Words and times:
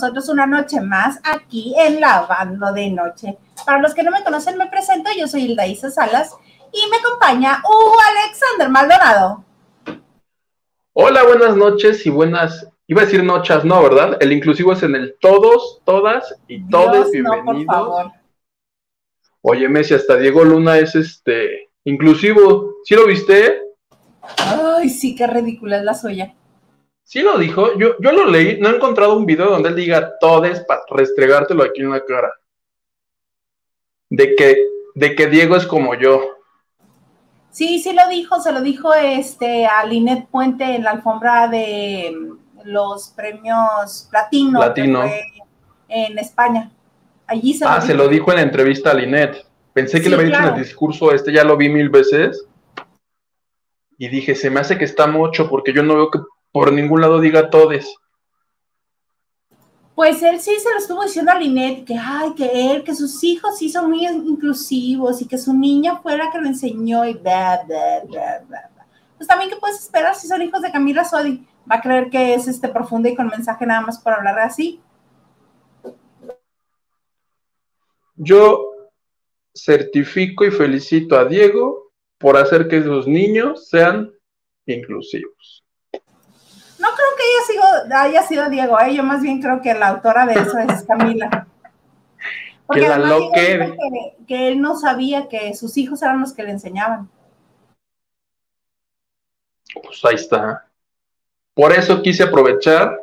nosotros 0.00 0.30
una 0.30 0.46
noche 0.46 0.80
más 0.80 1.20
aquí 1.22 1.74
en 1.78 2.00
Lavando 2.00 2.72
de 2.72 2.90
Noche. 2.90 3.36
Para 3.66 3.82
los 3.82 3.92
que 3.92 4.02
no 4.02 4.10
me 4.10 4.24
conocen, 4.24 4.56
me 4.56 4.66
presento. 4.66 5.10
Yo 5.14 5.28
soy 5.28 5.42
Hilda 5.42 5.66
Isa 5.66 5.90
Salas 5.90 6.34
y 6.72 6.90
me 6.90 6.96
acompaña 6.96 7.62
Hugo 7.62 7.98
Alexander 8.08 8.70
Maldonado. 8.70 9.44
Hola, 10.94 11.22
buenas 11.24 11.54
noches 11.54 12.06
y 12.06 12.10
buenas. 12.10 12.66
Iba 12.86 13.02
a 13.02 13.04
decir 13.04 13.22
noches, 13.22 13.62
no, 13.62 13.82
¿verdad? 13.82 14.16
El 14.20 14.32
inclusivo 14.32 14.72
es 14.72 14.82
en 14.82 14.96
el 14.96 15.16
todos, 15.20 15.82
todas 15.84 16.34
y 16.48 16.66
todos 16.70 17.10
bienvenidos. 17.10 17.66
por 17.66 17.66
favor. 17.66 18.12
Oye, 19.42 19.68
Messi, 19.68 19.92
hasta 19.92 20.16
Diego 20.16 20.44
Luna 20.44 20.78
es 20.78 20.94
este 20.94 21.68
inclusivo. 21.84 22.76
¿Sí 22.84 22.94
lo 22.94 23.06
viste? 23.06 23.60
Ay, 24.38 24.88
sí, 24.88 25.14
qué 25.14 25.26
ridícula 25.26 25.76
es 25.76 25.84
la 25.84 25.92
suya. 25.92 26.34
Sí 27.10 27.22
lo 27.22 27.38
dijo, 27.38 27.76
yo, 27.76 27.96
yo 27.98 28.12
lo 28.12 28.26
leí, 28.26 28.60
no 28.60 28.68
he 28.68 28.76
encontrado 28.76 29.16
un 29.16 29.26
video 29.26 29.50
donde 29.50 29.70
él 29.70 29.74
diga 29.74 30.16
todes 30.20 30.60
para 30.60 30.82
restregártelo 30.90 31.64
aquí 31.64 31.80
en 31.80 31.90
la 31.90 32.04
cara. 32.04 32.32
De 34.08 34.36
que, 34.36 34.56
de 34.94 35.16
que 35.16 35.26
Diego 35.26 35.56
es 35.56 35.66
como 35.66 35.96
yo. 35.96 36.20
Sí, 37.50 37.80
sí 37.80 37.92
lo 37.94 38.08
dijo, 38.08 38.40
se 38.40 38.52
lo 38.52 38.62
dijo 38.62 38.94
este 38.94 39.66
a 39.66 39.84
Linet 39.86 40.28
Puente 40.28 40.76
en 40.76 40.84
la 40.84 40.92
alfombra 40.92 41.48
de 41.48 42.14
mm, 42.16 42.60
los 42.66 43.08
premios 43.08 44.06
Platino, 44.08 44.60
Platino. 44.60 45.02
en 45.88 46.16
España. 46.16 46.70
Allí 47.26 47.54
se 47.54 47.64
ah, 47.64 47.80
se 47.80 47.94
lo 47.94 48.06
dijo 48.06 48.30
en 48.30 48.36
la 48.36 48.42
entrevista 48.42 48.92
a 48.92 48.94
Linet. 48.94 49.44
Pensé 49.72 50.00
que 50.00 50.10
le 50.10 50.14
había 50.14 50.28
dicho 50.28 50.42
en 50.42 50.54
el 50.54 50.62
discurso 50.62 51.10
este, 51.10 51.32
ya 51.32 51.42
lo 51.42 51.56
vi 51.56 51.70
mil 51.70 51.88
veces. 51.88 52.46
Y 53.98 54.06
dije, 54.06 54.36
se 54.36 54.48
me 54.48 54.60
hace 54.60 54.78
que 54.78 54.84
está 54.84 55.08
mucho 55.08 55.50
porque 55.50 55.72
yo 55.72 55.82
no 55.82 55.96
veo 55.96 56.08
que 56.08 56.20
por 56.52 56.72
ningún 56.72 57.00
lado 57.00 57.20
diga 57.20 57.50
todes. 57.50 57.94
Pues 59.94 60.22
él 60.22 60.40
sí 60.40 60.52
se 60.58 60.70
lo 60.70 60.78
estuvo 60.78 61.02
diciendo 61.02 61.30
a 61.30 61.38
Linet, 61.38 61.84
que 61.84 61.94
ay, 61.94 62.32
que 62.34 62.72
él, 62.72 62.84
que 62.84 62.94
sus 62.94 63.22
hijos 63.22 63.58
sí 63.58 63.68
son 63.68 63.90
muy 63.90 64.06
inclusivos 64.06 65.20
y 65.20 65.28
que 65.28 65.36
su 65.36 65.52
niña 65.52 65.98
fue 65.98 66.16
la 66.16 66.30
que 66.32 66.40
lo 66.40 66.46
enseñó 66.46 67.04
y 67.04 67.14
bla, 67.14 67.62
bla, 67.66 68.02
bla, 68.06 68.44
bla. 68.48 68.70
Pues 69.18 69.28
también, 69.28 69.50
¿qué 69.50 69.56
puedes 69.56 69.78
esperar 69.78 70.14
si 70.14 70.26
son 70.26 70.40
hijos 70.40 70.62
de 70.62 70.72
Camila 70.72 71.04
Sodi? 71.04 71.46
Va 71.70 71.76
a 71.76 71.80
creer 71.82 72.08
que 72.08 72.32
es 72.32 72.48
este 72.48 72.68
profundo 72.68 73.08
y 73.10 73.14
con 73.14 73.26
mensaje 73.26 73.66
nada 73.66 73.82
más 73.82 73.98
por 73.98 74.14
hablar 74.14 74.38
así. 74.38 74.80
Yo 78.16 78.70
certifico 79.54 80.46
y 80.46 80.50
felicito 80.50 81.18
a 81.18 81.26
Diego 81.26 81.92
por 82.16 82.38
hacer 82.38 82.68
que 82.68 82.82
sus 82.82 83.06
niños 83.06 83.68
sean 83.68 84.10
inclusivos 84.64 85.60
haya 87.94 88.22
sido, 88.22 88.48
Diego, 88.48 88.78
¿eh? 88.80 88.94
yo 88.94 89.02
más 89.02 89.22
bien 89.22 89.40
creo 89.40 89.60
que 89.60 89.74
la 89.74 89.88
autora 89.88 90.26
de 90.26 90.34
eso 90.34 90.58
es 90.58 90.84
Camila. 90.84 91.46
Porque 92.66 92.86
que, 93.34 94.16
que 94.28 94.48
él 94.48 94.60
no 94.60 94.78
sabía 94.78 95.28
que 95.28 95.54
sus 95.54 95.76
hijos 95.76 96.02
eran 96.02 96.20
los 96.20 96.32
que 96.32 96.44
le 96.44 96.52
enseñaban. 96.52 97.10
Pues 99.82 100.04
ahí 100.04 100.14
está. 100.14 100.66
Por 101.52 101.72
eso 101.72 102.00
quise 102.00 102.22
aprovechar 102.22 102.96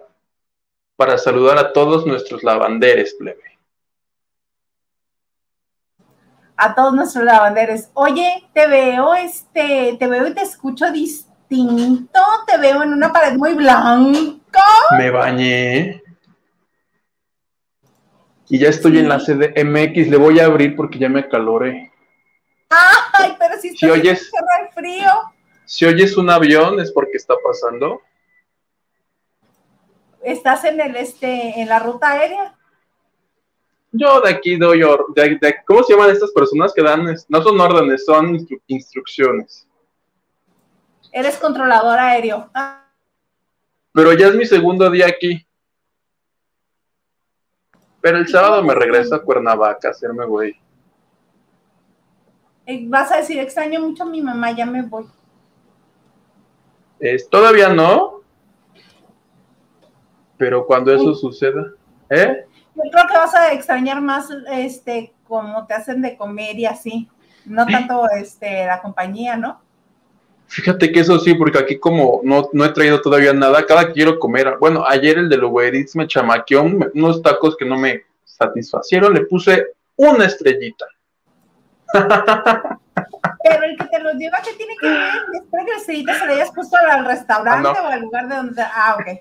para 0.96 1.18
saludar 1.18 1.58
a 1.58 1.74
todos 1.74 2.06
nuestros 2.06 2.44
lavanderes, 2.44 3.14
plebe. 3.14 3.60
A 6.56 6.74
todos 6.74 6.94
nuestros 6.94 7.24
lavanderes. 7.24 7.92
Oye, 7.94 8.50
te 8.54 8.68
veo, 8.68 9.14
este, 9.14 9.96
te 10.00 10.08
veo 10.08 10.28
y 10.28 10.34
te 10.34 10.42
escucho 10.42 10.92
distinto. 11.50 12.19
Te 12.46 12.58
veo 12.58 12.84
en 12.84 12.94
una 12.94 13.12
pared 13.12 13.35
muy 13.38 13.53
blanca. 13.53 14.63
Me 14.97 15.09
bañé. 15.09 16.03
Y 18.50 18.59
ya 18.59 18.69
estoy 18.69 19.00
en 19.00 19.09
la 19.09 19.19
CDMX, 19.19 20.07
le 20.07 20.18
voy 20.18 20.40
a 20.40 20.46
abrir 20.46 20.75
porque 20.75 20.97
ya 20.97 21.09
me 21.09 21.28
caloré. 21.28 21.91
Ay, 22.69 23.36
pero 23.38 23.59
si, 23.59 23.75
si 23.75 23.90
oyes 23.90 24.31
el 24.62 24.74
frío. 24.74 25.12
Si 25.66 25.86
oyes 25.86 26.16
un 26.16 26.30
avión 26.30 26.80
es 26.80 26.91
porque 26.91 27.18
está 27.18 27.36
pasando. 27.44 28.02
¿Estás 30.24 30.63
en 30.63 30.80
el 30.80 30.96
este 30.96 31.59
en 31.59 31.68
la 31.68 31.80
ruta 31.80 32.12
aérea? 32.12 32.56
Yo 33.91 34.22
de 34.22 34.30
aquí 34.30 34.57
doy 34.57 34.81
de, 35.16 35.56
¿cómo 35.66 35.84
se 35.84 35.94
llaman 35.94 36.12
estas 36.12 36.31
personas 36.31 36.74
que 36.74 36.84
dan? 36.84 37.06
No 37.28 37.41
son 37.41 37.59
órdenes, 37.59 38.06
son 38.06 38.38
instrucciones. 38.68 39.67
Eres 41.12 41.38
controlador 41.38 41.97
aéreo. 42.00 42.50
Ah. 42.53 42.85
Pero 43.94 44.13
ya 44.13 44.28
es 44.28 44.35
mi 44.35 44.45
segundo 44.45 44.90
día 44.90 45.07
aquí. 45.07 45.45
Pero 48.01 48.19
el 48.19 48.28
sábado 48.28 48.63
me 48.63 48.75
regreso 48.75 49.16
a 49.16 49.23
Cuernavaca 49.23 49.88
a 49.88 49.91
hacerme 49.91 50.25
güey. 50.25 50.56
Eh, 52.66 52.84
vas 52.88 53.12
a 53.12 53.18
decir, 53.18 53.40
extraño 53.40 53.79
mucho 53.79 54.03
a 54.03 54.06
mi 54.06 54.22
mamá, 54.22 54.51
ya 54.51 54.66
me 54.66 54.81
voy. 54.81 55.07
Es, 57.00 57.29
todavía 57.29 57.69
no. 57.69 58.22
Pero 60.38 60.66
cuando 60.66 60.94
eso 60.94 61.16
suceda, 61.16 61.74
¿eh? 62.09 62.45
Yo 62.75 62.84
creo 62.91 63.07
que 63.07 63.18
vas 63.18 63.34
a 63.34 63.53
extrañar 63.53 64.01
más, 64.01 64.29
este, 64.51 65.13
como 65.28 65.66
te 65.66 65.74
hacen 65.74 66.01
de 66.01 66.16
comer 66.16 66.59
y 66.59 66.66
así. 66.66 67.09
No 67.45 67.66
tanto, 67.66 68.07
este, 68.12 68.66
la 68.66 68.81
compañía, 68.81 69.38
¿no? 69.38 69.62
Fíjate 70.47 70.91
que 70.91 71.02
eso 71.02 71.19
sí, 71.19 71.34
porque 71.34 71.59
aquí 71.59 71.78
como 71.78 72.22
no, 72.24 72.50
no 72.53 72.66
he 72.66 72.69
traído 72.69 73.02
todavía 73.02 73.34
nada, 73.34 73.66
cada 73.66 73.88
que 73.88 73.94
quiero 73.94 74.18
comer, 74.18 74.56
bueno, 74.59 74.85
ayer 74.88 75.18
el 75.18 75.30
de 75.30 75.38
Uber 75.38 75.75
Eats 75.75 75.96
me 75.96 76.08
chamaqueó 76.08 76.63
unos 76.63 77.22
tacos 77.22 77.58
que 77.58 77.66
no 77.66 77.78
me 77.78 78.03
satisfacieron, 78.24 79.13
le 79.13 79.25
puse 79.25 79.74
una 79.97 80.25
estrellita. 80.25 80.86
Pero 81.91 83.63
el 83.63 83.78
que 83.78 83.86
te 83.86 84.00
los 84.00 84.13
lleva, 84.16 84.38
¿qué 84.44 84.53
tiene 84.53 84.75
que 84.80 84.88
ver? 84.88 85.00
Espero 85.34 85.66
que 85.66 85.72
la 85.72 85.78
estrellita 85.78 86.19
se 86.19 86.25
la 86.25 86.34
hayas 86.34 86.52
puesto 86.53 86.78
al 86.78 87.06
restaurante 87.06 87.69
ah, 87.69 87.84
o 87.84 87.88
al 87.88 88.02
lugar 88.02 88.28
de 88.28 88.36
donde... 88.36 88.62
Ah, 88.62 88.97
ok. 89.00 89.19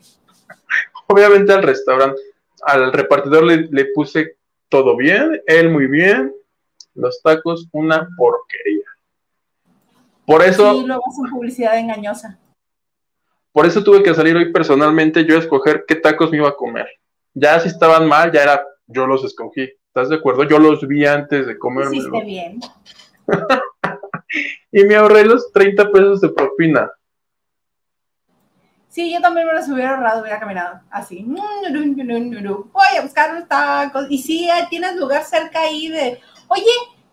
Obviamente 1.08 1.52
al 1.52 1.62
restaurante, 1.62 2.20
al 2.62 2.92
repartidor 2.92 3.44
le, 3.44 3.68
le 3.70 3.86
puse 3.94 4.36
todo 4.68 4.96
bien, 4.96 5.40
él 5.46 5.70
muy 5.70 5.86
bien, 5.86 6.34
los 6.94 7.20
tacos 7.22 7.68
una 7.72 8.08
porquería. 8.16 8.85
Por 10.26 10.42
eso. 10.42 10.74
Sí, 10.74 10.86
luego 10.86 11.02
hacen 11.08 11.30
publicidad 11.30 11.78
engañosa. 11.78 12.38
Por 13.52 13.64
eso 13.64 13.82
tuve 13.82 14.02
que 14.02 14.14
salir 14.14 14.36
hoy 14.36 14.52
personalmente 14.52 15.24
yo 15.24 15.36
a 15.36 15.38
escoger 15.38 15.84
qué 15.86 15.94
tacos 15.94 16.30
me 16.30 16.38
iba 16.38 16.48
a 16.48 16.56
comer. 16.56 16.86
Ya 17.32 17.58
si 17.60 17.68
estaban 17.68 18.06
mal, 18.06 18.30
ya 18.32 18.42
era, 18.42 18.62
yo 18.86 19.06
los 19.06 19.24
escogí. 19.24 19.62
¿Estás 19.86 20.10
de 20.10 20.16
acuerdo? 20.16 20.44
Yo 20.44 20.58
los 20.58 20.86
vi 20.86 21.06
antes 21.06 21.46
de 21.46 21.58
comerme. 21.58 21.96
Hiciste 21.96 22.24
bien. 22.24 22.60
y 24.72 24.84
me 24.84 24.96
ahorré 24.96 25.24
los 25.24 25.50
30 25.52 25.90
pesos 25.90 26.20
de 26.20 26.28
propina. 26.28 26.90
Sí, 28.96 29.12
yo 29.12 29.20
también 29.20 29.46
me 29.46 29.52
los 29.52 29.68
hubiera 29.68 29.94
ahorrado, 29.94 30.22
hubiera 30.22 30.40
caminado 30.40 30.80
así. 30.90 31.22
Voy 31.26 32.96
a 32.98 33.02
buscar 33.02 33.34
los 33.34 33.48
tacos. 33.48 34.06
Y 34.10 34.18
sí, 34.18 34.48
tienes 34.70 34.96
lugar 34.96 35.22
cerca 35.24 35.60
ahí 35.60 35.88
de, 35.88 36.20
oye, 36.48 36.64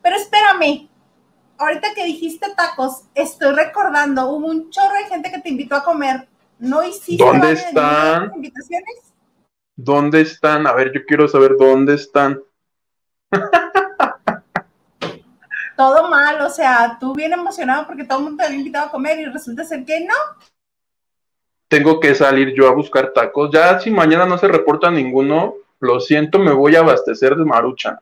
pero 0.01 0.15
espérame, 0.15 0.89
ahorita 1.63 1.93
que 1.93 2.05
dijiste 2.05 2.47
tacos, 2.55 3.03
estoy 3.15 3.53
recordando, 3.53 4.29
hubo 4.29 4.47
un 4.47 4.69
chorro 4.69 4.95
de 4.95 5.05
gente 5.05 5.31
que 5.31 5.39
te 5.39 5.49
invitó 5.49 5.75
a 5.75 5.83
comer. 5.83 6.27
¿No 6.59 6.83
hiciste 6.83 7.23
¿Dónde 7.23 7.53
están? 7.53 8.31
invitaciones? 8.35 9.13
¿Dónde 9.75 10.21
están? 10.21 10.67
A 10.67 10.73
ver, 10.73 10.91
yo 10.93 11.01
quiero 11.05 11.27
saber 11.27 11.55
dónde 11.57 11.95
están. 11.95 12.41
todo 15.75 16.09
mal, 16.09 16.39
o 16.41 16.49
sea, 16.49 16.97
tú 16.99 17.13
bien 17.13 17.33
emocionado 17.33 17.87
porque 17.87 18.03
todo 18.03 18.19
el 18.19 18.25
mundo 18.25 18.37
te 18.37 18.47
había 18.47 18.59
invitado 18.59 18.87
a 18.87 18.91
comer 18.91 19.19
y 19.19 19.25
resulta 19.25 19.63
ser 19.63 19.83
que 19.85 20.05
no. 20.05 20.13
Tengo 21.67 21.99
que 21.99 22.13
salir 22.13 22.53
yo 22.55 22.67
a 22.67 22.73
buscar 22.73 23.11
tacos. 23.13 23.49
Ya 23.51 23.79
si 23.79 23.89
mañana 23.89 24.25
no 24.25 24.37
se 24.37 24.47
reporta 24.47 24.91
ninguno, 24.91 25.55
lo 25.79 25.99
siento, 25.99 26.37
me 26.39 26.53
voy 26.53 26.75
a 26.75 26.79
abastecer 26.79 27.35
de 27.35 27.45
marucha. 27.45 27.99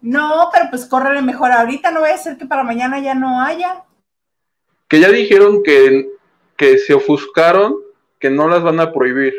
No, 0.00 0.50
pero 0.52 0.66
pues 0.70 0.86
córrele 0.86 1.22
mejor 1.22 1.50
ahorita, 1.50 1.90
no 1.90 2.00
voy 2.00 2.10
a 2.10 2.18
ser 2.18 2.36
que 2.36 2.46
para 2.46 2.62
mañana 2.62 2.98
ya 2.98 3.14
no 3.14 3.40
haya. 3.40 3.84
Que 4.88 5.00
ya 5.00 5.08
dijeron 5.08 5.62
que, 5.62 6.08
que 6.56 6.78
se 6.78 6.94
ofuscaron, 6.94 7.76
que 8.18 8.30
no 8.30 8.48
las 8.48 8.62
van 8.62 8.80
a 8.80 8.92
prohibir. 8.92 9.34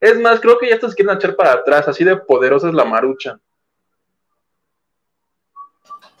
Es 0.00 0.20
más, 0.20 0.40
creo 0.40 0.58
que 0.58 0.68
ya 0.68 0.74
estas 0.74 0.94
quieren 0.94 1.16
echar 1.16 1.36
para 1.36 1.52
atrás, 1.52 1.88
así 1.88 2.04
de 2.04 2.16
poderosa 2.16 2.68
es 2.68 2.74
la 2.74 2.84
marucha. 2.84 3.38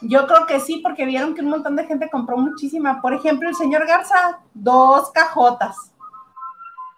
Yo 0.00 0.26
creo 0.26 0.46
que 0.46 0.60
sí, 0.60 0.80
porque 0.82 1.06
vieron 1.06 1.34
que 1.34 1.40
un 1.40 1.48
montón 1.48 1.76
de 1.76 1.86
gente 1.86 2.10
compró 2.10 2.36
muchísima. 2.36 3.00
Por 3.00 3.14
ejemplo, 3.14 3.48
el 3.48 3.54
señor 3.54 3.86
Garza, 3.86 4.40
dos 4.52 5.10
cajotas. 5.12 5.76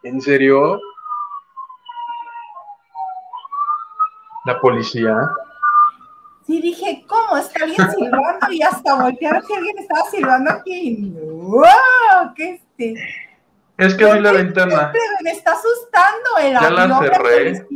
¿En 0.03 0.21
serio? 0.21 0.81
La 4.45 4.61
policía. 4.61 5.29
Sí, 6.47 6.61
dije, 6.61 7.05
¿cómo? 7.09 7.37
¿Está 7.37 7.65
alguien 7.65 7.91
silbando? 7.91 8.53
Y 8.53 8.63
hasta 8.63 9.05
ver 9.05 9.17
si 9.19 9.27
alguien 9.27 9.79
estaba 9.79 10.11
silbando 10.11 10.51
aquí. 10.53 11.13
¡Wow! 11.15 12.35
¿Qué 12.37 12.55
este? 12.55 12.95
Es 13.79 13.95
que 13.95 14.05
abrí 14.05 14.21
la 14.21 14.33
ventana. 14.33 14.93
Me 15.23 15.31
está 15.31 15.53
asustando 15.53 16.39
el 16.41 16.53
ya 16.53 16.71
la 16.71 16.99
cerré. 16.99 17.67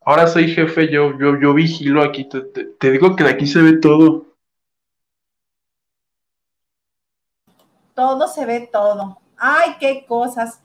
Ahora 0.00 0.26
soy 0.26 0.48
jefe, 0.48 0.88
yo, 0.90 1.18
yo, 1.18 1.38
yo 1.38 1.52
vigilo 1.52 2.02
aquí. 2.02 2.26
te 2.26 2.90
digo 2.90 3.14
que 3.14 3.24
de 3.24 3.30
aquí 3.30 3.46
se 3.46 3.60
ve 3.60 3.74
todo. 3.74 4.28
todo 7.98 8.28
se 8.28 8.46
ve 8.46 8.70
todo. 8.72 9.18
Ay, 9.36 9.74
qué 9.80 10.06
cosas. 10.06 10.60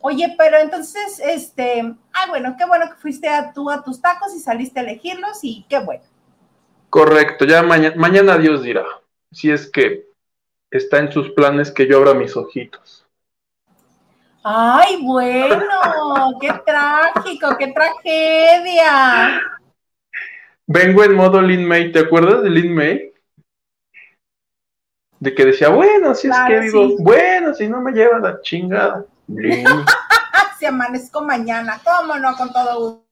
Oye, 0.00 0.34
pero 0.38 0.58
entonces, 0.58 1.20
este, 1.24 1.94
ah, 2.12 2.26
bueno, 2.28 2.54
qué 2.56 2.64
bueno 2.66 2.88
que 2.88 2.96
fuiste 2.96 3.28
a 3.28 3.52
tú 3.52 3.70
a 3.70 3.82
tus 3.82 4.00
tacos 4.00 4.34
y 4.34 4.38
saliste 4.38 4.80
a 4.80 4.82
elegirlos 4.82 5.38
y 5.42 5.66
qué 5.68 5.80
bueno. 5.80 6.04
Correcto, 6.90 7.44
ya 7.44 7.62
mañana, 7.62 7.96
mañana 7.96 8.38
Dios 8.38 8.62
dirá, 8.62 8.84
si 9.32 9.50
es 9.50 9.70
que 9.70 10.06
está 10.70 10.98
en 10.98 11.12
sus 11.12 11.30
planes 11.30 11.70
que 11.70 11.86
yo 11.86 11.98
abra 11.98 12.14
mis 12.14 12.36
ojitos. 12.36 13.06
Ay, 14.42 15.02
bueno, 15.02 15.58
qué 16.40 16.52
trágico, 16.64 17.56
qué 17.58 17.72
tragedia. 17.72 19.40
Vengo 20.66 21.02
en 21.02 21.14
modo 21.14 21.42
Lin 21.42 21.66
May, 21.66 21.92
¿te 21.92 21.98
acuerdas 21.98 22.42
de 22.42 22.50
Lin 22.50 22.74
May? 22.74 23.08
de 25.20 25.34
que 25.34 25.44
decía, 25.44 25.68
bueno, 25.68 26.14
si 26.14 26.28
es 26.28 26.36
que 26.46 26.60
digo, 26.60 26.96
bueno, 26.98 27.54
si 27.54 27.68
no 27.68 27.80
me 27.80 27.92
lleva 27.92 28.18
la 28.18 28.40
chingada. 28.40 29.04
si 30.58 30.66
amanezco 30.66 31.22
mañana, 31.22 31.80
¿cómo 31.84 32.16
no? 32.16 32.34
Con 32.36 32.52
todo 32.52 33.04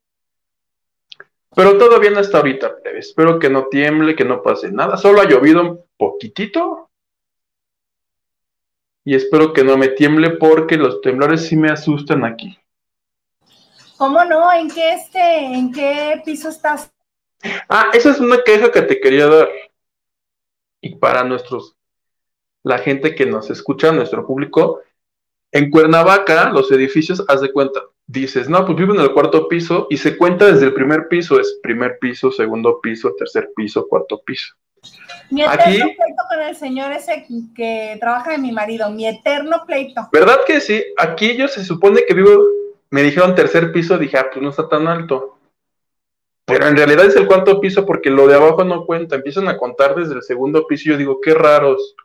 Pero 1.55 1.79
todo 1.79 2.01
bien 2.01 2.17
hasta 2.17 2.39
ahorita, 2.39 2.77
Espero 2.97 3.39
que 3.39 3.51
no 3.51 3.67
tiemble, 3.67 4.17
que 4.17 4.25
no 4.25 4.43
pase 4.43 4.73
nada. 4.73 4.97
Solo 4.97 5.21
ha 5.21 5.29
llovido 5.29 5.61
un 5.61 5.85
poquitito. 5.97 6.91
Y 9.05 9.15
espero 9.15 9.53
que 9.53 9.63
no 9.63 9.77
me 9.77 9.89
tiemble 9.89 10.31
porque 10.31 10.77
los 10.77 11.01
temblores 11.01 11.47
sí 11.47 11.57
me 11.57 11.71
asustan 11.71 12.25
aquí. 12.25 12.59
¿Cómo 13.97 14.25
no? 14.25 14.53
¿En 14.53 14.69
qué 14.69 14.95
este, 14.95 15.21
en 15.21 15.73
qué 15.73 16.21
piso 16.25 16.49
estás? 16.49 16.91
Ah, 17.69 17.91
esa 17.93 18.11
es 18.11 18.19
una 18.19 18.43
queja 18.43 18.73
que 18.73 18.83
te 18.83 19.01
quería 19.01 19.27
dar. 19.27 19.49
Y 20.81 20.97
para 20.97 21.23
nuestros 21.23 21.77
la 22.63 22.79
gente 22.79 23.15
que 23.15 23.27
nos 23.27 23.49
escucha, 23.49 23.93
nuestro 23.93 24.27
público, 24.27 24.81
en 25.57 25.71
Cuernavaca, 25.71 26.51
los 26.51 26.71
edificios, 26.71 27.25
haz 27.29 27.41
de 27.41 27.51
cuenta, 27.51 27.81
dices, 28.07 28.49
no, 28.49 28.67
pues 28.67 28.77
vivo 28.77 28.95
en 28.95 29.01
el 29.01 29.13
cuarto 29.13 29.49
piso 29.49 29.87
y 29.89 29.97
se 29.97 30.17
cuenta 30.17 30.45
desde 30.47 30.67
el 30.67 30.75
primer 30.75 31.09
piso, 31.09 31.41
es 31.41 31.59
primer 31.63 31.99
piso, 31.99 32.31
segundo 32.31 32.79
piso, 32.83 33.15
tercer 33.17 33.51
piso, 33.57 33.87
cuarto 33.89 34.21
piso. 34.23 34.55
Mi 35.31 35.43
eterno 35.43 35.65
pleito 35.65 36.23
con 36.29 36.43
el 36.47 36.55
señor 36.57 36.93
ese 36.93 37.27
que 37.55 37.97
trabaja 37.99 38.33
de 38.33 38.39
mi 38.39 38.53
marido, 38.53 38.91
mi 38.91 39.09
eterno 39.09 39.65
pleito. 39.67 40.09
¿Verdad 40.13 40.41
que 40.47 40.61
sí? 40.61 40.85
Aquí 40.99 41.37
yo 41.37 41.49
se 41.49 41.65
supone 41.65 42.05
que 42.07 42.15
vivo, 42.15 42.45
me 42.91 43.03
dijeron 43.03 43.35
tercer 43.35 43.73
piso, 43.73 43.97
dije, 43.97 44.19
ah, 44.19 44.29
pues 44.31 44.43
no 44.43 44.51
está 44.51 44.69
tan 44.69 44.87
alto. 44.87 45.39
Pero 46.45 46.67
en 46.69 46.77
realidad 46.77 47.07
es 47.07 47.17
el 47.17 47.27
cuarto 47.27 47.61
piso 47.61 47.87
porque 47.87 48.11
lo 48.11 48.29
de 48.29 48.37
abajo 48.37 48.63
no 48.63 48.85
cuenta, 48.85 49.17
empiezan 49.17 49.49
a 49.49 49.57
contar 49.57 49.95
desde 49.97 50.15
el 50.15 50.23
segundo 50.23 50.67
piso 50.67 50.89
y 50.89 50.93
yo 50.93 50.99
digo, 50.99 51.21
qué 51.21 51.33
raros. 51.33 51.97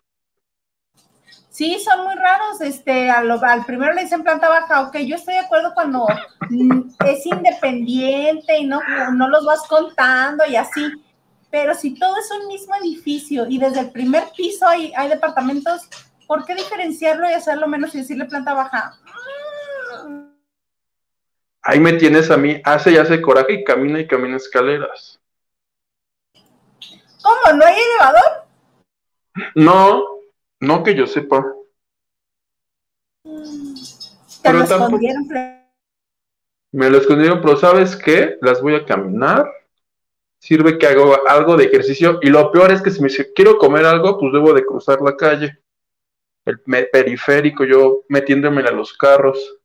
Sí, 1.51 1.77
son 1.81 2.05
muy 2.05 2.15
raros. 2.15 2.61
Este, 2.61 3.09
al, 3.09 3.65
primero 3.65 3.93
le 3.93 4.03
dicen 4.03 4.23
planta 4.23 4.47
baja, 4.47 4.83
ok, 4.83 4.97
yo 4.99 5.17
estoy 5.17 5.33
de 5.33 5.41
acuerdo 5.41 5.73
cuando 5.73 6.07
mm, 6.49 6.81
es 7.05 7.25
independiente 7.25 8.57
y 8.57 8.65
no, 8.65 8.79
no 9.13 9.27
los 9.27 9.45
vas 9.45 9.67
contando 9.67 10.45
y 10.47 10.55
así. 10.55 10.91
Pero 11.51 11.75
si 11.75 11.99
todo 11.99 12.15
es 12.17 12.31
un 12.31 12.47
mismo 12.47 12.73
edificio 12.75 13.45
y 13.49 13.57
desde 13.57 13.81
el 13.81 13.91
primer 13.91 14.23
piso 14.35 14.65
hay, 14.65 14.93
hay 14.95 15.09
departamentos, 15.09 15.81
¿por 16.25 16.45
qué 16.45 16.55
diferenciarlo 16.55 17.29
y 17.29 17.33
hacerlo 17.33 17.67
menos 17.67 17.93
y 17.93 17.97
decirle 17.97 18.25
planta 18.25 18.53
baja? 18.53 18.93
Ahí 21.63 21.81
me 21.81 21.93
tienes 21.93 22.31
a 22.31 22.37
mí, 22.37 22.61
hace 22.63 22.93
y 22.93 22.97
hace 22.97 23.21
coraje 23.21 23.55
y 23.55 23.63
camina 23.65 23.99
y 23.99 24.07
camina 24.07 24.37
escaleras. 24.37 25.19
¿Cómo? 27.21 27.57
¿No 27.57 27.65
hay 27.65 27.75
elevador? 27.75 28.45
No, 29.55 30.10
no 30.61 30.83
que 30.83 30.95
yo 30.95 31.07
sepa. 31.07 31.45
Te 34.41 34.53
lo 34.53 34.63
escondieron. 34.63 35.27
Me 36.71 36.89
lo 36.89 36.97
escondieron, 36.99 37.41
pero 37.41 37.57
¿sabes 37.57 37.95
qué? 37.95 38.37
Las 38.41 38.61
voy 38.61 38.75
a 38.75 38.85
caminar. 38.85 39.51
Sirve 40.39 40.77
que 40.77 40.87
hago 40.87 41.27
algo 41.27 41.57
de 41.57 41.65
ejercicio. 41.65 42.19
Y 42.21 42.29
lo 42.29 42.51
peor 42.51 42.71
es 42.71 42.81
que 42.81 42.91
si 42.91 43.01
me 43.01 43.09
dice, 43.09 43.33
quiero 43.33 43.57
comer 43.57 43.85
algo, 43.85 44.17
pues 44.17 44.31
debo 44.33 44.53
de 44.53 44.65
cruzar 44.65 45.01
la 45.01 45.17
calle. 45.17 45.59
El 46.45 46.59
periférico, 46.89 47.65
yo 47.65 48.03
metiéndome 48.07 48.61
a 48.61 48.71
los 48.71 48.93
carros. 48.93 49.59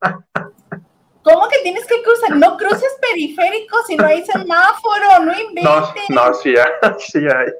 ¿Cómo 1.22 1.48
que 1.48 1.58
tienes 1.62 1.86
que 1.86 2.02
cruzar? 2.02 2.36
No 2.36 2.56
cruces 2.56 2.96
periférico 3.00 3.76
si 3.86 3.96
no 3.96 4.06
hay 4.06 4.24
semáforo, 4.24 5.24
no 5.24 5.32
inventes. 5.32 5.64
No, 6.10 6.28
no, 6.28 6.34
sí 6.34 6.54
hay, 6.56 6.92
sí 6.98 7.18
hay. 7.18 7.52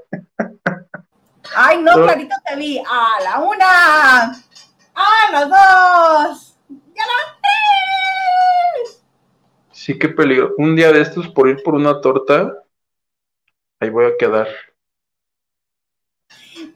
Ay, 1.55 1.83
no, 1.83 1.94
clarito 1.94 2.35
te 2.44 2.56
vi. 2.56 2.79
A 2.79 3.21
la 3.23 3.41
una, 3.41 4.31
a 4.31 5.31
las 5.32 5.49
dos, 5.49 6.58
y 6.69 7.01
a 7.01 7.06
las 7.06 7.39
tres. 8.84 9.05
Sí, 9.72 9.99
qué 9.99 10.08
peligro. 10.08 10.55
Un 10.58 10.77
día 10.77 10.93
de 10.93 11.01
estos 11.01 11.29
por 11.29 11.49
ir 11.49 11.63
por 11.63 11.75
una 11.75 12.01
torta, 12.01 12.53
ahí 13.81 13.91
voy 13.91 14.06
a 14.06 14.17
quedar. 14.17 14.49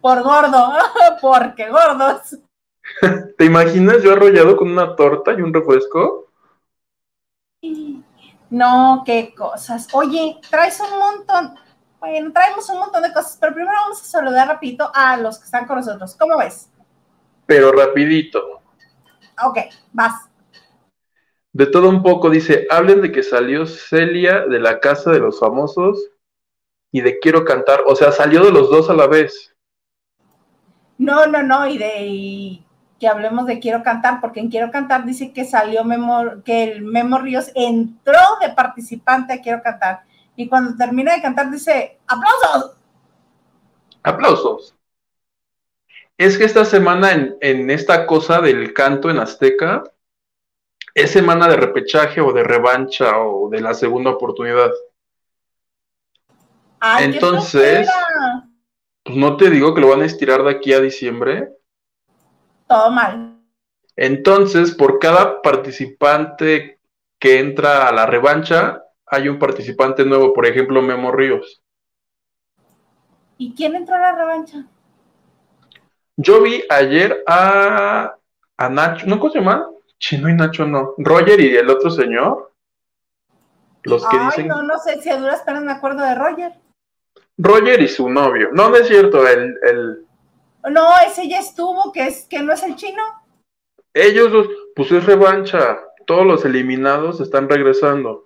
Por 0.00 0.22
gordo, 0.22 0.72
porque 1.20 1.68
gordos. 1.70 2.38
¿Te 3.38 3.44
imaginas 3.44 4.02
yo 4.02 4.12
arrollado 4.12 4.56
con 4.56 4.70
una 4.70 4.94
torta 4.94 5.32
y 5.32 5.42
un 5.42 5.52
refresco? 5.52 6.26
No, 8.50 9.02
qué 9.04 9.34
cosas. 9.34 9.88
Oye, 9.92 10.40
traes 10.50 10.80
un 10.80 10.98
montón. 10.98 11.54
Bueno, 12.00 12.32
traemos 12.32 12.68
un 12.68 12.78
montón 12.78 13.02
de 13.02 13.12
cosas, 13.12 13.38
pero 13.40 13.54
primero 13.54 13.76
vamos 13.82 14.00
a 14.00 14.04
saludar 14.04 14.48
rapidito 14.48 14.90
a 14.94 15.16
los 15.16 15.38
que 15.38 15.44
están 15.46 15.66
con 15.66 15.76
nosotros. 15.76 16.14
¿Cómo 16.18 16.38
ves? 16.38 16.68
Pero 17.46 17.72
rapidito. 17.72 18.60
Ok, 19.44 19.58
vas. 19.92 20.28
De 21.52 21.66
todo 21.66 21.88
un 21.88 22.02
poco, 22.02 22.28
dice, 22.28 22.66
hablen 22.70 23.00
de 23.00 23.12
que 23.12 23.22
salió 23.22 23.66
Celia 23.66 24.46
de 24.46 24.60
la 24.60 24.78
casa 24.80 25.10
de 25.10 25.20
los 25.20 25.40
famosos 25.40 26.10
y 26.92 27.00
de 27.00 27.18
quiero 27.18 27.44
cantar, 27.44 27.80
o 27.86 27.96
sea, 27.96 28.12
salió 28.12 28.44
de 28.44 28.52
los 28.52 28.70
dos 28.70 28.90
a 28.90 28.94
la 28.94 29.06
vez. 29.06 29.54
No, 30.98 31.26
no, 31.26 31.42
no, 31.42 31.66
y 31.66 31.78
de 31.78 32.62
que 32.98 33.08
hablemos 33.08 33.46
de 33.46 33.58
quiero 33.58 33.82
cantar, 33.82 34.20
porque 34.20 34.40
en 34.40 34.50
quiero 34.50 34.70
cantar 34.70 35.04
dice 35.04 35.32
que 35.32 35.44
salió 35.44 35.84
Memo, 35.84 36.42
que 36.44 36.64
el 36.64 36.82
Memo 36.82 37.18
Ríos 37.18 37.50
entró 37.54 38.18
de 38.40 38.50
participante 38.50 39.34
a 39.34 39.42
quiero 39.42 39.62
cantar 39.62 40.02
y 40.36 40.48
cuando 40.48 40.76
termina 40.76 41.14
de 41.14 41.22
cantar 41.22 41.50
dice, 41.50 41.98
aplausos. 42.06 42.76
Aplausos. 44.02 44.74
Es 46.18 46.38
que 46.38 46.44
esta 46.44 46.64
semana 46.64 47.36
en, 47.40 47.70
esta 47.70 48.06
cosa 48.06 48.40
del 48.40 48.72
canto 48.72 49.10
en 49.10 49.18
Azteca, 49.18 49.84
es 50.94 51.10
semana 51.10 51.48
de 51.48 51.56
repechaje 51.56 52.20
o 52.20 52.32
de 52.32 52.42
revancha 52.42 53.18
o 53.18 53.50
de 53.50 53.60
la 53.60 53.74
segunda 53.74 54.10
oportunidad. 54.10 54.70
Entonces, 57.00 57.88
pues 59.02 59.16
no 59.16 59.36
te 59.36 59.50
digo 59.50 59.74
que 59.74 59.80
lo 59.80 59.88
van 59.88 60.02
a 60.02 60.06
estirar 60.06 60.42
de 60.42 60.50
aquí 60.50 60.72
a 60.72 60.80
diciembre. 60.80 61.52
Todo 62.66 62.90
mal. 62.90 63.40
Entonces, 63.94 64.74
por 64.74 64.98
cada 64.98 65.42
participante 65.42 66.78
que 67.18 67.40
entra 67.40 67.88
a 67.88 67.92
la 67.92 68.06
revancha, 68.06 68.85
hay 69.06 69.28
un 69.28 69.38
participante 69.38 70.04
nuevo, 70.04 70.32
por 70.32 70.46
ejemplo, 70.46 70.82
Memo 70.82 71.12
Ríos. 71.12 71.62
¿Y 73.38 73.54
quién 73.54 73.76
entró 73.76 73.94
a 73.94 74.00
la 74.00 74.12
revancha? 74.16 74.64
Yo 76.16 76.42
vi 76.42 76.64
ayer 76.70 77.22
a, 77.26 78.16
a 78.56 78.68
Nacho, 78.68 79.06
¿no 79.06 79.18
cómo 79.18 79.32
se 79.32 79.38
llama? 79.38 79.68
Chino 79.98 80.28
y 80.28 80.34
Nacho 80.34 80.66
no. 80.66 80.94
Roger 80.98 81.40
y 81.40 81.56
el 81.56 81.68
otro 81.68 81.90
señor. 81.90 82.52
Los 83.82 84.06
que 84.08 84.16
Ay, 84.18 84.26
dicen. 84.26 84.48
No, 84.48 84.62
no 84.62 84.78
sé 84.78 85.00
si 85.00 85.10
a 85.10 85.18
duras 85.18 85.42
penas 85.42 85.62
me 85.62 85.72
acuerdo 85.72 86.02
de 86.02 86.14
Roger. 86.14 86.52
Roger 87.38 87.82
y 87.82 87.88
su 87.88 88.08
novio. 88.08 88.48
No, 88.52 88.70
no 88.70 88.76
es 88.76 88.88
cierto, 88.88 89.26
el, 89.28 89.54
el... 89.62 90.06
No, 90.70 90.88
ese 91.06 91.28
ya 91.28 91.38
estuvo, 91.38 91.92
que 91.92 92.06
es, 92.06 92.26
que 92.26 92.40
no 92.40 92.52
es 92.52 92.62
el 92.62 92.74
chino. 92.76 93.02
Ellos 93.92 94.32
dos, 94.32 94.48
pues 94.74 94.90
es 94.90 95.04
revancha. 95.04 95.78
Todos 96.06 96.26
los 96.26 96.44
eliminados 96.44 97.20
están 97.20 97.48
regresando. 97.48 98.25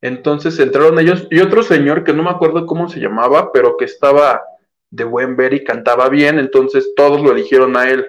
Entonces 0.00 0.58
entraron 0.58 0.98
ellos 0.98 1.26
y 1.30 1.40
otro 1.40 1.62
señor 1.62 2.04
que 2.04 2.12
no 2.12 2.22
me 2.22 2.30
acuerdo 2.30 2.66
cómo 2.66 2.88
se 2.88 3.00
llamaba, 3.00 3.52
pero 3.52 3.76
que 3.76 3.84
estaba 3.84 4.42
de 4.90 5.04
buen 5.04 5.36
ver 5.36 5.52
y 5.52 5.64
cantaba 5.64 6.08
bien, 6.08 6.38
entonces 6.38 6.92
todos 6.96 7.20
lo 7.20 7.32
eligieron 7.32 7.76
a 7.76 7.90
él. 7.90 8.06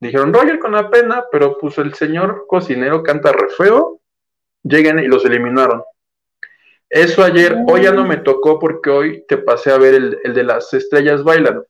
Dijeron, 0.00 0.32
Roger 0.32 0.58
con 0.58 0.72
la 0.72 0.90
pena, 0.90 1.24
pero 1.30 1.58
pues 1.58 1.78
el 1.78 1.94
señor 1.94 2.44
cocinero 2.48 3.02
canta 3.02 3.32
re 3.32 3.48
feo, 3.50 4.00
lleguen 4.62 4.98
y 4.98 5.06
los 5.06 5.24
eliminaron. 5.24 5.82
Eso 6.90 7.22
ayer, 7.22 7.56
hoy 7.66 7.82
ya 7.82 7.92
no 7.92 8.04
me 8.06 8.16
tocó 8.16 8.58
porque 8.58 8.90
hoy 8.90 9.24
te 9.28 9.36
pasé 9.36 9.70
a 9.70 9.78
ver 9.78 9.94
el, 9.94 10.18
el 10.24 10.34
de 10.34 10.44
las 10.44 10.72
estrellas 10.72 11.22
bailan. 11.22 11.62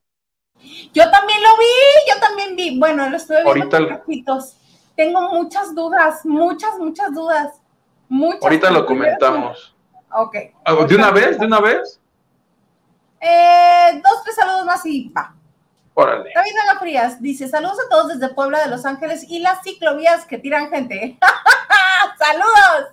Yo 0.92 1.10
también 1.10 1.42
lo 1.42 1.56
vi, 1.58 2.12
yo 2.12 2.20
también 2.20 2.56
vi. 2.56 2.78
Bueno, 2.78 3.08
lo 3.08 3.16
estuve 3.16 3.42
viendo 3.44 3.76
Ahorita 3.76 4.44
Tengo 4.96 5.32
muchas 5.32 5.74
dudas, 5.74 6.24
muchas, 6.24 6.78
muchas 6.78 7.12
dudas. 7.14 7.60
Muchas 8.08 8.42
Ahorita 8.42 8.70
lo 8.70 8.86
comentamos. 8.86 9.74
Ok. 10.12 10.36
Ah, 10.64 10.74
¿De 10.86 10.94
una 10.94 11.10
vez? 11.10 11.38
¿De 11.38 11.46
una 11.46 11.60
vez? 11.60 12.00
Eh, 13.20 14.00
dos, 14.02 14.22
tres 14.24 14.36
saludos 14.36 14.64
más 14.64 14.84
y 14.86 15.10
va. 15.10 15.34
Órale. 15.94 16.30
David 16.34 16.78
Frías 16.78 17.20
dice: 17.20 17.48
Saludos 17.48 17.78
a 17.84 17.88
todos 17.88 18.08
desde 18.08 18.32
Puebla 18.34 18.60
de 18.60 18.70
Los 18.70 18.86
Ángeles 18.86 19.26
y 19.28 19.40
las 19.40 19.62
ciclovías 19.62 20.26
que 20.26 20.38
tiran 20.38 20.70
gente. 20.70 21.18
¡Saludos! 22.18 22.92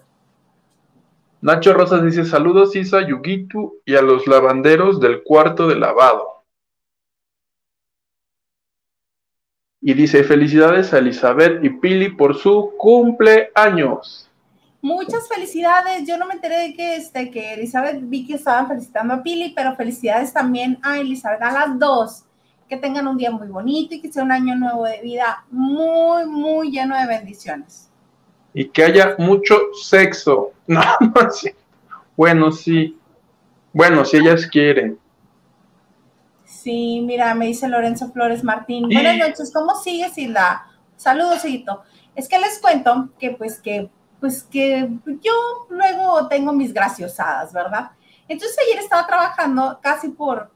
Nacho 1.41 1.74
Rosas 1.74 2.03
dice: 2.03 2.25
Saludos, 2.25 2.75
Isa, 2.75 3.01
Yugitu 3.07 3.79
y 3.86 3.95
a 3.95 4.01
los 4.01 4.25
lavanderos 4.27 5.00
del 5.00 5.24
cuarto 5.24 5.67
de 5.67 5.75
lavado. 5.75 6.43
Y 9.79 9.93
dice: 9.93 10.24
Felicidades 10.24 10.91
a 10.91 10.98
Elizabeth 10.98 11.63
y 11.63 11.69
Pili 11.69 12.10
por 12.10 12.36
su 12.36 12.74
cumpleaños. 12.77 14.25
Muchas 14.86 15.27
felicidades. 15.27 16.08
Yo 16.08 16.15
no 16.15 16.27
me 16.27 16.36
enteré 16.36 16.60
de 16.60 16.75
que, 16.75 16.96
este, 16.98 17.32
que 17.32 17.56
Elizabeth 17.56 17.98
vi 18.04 18.24
que 18.24 18.36
estaban 18.36 18.68
felicitando 18.68 19.15
a 19.15 19.24
Pili, 19.24 19.51
pero 19.56 19.75
felicidades 19.75 20.32
también 20.32 20.77
a 20.84 21.00
Elizabeth, 21.00 21.42
a 21.42 21.51
las 21.51 21.80
dos 21.80 22.24
que 22.70 22.77
tengan 22.77 23.08
un 23.08 23.18
día 23.18 23.32
muy 23.32 23.48
bonito 23.48 23.96
y 23.96 24.00
que 24.00 24.13
sea 24.13 24.22
un 24.22 24.32
año 24.32 24.56
nuevo 24.56 24.86
de 24.86 25.01
vida 25.01 25.44
muy, 25.50 26.27
muy 26.27 26.70
lleno 26.70 26.96
de 26.96 27.08
bendiciones. 27.08 27.89
Y 28.54 28.65
que 28.65 28.84
haya 28.84 29.15
mucho 29.18 29.58
sexo. 29.82 30.51
No, 30.68 30.82
no 31.00 31.32
sé. 31.32 31.56
Bueno, 32.15 32.51
sí. 32.51 32.96
Bueno, 33.74 34.06
si 34.06 34.18
ellas 34.18 34.46
quieren. 34.46 35.00
Sí, 36.44 37.01
mira, 37.04 37.34
me 37.34 37.48
dice 37.48 37.68
Lorenzo 37.68 38.12
Flores 38.12 38.44
Martín. 38.44 38.88
Buenas 38.88 39.18
noches, 39.18 39.51
¿cómo 39.51 39.74
sigues, 39.82 40.15
Isla? 40.15 40.68
Saludos, 40.96 41.44
hijito. 41.44 41.82
Es 42.15 42.30
que 42.30 42.38
les 42.38 42.60
cuento 42.60 43.10
que 43.18 43.32
pues 43.32 43.60
que 43.60 43.89
pues 44.19 44.43
que 44.43 44.89
yo 45.22 45.34
luego 45.69 46.27
tengo 46.27 46.53
mis 46.53 46.74
graciosadas, 46.74 47.53
¿verdad? 47.53 47.91
Entonces 48.27 48.57
ayer 48.65 48.79
estaba 48.79 49.05
trabajando 49.05 49.79
casi 49.81 50.10
por 50.10 50.55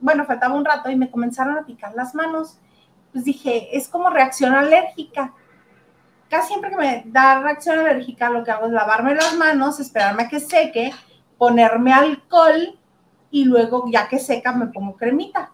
bueno, 0.00 0.26
faltaba 0.26 0.54
un 0.54 0.64
rato 0.64 0.90
y 0.90 0.96
me 0.96 1.10
comenzaron 1.10 1.56
a 1.56 1.64
picar 1.64 1.94
las 1.94 2.14
manos. 2.14 2.58
Pues 3.12 3.24
dije, 3.24 3.76
es 3.76 3.88
como 3.88 4.10
reacción 4.10 4.54
alérgica. 4.54 5.32
Casi 6.28 6.48
siempre 6.48 6.70
que 6.70 6.76
me 6.76 7.02
da 7.06 7.40
reacción 7.40 7.78
alérgica, 7.78 8.30
lo 8.30 8.42
que 8.42 8.50
hago 8.50 8.66
es 8.66 8.72
lavarme 8.72 9.14
las 9.14 9.36
manos, 9.36 9.80
esperarme 9.80 10.24
a 10.24 10.28
que 10.28 10.40
seque, 10.40 10.92
ponerme 11.36 11.92
alcohol 11.92 12.78
y 13.30 13.44
luego 13.44 13.84
ya 13.90 14.08
que 14.08 14.18
seca 14.18 14.52
me 14.52 14.66
pongo 14.66 14.96
cremita. 14.96 15.52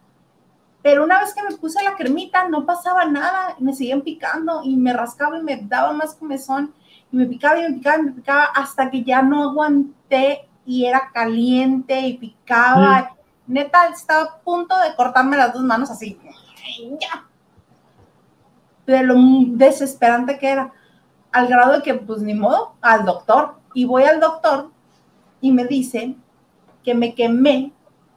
Pero 0.83 1.05
una 1.05 1.19
vez 1.21 1.35
que 1.35 1.43
me 1.43 1.57
puse 1.57 1.83
la 1.83 1.97
cremita 1.97 2.49
no 2.49 2.65
pasaba 2.65 3.05
nada, 3.05 3.57
me 3.59 3.75
seguían 3.75 4.03
picando 4.03 4.63
y 4.63 4.77
me 4.77 4.93
rascaba 4.93 5.39
y 5.39 5.43
me 5.43 5.57
daba 5.57 5.93
más 5.93 6.15
comezón 6.15 6.73
y 7.11 7.17
me 7.17 7.27
picaba 7.27 7.59
y 7.61 7.63
me 7.63 7.75
picaba 7.75 7.99
y 7.99 8.03
me 8.03 8.13
picaba 8.13 8.45
hasta 8.45 8.91
que 8.91 9.03
ya 9.03 9.23
no 9.23 9.51
aguanté 9.51 10.49
y 10.67 10.85
era 10.85 11.11
caliente 11.13 12.01
y 12.01 12.19
picaba. 12.19 13.03
Mm 13.03 13.19
neta, 13.49 13.89
estaba 13.89 14.23
a 14.23 14.39
punto 14.39 14.79
de 14.79 14.95
cortarme 14.95 15.37
las 15.37 15.53
dos 15.53 15.63
manos 15.63 15.91
así. 15.91 16.19
Ya. 17.01 17.27
De 18.87 19.03
lo 19.03 19.17
desesperante 19.49 20.39
que 20.39 20.51
era. 20.51 20.73
Al 21.33 21.49
grado 21.49 21.75
de 21.75 21.83
que, 21.83 21.95
pues 21.95 22.21
ni 22.21 22.35
modo, 22.35 22.75
al 22.81 23.05
doctor. 23.05 23.57
Y 23.75 23.85
voy 23.85 24.05
al 24.05 24.21
doctor 24.21 24.71
y 25.41 25.51
me 25.51 25.67
dice 25.67 26.15
que 26.85 26.95
me 26.95 27.15
quemé 27.15 27.73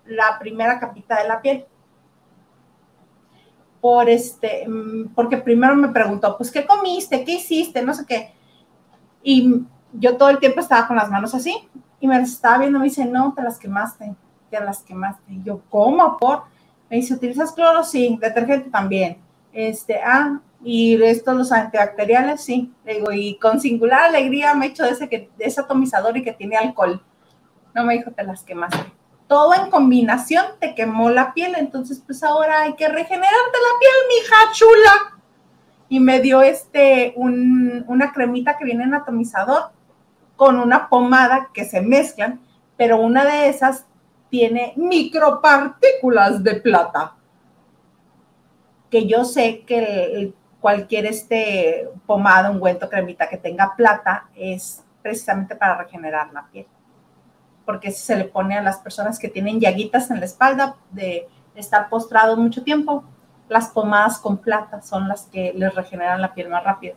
la 0.06 0.38
primera 0.40 0.80
capita 0.80 1.22
de 1.22 1.28
la 1.28 1.42
piel. 1.42 1.66
Por 3.80 4.10
este, 4.10 4.68
mm, 4.68 5.14
porque 5.16 5.38
primero 5.38 5.76
me 5.76 5.90
preguntó, 5.90 6.38
pues, 6.38 6.52
¿qué 6.52 6.66
comiste? 6.66 7.24
¿Qué 7.24 7.34
hiciste? 7.34 7.82
No 7.82 7.94
sé 7.94 8.06
qué. 8.06 8.34
Y 9.24 9.64
yo 9.94 10.18
todo 10.18 10.30
el 10.30 10.40
tiempo 10.40 10.60
estaba 10.60 10.88
con 10.88 10.98
las 10.98 11.10
manos 11.10 11.34
así 11.34 11.56
y 12.00 12.08
me 12.08 12.20
estaba 12.20 12.60
viendo, 12.60 12.80
me 12.80 12.86
dice, 12.86 13.06
no, 13.06 13.34
te 13.36 13.44
las 13.44 13.58
quemaste 13.58 14.16
a 14.56 14.64
las 14.64 14.84
quemaste. 14.84 15.34
Y 15.34 15.44
yo, 15.44 15.62
¿cómo? 15.70 16.18
Por. 16.18 16.44
Me 16.90 16.98
dice, 16.98 17.14
¿utilizas 17.14 17.54
cloro? 17.54 17.84
Sí, 17.84 18.18
detergente 18.20 18.70
también. 18.70 19.18
Este, 19.54 20.00
ah, 20.04 20.40
y 20.64 21.02
estos 21.02 21.36
los 21.36 21.52
antibacteriales, 21.52 22.42
sí. 22.42 22.72
Le 22.86 22.96
digo, 22.96 23.12
y 23.12 23.36
con 23.36 23.60
singular 23.60 24.04
alegría 24.04 24.54
me 24.54 24.66
he 24.66 24.70
hecho 24.70 24.84
de 24.84 24.92
ese, 24.92 25.10
que, 25.10 25.30
de 25.38 25.46
ese 25.46 25.62
atomizador 25.62 26.18
y 26.18 26.24
que 26.24 26.34
tiene 26.34 26.58
alcohol. 26.58 27.02
No 27.74 27.86
me 27.86 27.98
dijo, 27.98 28.12
te 28.12 28.24
las 28.24 28.44
quemaste. 28.44 28.92
Todo 29.28 29.54
en 29.54 29.70
combinación 29.70 30.46
te 30.60 30.76
quemó 30.76 31.10
la 31.10 31.34
piel, 31.34 31.56
entonces 31.58 32.04
pues 32.06 32.22
ahora 32.22 32.64
hay 32.64 32.76
que 32.76 32.90
regenerarte 32.90 33.30
la 33.32 33.80
piel, 33.80 33.94
mija 34.10 34.36
chula. 34.54 35.21
Y 35.92 36.00
me 36.00 36.22
dio 36.22 36.42
este, 36.42 37.12
un, 37.18 37.84
una 37.86 38.14
cremita 38.14 38.58
que 38.58 38.64
viene 38.64 38.86
en 38.86 38.94
atomizador 38.94 39.72
con 40.38 40.58
una 40.58 40.88
pomada 40.88 41.50
que 41.54 41.66
se 41.66 41.82
mezclan, 41.82 42.40
pero 42.78 43.02
una 43.02 43.26
de 43.26 43.50
esas 43.50 43.86
tiene 44.30 44.72
micropartículas 44.78 46.42
de 46.42 46.56
plata. 46.62 47.18
Que 48.90 49.06
yo 49.06 49.26
sé 49.26 49.64
que 49.68 50.34
cualquier 50.62 51.08
este 51.08 51.90
pomada, 52.06 52.52
ungüento, 52.52 52.90
cremita 52.90 53.28
que 53.28 53.36
tenga 53.36 53.76
plata 53.76 54.30
es 54.34 54.86
precisamente 55.02 55.58
para 55.58 55.76
regenerar 55.76 56.32
la 56.32 56.48
piel. 56.48 56.68
Porque 57.66 57.92
se 57.92 58.16
le 58.16 58.24
pone 58.24 58.58
a 58.58 58.64
las 58.64 58.78
personas 58.78 59.20
que 59.20 59.28
tienen 59.28 59.60
llaguitas 59.60 60.10
en 60.10 60.22
la 60.22 60.26
espalda 60.26 60.78
de 60.92 61.28
estar 61.54 61.90
postrado 61.90 62.38
mucho 62.38 62.64
tiempo, 62.64 63.04
las 63.52 63.68
pomadas 63.68 64.18
con 64.18 64.38
plata 64.38 64.82
son 64.82 65.10
las 65.10 65.24
que 65.24 65.52
les 65.54 65.76
regeneran 65.76 66.22
la 66.22 66.34
piel 66.34 66.48
más 66.48 66.64
rápido. 66.64 66.96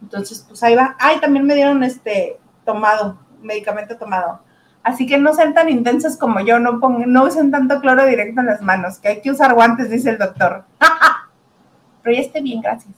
Entonces, 0.00 0.44
pues 0.46 0.62
ahí 0.62 0.76
va. 0.76 0.94
Ay, 1.00 1.18
también 1.18 1.44
me 1.44 1.56
dieron 1.56 1.82
este 1.82 2.38
tomado, 2.64 3.18
medicamento 3.42 3.96
tomado 3.96 4.40
Así 4.84 5.08
que 5.08 5.18
no 5.18 5.34
sean 5.34 5.52
tan 5.52 5.68
intensas 5.68 6.16
como 6.16 6.38
yo, 6.40 6.60
no, 6.60 6.78
no 7.06 7.24
usen 7.24 7.50
tanto 7.50 7.80
cloro 7.80 8.06
directo 8.06 8.42
en 8.42 8.46
las 8.46 8.62
manos, 8.62 8.98
que 8.98 9.08
hay 9.08 9.20
que 9.22 9.32
usar 9.32 9.54
guantes, 9.54 9.90
dice 9.90 10.10
el 10.10 10.18
doctor. 10.18 10.66
Pero 12.02 12.14
ya 12.14 12.22
esté 12.22 12.40
bien, 12.40 12.60
gracias. 12.60 12.94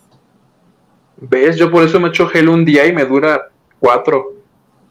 ¿Ves? 1.17 1.57
Yo 1.57 1.71
por 1.71 1.85
eso 1.85 1.99
me 1.99 2.09
echo 2.09 2.27
gel 2.27 2.51
un 2.51 2.67
día 2.67 2.85
y 2.87 2.93
me 2.93 3.07
dura 3.07 3.41
cuatro. 3.79 4.35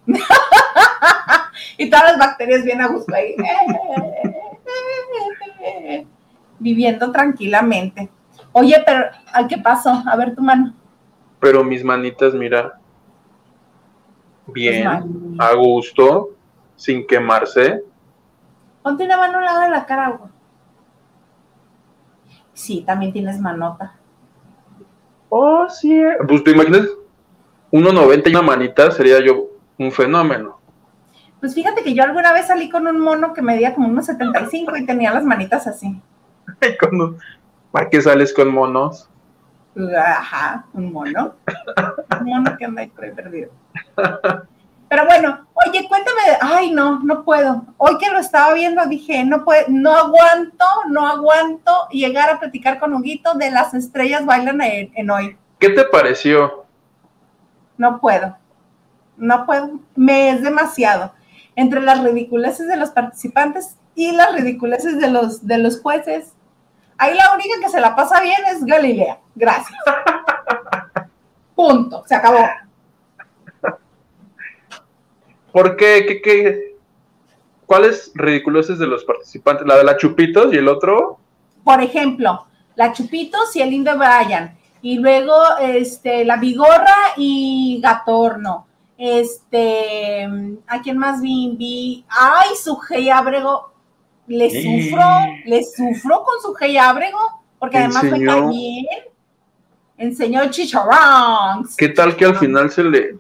y 1.78 1.90
todas 1.92 2.06
las 2.06 2.18
bacterias 2.18 2.64
bien 2.64 2.82
a 2.82 2.88
gusto 2.88 3.14
ahí. 3.14 3.36
Viviendo 6.60 7.12
tranquilamente. 7.12 8.10
Oye, 8.52 8.82
pero 8.86 9.06
qué 9.50 9.58
pasó? 9.58 10.04
A 10.06 10.16
ver 10.16 10.36
tu 10.36 10.42
mano. 10.42 10.74
Pero 11.40 11.64
mis 11.64 11.84
manitas, 11.84 12.34
mira. 12.34 12.80
Bien, 14.48 14.88
a 15.40 15.54
gusto 15.54 16.30
sin 16.76 17.06
quemarse. 17.08 17.84
Ponte 18.84 19.04
una 19.04 19.18
mano 19.18 19.40
al 19.40 19.46
lado 19.46 19.62
de 19.62 19.70
la 19.70 19.86
cara, 19.86 20.10
güey. 20.10 20.30
Sí, 22.54 22.84
también 22.86 23.12
tienes 23.12 23.40
manota. 23.40 23.96
Oh, 25.30 25.68
sí. 25.68 26.00
Pues 26.28 26.44
te 26.44 26.52
imaginas, 26.52 26.88
1.90 27.72 28.28
y 28.28 28.30
una 28.30 28.42
manita 28.42 28.92
sería 28.92 29.20
yo 29.20 29.48
un 29.78 29.92
fenómeno. 29.92 30.60
Pues 31.40 31.54
fíjate 31.54 31.84
que 31.84 31.94
yo 31.94 32.04
alguna 32.04 32.32
vez 32.32 32.48
salí 32.48 32.70
con 32.70 32.88
un 32.88 33.00
mono 33.00 33.34
que 33.34 33.42
medía 33.42 33.74
como 33.74 33.88
unos 33.90 34.06
75 34.06 34.78
y 34.78 34.86
tenía 34.86 35.12
las 35.12 35.26
manitas 35.26 35.68
así. 35.68 36.00
¿Para 37.72 37.90
qué 37.90 38.02
sales 38.02 38.34
con 38.34 38.50
monos? 38.50 39.10
Ajá, 39.98 40.66
un 40.74 40.94
mono. 40.94 41.36
un 42.22 42.26
mono 42.26 42.58
que 42.58 42.66
anda 42.66 42.82
ahí 42.82 42.88
perdido. 42.90 43.52
Pero 44.88 45.06
bueno, 45.06 45.48
oye, 45.54 45.88
cuéntame, 45.88 46.22
ay, 46.40 46.72
no, 46.72 47.00
no 47.00 47.24
puedo. 47.26 47.66
Hoy 47.78 47.98
que 47.98 48.10
lo 48.10 48.20
estaba 48.20 48.54
viendo 48.54 48.86
dije, 48.86 49.26
no 49.26 49.44
puedo, 49.44 49.66
no 49.68 49.92
aguanto, 49.92 50.66
no 50.90 51.08
aguanto 51.08 51.72
llegar 51.90 52.30
a 52.30 52.40
platicar 52.40 52.80
con 52.80 52.94
Huguito 52.94 53.34
de 53.34 53.52
las 53.52 53.74
estrellas 53.74 54.26
bailan 54.26 54.62
en, 54.62 55.10
hoy. 55.10 55.38
¿Qué 55.60 55.70
te 55.70 55.84
pareció? 55.86 56.66
No 57.78 58.00
puedo, 58.00 58.38
no 59.18 59.46
puedo, 59.46 59.80
me 59.96 60.30
es 60.30 60.44
demasiado. 60.44 61.14
Entre 61.58 61.82
las 61.82 62.04
ridiculeces 62.04 62.68
de 62.68 62.78
los 62.78 62.92
participantes 62.92 63.78
y 63.96 64.12
las 64.12 64.34
ridiculeces 64.34 65.00
de 65.00 65.10
los, 65.10 65.46
de 65.46 65.58
los 65.58 65.82
jueces. 65.82 66.35
Ahí 66.98 67.14
la 67.16 67.34
única 67.34 67.60
que 67.62 67.70
se 67.70 67.82
la 67.82 67.96
pasa 67.96 68.22
bien 68.22 68.40
es 68.48 68.64
Galilea. 68.64 69.20
Gracias. 69.36 69.80
Punto. 71.56 72.04
Se 72.08 72.16
acabó. 72.16 72.48
¿Por 75.52 75.76
qué? 75.76 76.06
¿Qué, 76.06 76.22
qué? 76.22 76.76
¿Cuáles 77.66 78.12
ridiculosos 78.14 78.78
de 78.78 78.88
los 78.88 79.04
participantes? 79.04 79.66
¿La 79.66 79.78
de 79.78 79.84
la 79.84 79.98
Chupitos 79.98 80.54
y 80.54 80.58
el 80.58 80.68
otro? 80.68 81.20
Por 81.64 81.82
ejemplo, 81.82 82.46
la 82.76 82.94
Chupitos 82.94 83.56
y 83.56 83.62
el 83.62 83.72
Lindo 83.72 83.98
Brian. 83.98 84.58
Y 84.82 85.00
luego 85.00 85.34
este, 85.60 86.26
la 86.26 86.38
Vigorra 86.38 86.96
y 87.18 87.80
Gatorno. 87.82 88.68
Este, 88.98 90.28
¿a 90.68 90.82
quién 90.82 90.98
más 90.98 91.22
vi? 91.22 91.56
Vi, 91.58 92.06
ay, 92.10 92.50
su 92.56 92.80
Abrego. 93.12 93.75
Le 94.28 94.50
sufro, 94.50 95.06
le 95.46 95.64
sufro 95.64 96.24
con 96.24 96.42
su 96.42 96.56
Hey 96.60 96.78
Abrego, 96.78 97.20
porque 97.60 97.78
además 97.78 98.04
me 98.04 98.26
cae 98.26 98.48
bien. 98.48 98.86
Enseñó 99.98 100.50
chicharrones. 100.50 101.76
¿Qué 101.78 101.90
tal 101.90 102.16
que 102.16 102.26
al 102.26 102.36
final 102.36 102.70
se 102.70 102.84
le... 102.84 103.18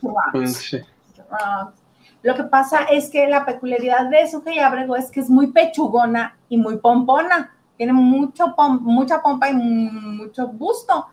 Lo 2.21 2.35
que 2.35 2.43
pasa 2.43 2.85
es 2.85 3.09
que 3.09 3.27
la 3.27 3.45
peculiaridad 3.45 4.09
de 4.09 4.29
su 4.29 4.43
Hey 4.45 4.59
Abrego 4.59 4.95
es 4.95 5.12
que 5.12 5.19
es 5.19 5.29
muy 5.29 5.47
pechugona 5.47 6.35
y 6.50 6.57
muy 6.57 6.77
pompona. 6.77 7.55
Tiene 7.77 7.93
mucho 7.93 8.55
mucha 8.81 9.21
pompa 9.21 9.50
y 9.50 9.53
mucho 9.53 10.47
busto 10.47 11.07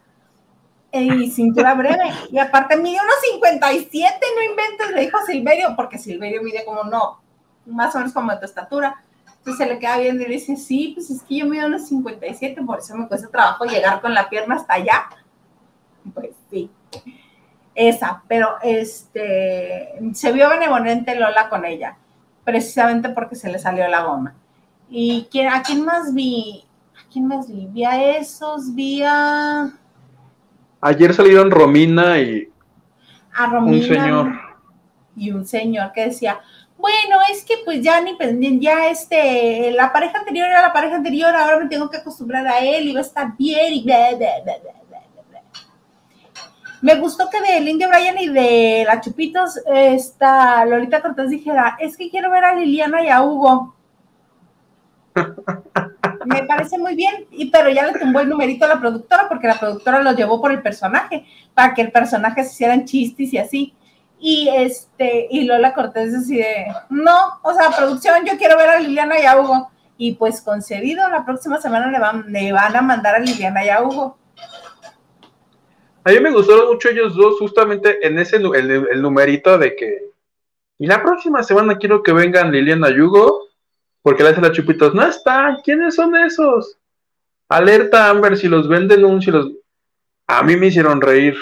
y 0.93 1.31
cintura 1.31 1.75
breve. 1.75 2.13
Y 2.31 2.39
aparte 2.39 2.77
mide 2.77 2.99
unos 3.03 3.15
57, 3.33 4.19
no 4.37 4.43
inventes, 4.43 4.91
le 4.95 5.01
dijo 5.03 5.19
Silverio, 5.27 5.75
porque 5.77 5.99
Silverio 5.99 6.43
mide 6.43 6.65
como 6.65 6.85
no, 6.85 7.21
más 7.67 7.95
o 7.95 7.99
menos 7.99 8.13
como 8.13 8.31
de 8.33 8.39
tu 8.39 8.45
estatura. 8.45 9.03
Entonces 9.43 9.67
se 9.67 9.73
le 9.75 9.81
queda 9.81 9.99
viendo 9.99 10.23
y 10.23 10.27
le 10.27 10.35
dice, 10.35 10.57
sí, 10.57 10.93
pues 10.95 11.11
es 11.11 11.21
que 11.23 11.39
yo 11.39 11.47
mido 11.47 11.67
unos 11.67 11.89
57, 11.89 12.63
por 12.63 12.79
eso 12.79 12.97
me 12.97 13.09
cuesta 13.09 13.29
trabajo 13.29 13.65
llegar 13.65 14.01
con 14.01 14.15
la 14.15 14.29
pierna 14.29 14.55
hasta 14.55 14.75
allá. 14.75 15.07
Pues 16.15 16.31
sí, 16.49 16.71
esa, 17.75 18.23
pero 18.29 18.51
este, 18.63 19.99
se 20.15 20.31
vio 20.31 20.49
benevolente 20.49 21.19
Lola 21.19 21.49
con 21.49 21.65
ella, 21.65 21.97
precisamente 22.45 23.09
porque 23.09 23.35
se 23.35 23.51
le 23.51 23.59
salió 23.59 23.89
la 23.89 24.05
goma. 24.05 24.35
¿Y 24.89 25.29
a 25.51 25.61
quién 25.63 25.85
más 25.85 26.15
vi? 26.15 26.65
¿A 26.95 27.11
quién 27.13 27.27
más 27.27 27.49
vi? 27.51 27.67
Vi 27.67 27.85
a 27.85 28.17
esos, 28.19 28.73
vi 28.77 29.03
a... 29.03 29.73
Ayer 30.83 31.15
salieron 31.15 31.51
Romina 31.51 32.21
y 32.21 32.49
un 33.61 33.83
señor. 33.83 34.33
Y 35.17 35.33
un 35.33 35.47
señor 35.47 35.93
que 35.93 36.07
decía, 36.07 36.41
bueno, 36.83 37.19
es 37.31 37.45
que 37.45 37.55
pues 37.65 37.81
ya 37.81 38.01
ni 38.01 38.59
ya 38.59 38.89
este, 38.89 39.71
la 39.71 39.93
pareja 39.93 40.19
anterior 40.19 40.49
era 40.49 40.63
la 40.63 40.73
pareja 40.73 40.97
anterior, 40.97 41.33
ahora 41.33 41.61
me 41.61 41.69
tengo 41.69 41.89
que 41.89 41.99
acostumbrar 41.99 42.45
a 42.45 42.59
él 42.59 42.89
y 42.89 42.93
va 42.93 42.99
a 42.99 43.03
estar 43.03 43.37
bien 43.39 43.73
y 43.73 43.85
bla, 43.85 44.17
bla, 44.17 44.33
bla, 44.43 45.43
Me 46.81 46.97
gustó 46.97 47.31
que 47.31 47.41
de 47.41 47.61
Lindy 47.61 47.87
Bryan 47.87 48.19
y 48.19 48.29
de 48.31 48.83
la 48.85 49.01
Chupitos, 49.01 49.61
esta 49.73 50.65
Lolita 50.65 51.01
Cortés 51.01 51.31
dijera, 51.31 51.77
es 51.79 51.97
que 51.97 52.11
quiero 52.11 52.33
ver 52.33 52.45
a 52.45 52.57
Liliana 52.57 53.01
y 53.05 53.09
a 53.11 53.23
Hugo. 53.23 53.77
Me 56.25 56.43
parece 56.43 56.79
muy 56.79 56.97
bien, 56.97 57.27
y, 57.31 57.49
pero 57.49 57.71
ya 57.71 57.87
le 57.87 57.97
tumbó 57.97 58.19
el 58.19 58.29
numerito 58.29 58.65
a 58.65 58.69
la 58.69 58.81
productora 58.81 59.29
porque 59.29 59.47
la 59.47 59.59
productora 59.61 60.03
lo 60.03 60.13
llevó 60.15 60.41
por 60.41 60.51
el 60.51 60.63
personaje, 60.63 61.27
para 61.55 61.75
que 61.75 61.83
el 61.83 61.93
personaje 61.93 62.43
se 62.43 62.51
hicieran 62.51 62.85
chistes 62.87 63.33
y 63.33 63.39
así. 63.39 63.75
Y 64.25 64.49
este, 64.49 65.27
y 65.31 65.47
Lola 65.47 65.75
Cortés 65.75 66.13
decide, 66.13 66.69
no, 66.91 67.41
o 67.43 67.53
sea, 67.55 67.77
producción, 67.77 68.25
yo 68.25 68.39
quiero 68.39 68.57
ver 68.57 68.71
a 68.71 68.79
Liliana 68.79 69.21
y 69.21 69.25
a 69.25 69.37
Hugo. 69.37 69.69
Y 69.97 70.15
pues 70.15 70.41
concedido, 70.41 71.09
la 71.09 71.25
próxima 71.25 71.61
semana 71.61 71.91
le 71.91 71.99
van, 71.99 72.31
le 72.31 72.53
van 72.53 72.77
a 72.77 72.83
mandar 72.83 73.17
a 73.17 73.19
Liliana 73.19 73.65
y 73.65 73.69
a 73.69 73.83
Hugo. 73.83 74.17
A 76.05 76.11
mí 76.13 76.21
me 76.21 76.31
gustaron 76.31 76.69
mucho 76.69 76.89
ellos 76.89 77.17
dos, 77.17 77.41
justamente 77.41 78.07
en 78.07 78.17
ese 78.21 78.37
el, 78.37 79.03
numerito 79.03 79.59
de 79.59 79.75
que. 79.75 80.13
Y 80.79 80.87
la 80.87 81.03
próxima 81.03 81.43
semana 81.43 81.77
quiero 81.77 82.05
que 82.05 82.13
vengan 82.13 82.53
Liliana 82.53 82.91
y 82.91 83.01
Hugo 83.01 83.49
porque 84.03 84.23
le 84.23 84.31
hace 84.31 84.41
la 84.41 84.53
chupitos, 84.53 84.95
no 84.95 85.05
están, 85.05 85.59
¿quiénes 85.65 85.97
son 85.97 86.15
esos? 86.17 86.79
Alerta 87.49 88.09
Amber, 88.09 88.37
si 88.37 88.47
los 88.47 88.69
venden 88.69 89.05
un, 89.05 89.21
si 89.21 89.33
los... 89.33 89.51
A 90.29 90.45
mí 90.45 90.57
me 90.57 90.69
hicieron 90.69 91.01
reír 91.01 91.37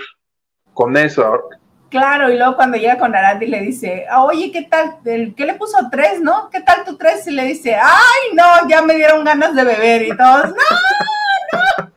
con 0.73 0.97
eso. 0.97 1.51
Claro, 1.91 2.31
y 2.31 2.39
luego 2.39 2.55
cuando 2.55 2.79
llega 2.79 2.99
con 2.99 3.17
Arandi 3.17 3.47
le 3.49 3.61
dice, 3.63 4.07
oye, 4.17 4.53
¿qué 4.53 4.63
tal? 4.63 4.99
¿Qué 5.03 5.45
le 5.45 5.55
puso 5.55 5.77
tres, 5.91 6.21
no? 6.21 6.49
¿Qué 6.49 6.61
tal 6.61 6.85
tu 6.85 6.97
tres? 6.97 7.27
Y 7.27 7.33
le 7.33 7.43
dice, 7.43 7.75
ay, 7.75 8.33
no, 8.33 8.69
ya 8.69 8.81
me 8.81 8.95
dieron 8.95 9.25
ganas 9.25 9.57
de 9.57 9.65
beber 9.65 10.03
y 10.03 10.17
todos, 10.17 10.51
no, 10.51 10.55
no. 10.55 11.91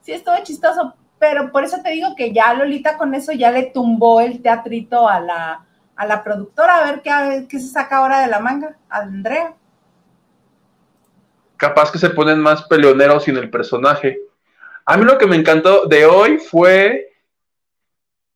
Sí, 0.00 0.12
estuvo 0.12 0.36
chistoso, 0.42 0.94
pero 1.18 1.52
por 1.52 1.64
eso 1.64 1.82
te 1.82 1.90
digo 1.90 2.16
que 2.16 2.32
ya 2.32 2.54
Lolita 2.54 2.96
con 2.96 3.12
eso 3.12 3.32
ya 3.32 3.50
le 3.50 3.64
tumbó 3.64 4.22
el 4.22 4.40
teatrito 4.40 5.06
a 5.06 5.20
la, 5.20 5.66
a 5.94 6.06
la 6.06 6.24
productora 6.24 6.78
a 6.78 6.84
ver 6.90 7.02
qué, 7.02 7.46
qué 7.46 7.60
se 7.60 7.68
saca 7.68 7.98
ahora 7.98 8.20
de 8.20 8.28
la 8.28 8.40
manga, 8.40 8.74
a 8.88 9.00
Andrea. 9.00 9.52
Capaz 11.58 11.92
que 11.92 11.98
se 11.98 12.08
ponen 12.08 12.38
más 12.38 12.62
peleoneros 12.62 13.24
sin 13.24 13.36
el 13.36 13.50
personaje. 13.50 14.18
A 14.86 14.96
mí 14.96 15.04
lo 15.04 15.18
que 15.18 15.26
me 15.26 15.36
encantó 15.36 15.84
de 15.84 16.06
hoy 16.06 16.38
fue 16.38 17.07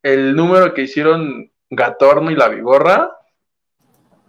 el 0.02 0.34
número 0.34 0.74
que 0.74 0.82
hicieron 0.82 1.50
Gatorno 1.70 2.30
y 2.30 2.36
la 2.36 2.48
Vigorra. 2.48 3.10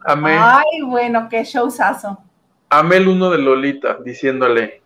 Ay, 0.06 0.82
bueno, 0.86 1.28
qué 1.30 1.44
showzazo. 1.44 2.20
Amé 2.70 2.98
el 2.98 3.08
uno 3.08 3.30
de 3.30 3.38
Lolita, 3.38 3.98
diciéndole, 4.04 4.82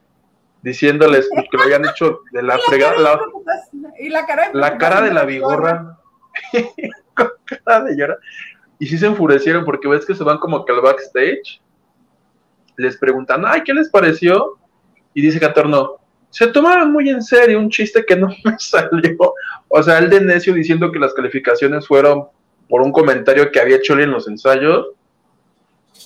diciéndoles 0.61 1.29
que 1.29 1.57
lo 1.57 1.63
habían 1.63 1.85
hecho 1.85 2.21
de 2.31 2.43
la, 2.43 2.57
fregada. 2.67 2.97
La, 2.97 3.19
y 3.99 4.09
la 4.09 4.25
cara 4.25 4.49
de, 4.49 4.53
la 4.59 4.77
cara 4.77 5.01
de 5.01 5.13
la 5.13 5.25
Vigorra. 5.25 5.97
Y 8.79 8.85
sí 8.85 8.99
se 8.99 9.07
enfurecieron 9.07 9.65
porque 9.65 9.87
ves 9.87 10.05
que 10.05 10.13
se 10.13 10.23
van 10.23 10.37
como 10.37 10.63
que 10.63 10.71
al 10.71 10.81
backstage. 10.81 11.61
Les 12.75 12.95
preguntan, 12.95 13.43
ay, 13.43 13.63
¿qué 13.63 13.73
les 13.73 13.89
pareció? 13.89 14.59
Y 15.15 15.23
dice 15.23 15.39
Catorno, 15.39 15.97
se 16.29 16.47
tomaron 16.47 16.91
muy 16.91 17.09
en 17.09 17.23
serio 17.23 17.59
un 17.59 17.69
chiste 17.69 18.05
que 18.05 18.15
no 18.15 18.27
me 18.43 18.57
salió. 18.59 19.33
O 19.67 19.83
sea, 19.83 19.99
el 19.99 20.09
de 20.09 20.21
necio 20.21 20.53
diciendo 20.53 20.91
que 20.91 20.99
las 20.99 21.13
calificaciones 21.13 21.87
fueron 21.87 22.27
por 22.69 22.81
un 22.81 22.91
comentario 22.91 23.51
que 23.51 23.59
había 23.59 23.77
hecho 23.77 23.97
en 23.99 24.11
los 24.11 24.27
ensayos. 24.27 24.87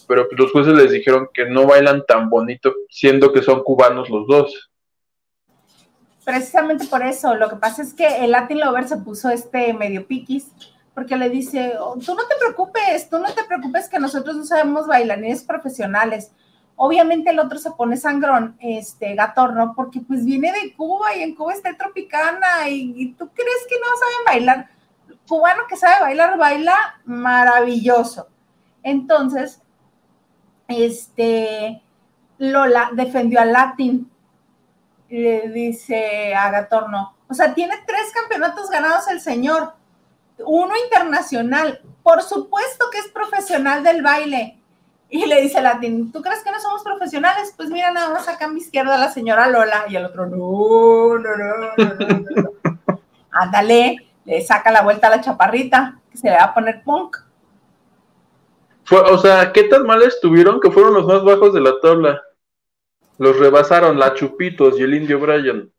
Pero 0.08 0.28
los 0.32 0.52
jueces 0.52 0.74
les 0.74 0.92
dijeron 0.92 1.28
que 1.34 1.46
no 1.46 1.68
bailan 1.68 2.04
tan 2.08 2.30
bonito, 2.30 2.74
siendo 2.90 3.34
que 3.34 3.42
son 3.42 3.64
cubanos 3.64 4.10
los 4.10 4.28
dos 4.28 4.72
precisamente 6.24 6.86
por 6.86 7.04
eso. 7.04 7.36
Lo 7.36 7.50
que 7.50 7.56
pasa 7.56 7.82
es 7.82 7.94
que 7.94 8.24
el 8.24 8.32
Latin 8.32 8.60
Lover 8.60 8.88
se 8.88 8.98
puso 8.98 9.30
este 9.30 9.74
medio 9.74 10.08
piquis 10.08 10.52
porque 10.94 11.16
le 11.16 11.30
dice, 11.30 11.74
oh, 11.80 11.98
tú 11.98 12.14
no 12.16 12.28
te 12.28 12.36
preocupes, 12.38 13.10
tú 13.10 13.20
no 13.20 13.34
te 13.34 13.44
preocupes 13.46 13.90
que 13.90 14.00
nosotros 14.00 14.36
no 14.36 14.46
sabemos 14.46 14.88
bailarines 14.88 15.44
profesionales. 15.44 16.32
Obviamente 16.84 17.30
el 17.30 17.38
otro 17.38 17.60
se 17.60 17.70
pone 17.70 17.96
sangrón, 17.96 18.58
este 18.60 19.14
Gatorno, 19.14 19.74
porque 19.76 20.00
pues 20.02 20.26
viene 20.26 20.52
de 20.52 20.74
Cuba 20.76 21.16
y 21.16 21.22
en 21.22 21.36
Cuba 21.36 21.54
está 21.54 21.78
Tropicana 21.78 22.68
y, 22.70 23.14
tú 23.14 23.30
crees 23.30 23.68
que 23.70 23.76
no 23.80 23.86
saben 23.86 24.26
bailar. 24.26 24.70
Cubano 25.28 25.68
que 25.70 25.78
sabe 25.78 26.02
bailar, 26.02 26.40
baila 26.40 26.74
maravilloso. 27.06 28.30
Entonces, 28.82 29.62
este, 30.68 31.84
Lola 32.40 32.90
defendió 32.94 33.42
al 33.42 33.54
Latin, 33.54 34.12
le 35.08 35.50
dice 35.50 36.34
a 36.34 36.50
Gatorno, 36.50 37.16
o 37.30 37.36
sea, 37.36 37.54
tiene 37.54 37.76
tres 37.86 38.12
campeonatos 38.12 38.72
ganados 38.72 39.08
el 39.10 39.22
señor 39.22 39.76
uno 40.40 40.74
internacional, 40.84 41.80
por 42.02 42.24
supuesto 42.24 42.86
que 42.92 42.98
es 42.98 43.08
profesional 43.10 43.84
del 43.84 44.02
baile. 44.02 44.61
Y 45.14 45.26
le 45.26 45.42
dice 45.42 45.62
Latín, 45.62 46.10
¿tú 46.10 46.22
crees 46.22 46.42
que 46.42 46.52
no 46.52 46.60
somos 46.62 46.84
profesionales? 46.84 47.54
Pues 47.58 47.70
mira, 47.70 47.92
nada 47.92 48.14
más 48.14 48.30
acá 48.30 48.46
a 48.46 48.48
mi 48.48 48.62
izquierda 48.62 48.98
la 48.98 49.12
señora 49.12 49.50
Lola 49.50 49.84
y 49.90 49.98
el 49.98 50.06
otro, 50.06 50.26
no, 50.26 51.18
no, 51.18 51.38
no, 51.38 51.76
no, 51.76 52.92
Ándale, 53.32 53.98
le 54.24 54.42
saca 54.42 54.72
la 54.72 54.84
vuelta 54.84 55.08
a 55.08 55.18
la 55.18 55.22
chaparrita, 55.22 56.00
que 56.10 56.18
se 56.18 56.30
le 56.30 56.38
va 56.38 56.46
a 56.46 56.54
poner 56.54 56.82
punk. 56.86 57.18
o 58.90 59.18
sea, 59.18 59.52
¿qué 59.52 59.66
tan 59.66 59.86
mal 59.86 60.02
estuvieron 60.02 60.62
que 60.62 60.72
fueron 60.72 60.94
los 60.94 61.06
más 61.06 61.26
bajos 61.26 61.54
de 61.54 61.60
la 61.60 61.78
tabla? 61.82 62.22
Los 63.18 63.38
rebasaron 63.38 64.00
la 64.00 64.14
Chupitos 64.14 64.80
y 64.80 64.84
el 64.84 64.94
Indio 64.94 65.20
Brian. 65.20 65.70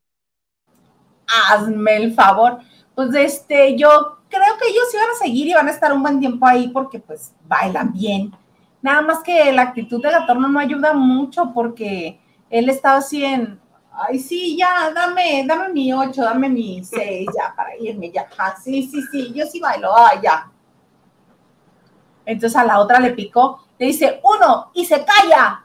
Hazme 1.48 1.96
el 1.96 2.14
favor. 2.14 2.58
Pues 2.94 3.14
este, 3.14 3.78
yo 3.78 3.88
creo 4.28 4.58
que 4.60 4.68
ellos 4.68 4.92
iban 4.92 5.08
a 5.08 5.18
seguir 5.18 5.46
y 5.46 5.54
van 5.54 5.68
a 5.68 5.70
estar 5.70 5.90
un 5.90 6.02
buen 6.02 6.20
tiempo 6.20 6.46
ahí 6.46 6.68
porque 6.68 6.98
pues 6.98 7.32
bailan 7.48 7.94
bien. 7.94 8.30
Nada 8.82 9.00
más 9.00 9.22
que 9.22 9.52
la 9.52 9.62
actitud 9.62 10.02
de 10.02 10.10
Gatorno 10.10 10.48
no 10.48 10.58
ayuda 10.58 10.92
mucho 10.92 11.52
porque 11.54 12.20
él 12.50 12.68
estaba 12.68 12.98
así 12.98 13.24
en, 13.24 13.60
ay, 13.92 14.18
sí, 14.18 14.56
ya, 14.56 14.90
dame, 14.92 15.44
dame 15.46 15.68
mi 15.68 15.92
ocho, 15.92 16.22
dame 16.22 16.48
mi 16.48 16.82
seis, 16.84 17.28
ya, 17.34 17.54
para 17.54 17.76
irme, 17.76 18.10
ya, 18.10 18.28
ah, 18.36 18.56
sí, 18.60 18.82
sí, 18.82 19.00
sí, 19.10 19.32
yo 19.32 19.46
sí 19.46 19.60
bailo, 19.60 19.96
ah, 19.96 20.20
ya. 20.20 20.50
Entonces 22.26 22.56
a 22.58 22.64
la 22.64 22.80
otra 22.80 22.98
le 22.98 23.12
picó, 23.12 23.64
le 23.78 23.86
dice, 23.86 24.20
uno, 24.22 24.70
y 24.74 24.84
se 24.84 25.04
calla. 25.04 25.64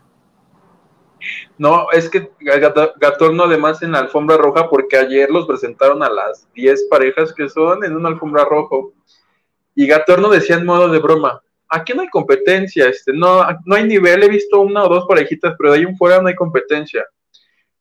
No, 1.58 1.90
es 1.92 2.10
que 2.10 2.32
Gatorno 2.40 3.46
además 3.46 3.82
en 3.82 3.94
la 3.94 4.00
alfombra 4.00 4.38
roja, 4.38 4.70
porque 4.70 4.98
ayer 4.98 5.32
los 5.32 5.48
presentaron 5.48 6.04
a 6.04 6.10
las 6.10 6.48
10 6.54 6.88
parejas 6.90 7.34
que 7.34 7.50
son 7.50 7.84
en 7.84 7.96
una 7.96 8.10
alfombra 8.10 8.46
roja. 8.46 8.76
Y 9.74 9.88
Gatorno 9.88 10.30
decía 10.30 10.58
en 10.58 10.66
modo 10.66 10.90
de 10.90 11.00
broma, 11.00 11.42
aquí 11.70 11.94
no 11.94 12.02
hay 12.02 12.10
competencia, 12.10 12.88
este, 12.88 13.14
no, 13.14 13.46
no 13.66 13.76
hay 13.76 13.86
nivel, 13.86 14.24
he 14.24 14.30
visto 14.30 14.60
una 14.60 14.84
o 14.84 14.90
dos 14.90 15.06
parejitas, 15.08 15.56
pero 15.58 15.72
de 15.72 15.80
ahí 15.80 15.84
en 15.84 15.98
fuera 15.98 16.22
no 16.22 16.28
hay 16.28 16.36
competencia. 16.36 17.06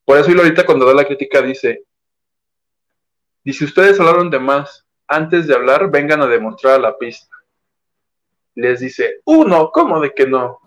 Por 0.05 0.17
eso 0.17 0.31
y 0.31 0.37
ahorita 0.37 0.65
cuando 0.65 0.85
da 0.85 0.93
la 0.93 1.05
crítica 1.05 1.41
dice, 1.41 1.83
dice, 3.43 3.65
ustedes 3.65 3.99
hablaron 3.99 4.29
de 4.29 4.39
más, 4.39 4.85
antes 5.07 5.47
de 5.47 5.55
hablar 5.55 5.89
vengan 5.89 6.21
a 6.21 6.27
demostrar 6.27 6.75
a 6.75 6.79
la 6.79 6.97
pista. 6.97 7.35
Les 8.55 8.79
dice, 8.79 9.21
uno, 9.25 9.69
¿cómo 9.71 9.99
de 9.99 10.13
que 10.13 10.25
no? 10.25 10.59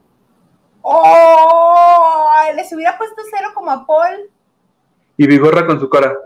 ¡Oh! 0.82 2.30
Les 2.54 2.72
hubiera 2.72 2.96
puesto 2.96 3.22
cero 3.30 3.50
como 3.54 3.70
a 3.70 3.86
Paul. 3.86 4.30
Y 5.16 5.26
Vigorra 5.26 5.66
con 5.66 5.80
su 5.80 5.88
cara. 5.88 6.16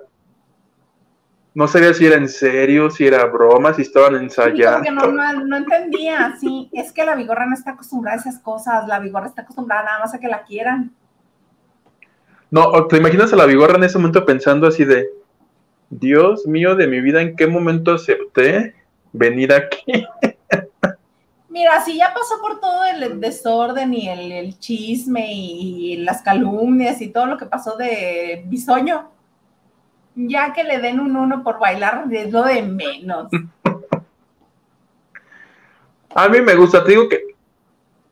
No 1.55 1.69
sabía 1.69 1.95
si 1.95 2.07
era 2.07 2.17
en 2.17 2.29
serio, 2.29 2.91
si 2.91 3.07
era 3.07 3.25
broma, 3.27 3.73
si 3.75 3.83
estaban 3.83 4.17
ensayando. 4.17 4.91
no, 4.91 5.33
no, 5.33 5.57
entendía, 5.57 6.35
sí. 6.41 6.69
Es 6.73 6.93
que 6.93 7.05
la 7.05 7.15
Vigorra 7.15 7.47
no 7.47 7.55
está 7.55 7.73
acostumbrada 7.73 8.17
a 8.17 8.21
esas 8.21 8.41
cosas. 8.41 8.89
La 8.89 8.99
Vigorra 8.99 9.29
está 9.29 9.43
acostumbrada 9.43 9.85
nada 9.85 9.99
más 10.01 10.15
a 10.15 10.19
que 10.19 10.29
la 10.29 10.43
quieran. 10.43 10.93
No, 12.51 12.87
¿te 12.87 12.97
imaginas 12.97 13.33
a 13.33 13.37
la 13.37 13.47
Vigorra 13.47 13.77
en 13.77 13.85
ese 13.85 13.99
momento 13.99 14.27
pensando 14.27 14.67
así 14.67 14.85
de, 14.85 15.09
Dios 15.91 16.47
mío 16.47 16.75
de 16.75 16.89
mi 16.89 17.01
vida, 17.01 17.23
¿en 17.23 17.37
qué 17.37 17.47
momento 17.47 17.95
acepté 17.95 18.75
venir 19.13 19.53
aquí? 19.53 19.85
Mira, 21.49 21.81
si 21.85 21.99
ya 21.99 22.13
pasó 22.13 22.41
por 22.41 22.61
todo 22.61 22.85
el 22.85 23.21
desorden 23.21 23.95
y 23.95 24.09
el, 24.09 24.59
chisme 24.59 25.33
y, 25.33 25.97
las 25.99 26.21
calumnias 26.23 27.01
y 27.01 27.09
todo 27.09 27.27
lo 27.27 27.39
que 27.39 27.47
pasó 27.47 27.77
de 27.77 28.43
Bisoño, 28.47 29.09
ya 30.15 30.53
que 30.53 30.65
le 30.65 30.79
den 30.79 31.01
un 31.01 31.17
uno 31.17 31.43
por 31.43 31.59
bailar 31.59 32.05
es 32.11 32.33
lo 32.33 32.43
de 32.45 32.63
menos. 32.63 33.29
A 36.15 36.29
mí 36.29 36.41
me 36.41 36.55
gusta, 36.55 36.85
te 36.85 36.91
digo 36.93 37.09
que 37.09 37.35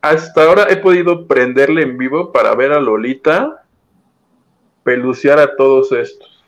hasta 0.01 0.43
ahora 0.43 0.67
he 0.69 0.77
podido 0.77 1.27
prenderle 1.27 1.83
en 1.83 1.97
vivo 1.97 2.33
para 2.33 2.55
ver 2.55 2.73
a 2.73 2.81
Lolita 2.81 3.65
pelucear 4.83 5.39
a 5.39 5.55
todos 5.57 5.93
estos. 5.93 6.43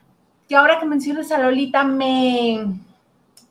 Y 0.49 0.55
ahora 0.55 0.81
que 0.81 0.87
mencionas 0.87 1.31
a 1.31 1.39
Lolita, 1.39 1.85
me 1.85 2.67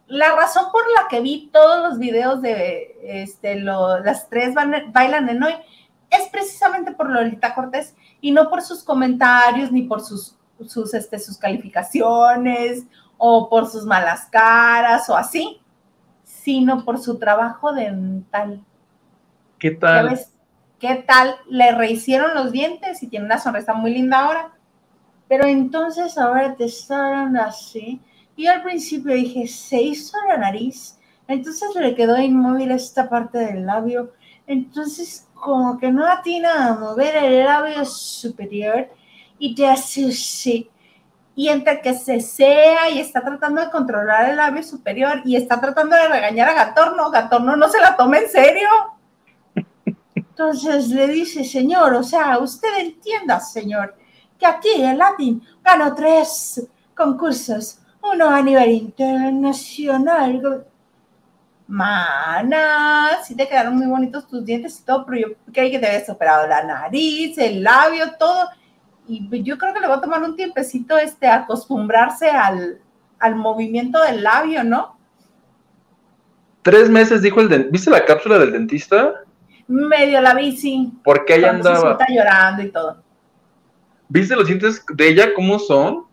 la 0.08 0.36
razón 0.36 0.66
por 0.72 0.84
la 0.92 1.08
que 1.10 1.22
vi 1.22 1.50
todos 1.52 1.90
los 1.90 1.98
videos 1.98 2.42
de 2.42 2.98
este, 3.04 3.56
las 3.56 4.30
tres 4.30 4.54
bailan 4.54 5.30
en 5.30 5.42
hoy 5.42 5.54
es 6.10 6.30
precisamente 6.30 6.92
por 6.92 7.10
Lolita 7.10 7.56
Cortés 7.56 7.96
y 8.22 8.32
no 8.32 8.50
por 8.50 8.62
sus 8.62 8.84
comentarios 8.84 9.72
ni 9.72 9.84
por 9.84 10.02
sus, 10.02 10.36
sus, 10.68 10.94
este, 10.94 11.20
sus 11.20 11.38
calificaciones 11.38 12.84
o 13.18 13.50
por 13.50 13.68
sus 13.68 13.86
malas 13.86 14.28
caras 14.32 15.10
o 15.10 15.16
así, 15.16 15.62
sino 16.24 16.84
por 16.84 17.00
su 17.00 17.18
trabajo 17.18 17.74
dental. 17.74 18.64
¿Qué 19.60 19.72
tal? 19.72 20.20
¿Qué 20.80 20.96
tal? 21.08 21.36
Le 21.48 21.72
rehicieron 21.72 22.36
los 22.36 22.52
dientes 22.52 23.02
y 23.02 23.08
tiene 23.08 23.26
una 23.26 23.40
sonrisa 23.40 23.74
muy 23.74 23.94
linda 23.94 24.20
ahora. 24.20 24.52
Pero 25.30 25.46
entonces 25.46 26.18
ahora 26.18 26.56
te 26.56 26.66
están 26.66 27.38
así 27.38 28.02
y 28.36 28.48
al 28.48 28.64
principio 28.64 29.14
dije, 29.14 29.48
se 29.48 29.82
hizo 29.82 30.18
la 30.28 30.38
nariz, 30.38 31.00
entonces 31.28 31.70
le 31.76 31.96
quedó 31.96 32.20
inmóvil 32.20 32.72
esta 32.72 33.08
parte 33.08 33.38
del 33.38 33.66
labio, 33.66 34.12
entonces 34.48 35.28
como 35.34 35.78
que 35.78 35.92
no 35.92 36.06
atina 36.06 36.68
a 36.68 36.76
mover 36.76 37.16
el 37.16 37.46
labio 37.46 37.86
superior 37.86 38.90
y 39.44 39.64
hace 39.66 40.08
así. 40.08 40.70
Y 41.36 41.50
entre 41.50 41.82
que 41.82 41.94
se 41.96 42.22
sea 42.22 42.90
y 42.90 43.00
está 43.00 43.22
tratando 43.22 43.60
de 43.60 43.70
controlar 43.72 44.30
el 44.30 44.38
labio 44.38 44.64
superior 44.64 45.22
y 45.26 45.36
está 45.36 45.60
tratando 45.60 45.96
de 45.98 46.08
regañar 46.08 46.48
a 46.48 46.54
Gatorno, 46.54 47.10
Gatorno 47.10 47.58
no 47.58 47.68
se 47.68 47.82
la 47.82 47.98
toma 47.98 48.20
en 48.20 48.30
serio. 48.30 48.70
Entonces 50.16 50.88
le 50.90 51.08
dice, 51.08 51.44
señor, 51.44 51.94
o 51.94 52.04
sea, 52.04 52.38
usted 52.38 52.70
entienda, 52.80 53.40
señor, 53.42 53.98
que 54.40 54.46
aquí 54.46 54.70
en 54.78 54.98
Latin 54.98 55.44
ganó 55.62 55.94
tres 55.94 56.66
concursos 56.96 57.80
uno 58.02 58.30
a 58.30 58.42
nivel 58.42 58.72
internacional. 58.72 60.66
Mana, 61.68 63.20
sí 63.24 63.36
te 63.36 63.48
quedaron 63.48 63.76
muy 63.76 63.88
bonitos 63.88 64.28
tus 64.28 64.46
dientes 64.46 64.80
y 64.80 64.84
todo, 64.84 65.06
pero 65.06 65.18
yo 65.18 65.36
creí 65.52 65.72
que 65.72 65.80
te 65.80 65.88
habías 65.88 66.10
operado 66.10 66.48
la 66.48 66.64
nariz, 66.64 67.38
el 67.38 67.64
labio, 67.64 68.14
todo. 68.18 68.50
Y 69.08 69.44
yo 69.44 69.58
creo 69.58 69.74
que 69.74 69.82
le 69.82 69.88
va 69.88 69.96
a 69.96 70.02
tomar 70.02 70.22
un 70.24 70.36
tiempecito 70.36 70.98
este 70.98 71.28
acostumbrarse 71.28 72.30
al, 72.30 72.80
movimiento 73.36 74.02
del 74.02 74.24
labio, 74.24 74.64
¿no? 74.64 74.98
Tres 76.62 76.90
meses, 76.90 77.22
dijo 77.22 77.42
el 77.42 77.50
dentista. 77.50 77.72
¿Viste 77.72 77.92
la 77.92 78.06
cápsula 78.06 78.40
del 78.40 78.54
dentista? 78.54 79.14
Medio 79.68 80.22
la 80.22 80.34
vi, 80.34 80.56
sí. 80.56 80.94
Porque 81.04 81.36
ella 81.36 81.52
andaba. 81.52 81.94
Está 81.94 82.06
llorando 82.10 82.64
y 82.64 82.72
todo. 82.72 83.04
¿Viste 84.08 84.36
los 84.36 84.48
dientes 84.48 84.86
de 84.94 85.08
ella 85.08 85.34
cómo 85.34 85.60
son? 85.60 86.06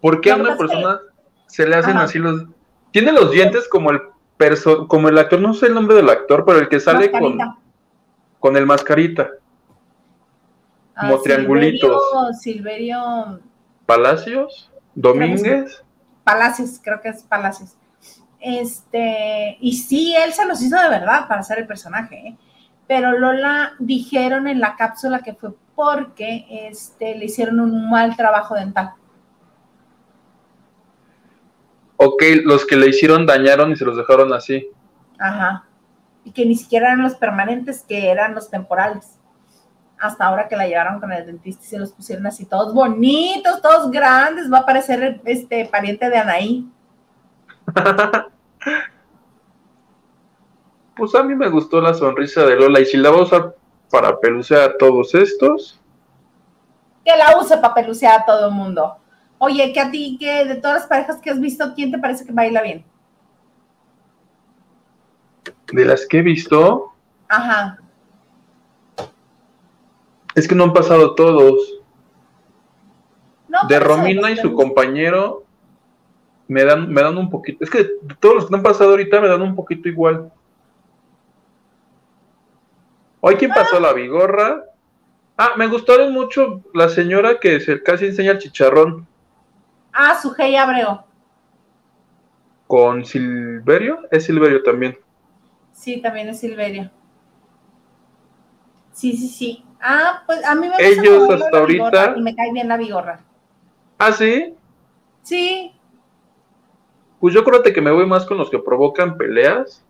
¿Por 0.00 0.20
qué 0.20 0.30
a 0.30 0.36
una 0.36 0.56
persona 0.56 1.00
se 1.46 1.66
le 1.66 1.76
hacen 1.76 1.96
así 1.96 2.18
los... 2.18 2.44
Tiene 2.92 3.12
los 3.12 3.30
dientes 3.30 3.68
como 3.68 3.90
el 3.90 4.00
perso... 4.36 4.86
como 4.88 5.08
el 5.08 5.18
actor, 5.18 5.40
no 5.40 5.54
sé 5.54 5.66
el 5.66 5.74
nombre 5.74 5.96
del 5.96 6.08
actor, 6.08 6.44
pero 6.46 6.58
el 6.58 6.68
que 6.68 6.80
sale 6.80 7.10
con, 7.10 7.36
con 8.40 8.56
el 8.56 8.66
mascarita. 8.66 9.30
como 10.98 11.14
ah, 11.14 11.20
triangulitos. 11.22 12.02
Silverio, 12.40 13.40
Palacios, 13.86 14.70
Domínguez. 14.94 15.82
Palacios, 16.24 16.80
creo 16.82 17.00
que 17.00 17.08
es 17.08 17.22
Palacios. 17.22 17.74
Este, 18.40 19.56
y 19.60 19.76
sí, 19.76 20.14
él 20.14 20.32
se 20.32 20.46
los 20.46 20.62
hizo 20.62 20.80
de 20.80 20.88
verdad 20.88 21.26
para 21.26 21.42
ser 21.42 21.58
el 21.58 21.66
personaje, 21.66 22.16
¿eh? 22.16 22.36
pero 22.86 23.18
Lola 23.18 23.72
dijeron 23.78 24.46
en 24.46 24.60
la 24.60 24.76
cápsula 24.76 25.20
que 25.20 25.34
fue 25.34 25.50
porque 25.74 26.46
este, 26.48 27.16
le 27.16 27.24
hicieron 27.24 27.58
un 27.60 27.90
mal 27.90 28.16
trabajo 28.16 28.54
dental 28.54 28.92
ok, 31.98 32.22
los 32.44 32.64
que 32.64 32.76
le 32.76 32.88
hicieron 32.88 33.26
dañaron 33.26 33.72
y 33.72 33.76
se 33.76 33.84
los 33.84 33.96
dejaron 33.96 34.32
así. 34.32 34.68
Ajá. 35.18 35.67
Y 36.28 36.30
que 36.30 36.44
ni 36.44 36.56
siquiera 36.56 36.88
eran 36.88 37.02
los 37.02 37.14
permanentes, 37.14 37.82
que 37.88 38.10
eran 38.10 38.34
los 38.34 38.50
temporales. 38.50 39.18
Hasta 39.98 40.26
ahora 40.26 40.46
que 40.46 40.56
la 40.56 40.68
llevaron 40.68 41.00
con 41.00 41.10
el 41.10 41.24
dentista 41.24 41.64
y 41.64 41.68
se 41.68 41.78
los 41.78 41.90
pusieron 41.92 42.26
así, 42.26 42.44
todos 42.44 42.74
bonitos, 42.74 43.62
todos 43.62 43.90
grandes. 43.90 44.52
Va 44.52 44.58
a 44.58 44.66
parecer 44.66 45.22
este 45.24 45.64
pariente 45.64 46.10
de 46.10 46.18
Anaí. 46.18 46.68
pues 50.96 51.14
a 51.14 51.22
mí 51.22 51.34
me 51.34 51.48
gustó 51.48 51.80
la 51.80 51.94
sonrisa 51.94 52.44
de 52.44 52.56
Lola. 52.56 52.80
Y 52.80 52.84
si 52.84 52.98
la 52.98 53.08
va 53.10 53.20
a 53.20 53.22
usar 53.22 53.56
para 53.90 54.20
pelucear 54.20 54.70
a 54.70 54.76
todos 54.76 55.14
estos. 55.14 55.80
Que 57.06 57.16
la 57.16 57.38
use 57.38 57.56
para 57.56 57.72
pelucear 57.72 58.20
a 58.20 58.26
todo 58.26 58.48
el 58.48 58.54
mundo. 58.54 58.98
Oye, 59.38 59.72
que 59.72 59.80
a 59.80 59.90
ti, 59.90 60.18
que 60.20 60.44
de 60.44 60.56
todas 60.56 60.80
las 60.80 60.86
parejas 60.86 61.20
que 61.22 61.30
has 61.30 61.40
visto, 61.40 61.72
¿quién 61.74 61.90
te 61.90 61.98
parece 61.98 62.26
que 62.26 62.32
baila 62.32 62.60
bien? 62.60 62.84
De 65.72 65.84
las 65.84 66.06
que 66.06 66.18
he 66.18 66.22
visto. 66.22 66.92
Ajá. 67.28 67.78
Es 70.34 70.46
que 70.46 70.54
no 70.54 70.64
han 70.64 70.72
pasado 70.72 71.14
todos. 71.14 71.80
de 73.68 73.80
Romina 73.80 74.30
y 74.30 74.36
su 74.36 74.54
compañero 74.54 75.44
me 76.48 76.64
dan, 76.64 76.90
me 76.92 77.02
dan 77.02 77.18
un 77.18 77.30
poquito. 77.30 77.62
Es 77.64 77.70
que 77.70 77.86
todos 78.20 78.34
los 78.36 78.46
que 78.48 78.54
han 78.54 78.62
pasado 78.62 78.90
ahorita 78.90 79.20
me 79.20 79.28
dan 79.28 79.42
un 79.42 79.54
poquito 79.54 79.88
igual. 79.88 80.32
Hoy, 83.20 83.34
¿quién 83.36 83.50
pasó 83.50 83.76
ah. 83.76 83.80
la 83.80 83.92
bigorra? 83.92 84.64
Ah, 85.36 85.52
me 85.56 85.66
gustaron 85.66 86.12
mucho 86.12 86.62
la 86.74 86.88
señora 86.88 87.38
que 87.38 87.60
se 87.60 87.82
casi 87.82 88.06
enseña 88.06 88.32
el 88.32 88.38
chicharrón. 88.38 89.06
Ah, 89.92 90.18
Sujei 90.20 90.56
Abreu. 90.56 91.00
¿Con 92.66 93.04
Silverio? 93.04 94.00
Es 94.10 94.24
Silverio 94.24 94.62
también. 94.62 94.98
Sí, 95.78 96.02
también 96.02 96.28
es 96.28 96.40
Silverio. 96.40 96.90
Sí, 98.92 99.16
sí, 99.16 99.28
sí. 99.28 99.64
Ah, 99.80 100.24
pues 100.26 100.44
a 100.44 100.56
mí 100.56 100.62
me 100.68 100.74
gusta 100.74 100.84
Ellos 100.84 101.30
hasta 101.30 101.58
ahorita. 101.58 102.14
Y 102.16 102.20
me 102.20 102.34
cae 102.34 102.52
bien 102.52 102.66
la 102.66 102.76
bigorra. 102.76 103.20
¿Ah, 103.96 104.10
sí? 104.10 104.56
Sí. 105.22 105.72
Pues 107.20 107.32
yo 107.32 107.44
creo 107.44 107.62
que 107.62 107.80
me 107.80 107.92
voy 107.92 108.06
más 108.06 108.26
con 108.26 108.38
los 108.38 108.50
que 108.50 108.58
provocan 108.58 109.16
peleas. 109.16 109.84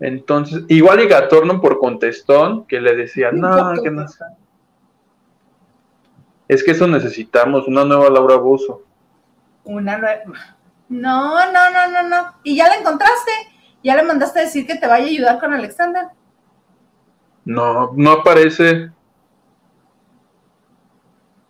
Entonces, 0.00 0.64
igual 0.68 1.00
y 1.00 1.06
Gatorno 1.06 1.60
por 1.60 1.78
contestón, 1.78 2.64
que 2.64 2.80
le 2.80 2.96
decía, 2.96 3.30
no, 3.30 3.74
que 3.82 3.90
no 3.90 4.06
es 6.48 6.64
que 6.64 6.70
eso 6.70 6.88
necesitamos, 6.88 7.68
una 7.68 7.84
nueva 7.84 8.10
Laura 8.10 8.36
Bozo. 8.36 8.82
Una 9.64 9.98
nueva. 9.98 10.56
No, 10.88 11.52
no, 11.52 11.70
no, 11.70 11.88
no, 11.88 12.08
no. 12.08 12.34
¿Y 12.42 12.56
ya 12.56 12.68
la 12.68 12.76
encontraste? 12.76 13.30
¿Ya 13.82 13.96
le 13.96 14.02
mandaste 14.02 14.40
a 14.40 14.42
decir 14.42 14.66
que 14.66 14.76
te 14.76 14.86
vaya 14.86 15.04
a 15.04 15.08
ayudar 15.08 15.40
con 15.40 15.52
Alexander? 15.52 16.08
No, 17.44 17.92
no 17.96 18.12
aparece. 18.12 18.90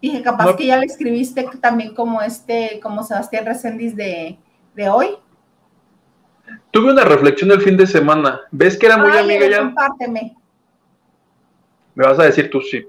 Dije, 0.00 0.22
capaz 0.22 0.56
que 0.56 0.66
ya 0.66 0.78
le 0.78 0.86
escribiste 0.86 1.46
también 1.60 1.94
como 1.94 2.22
este, 2.22 2.80
como 2.82 3.02
Sebastián 3.02 3.44
Reséndiz 3.44 3.94
de, 3.94 4.38
hoy. 4.90 5.08
Tuve 6.70 6.92
una 6.92 7.04
reflexión 7.04 7.50
el 7.50 7.60
fin 7.60 7.76
de 7.76 7.86
semana. 7.86 8.40
¿Ves 8.50 8.78
que 8.78 8.86
era 8.86 8.96
muy 8.96 9.14
amiga 9.16 9.46
ya? 9.46 9.58
Compárteme. 9.58 10.36
Me 11.94 12.06
vas 12.06 12.18
a 12.18 12.24
decir 12.24 12.48
tú 12.48 12.62
sí. 12.62 12.86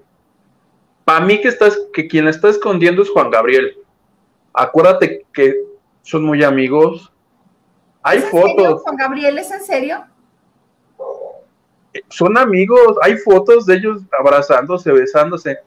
Para 1.03 1.25
mí 1.25 1.41
que, 1.41 1.49
estás, 1.49 1.77
que 1.91 2.07
quien 2.07 2.25
la 2.25 2.31
está 2.31 2.47
escondiendo 2.47 3.01
es 3.01 3.09
Juan 3.09 3.29
Gabriel. 3.29 3.75
Acuérdate 4.53 5.25
que 5.33 5.55
son 6.03 6.23
muy 6.23 6.43
amigos 6.43 7.11
Hay 8.03 8.19
fotos. 8.19 8.81
Juan 8.83 8.95
Gabriel 8.95 9.37
es 9.37 9.51
en 9.51 9.63
serio? 9.63 10.05
Son 12.09 12.37
amigos, 12.37 12.97
hay 13.01 13.17
fotos 13.17 13.65
de 13.65 13.75
ellos 13.75 14.01
abrazándose, 14.17 14.91
besándose. 14.91 15.59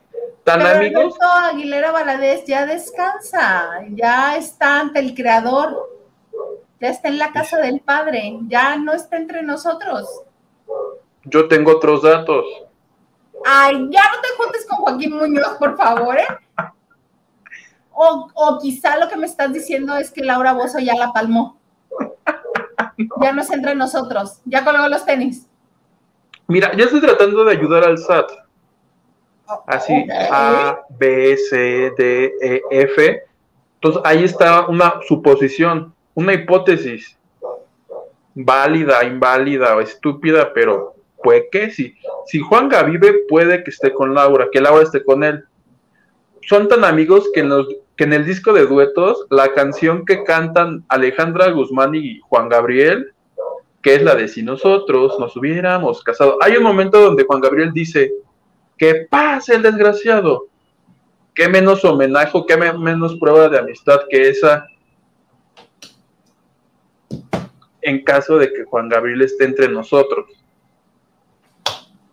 Tan 0.42 0.60
Pero 0.60 0.76
amigos. 0.76 1.14
Aguilera 1.20 1.92
Valadez 1.92 2.44
ya 2.44 2.66
descansa, 2.66 3.70
ya 3.90 4.36
está 4.36 4.80
ante 4.80 5.00
el 5.00 5.14
creador, 5.14 5.90
ya 6.80 6.88
está 6.88 7.08
en 7.08 7.18
la 7.18 7.32
casa 7.32 7.58
del 7.58 7.80
padre, 7.80 8.38
ya 8.46 8.76
no 8.76 8.92
está 8.92 9.16
entre 9.16 9.42
nosotros. 9.42 10.06
Yo 11.24 11.48
tengo 11.48 11.72
otros 11.72 12.02
datos. 12.02 12.44
Ay, 13.44 13.88
ya 13.90 14.02
no 14.02 14.20
te 14.20 14.28
juntes 14.36 14.66
con 14.66 14.78
Joaquín 14.78 15.16
Muñoz, 15.16 15.56
por 15.58 15.76
favor, 15.76 16.18
¿eh? 16.18 16.26
O, 17.96 18.58
quizá 18.60 18.98
lo 18.98 19.08
que 19.08 19.16
me 19.16 19.26
estás 19.26 19.52
diciendo 19.52 19.96
es 19.96 20.10
que 20.10 20.24
Laura 20.24 20.52
Bozo 20.52 20.80
ya 20.80 20.96
la 20.96 21.12
palmó. 21.12 21.60
Ya 23.20 23.32
no 23.32 23.42
está 23.42 23.54
entre 23.54 23.74
nosotros, 23.74 24.40
ya 24.44 24.64
colgó 24.64 24.88
los 24.88 25.04
tenis. 25.04 25.48
Mira, 26.46 26.76
ya 26.76 26.84
estoy 26.84 27.00
tratando 27.00 27.44
de 27.44 27.52
ayudar 27.52 27.84
al 27.84 27.98
SAT. 27.98 28.30
Así, 29.66 30.06
A, 30.30 30.80
B, 30.98 31.36
C, 31.36 31.92
D, 31.96 32.32
E, 32.40 32.62
F. 32.70 33.22
Entonces 33.74 34.02
ahí 34.04 34.24
está 34.24 34.66
una 34.66 34.94
suposición, 35.06 35.94
una 36.14 36.32
hipótesis 36.32 37.18
válida, 38.34 39.04
inválida 39.04 39.76
o 39.76 39.80
estúpida, 39.80 40.52
pero 40.54 40.94
puede 41.22 41.48
que 41.50 41.70
sí. 41.70 41.94
Si 42.26 42.40
Juanga 42.40 42.82
vive, 42.82 43.20
puede 43.28 43.62
que 43.62 43.70
esté 43.70 43.92
con 43.92 44.14
Laura, 44.14 44.48
que 44.50 44.60
Laura 44.60 44.82
esté 44.82 45.04
con 45.04 45.22
él. 45.24 45.44
Son 46.48 46.68
tan 46.68 46.84
amigos 46.84 47.30
que 47.32 47.40
en, 47.40 47.50
que 47.96 48.04
en 48.04 48.12
el 48.12 48.24
disco 48.24 48.52
de 48.52 48.66
duetos, 48.66 49.26
la 49.30 49.52
canción 49.52 50.04
que 50.04 50.24
cantan 50.24 50.84
Alejandra 50.88 51.50
Guzmán 51.50 51.94
y 51.94 52.20
Juan 52.20 52.48
Gabriel, 52.48 53.12
que 53.82 53.94
es 53.94 54.02
la 54.02 54.14
de 54.14 54.28
si 54.28 54.42
nosotros 54.42 55.18
nos 55.20 55.36
hubiéramos 55.36 56.02
casado. 56.02 56.38
Hay 56.40 56.56
un 56.56 56.62
momento 56.62 57.00
donde 57.00 57.24
Juan 57.24 57.40
Gabriel 57.40 57.72
dice, 57.72 58.12
que 58.76 59.06
pase 59.08 59.54
el 59.54 59.62
desgraciado. 59.62 60.46
Qué 61.34 61.48
menos 61.48 61.84
homenaje, 61.84 62.44
qué 62.46 62.56
menos 62.56 63.16
prueba 63.16 63.48
de 63.48 63.58
amistad 63.58 64.00
que 64.08 64.28
esa 64.28 64.66
en 67.82 68.02
caso 68.02 68.38
de 68.38 68.50
que 68.52 68.64
Juan 68.64 68.88
Gabriel 68.88 69.22
esté 69.22 69.44
entre 69.44 69.68
nosotros. 69.68 70.26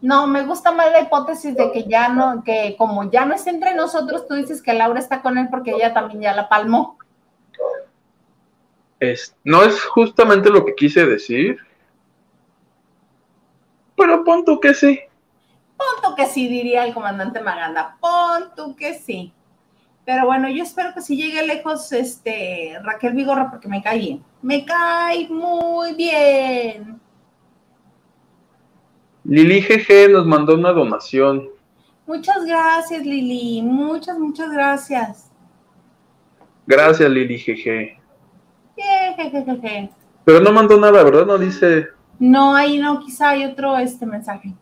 No, 0.02 0.26
me 0.26 0.44
gusta 0.44 0.72
más 0.72 0.92
la 0.92 1.02
hipótesis 1.02 1.56
de 1.56 1.72
que 1.72 1.84
ya 1.84 2.10
no, 2.10 2.44
que 2.44 2.76
como 2.78 3.10
ya 3.12 3.26
no 3.26 3.36
está 3.36 3.52
entre 3.52 3.76
nosotros, 3.76 4.28
tú 4.28 4.34
dices 4.34 4.62
que 4.62 4.74
Laura 4.74 5.00
está 5.00 5.22
con 5.22 5.38
él 5.38 5.48
porque 5.50 5.72
ella 5.72 5.94
también 5.94 6.22
ya 6.22 6.34
la 6.34 6.50
palmó. 6.50 6.98
Es, 9.00 9.36
no 9.44 9.64
es 9.64 9.84
justamente 9.84 10.50
lo 10.50 10.66
que 10.66 10.76
quise 10.76 11.06
decir, 11.06 11.60
pero 13.96 14.24
pon 14.24 14.44
tú 14.44 14.60
que 14.60 14.74
sí. 14.74 15.00
Pon 15.78 15.88
tú 16.04 16.16
que 16.16 16.26
sí, 16.26 16.48
diría 16.48 16.84
el 16.86 16.94
comandante 16.94 17.40
Maganda, 17.40 17.98
pon 18.00 18.52
tú 18.56 18.76
que 18.76 18.96
sí. 18.96 19.32
Pero 20.06 20.26
bueno, 20.26 20.50
yo 20.50 20.64
espero 20.64 20.94
que 20.94 21.02
si 21.02 21.16
llegue 21.16 21.46
lejos 21.46 21.92
este 21.92 22.80
Raquel 22.84 23.14
Vigorra 23.14 23.52
porque 23.52 23.68
me 23.68 23.84
cae 23.84 24.00
bien. 24.00 24.24
Me 24.42 24.66
cae 24.66 25.28
muy 25.30 25.94
bien. 25.94 27.00
Lili 29.24 29.62
GG 29.62 30.12
nos 30.12 30.26
mandó 30.26 30.56
una 30.56 30.72
donación. 30.72 31.50
Muchas 32.08 32.46
gracias, 32.46 33.06
Lili. 33.06 33.62
Muchas, 33.62 34.18
muchas 34.18 34.52
gracias. 34.52 35.32
Gracias, 36.66 37.10
Lili 37.10 37.38
GG. 37.38 38.02
Pero 40.26 40.40
no 40.40 40.52
mandó 40.52 40.80
nada, 40.80 41.04
¿verdad? 41.04 41.26
No 41.26 41.38
dice. 41.38 41.88
No, 42.20 42.56
ahí 42.56 42.78
no, 42.78 43.00
quizá 43.00 43.30
hay 43.30 43.46
otro 43.46 43.78
este 43.78 44.06
mensaje. 44.06 44.54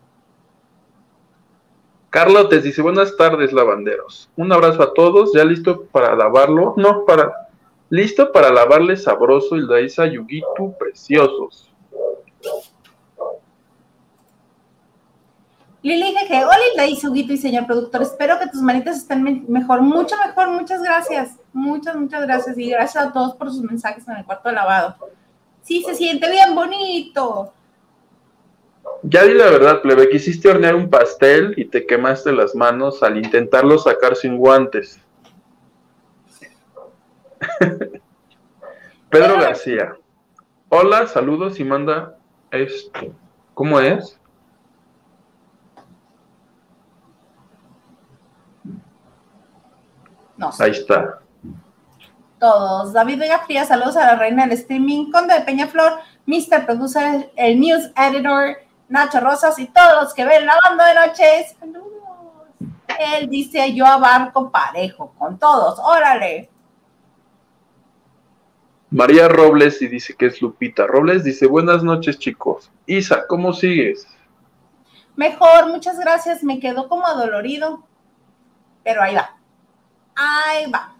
Carlos 2.10 2.50
te 2.50 2.60
dice, 2.60 2.82
buenas 2.82 3.16
tardes, 3.18 3.54
lavanderos. 3.54 4.30
Un 4.36 4.52
abrazo 4.52 4.82
a 4.82 4.94
todos, 4.94 5.32
ya 5.34 5.46
listo 5.46 5.84
para 5.92 6.16
lavarlo. 6.16 6.74
No, 6.78 7.06
para. 7.06 7.32
Listo 7.92 8.32
para 8.32 8.52
lavarle 8.52 8.98
sabroso 8.98 9.58
y 9.58 9.68
Daisa 9.68 10.06
Yugitu 10.06 10.76
preciosos. 10.78 11.69
Lili 15.82 16.14
que 16.28 16.44
hola 16.44 16.58
Hilda 16.74 16.86
y 16.88 17.34
y 17.34 17.38
señor 17.38 17.66
productor, 17.66 18.02
espero 18.02 18.38
que 18.38 18.48
tus 18.48 18.62
manitas 18.62 18.98
estén 18.98 19.46
mejor, 19.48 19.82
mucho 19.82 20.18
mejor, 20.26 20.50
muchas 20.50 20.84
gracias, 20.84 21.38
muchas, 21.54 21.96
muchas 21.96 22.24
gracias 22.24 22.58
y 22.58 22.70
gracias 22.70 23.06
a 23.06 23.14
todos 23.14 23.36
por 23.36 23.50
sus 23.50 23.62
mensajes 23.62 24.06
en 24.08 24.18
el 24.18 24.26
cuarto 24.26 24.50
de 24.50 24.56
lavado. 24.56 24.96
Sí, 25.62 25.82
se 25.84 25.96
siente 25.96 26.30
bien 26.30 26.54
bonito. 26.54 27.54
Ya 29.04 29.24
di 29.24 29.34
la 29.34 29.46
verdad, 29.46 29.82
plebe, 29.82 30.10
quisiste 30.10 30.50
hornear 30.50 30.76
un 30.76 30.90
pastel 30.90 31.54
y 31.56 31.64
te 31.66 31.86
quemaste 31.86 32.34
las 32.34 32.54
manos 32.56 33.02
al 33.02 33.18
intentarlo 33.18 33.78
sacar 33.78 34.18
sin 34.18 34.36
guantes. 34.38 35.00
Pedro 39.10 39.40
García. 39.40 39.96
Hola, 40.68 41.08
saludos 41.08 41.58
y 41.62 41.64
manda 41.64 42.18
esto. 42.52 43.14
¿Cómo 43.54 43.80
es? 43.80 44.19
Ahí 50.60 50.72
está. 50.72 51.20
Todos. 52.40 52.94
David 52.94 53.20
Vega 53.20 53.40
Fría, 53.40 53.66
saludos 53.66 53.98
a 53.98 54.06
la 54.06 54.16
reina 54.16 54.44
del 54.44 54.54
streaming, 54.54 55.12
Conde 55.12 55.34
de 55.34 55.42
Peñaflor, 55.42 56.00
Mr. 56.26 56.66
Producer, 56.66 57.32
el 57.36 57.60
News 57.60 57.92
Editor, 57.96 58.58
Nacho 58.88 59.20
Rosas 59.20 59.60
y 59.60 59.68
todos 59.68 60.04
los 60.04 60.14
que 60.14 60.26
ven 60.26 60.46
la 60.46 60.56
banda 60.64 60.88
de 60.88 60.96
noches. 60.96 61.56
Él 63.00 63.30
dice, 63.30 63.74
yo 63.74 63.86
abarco 63.86 64.50
parejo, 64.50 65.14
con 65.18 65.38
todos, 65.38 65.80
órale. 65.80 66.50
María 68.92 69.28
Robles 69.28 69.82
y 69.82 69.88
dice 69.88 70.16
que 70.16 70.28
es 70.28 70.42
Lupita. 70.42 70.88
Robles 70.88 71.24
dice, 71.24 71.46
buenas 71.46 71.84
noches 71.84 72.18
chicos. 72.18 72.72
Isa, 72.88 73.28
¿cómo 73.28 73.54
sigues? 73.54 74.08
Mejor, 75.16 75.68
muchas 75.68 76.00
gracias. 76.00 76.44
Me 76.44 76.60
quedó 76.60 76.88
como 76.88 77.06
adolorido, 77.06 77.84
pero 78.84 79.04
ahí 79.04 79.14
va. 79.14 79.39
Ahí 80.20 80.70
va. 80.70 80.94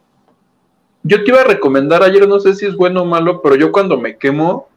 Yo 1.04 1.24
te 1.24 1.32
iba 1.32 1.42
a 1.42 1.46
recomendar 1.46 2.04
ayer, 2.04 2.26
no 2.26 2.40
sé 2.40 2.56
si 2.56 2.66
es 2.66 2.76
bueno 2.76 3.02
o 3.02 3.06
malo, 3.06 3.42
pero 3.42 3.56
yo 3.56 3.72
cuando 3.72 3.98
me 3.98 4.18
quemo, 4.18 4.70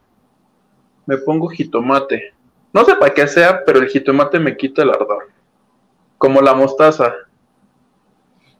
me 1.05 1.17
pongo 1.17 1.47
jitomate. 1.47 2.33
No 2.73 2.83
sé 2.83 2.95
para 2.95 3.13
qué 3.13 3.25
sea, 3.27 3.63
pero 3.63 3.79
el 3.79 3.87
jitomate 3.87 4.39
me 4.39 4.57
quita 4.57 4.81
el 4.81 4.89
ardor. 4.89 5.29
Como 6.17 6.41
la 6.41 6.53
mostaza. 6.53 7.13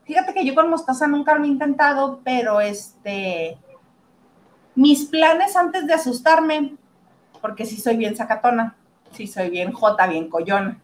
Fíjate 0.05 0.33
que 0.33 0.45
yo 0.45 0.55
con 0.55 0.69
mostaza 0.69 1.07
nunca 1.07 1.35
lo 1.35 1.43
he 1.43 1.47
intentado, 1.47 2.21
pero 2.23 2.61
este. 2.61 3.57
Mis 4.75 5.05
planes 5.05 5.55
antes 5.55 5.85
de 5.85 5.93
asustarme, 5.93 6.75
porque 7.41 7.65
sí 7.65 7.79
soy 7.79 7.97
bien 7.97 8.15
sacatona, 8.15 8.75
sí 9.11 9.27
soy 9.27 9.49
bien 9.49 9.71
jota, 9.71 10.07
bien 10.07 10.29
collona. 10.29 10.79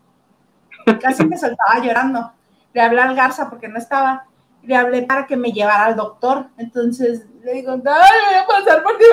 Casi 1.01 1.25
me 1.25 1.38
soltaba 1.39 1.79
llorando. 1.81 2.33
Le 2.73 2.81
hablé 2.81 3.01
al 3.01 3.15
Garza 3.15 3.49
porque 3.49 3.67
no 3.67 3.77
estaba 3.77 4.28
le 4.63 4.75
hablé 4.75 5.03
para 5.03 5.25
que 5.25 5.37
me 5.37 5.51
llevara 5.51 5.85
al 5.85 5.95
doctor. 5.95 6.47
Entonces 6.57 7.25
le 7.43 7.53
digo, 7.53 7.77
dale, 7.77 8.05
voy 8.25 8.35
a 8.35 8.45
pasar 8.47 8.83
por 8.83 8.97
ti 8.97 9.05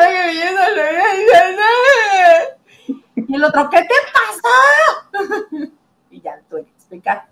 Y 3.17 3.35
el 3.35 3.45
otro, 3.45 3.71
¿qué 3.71 3.83
te 3.83 3.95
pasa? 4.13 5.71
y 6.11 6.21
ya 6.21 6.41
tuve 6.49 6.65
que 6.65 6.71
explicar. 6.73 7.27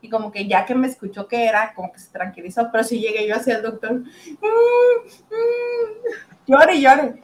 Y 0.00 0.08
como 0.08 0.30
que 0.30 0.46
ya 0.46 0.64
que 0.64 0.74
me 0.74 0.86
escuchó 0.86 1.26
que 1.26 1.46
era, 1.46 1.74
como 1.74 1.92
que 1.92 1.98
se 1.98 2.10
tranquilizó, 2.10 2.70
pero 2.70 2.84
si 2.84 3.00
llegué 3.00 3.26
yo 3.26 3.34
hacia 3.34 3.56
el 3.56 3.62
doctor, 3.62 3.92
mm, 3.92 4.04
mm, 4.04 5.26
llore, 6.46 6.80
llore. 6.80 7.22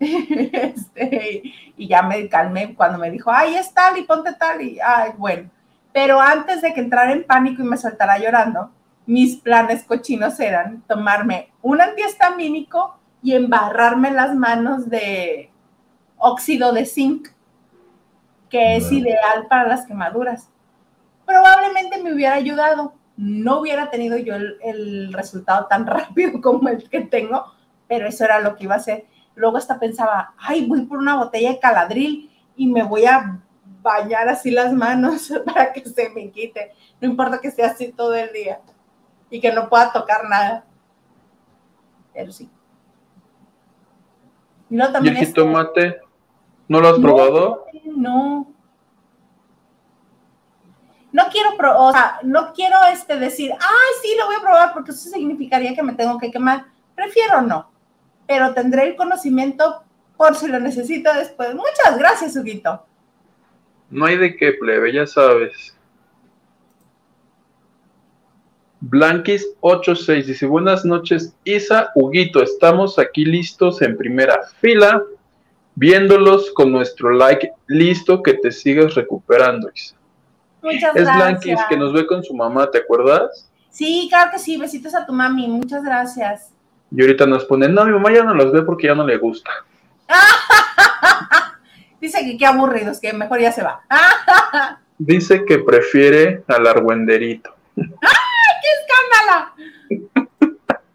este, 0.00 1.42
y 1.76 1.88
ya 1.88 2.02
me 2.02 2.26
calmé 2.28 2.74
cuando 2.74 2.98
me 2.98 3.10
dijo, 3.10 3.30
ay, 3.30 3.56
es 3.56 3.74
tal 3.74 3.98
y 3.98 4.04
ponte 4.04 4.32
tal, 4.32 4.62
y 4.62 4.78
ay, 4.80 5.12
bueno. 5.16 5.50
Pero 5.92 6.20
antes 6.20 6.62
de 6.62 6.72
que 6.72 6.80
entrara 6.80 7.12
en 7.12 7.24
pánico 7.24 7.62
y 7.62 7.66
me 7.66 7.76
soltara 7.76 8.18
llorando, 8.18 8.70
mis 9.10 9.38
planes 9.38 9.82
cochinos 9.82 10.38
eran 10.38 10.82
tomarme 10.82 11.50
un 11.62 11.80
antihistamínico 11.80 12.96
y 13.24 13.34
embarrarme 13.34 14.12
las 14.12 14.36
manos 14.36 14.88
de 14.88 15.50
óxido 16.16 16.72
de 16.72 16.86
zinc, 16.86 17.26
que 18.48 18.76
es 18.76 18.92
ideal 18.92 19.48
para 19.48 19.66
las 19.66 19.84
quemaduras. 19.84 20.48
Probablemente 21.26 22.00
me 22.00 22.14
hubiera 22.14 22.36
ayudado. 22.36 22.94
No 23.16 23.58
hubiera 23.58 23.90
tenido 23.90 24.16
yo 24.16 24.36
el, 24.36 25.12
resultado 25.12 25.66
tan 25.66 25.86
rápido 25.88 26.40
como 26.40 26.68
el 26.68 26.88
que 26.88 27.00
tengo, 27.00 27.46
pero 27.88 28.06
eso 28.06 28.24
era 28.24 28.38
lo 28.38 28.54
que 28.54 28.62
iba 28.62 28.74
a 28.74 28.78
hacer. 28.78 29.06
Luego 29.34 29.56
hasta 29.56 29.80
pensaba, 29.80 30.34
ay, 30.38 30.66
voy 30.66 30.82
por 30.82 30.98
una 30.98 31.16
botella 31.16 31.50
de 31.50 31.58
caladril 31.58 32.30
y 32.54 32.68
me 32.68 32.84
voy 32.84 33.06
a 33.06 33.40
bañar 33.82 34.28
así 34.28 34.52
las 34.52 34.72
manos 34.72 35.32
para 35.44 35.72
que 35.72 35.84
se 35.84 36.10
me 36.10 36.30
quite. 36.30 36.70
No 37.00 37.08
importa 37.08 37.40
que 37.40 37.50
sea 37.50 37.70
así 37.70 37.90
todo 37.90 38.14
el 38.14 38.32
día 38.32 38.60
y 39.30 39.40
que 39.40 39.52
no 39.52 39.68
pueda 39.68 39.92
tocar 39.92 40.28
nada. 40.28 40.64
Pero 42.12 42.32
sí. 42.32 42.50
Y, 44.68 44.78
también 44.78 45.16
el 45.16 45.26
jitomate? 45.26 46.00
¿No 46.68 46.80
lo 46.80 46.88
has 46.88 46.98
probado? 46.98 47.66
No. 47.84 48.52
No 51.12 51.24
quiero, 51.32 51.50
o 51.76 51.92
sea, 51.92 52.20
no 52.22 52.52
quiero 52.52 52.76
este 52.92 53.16
decir, 53.16 53.52
ay, 53.52 53.92
sí, 54.00 54.14
lo 54.16 54.26
voy 54.26 54.36
a 54.36 54.40
probar 54.40 54.72
porque 54.72 54.92
eso 54.92 55.10
significaría 55.10 55.74
que 55.74 55.82
me 55.82 55.94
tengo 55.94 56.18
que 56.18 56.30
quemar. 56.30 56.66
Prefiero 56.94 57.42
no, 57.42 57.70
pero 58.28 58.54
tendré 58.54 58.86
el 58.86 58.96
conocimiento 58.96 59.82
por 60.16 60.36
si 60.36 60.46
lo 60.46 60.60
necesito 60.60 61.12
después. 61.12 61.52
Muchas 61.54 61.98
gracias, 61.98 62.36
Huguito. 62.36 62.86
No 63.90 64.06
hay 64.06 64.16
de 64.18 64.36
qué, 64.36 64.52
plebe, 64.52 64.92
ya 64.92 65.06
sabes. 65.06 65.76
Blanquis86 68.82 70.24
dice, 70.24 70.46
buenas 70.46 70.86
noches, 70.86 71.34
Isa, 71.44 71.90
Huguito, 71.94 72.42
estamos 72.42 72.98
aquí 72.98 73.26
listos 73.26 73.82
en 73.82 73.96
primera 73.96 74.40
fila, 74.60 75.02
viéndolos 75.74 76.50
con 76.52 76.72
nuestro 76.72 77.10
like 77.10 77.52
listo 77.66 78.22
que 78.22 78.34
te 78.34 78.50
sigas 78.50 78.94
recuperando, 78.94 79.70
Isa. 79.74 79.96
Muchas 80.62 80.96
es 80.96 81.02
Blanquis 81.02 81.60
que 81.68 81.76
nos 81.76 81.92
ve 81.92 82.06
con 82.06 82.24
su 82.24 82.34
mamá, 82.34 82.70
¿te 82.70 82.78
acuerdas? 82.78 83.50
Sí, 83.70 84.06
claro 84.08 84.30
que 84.32 84.38
sí, 84.38 84.56
besitos 84.56 84.94
a 84.94 85.04
tu 85.04 85.12
mami, 85.12 85.46
muchas 85.46 85.84
gracias. 85.84 86.50
Y 86.90 87.02
ahorita 87.02 87.26
nos 87.26 87.44
ponen, 87.44 87.74
no, 87.74 87.84
mi 87.84 87.92
mamá 87.92 88.12
ya 88.12 88.24
no 88.24 88.34
los 88.34 88.50
ve 88.50 88.62
porque 88.62 88.86
ya 88.86 88.94
no 88.94 89.06
le 89.06 89.18
gusta. 89.18 89.50
Dice 92.00 92.24
que 92.24 92.38
qué 92.38 92.46
aburridos, 92.46 92.98
que 92.98 93.12
mejor 93.12 93.40
ya 93.40 93.52
se 93.52 93.62
va. 93.62 93.82
Dice 94.98 95.44
que 95.44 95.58
prefiere 95.58 96.44
al 96.48 96.66
argüenderito. 96.66 97.54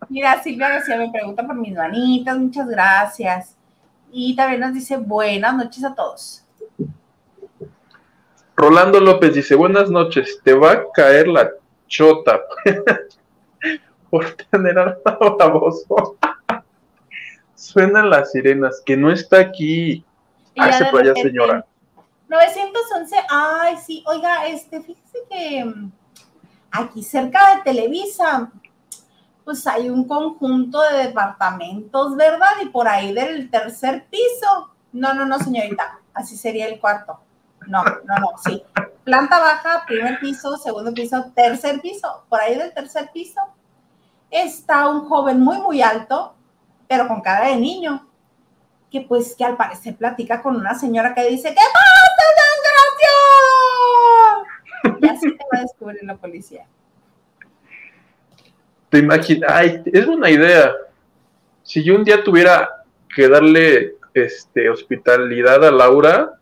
Mira, 0.09 0.41
Silvia 0.41 0.69
García 0.69 0.97
me 0.97 1.11
pregunta 1.11 1.45
por 1.45 1.55
mis 1.55 1.73
manitas, 1.73 2.37
muchas 2.37 2.67
gracias. 2.67 3.57
Y 4.11 4.35
también 4.35 4.61
nos 4.61 4.73
dice 4.73 4.97
buenas 4.97 5.55
noches 5.55 5.83
a 5.83 5.93
todos. 5.93 6.45
Rolando 8.55 9.01
López 9.01 9.33
dice, 9.33 9.55
buenas 9.55 9.89
noches, 9.89 10.39
te 10.43 10.53
va 10.53 10.71
a 10.71 10.83
caer 10.93 11.27
la 11.27 11.51
chota 11.87 12.41
por 14.09 14.31
tener 14.49 14.79
al 14.79 14.97
baboso. 15.37 16.17
Suenan 17.55 18.09
las 18.09 18.31
sirenas, 18.31 18.81
que 18.85 18.95
no 18.95 19.11
está 19.11 19.39
aquí. 19.39 20.05
Ah, 20.57 20.71
se 20.71 20.85
fue 20.85 21.01
allá, 21.01 21.13
señora. 21.15 21.65
911, 22.29 23.15
ay, 23.29 23.75
sí, 23.77 24.03
oiga, 24.07 24.47
este, 24.47 24.81
fíjese 24.81 25.19
que 25.29 25.65
mm, 25.65 25.91
aquí 26.77 27.03
cerca 27.03 27.55
de 27.55 27.61
Televisa, 27.63 28.51
pues 29.43 29.65
hay 29.67 29.89
un 29.89 30.07
conjunto 30.07 30.81
de 30.81 31.07
departamentos, 31.07 32.15
¿verdad? 32.15 32.49
Y 32.63 32.69
por 32.69 32.87
ahí 32.87 33.13
del 33.13 33.49
tercer 33.49 34.07
piso. 34.09 34.71
No, 34.91 35.13
no, 35.13 35.25
no, 35.25 35.37
señorita, 35.39 35.99
así 36.13 36.35
sería 36.35 36.67
el 36.67 36.79
cuarto. 36.79 37.19
No, 37.67 37.83
no, 37.83 38.15
no, 38.19 38.29
sí. 38.43 38.63
Planta 39.03 39.39
baja, 39.39 39.83
primer 39.85 40.19
piso, 40.19 40.57
segundo 40.57 40.93
piso, 40.93 41.31
tercer 41.35 41.79
piso. 41.81 42.25
Por 42.27 42.39
ahí 42.39 42.55
del 42.57 42.73
tercer 42.73 43.11
piso 43.11 43.39
está 44.31 44.87
un 44.87 45.07
joven 45.07 45.39
muy, 45.39 45.59
muy 45.59 45.81
alto, 45.81 46.35
pero 46.87 47.07
con 47.07 47.21
cara 47.21 47.47
de 47.47 47.57
niño, 47.57 48.07
que 48.89 49.01
pues 49.01 49.35
que 49.35 49.45
al 49.45 49.57
parecer 49.57 49.95
platica 49.95 50.41
con 50.41 50.55
una 50.55 50.73
señora 50.73 51.13
que 51.13 51.27
dice, 51.27 51.49
¿qué 51.49 51.55
pasa, 51.55 52.25
desgraciado? 52.65 54.54
Y 55.01 55.07
así 55.07 55.31
te 55.31 55.43
va 55.51 55.59
a 55.59 55.61
descubrir 55.61 56.03
la 56.03 56.15
policía. 56.15 56.65
Te 58.89 58.99
imaginas, 58.99 59.51
ay, 59.51 59.81
es 59.85 60.05
una 60.07 60.29
idea. 60.29 60.73
Si 61.63 61.83
yo 61.83 61.95
un 61.95 62.03
día 62.03 62.23
tuviera 62.23 62.83
que 63.13 63.27
darle 63.27 63.95
este, 64.13 64.69
hospitalidad 64.69 65.65
a 65.65 65.71
Laura, 65.71 66.33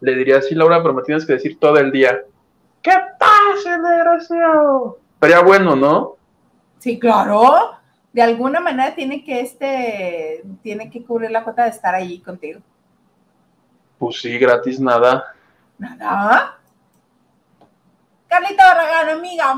le 0.00 0.14
diría 0.14 0.38
así, 0.38 0.54
Laura, 0.54 0.82
pero 0.82 0.94
me 0.94 1.02
tienes 1.02 1.26
que 1.26 1.34
decir 1.34 1.58
todo 1.58 1.76
el 1.78 1.90
día, 1.90 2.22
¿qué 2.80 2.92
pasa, 3.18 3.78
desgraciado? 3.78 4.98
Sería 5.20 5.40
bueno, 5.40 5.76
¿no? 5.76 6.16
Sí, 6.78 6.98
claro 6.98 7.80
de 8.12 8.22
alguna 8.22 8.60
manera 8.60 8.94
tiene 8.94 9.24
que 9.24 9.40
este, 9.40 10.42
tiene 10.62 10.90
que 10.90 11.04
cubrir 11.04 11.30
la 11.30 11.44
cuota 11.44 11.64
de 11.64 11.70
estar 11.70 11.94
allí 11.94 12.20
contigo. 12.20 12.60
Pues 13.98 14.20
sí, 14.20 14.36
gratis 14.38 14.80
nada. 14.80 15.34
Nada. 15.78 16.58
Carlita 18.30 18.64
Barragán, 18.64 19.08
amiga, 19.18 19.56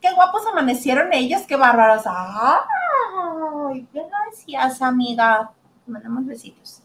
qué 0.00 0.12
guapos 0.12 0.44
amanecieron 0.48 1.12
ellos, 1.12 1.42
qué 1.46 1.54
bárbaros. 1.54 2.02
Ay, 2.06 3.86
gracias, 3.92 4.82
amiga. 4.82 5.52
Mandamos 5.86 6.26
besitos. 6.26 6.82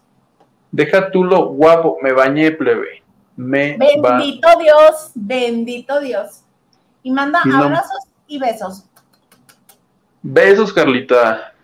Deja 0.71 1.09
tú 1.09 1.23
lo 1.23 1.47
guapo, 1.47 1.97
me 2.03 2.13
bañé, 2.13 2.51
plebe. 2.51 3.03
Me 3.35 3.75
bendito 3.75 4.47
Dios, 4.59 5.11
bendito 5.15 5.99
Dios. 5.99 6.43
Y 7.01 7.11
manda 7.11 7.41
abrazos 7.41 8.03
y 8.27 8.37
besos. 8.37 8.85
Besos, 10.21 10.71
Carlita. 10.71 11.55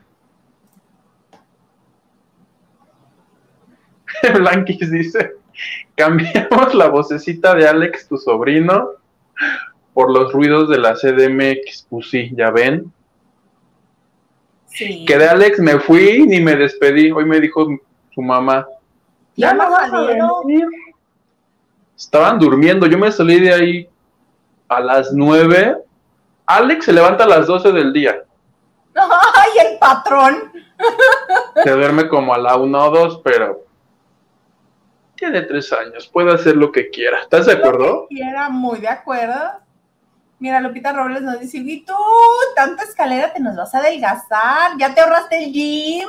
Blanquis 4.34 4.92
dice, 4.92 5.34
cambiamos 5.96 6.74
la 6.74 6.88
vocecita 6.88 7.54
de 7.54 7.68
Alex, 7.68 8.08
tu 8.08 8.18
sobrino, 8.18 8.99
por 9.94 10.12
los 10.12 10.32
ruidos 10.32 10.70
de 10.70 10.78
la 10.78 10.94
CDMX. 10.94 11.88
Pues 11.90 12.10
sí, 12.10 12.32
ya 12.36 12.52
ven. 12.52 12.92
Sí. 14.68 15.06
Que 15.06 15.18
de 15.18 15.28
Alex 15.28 15.60
me 15.60 15.80
fui 15.80 16.26
ni 16.28 16.40
me 16.40 16.56
despedí. 16.56 17.12
Hoy 17.12 17.26
me 17.26 17.40
dijo 17.40 17.68
su 18.14 18.22
mamá. 18.22 18.68
Ya 19.36 19.54
no 19.54 19.70
vas 19.70 19.92
a 19.92 20.08
Estaban 21.98 22.40
durmiendo. 22.40 22.86
Yo 22.88 22.98
me 22.98 23.12
salí 23.12 23.40
de 23.40 23.54
ahí 23.54 23.90
a 24.68 24.80
las 24.80 25.12
nueve. 25.12 25.76
Alex 26.46 26.86
se 26.86 26.94
levanta 26.94 27.26
a 27.26 27.28
las 27.28 27.48
doce 27.48 27.72
del 27.72 27.92
día. 27.92 28.24
¡Ay, 28.96 29.68
el 29.68 29.78
patrón! 29.80 30.52
Se 31.64 31.72
duerme 31.72 32.08
como 32.08 32.34
a 32.34 32.38
la 32.38 32.56
una 32.56 32.86
o 32.86 32.92
dos, 32.92 33.22
pero 33.24 33.66
tiene 35.20 35.42
tres 35.42 35.72
años, 35.74 36.08
puede 36.08 36.34
hacer 36.34 36.56
lo 36.56 36.72
que 36.72 36.90
quiera. 36.90 37.20
¿Estás 37.22 37.46
de 37.46 37.54
acuerdo? 37.54 38.08
quiera, 38.08 38.50
muy 38.50 38.80
de 38.80 38.88
acuerdo. 38.88 39.36
Mira, 40.40 40.62
Lupita 40.62 40.94
Robles 40.94 41.22
nos 41.22 41.40
dice, 41.42 41.58
y 41.58 41.84
tú, 41.84 41.94
tanta 42.56 42.84
escalera 42.84 43.34
te 43.34 43.42
nos 43.42 43.58
vas 43.58 43.76
a 43.76 43.80
adelgazar, 43.80 44.72
¿ya 44.80 44.96
te 44.96 45.02
ahorraste 45.02 45.44
el 45.44 45.52
gym? 45.52 46.08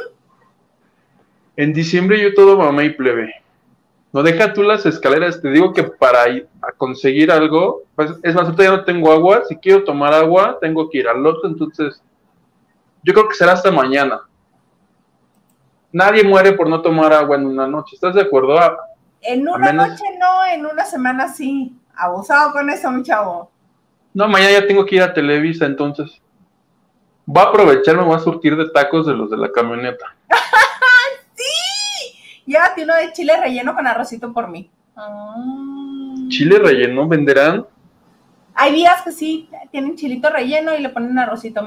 En 1.57 1.73
diciembre 1.73 2.23
yo 2.23 2.33
todo 2.33 2.57
mamá 2.57 2.85
y 2.85 2.91
plebe. 2.91 3.35
No 4.13 4.23
deja 4.23 4.53
tú 4.53 4.63
las 4.63 4.87
escaleras, 4.87 5.43
te 5.43 5.51
digo 5.51 5.73
que 5.73 5.83
para 5.83 6.29
ir 6.29 6.49
a 6.63 6.71
conseguir 6.73 7.33
algo, 7.33 7.83
pues 7.97 8.13
es 8.23 8.35
más, 8.35 8.45
ahorita 8.45 8.63
ya 8.63 8.71
no 8.71 8.85
tengo 8.85 9.13
agua, 9.13 9.43
si 9.49 9.57
quiero 9.57 9.83
tomar 9.83 10.15
agua, 10.15 10.59
tengo 10.61 10.89
que 10.89 10.99
ir 10.99 11.09
al 11.09 11.23
loto, 11.23 11.49
entonces 11.49 12.01
yo 13.03 13.13
creo 13.13 13.29
que 13.29 13.35
será 13.35 13.53
hasta 13.53 13.73
mañana. 13.73 14.21
Nadie 15.93 16.23
muere 16.23 16.53
por 16.53 16.69
no 16.69 16.81
tomar 16.81 17.13
agua 17.13 17.37
en 17.37 17.47
una 17.47 17.67
noche. 17.67 17.97
¿Estás 17.97 18.15
de 18.15 18.21
acuerdo? 18.21 18.57
En 19.23 19.49
una 19.49 19.73
noche 19.73 20.05
no, 20.19 20.45
en 20.45 20.67
una 20.67 20.85
semana 20.85 21.29
sí. 21.29 21.75
Abusado 21.95 22.53
con 22.53 22.71
eso, 22.71 22.91
mi 22.91 23.03
chavo. 23.03 23.51
No, 24.15 24.27
mañana 24.29 24.53
ya 24.53 24.67
tengo 24.67 24.85
que 24.87 24.97
ir 24.97 25.03
a 25.03 25.13
Televisa, 25.13 25.67
entonces. 25.67 26.21
Va 27.29 27.43
a 27.43 27.47
aprovechar, 27.47 27.97
me 27.97 28.03
voy 28.03 28.17
a 28.17 28.21
surtir 28.21 28.57
de 28.57 28.71
tacos 28.71 29.07
de 29.07 29.15
los 29.15 29.31
de 29.31 29.37
la 29.37 29.53
camioneta. 29.53 30.17
¡Sí! 31.35 32.43
Llévate 32.47 32.85
uno 32.85 32.95
de 32.97 33.13
chile 33.13 33.39
relleno 33.39 33.75
con 33.75 33.87
arrocito 33.87 34.33
por 34.33 34.49
mí. 34.49 34.71
¿Chile 36.29 36.59
relleno 36.59 37.07
venderán? 37.07 37.67
Hay 38.55 38.73
días 38.75 39.03
que 39.03 39.13
sí 39.13 39.49
tienen 39.71 39.97
chilito 39.97 40.29
relleno 40.29 40.75
y 40.75 40.81
le 40.81 40.89
ponen 40.89 41.19
arrocito. 41.19 41.63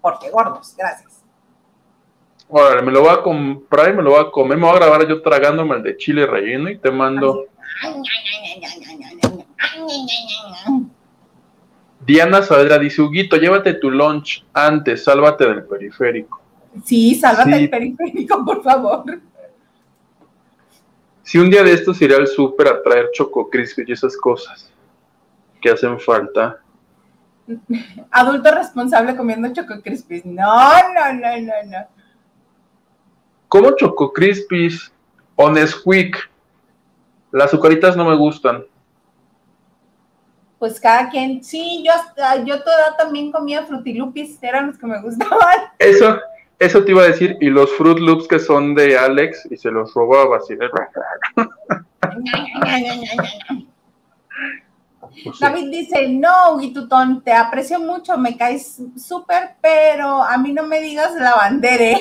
Porque 0.00 0.30
gordos, 0.30 0.74
gracias. 0.76 1.09
Órale, 2.52 2.82
me 2.82 2.90
lo 2.90 3.02
voy 3.02 3.10
a 3.10 3.22
comprar 3.22 3.90
y 3.90 3.96
me 3.96 4.02
lo 4.02 4.10
voy 4.10 4.20
a 4.20 4.30
comer. 4.30 4.58
Me 4.58 4.66
voy 4.66 4.74
a 4.74 4.78
grabar 4.80 5.06
yo 5.06 5.22
tragándome 5.22 5.76
el 5.76 5.82
de 5.84 5.96
chile 5.96 6.26
relleno 6.26 6.68
y 6.68 6.78
te 6.78 6.90
mando. 6.90 7.46
Diana 12.04 12.42
Saavedra 12.42 12.78
dice: 12.78 13.02
Huguito, 13.02 13.36
llévate 13.36 13.74
tu 13.74 13.90
lunch 13.90 14.44
antes, 14.52 15.04
sálvate 15.04 15.46
del 15.46 15.64
periférico. 15.64 16.40
Sí, 16.84 17.14
sálvate 17.14 17.50
del 17.50 17.70
periférico, 17.70 18.44
por 18.44 18.64
favor. 18.64 19.04
Si 21.22 21.38
un 21.38 21.48
día 21.48 21.62
de 21.62 21.72
estos 21.72 22.02
iré 22.02 22.16
al 22.16 22.26
súper 22.26 22.66
a 22.66 22.82
traer 22.82 23.10
choco 23.12 23.48
crispy 23.48 23.84
y 23.86 23.92
esas 23.92 24.16
cosas 24.16 24.72
que 25.60 25.70
hacen 25.70 26.00
falta. 26.00 26.58
Adulto 28.10 28.50
responsable 28.52 29.16
comiendo 29.16 29.52
Choco 29.52 29.80
Crispies. 29.82 30.24
No, 30.24 30.72
no, 30.94 31.12
no, 31.12 31.36
no, 31.40 31.52
no. 31.66 31.99
¿Cómo 33.50 33.72
Choco 33.74 34.12
Crispies 34.12 34.92
o 35.34 35.50
Nesquik? 35.50 36.16
Las 37.32 37.46
azucaritas 37.46 37.96
no 37.96 38.04
me 38.04 38.14
gustan. 38.14 38.64
Pues 40.60 40.78
cada 40.78 41.10
quien, 41.10 41.42
sí, 41.42 41.84
yo, 41.84 41.92
yo 42.44 42.62
toda 42.62 42.96
también 42.96 43.32
comía 43.32 43.64
frutilupis, 43.64 44.40
eran 44.40 44.68
los 44.68 44.78
que 44.78 44.86
me 44.86 45.02
gustaban. 45.02 45.58
Eso, 45.80 46.20
eso 46.60 46.84
te 46.84 46.92
iba 46.92 47.02
a 47.02 47.06
decir, 47.06 47.38
y 47.40 47.50
los 47.50 47.72
Fruit 47.72 47.98
Loops 47.98 48.28
que 48.28 48.38
son 48.38 48.76
de 48.76 48.96
Alex 48.96 49.48
y 49.50 49.56
se 49.56 49.72
los 49.72 49.92
robaba 49.94 50.36
así. 50.36 50.54
David 55.38 55.70
dice, 55.70 56.08
no, 56.08 56.56
Guitutón, 56.58 57.22
te 57.22 57.32
aprecio 57.32 57.78
mucho, 57.80 58.16
me 58.16 58.36
caes 58.36 58.80
súper, 58.96 59.56
pero 59.60 60.22
a 60.22 60.36
mí 60.38 60.52
no 60.52 60.64
me 60.64 60.80
digas 60.80 61.14
la 61.14 61.34
bandera. 61.34 61.98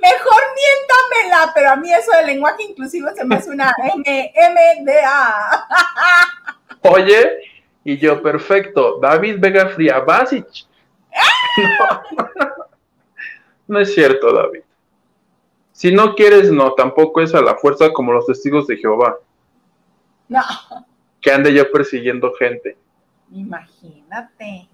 Mejor 0.00 0.42
miéntamela, 0.54 1.52
pero 1.54 1.70
a 1.70 1.76
mí 1.76 1.92
eso 1.92 2.10
del 2.12 2.26
lenguaje 2.26 2.64
inclusivo 2.64 3.08
se 3.14 3.24
me 3.24 3.36
hace 3.36 3.50
una 3.50 3.72
M, 3.94 4.32
MDA. 4.82 5.68
Oye, 6.90 7.38
y 7.84 7.98
yo, 7.98 8.22
perfecto, 8.22 8.98
David 9.00 9.36
Vega 9.38 9.68
Fría 9.68 10.00
Basic. 10.00 10.46
no 13.66 13.80
es 13.80 13.94
cierto, 13.94 14.32
David. 14.32 14.62
Si 15.72 15.92
no 15.92 16.14
quieres, 16.14 16.50
no, 16.50 16.72
tampoco 16.72 17.20
es 17.20 17.34
a 17.34 17.42
la 17.42 17.56
fuerza 17.56 17.92
como 17.92 18.12
los 18.12 18.26
testigos 18.26 18.66
de 18.66 18.76
Jehová. 18.78 19.18
No. 20.28 20.42
Que 21.20 21.32
ande 21.32 21.52
yo 21.52 21.70
persiguiendo 21.70 22.32
gente. 22.34 22.76
Imagínate. 23.32 24.68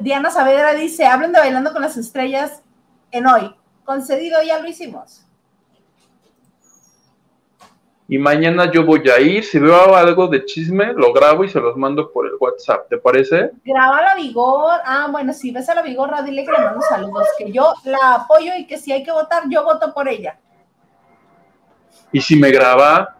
Diana 0.00 0.30
Saavedra 0.30 0.74
dice, 0.74 1.06
hablen 1.06 1.32
de 1.32 1.38
Bailando 1.38 1.72
con 1.72 1.82
las 1.82 1.96
Estrellas 1.96 2.62
en 3.10 3.26
hoy. 3.26 3.54
Concedido, 3.84 4.42
ya 4.42 4.58
lo 4.58 4.68
hicimos. 4.68 5.26
Y 8.08 8.18
mañana 8.18 8.70
yo 8.70 8.84
voy 8.84 9.02
a 9.08 9.18
ir, 9.18 9.42
si 9.42 9.58
veo 9.58 9.96
algo 9.96 10.28
de 10.28 10.44
chisme, 10.44 10.92
lo 10.92 11.12
grabo 11.12 11.42
y 11.42 11.48
se 11.48 11.58
los 11.58 11.76
mando 11.76 12.12
por 12.12 12.26
el 12.26 12.34
WhatsApp, 12.38 12.88
¿te 12.88 12.98
parece? 12.98 13.50
Graba 13.64 14.00
la 14.00 14.14
Vigor. 14.14 14.80
Ah, 14.84 15.08
bueno, 15.10 15.32
si 15.32 15.50
ves 15.50 15.68
a 15.68 15.74
la 15.74 15.82
Vigor, 15.82 16.12
dile 16.24 16.44
que 16.44 16.52
le 16.52 16.58
mando 16.58 16.82
saludos, 16.82 17.26
que 17.36 17.50
yo 17.50 17.74
la 17.84 18.14
apoyo 18.14 18.52
y 18.56 18.64
que 18.66 18.78
si 18.78 18.92
hay 18.92 19.02
que 19.02 19.10
votar, 19.10 19.44
yo 19.48 19.64
voto 19.64 19.92
por 19.92 20.08
ella. 20.08 20.38
Y 22.12 22.20
si 22.20 22.36
me 22.36 22.52
graba 22.52 23.15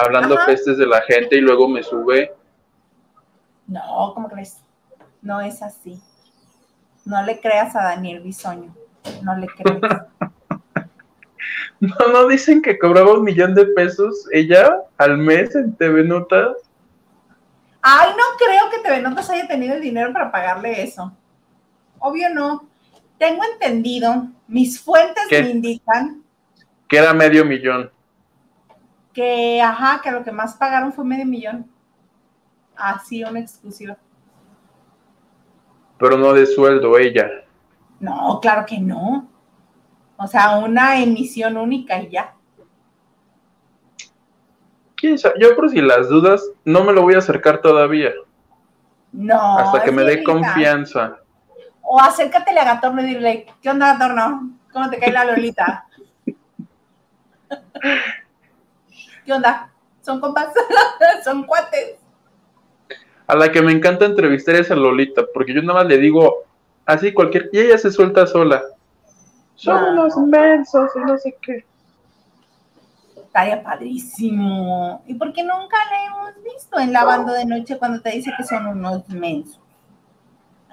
hablando 0.00 0.36
pestes 0.46 0.78
de 0.78 0.86
la 0.86 1.02
gente 1.02 1.36
y 1.36 1.40
luego 1.40 1.68
me 1.68 1.82
sube. 1.82 2.32
No, 3.66 4.12
¿cómo 4.14 4.28
crees? 4.28 4.58
No 5.22 5.40
es 5.40 5.62
así. 5.62 6.00
No 7.04 7.22
le 7.22 7.40
creas 7.40 7.74
a 7.76 7.84
Daniel 7.84 8.20
Bisoño. 8.20 8.74
No 9.22 9.36
le 9.36 9.46
creas. 9.46 9.80
No, 11.80 11.94
no 12.12 12.26
dicen 12.26 12.60
que 12.60 12.76
cobraba 12.76 13.12
un 13.12 13.22
millón 13.22 13.54
de 13.54 13.64
pesos 13.66 14.26
ella 14.32 14.82
al 14.96 15.16
mes 15.16 15.54
en 15.54 15.76
TV 15.76 16.02
Notas. 16.02 16.56
Ay, 17.80 18.10
no 18.16 18.24
creo 18.36 18.68
que 18.70 18.78
TV 18.82 19.00
Notas 19.00 19.30
haya 19.30 19.46
tenido 19.46 19.76
el 19.76 19.80
dinero 19.80 20.12
para 20.12 20.32
pagarle 20.32 20.82
eso. 20.82 21.12
Obvio 22.00 22.30
no. 22.30 22.68
Tengo 23.16 23.42
entendido, 23.52 24.26
mis 24.48 24.80
fuentes 24.80 25.24
me 25.30 25.50
indican. 25.50 26.24
Que 26.88 26.98
era 26.98 27.12
medio 27.12 27.44
millón. 27.44 27.90
Que, 29.18 29.60
ajá, 29.60 30.00
que 30.00 30.12
lo 30.12 30.22
que 30.22 30.30
más 30.30 30.54
pagaron 30.54 30.92
fue 30.92 31.04
medio 31.04 31.26
millón. 31.26 31.68
Así, 32.76 33.24
una 33.24 33.40
exclusiva. 33.40 33.96
Pero 35.98 36.16
no 36.16 36.32
de 36.32 36.46
sueldo 36.46 36.96
ella. 36.96 37.28
No, 37.98 38.38
claro 38.40 38.64
que 38.64 38.78
no. 38.78 39.28
O 40.16 40.26
sea, 40.28 40.58
una 40.58 41.02
emisión 41.02 41.56
única 41.56 42.00
y 42.00 42.10
ya. 42.10 42.32
¿Quién 44.94 45.18
sabe? 45.18 45.34
Yo 45.40 45.56
por 45.56 45.68
si 45.68 45.80
las 45.80 46.08
dudas, 46.08 46.40
no 46.64 46.84
me 46.84 46.92
lo 46.92 47.02
voy 47.02 47.14
a 47.14 47.18
acercar 47.18 47.60
todavía. 47.60 48.12
No. 49.10 49.58
Hasta 49.58 49.82
que 49.82 49.90
me 49.90 50.04
dé 50.04 50.22
confianza. 50.22 51.16
O 51.82 52.00
acércatele 52.00 52.60
a 52.60 52.64
Gatorno 52.64 53.02
y 53.02 53.06
dile, 53.06 53.46
¿qué 53.60 53.68
onda 53.68 53.94
Gatorno? 53.94 54.52
¿Cómo 54.72 54.88
te 54.88 55.00
cae 55.00 55.10
la 55.10 55.24
Lolita? 55.24 55.88
¿Qué 59.28 59.34
onda? 59.34 59.70
¿Son 60.00 60.22
compas? 60.22 60.54
¿Son 61.22 61.44
cuates? 61.44 61.98
A 63.26 63.36
la 63.36 63.52
que 63.52 63.60
me 63.60 63.72
encanta 63.72 64.06
entrevistar 64.06 64.54
es 64.54 64.70
a 64.70 64.74
Lolita, 64.74 65.26
porque 65.34 65.52
yo 65.52 65.60
nada 65.60 65.80
más 65.80 65.86
le 65.86 65.98
digo 65.98 66.46
así 66.86 67.12
cualquier... 67.12 67.50
Y 67.52 67.58
ella 67.58 67.76
se 67.76 67.92
suelta 67.92 68.26
sola 68.26 68.62
son 69.54 69.84
unos 69.84 70.16
mensos 70.16 70.90
y 70.94 70.98
no 71.00 71.18
sé 71.18 71.36
qué. 71.42 71.66
Estaría 73.16 73.62
padrísimo. 73.62 75.02
¿Y 75.06 75.12
por 75.12 75.34
qué 75.34 75.42
nunca 75.42 75.76
le 75.90 76.06
hemos 76.06 76.42
visto 76.42 76.78
en 76.78 76.94
la 76.94 77.04
banda 77.04 77.34
de 77.34 77.44
noche 77.44 77.76
cuando 77.76 78.00
te 78.00 78.12
dice 78.12 78.32
que 78.34 78.44
son 78.44 78.66
unos 78.66 79.06
mensos? 79.10 79.60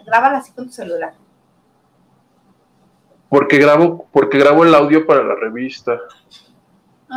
Grábala 0.05 0.37
así 0.37 0.53
con 0.53 0.67
tu 0.67 0.71
celular. 0.71 1.13
Porque 3.27 3.57
grabo, 3.57 4.07
porque 4.13 4.37
grabo 4.37 4.63
el 4.63 4.73
audio 4.73 5.05
para 5.05 5.23
la 5.23 5.35
revista. 5.35 5.99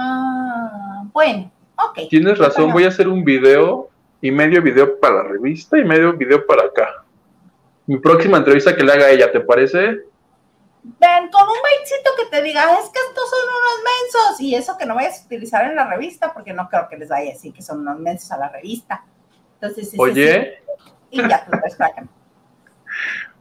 Ah, 0.01 1.05
bueno, 1.13 1.51
ok. 1.77 2.09
Tienes 2.09 2.39
razón, 2.39 2.73
voy 2.73 2.85
a 2.85 2.89
hacer 2.89 3.09
un 3.09 3.25
video 3.25 3.91
y 4.21 4.31
medio 4.31 4.63
video 4.63 4.99
para 5.01 5.17
la 5.17 5.23
revista 5.25 5.77
y 5.77 5.85
medio 5.85 6.13
video 6.13 6.47
para 6.47 6.67
acá. 6.67 7.05
Mi 7.87 7.99
próxima 7.99 8.39
entrevista 8.39 8.77
que 8.77 8.85
le 8.85 8.93
haga 8.93 9.07
a 9.07 9.11
ella, 9.11 9.33
¿te 9.33 9.41
parece? 9.41 10.05
ven 10.83 11.29
con 11.31 11.43
un 11.43 11.57
baitcito 11.63 12.11
que 12.17 12.27
te 12.27 12.43
diga, 12.43 12.63
es 12.79 12.89
que 12.91 13.01
estos 13.09 13.31
son 13.31 13.49
unos 13.49 13.85
mensos, 13.85 14.41
y 14.41 14.55
eso 14.55 14.77
que 14.79 14.87
no 14.87 14.95
vayas 14.95 15.23
a 15.23 15.27
utilizar 15.27 15.65
en 15.67 15.77
la 15.77 15.89
revista, 15.89 16.33
porque 16.33 16.53
no 16.53 16.69
creo 16.69 16.89
que 16.89 16.97
les 16.97 17.09
vaya 17.09 17.31
a 17.31 17.33
decir 17.35 17.53
que 17.53 17.63
son 17.63 17.81
unos 17.81 17.99
mensos 17.99 18.31
a 18.31 18.39
la 18.39 18.49
revista. 18.49 19.05
Entonces, 19.55 19.95
oye, 19.99 20.63
y 21.11 21.19
ya 21.29 21.45
tú 21.45 21.53
ves 21.63 21.75
para 21.77 22.07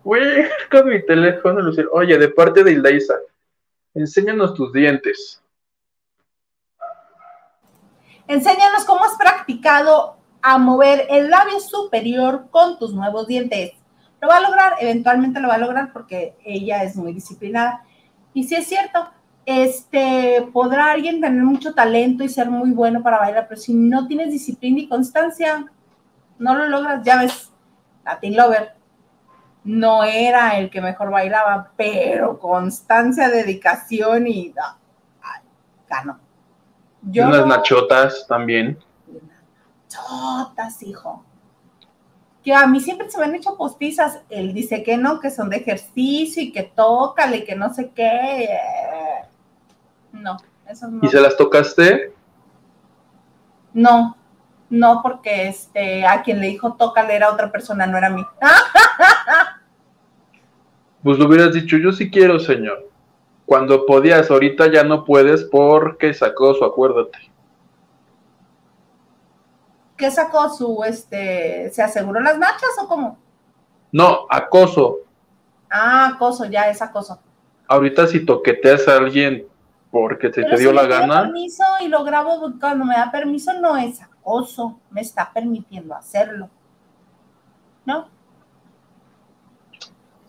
Voy 0.04 0.20
a 0.22 0.50
con 0.72 0.90
mi 0.90 1.06
teléfono, 1.06 1.62
Lucía. 1.62 1.86
Oye, 1.92 2.18
de 2.18 2.30
parte 2.30 2.64
de 2.64 2.72
Ildaisa, 2.72 3.16
enséñanos 3.94 4.54
tus 4.54 4.72
dientes. 4.74 5.42
Enséñanos 8.28 8.84
cómo 8.86 9.06
has 9.06 9.16
practicado 9.16 10.18
a 10.42 10.58
mover 10.58 11.08
el 11.10 11.30
labio 11.30 11.60
superior 11.60 12.48
con 12.52 12.78
tus 12.78 12.94
nuevos 12.94 13.28
dientes. 13.28 13.72
Lo 14.22 14.28
va 14.28 14.38
a 14.38 14.42
lograr, 14.42 14.74
eventualmente 14.80 15.40
lo 15.40 15.48
va 15.48 15.56
a 15.56 15.60
lograr 15.60 15.94
porque 15.94 16.36
ella 16.44 16.84
es 16.84 16.96
muy 16.96 17.14
disciplinada. 17.14 17.84
Y 18.34 18.44
si 18.44 18.56
es 18.56 18.68
cierto, 18.68 19.10
este, 19.46 20.48
podrá 20.52 20.92
alguien 20.92 21.22
tener 21.22 21.42
mucho 21.42 21.74
talento 21.74 22.24
y 22.24 22.30
ser 22.30 22.50
muy 22.50 22.72
bueno 22.72 23.02
para 23.02 23.20
bailar, 23.20 23.48
pero 23.48 23.62
si 23.62 23.74
no 23.74 24.08
tienes 24.08 24.32
disciplina 24.32 24.82
y 24.82 24.90
constancia, 24.90 25.66
no 26.38 26.56
lo 26.56 26.68
logras. 26.68 27.04
Ya 27.06 27.22
ves, 27.22 27.52
Latin 28.04 28.36
Lover 28.36 28.74
no 29.64 30.04
era 30.04 30.58
el 30.58 30.70
que 30.70 30.82
mejor 30.82 31.12
bailaba, 31.12 31.72
pero 31.78 32.40
constancia, 32.40 33.30
dedicación 33.30 34.28
y 34.28 34.54
ganó. 35.88 36.27
Y 37.12 37.20
unas 37.20 37.46
nachotas 37.46 38.26
también. 38.28 38.78
Nachotas, 39.90 40.84
hijo 40.84 41.24
que 42.48 42.54
a 42.54 42.66
mí 42.66 42.80
siempre 42.80 43.10
se 43.10 43.18
me 43.18 43.26
han 43.26 43.36
hecho 43.36 43.58
postizas. 43.58 44.22
Él 44.30 44.54
dice 44.54 44.82
que 44.82 44.96
no, 44.96 45.20
que 45.20 45.30
son 45.30 45.50
de 45.50 45.58
ejercicio 45.58 46.42
y 46.42 46.54
que 46.54 46.64
tócale, 46.64 47.44
que 47.44 47.58
no 47.58 47.74
sé 47.74 47.92
qué. 47.94 48.48
No, 50.14 50.38
eso 50.66 50.88
no. 50.88 51.02
¿Y 51.04 51.10
se 51.10 51.20
las 51.20 51.36
tocaste? 51.36 52.14
No, 53.74 54.16
no, 54.70 55.02
porque 55.04 55.50
este, 55.50 56.08
a 56.08 56.22
quien 56.24 56.40
le 56.40 56.48
dijo 56.48 56.76
tócale 56.76 57.18
era 57.18 57.34
otra 57.34 57.52
persona, 57.52 57.86
no 57.86 57.98
era 57.98 58.10
mí. 58.10 58.26
Pues 61.04 61.20
lo 61.20 61.28
hubieras 61.28 61.54
dicho, 61.54 61.78
yo 61.78 61.92
sí 61.92 62.10
quiero, 62.10 62.40
señor. 62.40 62.90
Cuando 63.48 63.86
podías, 63.86 64.30
ahorita 64.30 64.70
ya 64.70 64.84
no 64.84 65.06
puedes 65.06 65.46
porque 65.46 66.14
sacó 66.14 66.54
su 66.54 66.66
acuérdate. 66.66 67.32
¿Qué 69.96 70.12
sacó 70.12 70.50
su, 70.50 70.84
este, 70.84 71.72
se 71.72 71.82
aseguró 71.82 72.20
las 72.20 72.38
nachas 72.38 72.72
o 72.84 72.90
cómo? 72.90 73.18
No, 73.94 74.28
acoso. 74.30 74.98
Ah, 75.72 76.12
acoso, 76.14 76.44
ya 76.44 76.70
es 76.70 76.82
acoso. 76.82 77.22
Ahorita 77.70 78.06
si 78.08 78.26
toqueteas 78.26 78.86
a 78.90 78.98
alguien 78.98 79.48
porque 79.92 80.28
te, 80.28 80.44
te 80.44 80.58
dio 80.58 80.74
la 80.74 80.86
gana. 80.86 81.22
permiso 81.22 81.64
y 81.80 81.88
lo 81.88 82.04
grabo 82.04 82.52
cuando 82.60 82.84
me 82.84 82.96
da 82.96 83.10
permiso, 83.10 83.54
no 83.54 83.78
es 83.78 84.02
acoso, 84.02 84.78
me 84.92 85.00
está 85.00 85.32
permitiendo 85.32 85.96
hacerlo. 85.96 86.50
¿No? 87.86 88.10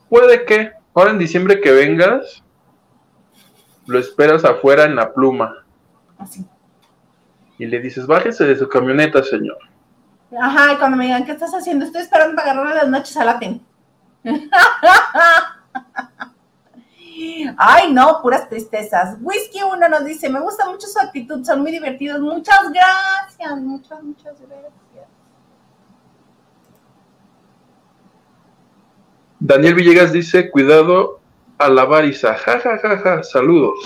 Puede 0.09 0.45
que, 0.45 0.71
ahora 0.95 1.11
en 1.11 1.19
diciembre 1.19 1.61
que 1.61 1.73
vengas, 1.73 2.45
lo 3.89 3.99
esperas 3.99 4.45
afuera 4.45 4.85
en 4.85 4.95
la 4.95 5.13
pluma. 5.13 5.65
Así 6.17 6.47
y 7.59 7.67
le 7.67 7.81
dices, 7.81 8.07
bájese 8.07 8.45
de 8.45 8.57
su 8.57 8.67
camioneta, 8.69 9.23
señor. 9.23 9.59
Ajá, 10.41 10.73
y 10.73 10.77
cuando 10.77 10.97
me 10.97 11.07
digan, 11.07 11.25
¿qué 11.25 11.33
estás 11.33 11.53
haciendo? 11.53 11.85
Estoy 11.85 12.03
esperando 12.03 12.37
para 12.37 12.53
agarrarle 12.53 12.77
las 12.77 12.89
noches 12.89 13.17
a 13.17 13.25
Latin. 13.25 13.67
Ay, 17.57 17.93
no, 17.93 18.23
puras 18.23 18.49
tristezas. 18.49 19.17
Whisky 19.21 19.61
uno 19.63 19.89
nos 19.89 20.05
dice, 20.05 20.29
me 20.29 20.39
gusta 20.41 20.71
mucho 20.71 20.87
su 20.87 21.01
actitud, 21.01 21.45
son 21.45 21.63
muy 21.63 21.73
divertidos. 21.73 22.21
Muchas 22.21 22.71
gracias, 22.73 23.61
muchas, 23.61 24.01
muchas 24.03 24.41
gracias. 24.41 24.73
Daniel 29.41 29.75
Villegas 29.75 30.13
dice, 30.13 30.51
cuidado 30.51 31.18
a 31.59 31.69
lavar 31.69 32.05
Isa. 32.05 32.35
Ja, 32.35 32.61
ja, 32.61 32.79
ja, 32.79 32.99
ja. 32.99 33.23
Saludos. 33.23 33.79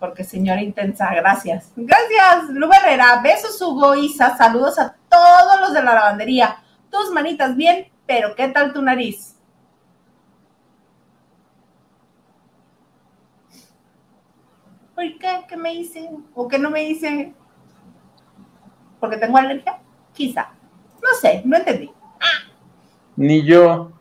Porque 0.00 0.24
señora 0.24 0.62
intensa, 0.62 1.14
gracias. 1.14 1.72
Gracias, 1.76 2.50
Lu 2.50 2.68
Herrera. 2.72 3.20
Besos, 3.22 3.60
Hugo, 3.60 3.94
Isa. 3.94 4.36
Saludos 4.36 4.78
a 4.78 4.96
todos 5.08 5.60
los 5.60 5.72
de 5.72 5.82
la 5.82 5.94
lavandería. 5.94 6.56
Tus 6.90 7.10
manitas 7.12 7.54
bien, 7.54 7.90
pero 8.06 8.34
¿qué 8.34 8.48
tal 8.48 8.72
tu 8.72 8.82
nariz? 8.82 9.36
¿Por 14.94 15.18
qué? 15.18 15.44
¿Qué 15.48 15.56
me 15.56 15.74
hice? 15.74 16.10
¿O 16.34 16.48
qué 16.48 16.58
no 16.58 16.70
me 16.70 16.82
hice? 16.84 17.32
¿Porque 18.98 19.16
tengo 19.16 19.36
alergia? 19.36 19.78
Quizá. 20.12 20.50
No 21.02 21.08
sé, 21.20 21.42
no 21.44 21.56
entendí. 21.56 21.90
Ni 23.16 23.44
yo. 23.44 23.92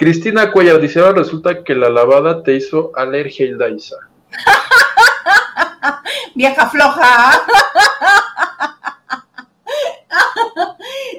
Cristina 0.00 0.50
Cuellar 0.50 0.80
dice, 0.80 0.98
ahora 0.98 1.18
resulta 1.18 1.62
que 1.62 1.74
la 1.74 1.90
lavada 1.90 2.42
te 2.42 2.54
hizo 2.54 2.90
alergia, 2.96 3.44
Hilda 3.44 3.68
Isa. 3.68 3.96
Vieja 6.34 6.70
floja. 6.70 7.04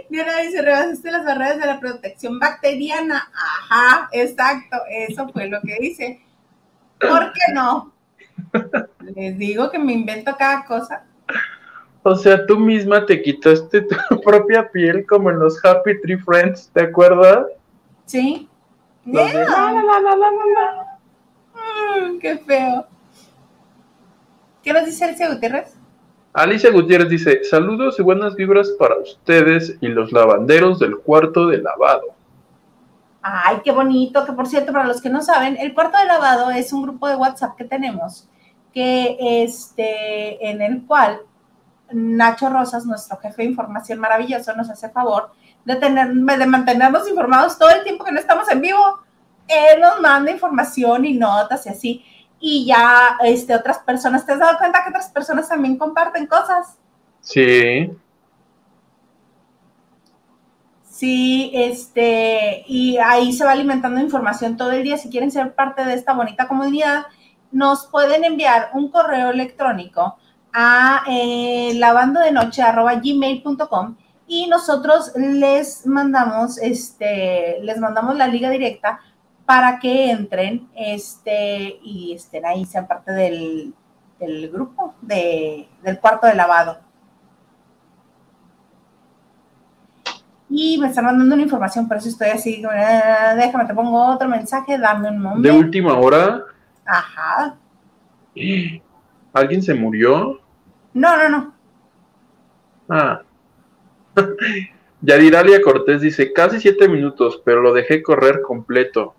Diana 0.10 0.38
dice, 0.38 0.64
rebasaste 0.64 1.12
las 1.12 1.24
barreras 1.24 1.60
de 1.60 1.68
la 1.68 1.80
protección 1.80 2.40
bacteriana. 2.40 3.30
Ajá, 3.36 4.10
exacto, 4.14 4.78
eso 4.90 5.30
fue 5.30 5.48
lo 5.48 5.62
que 5.62 5.78
dice. 5.80 6.20
¿Por 7.00 7.34
qué 7.34 7.54
no? 7.54 7.94
Les 9.16 9.38
digo 9.38 9.70
que 9.70 9.78
me 9.78 9.94
invento 9.94 10.36
cada 10.40 10.66
cosa. 10.66 11.06
O 12.02 12.16
sea, 12.16 12.48
tú 12.48 12.58
misma 12.58 13.06
te 13.06 13.22
quitaste 13.22 13.84
tu 13.84 13.96
propia 14.26 14.72
piel 14.72 15.06
como 15.06 15.30
en 15.30 15.38
los 15.38 15.64
Happy 15.64 16.02
Tree 16.02 16.18
Friends, 16.18 16.72
¿te 16.74 16.82
acuerdas? 16.82 17.46
Sí. 18.08 18.48
Yeah. 19.06 20.98
qué 22.22 22.38
feo. 22.38 22.86
¿Qué 24.64 24.74
nos 24.74 24.86
dice 24.86 25.06
Alicia 25.06 25.34
Gutiérrez? 25.34 25.76
Alicia 26.34 26.72
Gutiérrez 26.72 27.10
dice, 27.10 27.44
saludos 27.44 28.00
y 28.00 28.04
buenas 28.04 28.36
vibras 28.36 28.70
para 28.80 28.98
ustedes 28.98 29.76
y 29.82 29.88
los 29.88 30.12
lavanderos 30.12 30.80
del 30.80 30.98
cuarto 30.98 31.48
de 31.48 31.58
lavado. 31.58 32.04
Ay, 33.22 33.58
qué 33.64 33.72
bonito, 33.72 34.26
que 34.26 34.34
por 34.34 34.48
cierto, 34.48 34.72
para 34.72 34.86
los 34.86 35.02
que 35.02 35.10
no 35.10 35.22
saben, 35.22 35.58
el 35.58 35.74
cuarto 35.74 35.98
de 35.98 36.06
lavado 36.06 36.52
es 36.52 36.72
un 36.72 36.84
grupo 36.84 37.08
de 37.08 37.16
WhatsApp 37.16 37.56
que 37.58 37.66
tenemos, 37.66 38.30
que 38.74 39.18
este, 39.20 40.50
en 40.50 40.62
el 40.62 40.86
cual 40.86 41.22
Nacho 41.92 42.50
Rosas, 42.50 42.86
nuestro 42.86 43.18
jefe 43.18 43.42
de 43.42 43.50
información 43.50 44.00
maravilloso, 44.00 44.56
nos 44.56 44.70
hace 44.70 44.90
favor 44.90 45.32
de, 45.66 45.76
tener, 45.76 46.14
de 46.14 46.46
mantenernos 46.46 47.08
informados 47.08 47.58
todo 47.58 47.70
el 47.70 47.84
tiempo 47.84 48.04
que 48.04 48.12
no 48.12 48.20
estamos 48.20 48.50
en 48.50 48.62
vivo. 48.62 49.00
Él 49.48 49.82
nos 49.82 50.00
manda 50.02 50.32
información 50.32 51.06
y 51.06 51.14
notas 51.14 51.66
y 51.66 51.70
así. 51.70 52.06
Y 52.40 52.66
ya 52.66 53.18
este, 53.24 53.56
otras 53.56 53.80
personas, 53.80 54.26
¿te 54.26 54.34
has 54.34 54.40
dado 54.40 54.58
cuenta 54.58 54.84
que 54.84 54.90
otras 54.90 55.10
personas 55.10 55.48
también 55.48 55.78
comparten 55.78 56.26
cosas? 56.26 56.78
Sí. 57.20 57.92
Sí, 60.84 61.52
este, 61.54 62.64
y 62.68 62.98
ahí 62.98 63.34
se 63.34 63.44
va 63.44 63.52
alimentando 63.52 64.00
información 64.00 64.58
todo 64.58 64.72
el 64.72 64.84
día. 64.84 64.98
Si 64.98 65.10
quieren 65.10 65.32
ser 65.32 65.56
parte 65.56 65.84
de 65.84 65.94
esta 65.94 66.14
bonita 66.14 66.48
comunidad, 66.48 67.06
nos 67.52 67.88
pueden 67.88 68.24
enviar 68.24 68.70
un 68.74 68.90
correo 68.92 69.32
electrónico 69.32 70.18
a 70.54 71.04
eh, 71.08 71.74
lavando 71.76 72.20
de 72.20 72.32
noche 72.32 72.62
gmail.com 72.64 73.96
y 74.32 74.48
nosotros 74.48 75.12
les 75.18 75.86
mandamos, 75.86 76.58
este, 76.58 77.60
les 77.64 77.78
mandamos 77.78 78.16
la 78.16 78.30
liga 78.30 78.50
directa 78.50 79.02
para 79.46 79.78
que 79.78 80.10
entren 80.10 80.70
este, 80.74 81.78
y 81.84 82.14
estén 82.16 82.46
ahí, 82.46 82.64
sean 82.64 82.88
parte 82.88 83.12
del, 83.12 83.74
grupo 84.50 84.96
de, 85.02 85.68
del 85.84 86.00
cuarto 86.00 86.28
de 86.28 86.36
lavado. 86.36 86.80
Y 90.50 90.78
me 90.78 90.88
están 90.88 91.04
mandando 91.04 91.36
una 91.36 91.44
información, 91.44 91.90
por 91.90 91.98
eso 91.98 92.08
estoy 92.08 92.30
así, 92.30 92.64
ah, 92.66 93.36
déjame, 93.36 93.66
te 93.66 93.74
pongo 93.74 94.14
otro 94.14 94.30
mensaje, 94.30 94.78
dame 94.78 95.10
un 95.10 95.22
momento. 95.22 95.50
¿De 95.50 95.54
última 95.54 96.00
hora? 96.00 96.46
Ajá. 96.86 97.58
¿Alguien 99.34 99.62
se 99.62 99.74
murió? 99.74 100.40
No, 100.94 101.18
no, 101.18 101.28
no. 101.28 101.54
Ah. 102.88 103.24
Yadiralia 105.02 105.62
Cortés 105.62 106.02
dice, 106.02 106.32
casi 106.32 106.60
siete 106.60 106.88
minutos, 106.88 107.42
pero 107.44 107.62
lo 107.62 107.74
dejé 107.74 108.04
correr 108.04 108.42
completo. 108.42 109.16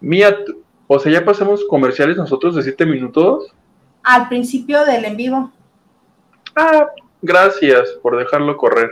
Mía, 0.00 0.38
o 0.86 0.98
sea, 0.98 1.12
ya 1.12 1.24
pasamos 1.24 1.64
comerciales 1.64 2.16
nosotros 2.16 2.54
de 2.54 2.62
siete 2.62 2.86
minutos. 2.86 3.52
Al 4.02 4.28
principio 4.28 4.84
del 4.84 5.04
en 5.04 5.16
vivo. 5.16 5.52
Ah, 6.56 6.86
gracias 7.20 7.90
por 8.02 8.16
dejarlo 8.16 8.56
correr. 8.56 8.90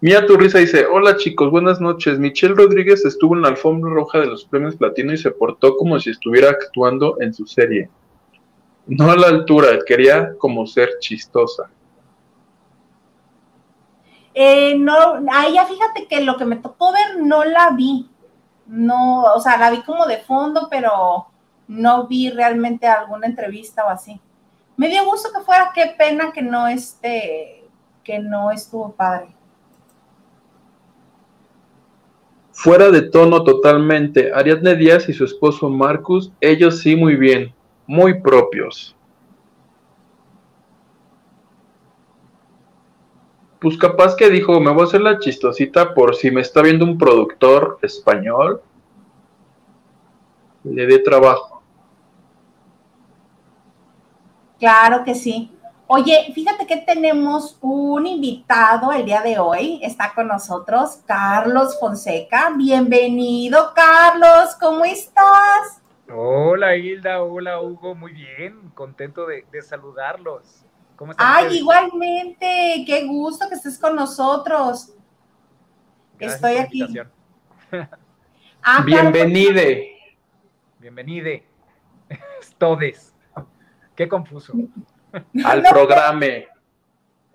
Mía 0.00 0.26
Turriza 0.26 0.58
dice, 0.58 0.86
hola 0.86 1.16
chicos, 1.16 1.50
buenas 1.50 1.80
noches. 1.80 2.18
Michelle 2.18 2.54
Rodríguez 2.54 3.04
estuvo 3.04 3.34
en 3.34 3.42
la 3.42 3.48
alfombra 3.48 3.92
roja 3.92 4.20
de 4.20 4.26
los 4.26 4.44
premios 4.44 4.76
platino 4.76 5.12
y 5.12 5.18
se 5.18 5.30
portó 5.30 5.76
como 5.76 5.98
si 5.98 6.10
estuviera 6.10 6.50
actuando 6.50 7.16
en 7.20 7.34
su 7.34 7.46
serie. 7.46 7.90
No 8.86 9.10
a 9.10 9.16
la 9.16 9.26
altura, 9.26 9.78
quería 9.84 10.34
como 10.38 10.66
ser 10.66 10.90
chistosa. 11.00 11.70
Eh, 14.40 14.78
no, 14.78 15.20
ya 15.52 15.66
fíjate 15.66 16.06
que 16.06 16.20
lo 16.20 16.36
que 16.36 16.44
me 16.44 16.54
tocó 16.54 16.92
ver 16.92 17.20
no 17.20 17.42
la 17.42 17.70
vi. 17.70 18.08
No, 18.68 19.24
o 19.24 19.40
sea, 19.40 19.58
la 19.58 19.68
vi 19.68 19.82
como 19.82 20.06
de 20.06 20.18
fondo, 20.18 20.68
pero 20.70 21.26
no 21.66 22.06
vi 22.06 22.30
realmente 22.30 22.86
alguna 22.86 23.26
entrevista 23.26 23.84
o 23.84 23.88
así. 23.88 24.20
Me 24.76 24.86
dio 24.86 25.04
gusto 25.04 25.30
que 25.34 25.40
fuera, 25.42 25.72
qué 25.74 25.92
pena 25.98 26.30
que 26.32 26.42
no 26.42 26.68
esté, 26.68 27.64
que 28.04 28.20
no 28.20 28.52
estuvo 28.52 28.92
padre. 28.92 29.34
Fuera 32.52 32.90
de 32.92 33.02
tono 33.02 33.42
totalmente. 33.42 34.30
Ariadne 34.32 34.76
Díaz 34.76 35.08
y 35.08 35.14
su 35.14 35.24
esposo 35.24 35.68
Marcus, 35.68 36.30
ellos 36.40 36.78
sí 36.78 36.94
muy 36.94 37.16
bien, 37.16 37.52
muy 37.88 38.20
propios. 38.20 38.94
Pues 43.60 43.76
capaz 43.76 44.14
que 44.14 44.30
dijo, 44.30 44.60
me 44.60 44.70
voy 44.70 44.82
a 44.82 44.84
hacer 44.84 45.00
la 45.00 45.18
chistosita 45.18 45.92
por 45.92 46.14
si 46.14 46.30
me 46.30 46.40
está 46.40 46.62
viendo 46.62 46.84
un 46.84 46.96
productor 46.96 47.78
español. 47.82 48.62
Le 50.62 50.86
dé 50.86 51.00
trabajo. 51.00 51.60
Claro 54.60 55.02
que 55.04 55.14
sí. 55.14 55.52
Oye, 55.88 56.30
fíjate 56.34 56.66
que 56.66 56.76
tenemos 56.76 57.56
un 57.60 58.06
invitado 58.06 58.92
el 58.92 59.04
día 59.04 59.22
de 59.22 59.38
hoy. 59.38 59.80
Está 59.82 60.12
con 60.14 60.28
nosotros 60.28 61.00
Carlos 61.06 61.78
Fonseca. 61.80 62.52
Bienvenido, 62.56 63.72
Carlos. 63.74 64.54
¿Cómo 64.60 64.84
estás? 64.84 65.82
Hola, 66.14 66.76
Hilda. 66.76 67.22
Hola, 67.22 67.60
Hugo. 67.60 67.94
Muy 67.94 68.12
bien. 68.12 68.70
Contento 68.74 69.26
de, 69.26 69.46
de 69.50 69.62
saludarlos. 69.62 70.67
Ay, 71.16 71.58
igualmente, 71.58 72.84
qué 72.86 73.06
gusto 73.06 73.48
que 73.48 73.54
estés 73.54 73.78
con 73.78 73.94
nosotros. 73.94 74.94
Estoy 76.18 76.56
aquí. 76.56 76.86
Ah, 78.60 78.82
Bienvenide. 78.84 80.16
Bienvenide. 80.80 81.46
Todes. 82.58 83.14
Qué 83.94 84.08
confuso. 84.08 84.52
Al 85.44 85.62
programa. 85.62 86.26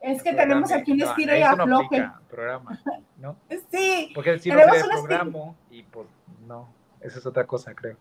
Es 0.01 0.21
que 0.21 0.33
tenemos 0.33 0.71
aquí 0.73 0.91
un 0.91 1.01
estilo 1.01 1.35
y 1.35 1.41
afloje. 1.41 2.09
programa, 2.29 2.77
¿no? 3.17 3.37
Sí. 3.71 4.11
Porque 4.13 4.37
si 4.37 4.49
no 4.49 4.59
sería 4.59 4.83
programa 4.91 5.55
y 5.71 5.83
pues 5.83 6.07
no, 6.45 6.69
esa 6.99 7.19
es 7.19 7.25
otra 7.25 7.47
cosa, 7.47 7.73
creo. 7.73 7.97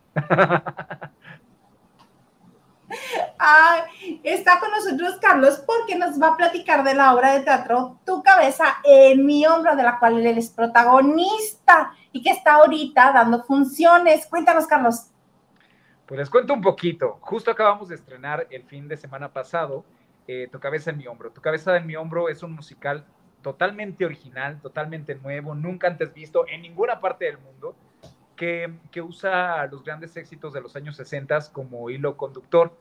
Está 4.22 4.61
con 4.61 4.70
nosotros 4.70 5.18
Carlos 5.20 5.62
porque 5.66 5.97
nos 5.97 6.20
va 6.20 6.28
a 6.28 6.36
platicar 6.36 6.84
de 6.84 6.95
la 6.95 7.14
obra 7.14 7.32
de 7.32 7.40
teatro 7.40 7.99
Tu 8.05 8.22
cabeza 8.22 8.78
en 8.84 9.24
mi 9.24 9.47
hombro, 9.47 9.76
de 9.76 9.82
la 9.82 9.99
cual 9.99 10.24
él 10.24 10.38
es 10.38 10.51
protagonista 10.51 11.93
y 12.12 12.22
que 12.22 12.30
está 12.30 12.55
ahorita 12.55 13.12
dando 13.12 13.43
funciones. 13.45 14.26
Cuéntanos, 14.26 14.66
Carlos. 14.66 15.11
Pues 16.07 16.18
les 16.18 16.30
cuento 16.30 16.53
un 16.53 16.61
poquito. 16.61 17.18
Justo 17.20 17.51
acabamos 17.51 17.88
de 17.88 17.95
estrenar 17.95 18.47
el 18.51 18.64
fin 18.64 18.88
de 18.88 18.97
semana 18.97 19.32
pasado 19.32 19.84
eh, 20.26 20.49
Tu 20.53 20.61
cabeza 20.61 20.90
en 20.90 20.99
mi 20.99 21.07
hombro. 21.07 21.30
Tu 21.30 21.40
cabeza 21.40 21.76
en 21.76 21.86
mi 21.86 21.97
hombro 21.97 22.28
es 22.28 22.43
un 22.43 22.53
musical 22.53 23.05
totalmente 23.43 24.05
original, 24.05 24.61
totalmente 24.61 25.14
nuevo, 25.16 25.55
nunca 25.55 25.88
antes 25.88 26.14
visto 26.14 26.47
en 26.49 26.62
ninguna 26.62 27.01
parte 27.01 27.26
del 27.26 27.38
mundo. 27.38 27.74
Que, 28.43 29.01
usa 29.01 29.64
los 29.68 29.84
grandes 29.84 30.16
éxitos 30.16 30.53
de 30.53 30.61
los 30.61 30.74
años 30.74 30.97
60 30.97 31.53
como 31.53 31.88
hilo 31.90 32.16
conductor. 32.16 32.76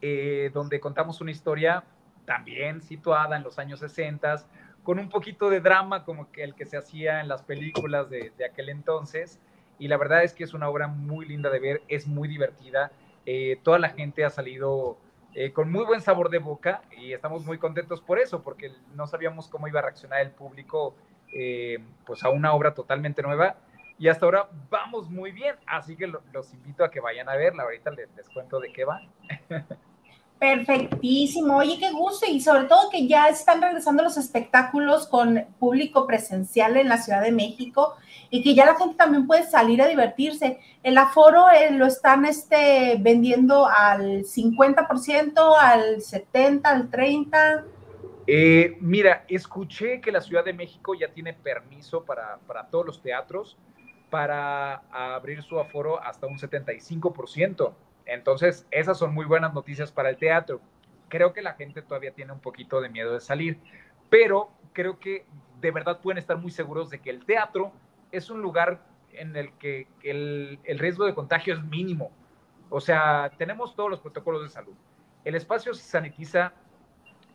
Eh, 0.00 0.50
donde 0.54 0.80
contamos 0.80 1.20
una 1.20 1.30
historia 1.30 1.84
también 2.24 2.80
situada 2.80 3.36
en 3.36 3.42
los 3.42 3.58
años 3.58 3.80
60, 3.80 4.46
con 4.82 4.98
un 4.98 5.10
poquito 5.10 5.50
de 5.50 5.60
drama 5.60 6.04
como 6.04 6.32
que 6.32 6.42
el 6.42 6.54
que 6.54 6.64
se 6.64 6.78
hacía 6.78 7.20
en 7.20 7.28
las 7.28 7.42
películas 7.42 8.08
de, 8.08 8.32
aquel 8.50 8.70
entonces. 8.70 9.38
Y 9.78 9.88
la 9.88 9.98
verdad 9.98 10.24
es 10.24 10.32
que 10.32 10.44
es 10.44 10.54
una 10.54 10.70
obra 10.70 10.88
muy 10.88 11.26
linda 11.26 11.50
de 11.50 11.58
ver, 11.58 11.82
es 11.88 12.06
muy 12.06 12.26
divertida. 12.26 12.92
Eh, 13.26 13.60
toda 13.62 13.78
la 13.78 13.90
gente 13.90 14.24
ha 14.24 14.30
salido 14.30 14.96
eh, 15.34 15.52
con 15.52 15.70
muy 15.70 15.84
buen 15.84 16.00
sabor 16.00 16.30
de 16.30 16.38
boca 16.38 16.80
y 16.96 17.12
estamos 17.12 17.44
muy 17.44 17.58
contentos 17.58 18.00
por 18.00 18.18
eso, 18.18 18.42
porque 18.42 18.72
no 18.94 19.06
sabíamos 19.06 19.48
cómo 19.48 19.68
iba 19.68 19.80
a 19.80 19.82
reaccionar 19.82 20.22
el 20.22 20.30
público 20.30 20.96
pues 22.06 22.24
a 22.24 22.30
una 22.30 22.54
obra 22.54 22.72
totalmente 22.72 23.20
nueva 23.20 23.56
y 23.98 24.08
hasta 24.08 24.26
ahora 24.26 24.48
vamos 24.70 25.08
muy 25.10 25.32
bien, 25.32 25.56
así 25.66 25.96
que 25.96 26.06
los 26.06 26.52
invito 26.52 26.84
a 26.84 26.90
que 26.90 27.00
vayan 27.00 27.28
a 27.28 27.36
verla, 27.36 27.62
ahorita 27.62 27.90
les, 27.90 28.08
les 28.14 28.28
cuento 28.28 28.60
de 28.60 28.72
qué 28.72 28.84
va. 28.84 29.00
Perfectísimo, 30.38 31.56
oye, 31.56 31.78
qué 31.78 31.90
gusto 31.92 32.26
y 32.30 32.42
sobre 32.42 32.64
todo 32.64 32.90
que 32.90 33.08
ya 33.08 33.28
están 33.28 33.62
regresando 33.62 34.02
los 34.02 34.18
espectáculos 34.18 35.08
con 35.08 35.46
público 35.58 36.06
presencial 36.06 36.76
en 36.76 36.90
la 36.90 36.98
Ciudad 36.98 37.22
de 37.22 37.32
México 37.32 37.94
y 38.28 38.42
que 38.42 38.54
ya 38.54 38.66
la 38.66 38.74
gente 38.74 38.96
también 38.96 39.26
puede 39.26 39.44
salir 39.44 39.80
a 39.80 39.86
divertirse. 39.86 40.60
El 40.82 40.98
aforo 40.98 41.46
eh, 41.50 41.70
lo 41.70 41.86
están 41.86 42.26
este, 42.26 42.96
vendiendo 43.00 43.66
al 43.66 44.24
50%, 44.24 45.56
al 45.58 45.96
70%, 45.96 46.60
al 46.64 46.90
30%. 46.90 47.64
Eh, 48.26 48.76
mira, 48.80 49.24
escuché 49.28 50.02
que 50.02 50.12
la 50.12 50.20
Ciudad 50.20 50.44
de 50.44 50.52
México 50.52 50.94
ya 50.94 51.08
tiene 51.08 51.32
permiso 51.32 52.04
para, 52.04 52.38
para 52.46 52.66
todos 52.66 52.84
los 52.84 53.00
teatros 53.00 53.56
para 54.10 54.76
abrir 54.90 55.42
su 55.42 55.58
aforo 55.58 56.02
hasta 56.02 56.26
un 56.26 56.38
75%. 56.38 57.72
Entonces, 58.06 58.66
esas 58.70 58.98
son 58.98 59.12
muy 59.12 59.24
buenas 59.24 59.52
noticias 59.52 59.90
para 59.90 60.10
el 60.10 60.16
teatro. 60.16 60.60
Creo 61.08 61.32
que 61.32 61.42
la 61.42 61.54
gente 61.54 61.82
todavía 61.82 62.12
tiene 62.12 62.32
un 62.32 62.40
poquito 62.40 62.80
de 62.80 62.88
miedo 62.88 63.14
de 63.14 63.20
salir, 63.20 63.58
pero 64.08 64.50
creo 64.72 64.98
que 64.98 65.26
de 65.60 65.70
verdad 65.70 66.00
pueden 66.00 66.18
estar 66.18 66.36
muy 66.36 66.50
seguros 66.50 66.90
de 66.90 67.00
que 67.00 67.10
el 67.10 67.24
teatro 67.24 67.72
es 68.12 68.30
un 68.30 68.42
lugar 68.42 68.80
en 69.12 69.34
el 69.36 69.52
que 69.54 69.88
el, 70.02 70.58
riesgo 70.64 71.06
de 71.06 71.14
contagio 71.14 71.54
es 71.54 71.62
mínimo. 71.64 72.10
O 72.68 72.80
sea, 72.80 73.32
tenemos 73.38 73.74
todos 73.74 73.90
los 73.90 74.00
protocolos 74.00 74.42
de 74.42 74.48
salud. 74.48 74.74
El 75.24 75.34
espacio 75.34 75.74
se 75.74 75.82
sanitiza 75.82 76.52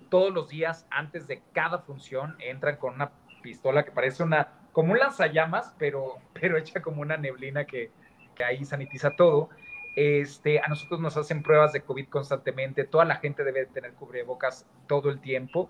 todos 0.10 0.34
los 0.34 0.50
días 0.50 0.86
antes 0.90 1.28
de 1.28 1.42
cada 1.54 1.80
función. 1.80 2.36
Entran 2.40 2.78
con 2.78 2.94
una 2.96 3.12
pistola 3.42 3.84
que 3.84 3.92
parece 3.92 4.24
una, 4.24 4.61
como 4.72 4.94
un 4.94 5.00
lanzallamas, 5.00 5.74
pero, 5.78 6.18
pero 6.34 6.58
hecha 6.58 6.82
como 6.82 7.02
una 7.02 7.18
neblina 7.18 7.66
que, 7.66 7.92
que 8.36 8.44
ahí 8.44 8.64
sanitiza 8.66 9.16
todo. 9.16 9.50
Este, 9.96 10.60
a 10.60 10.68
nosotros 10.68 11.02
nos 11.02 11.18
hacen 11.18 11.44
pruebas 11.44 11.74
de 11.74 11.82
COVID 11.82 12.08
constantemente, 12.08 12.86
toda 12.86 13.04
la 13.04 13.18
gente 13.18 13.44
debe 13.44 13.66
tener 13.66 13.94
cubrebocas 13.94 14.66
todo 14.88 15.10
el 15.10 15.20
tiempo. 15.20 15.70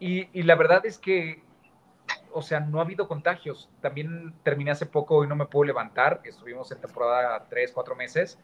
Y, 0.00 0.28
y, 0.32 0.42
la 0.42 0.56
verdad 0.56 0.84
es 0.84 0.98
que, 0.98 1.44
o 2.32 2.42
sea, 2.42 2.58
no 2.58 2.80
ha 2.80 2.82
habido 2.82 3.06
contagios. 3.06 3.70
También 3.80 4.34
terminé 4.42 4.72
hace 4.72 4.86
poco 4.86 5.24
y 5.24 5.28
no 5.28 5.36
me 5.36 5.46
puedo 5.46 5.64
levantar. 5.64 6.20
Estuvimos 6.24 6.72
en 6.72 6.80
temporada 6.80 7.46
tres, 7.48 7.70
cuatro 7.72 7.94
meses 7.94 8.38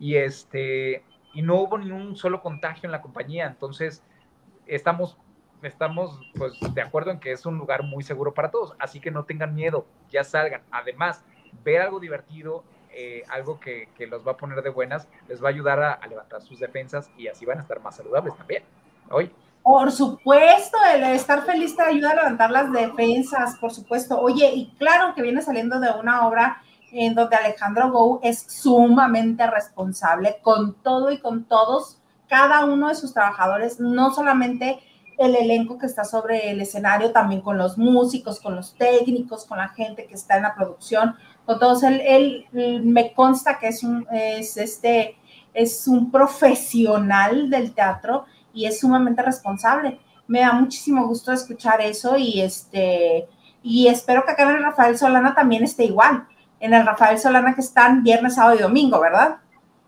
y 0.00 0.16
este, 0.16 1.04
y 1.32 1.42
no 1.42 1.60
hubo 1.60 1.78
ni 1.78 1.90
un 1.90 2.16
solo 2.16 2.42
contagio 2.42 2.88
en 2.88 2.92
la 2.92 3.00
compañía. 3.00 3.46
Entonces, 3.46 4.02
estamos, 4.66 5.18
estamos 5.68 6.20
pues 6.36 6.54
de 6.74 6.82
acuerdo 6.82 7.10
en 7.10 7.20
que 7.20 7.32
es 7.32 7.44
un 7.46 7.58
lugar 7.58 7.82
muy 7.82 8.02
seguro 8.02 8.34
para 8.34 8.50
todos. 8.50 8.74
Así 8.78 9.00
que 9.00 9.10
no 9.10 9.24
tengan 9.24 9.54
miedo, 9.54 9.86
ya 10.10 10.24
salgan. 10.24 10.62
Además, 10.70 11.24
ver 11.64 11.80
algo 11.82 12.00
divertido 12.00 12.64
eh, 12.96 13.24
algo 13.28 13.58
que, 13.58 13.88
los 14.08 14.24
va 14.24 14.32
a 14.32 14.36
poner 14.36 14.62
de 14.62 14.70
buenas, 14.70 15.08
les 15.28 15.42
va 15.42 15.48
a 15.48 15.50
ayudar 15.50 15.82
a, 15.82 16.06
levantar 16.06 16.40
sus 16.42 16.60
defensas 16.60 17.10
y 17.18 17.26
así 17.26 17.44
van 17.44 17.58
a 17.58 17.62
estar 17.62 17.80
más 17.80 17.96
saludables 17.96 18.36
también. 18.36 18.62
Hoy. 19.10 19.32
Por 19.64 19.90
supuesto, 19.90 20.78
el 20.94 21.02
estar 21.02 21.42
feliz 21.44 21.74
te 21.74 21.82
ayuda 21.82 22.12
a 22.12 22.14
levantar 22.14 22.52
las 22.52 22.70
defensas, 22.70 23.56
por 23.56 23.72
supuesto. 23.72 24.20
Oye, 24.20 24.48
y 24.54 24.70
claro 24.78 25.12
que 25.14 25.22
viene 25.22 25.42
saliendo 25.42 25.80
de 25.80 25.90
una 25.90 26.28
obra 26.28 26.62
en 26.92 27.16
donde 27.16 27.34
Alejandro 27.34 27.90
Gou 27.90 28.20
es 28.22 28.38
sumamente 28.42 29.44
responsable 29.48 30.36
con 30.42 30.74
todo 30.74 31.10
y 31.10 31.18
con 31.18 31.46
todos, 31.46 31.98
cada 32.28 32.64
uno 32.64 32.88
de 32.88 32.94
sus 32.94 33.12
trabajadores, 33.12 33.80
no 33.80 34.12
solamente 34.12 34.78
el 35.18 35.36
elenco 35.36 35.78
que 35.78 35.86
está 35.86 36.04
sobre 36.04 36.50
el 36.50 36.60
escenario, 36.60 37.12
también 37.12 37.40
con 37.40 37.58
los 37.58 37.78
músicos, 37.78 38.40
con 38.40 38.56
los 38.56 38.74
técnicos, 38.74 39.44
con 39.44 39.58
la 39.58 39.68
gente 39.68 40.06
que 40.06 40.14
está 40.14 40.36
en 40.36 40.42
la 40.42 40.54
producción, 40.54 41.14
con 41.46 41.58
todos. 41.58 41.82
Él, 41.82 42.46
me 42.52 43.12
consta 43.12 43.58
que 43.58 43.68
es 43.68 43.82
un, 43.82 44.06
es, 44.12 44.56
este, 44.56 45.16
es 45.52 45.86
un 45.86 46.10
profesional 46.10 47.50
del 47.50 47.74
teatro 47.74 48.24
y 48.52 48.66
es 48.66 48.80
sumamente 48.80 49.22
responsable. 49.22 50.00
Me 50.26 50.40
da 50.40 50.52
muchísimo 50.52 51.06
gusto 51.06 51.32
escuchar 51.32 51.80
eso 51.80 52.16
y, 52.16 52.40
este, 52.40 53.28
y 53.62 53.88
espero 53.88 54.24
que 54.24 54.32
acá 54.32 54.44
en 54.44 54.56
el 54.56 54.62
Rafael 54.62 54.96
Solana 54.98 55.34
también 55.34 55.62
esté 55.62 55.84
igual. 55.84 56.26
En 56.60 56.72
el 56.72 56.86
Rafael 56.86 57.18
Solana 57.18 57.54
que 57.54 57.60
están 57.60 58.02
viernes, 58.02 58.36
sábado 58.36 58.56
y 58.56 58.62
domingo, 58.62 58.98
¿verdad? 59.00 59.38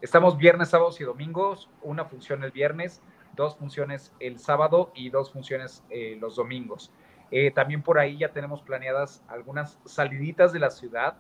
Estamos 0.01 0.37
viernes, 0.37 0.69
sábados 0.69 1.01
y 1.01 1.05
domingos, 1.05 1.71
una 1.83 2.05
función 2.05 2.45
el 2.45 2.51
viernes, 2.51 3.01
dos 3.37 3.57
funciones 3.57 4.13
el 4.19 4.39
sábado 4.39 4.91
y 4.95 5.11
dos 5.11 5.33
funciones 5.33 5.85
eh, 5.91 6.17
los 6.21 6.37
domingos. 6.37 6.91
Eh, 7.31 7.51
también 7.51 7.83
por 7.83 7.99
ahí 7.99 8.19
ya 8.19 8.33
tenemos 8.33 8.63
planeadas 8.63 9.23
algunas 9.29 9.79
saliditas 9.85 10.53
de 10.53 10.61
la 10.61 10.71
ciudad. 10.71 11.17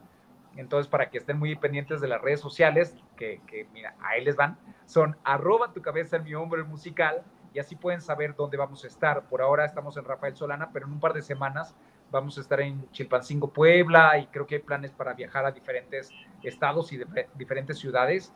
Entonces, 0.57 0.89
para 0.89 1.11
que 1.11 1.19
estén 1.19 1.39
muy 1.39 1.55
pendientes 1.57 2.01
de 2.01 2.09
las 2.09 2.21
redes 2.23 2.41
sociales, 2.41 2.97
que, 3.17 3.41
mira, 3.73 3.95
ahí 4.01 4.25
les 4.25 4.37
van, 4.37 4.59
son 4.87 5.17
arroba 5.23 5.73
tu 5.73 5.83
cabeza 5.83 6.17
en 6.17 6.25
mi 6.25 6.35
hombro 6.35 6.61
el 6.61 6.67
musical, 6.67 7.23
y 7.53 7.59
así 7.59 7.77
pueden 7.77 8.01
saber 8.01 8.35
dónde 8.35 8.57
vamos 8.57 8.85
a 8.85 8.87
estar. 8.87 9.29
Por 9.29 9.43
ahora 9.43 9.64
estamos 9.64 9.97
en 9.97 10.05
Rafael 10.05 10.35
Solana, 10.35 10.71
pero 10.73 10.87
en 10.87 10.93
un 10.93 11.01
par 11.01 11.12
de 11.12 11.23
semanas 11.23 11.75
vamos 12.11 12.39
a 12.39 12.41
estar 12.41 12.61
en 12.61 12.91
Chilpancingo, 12.91 13.53
Puebla, 13.53 14.19
y 14.19 14.27
creo 14.29 14.47
que 14.47 14.57
hay 14.57 14.61
planes 14.62 14.93
para 14.93 15.12
viajar 15.12 15.45
a 15.45 15.53
diferentes 15.53 16.11
estados 16.43 16.93
y 16.93 17.01
diferentes 17.35 17.79
ciudades. 17.79 18.33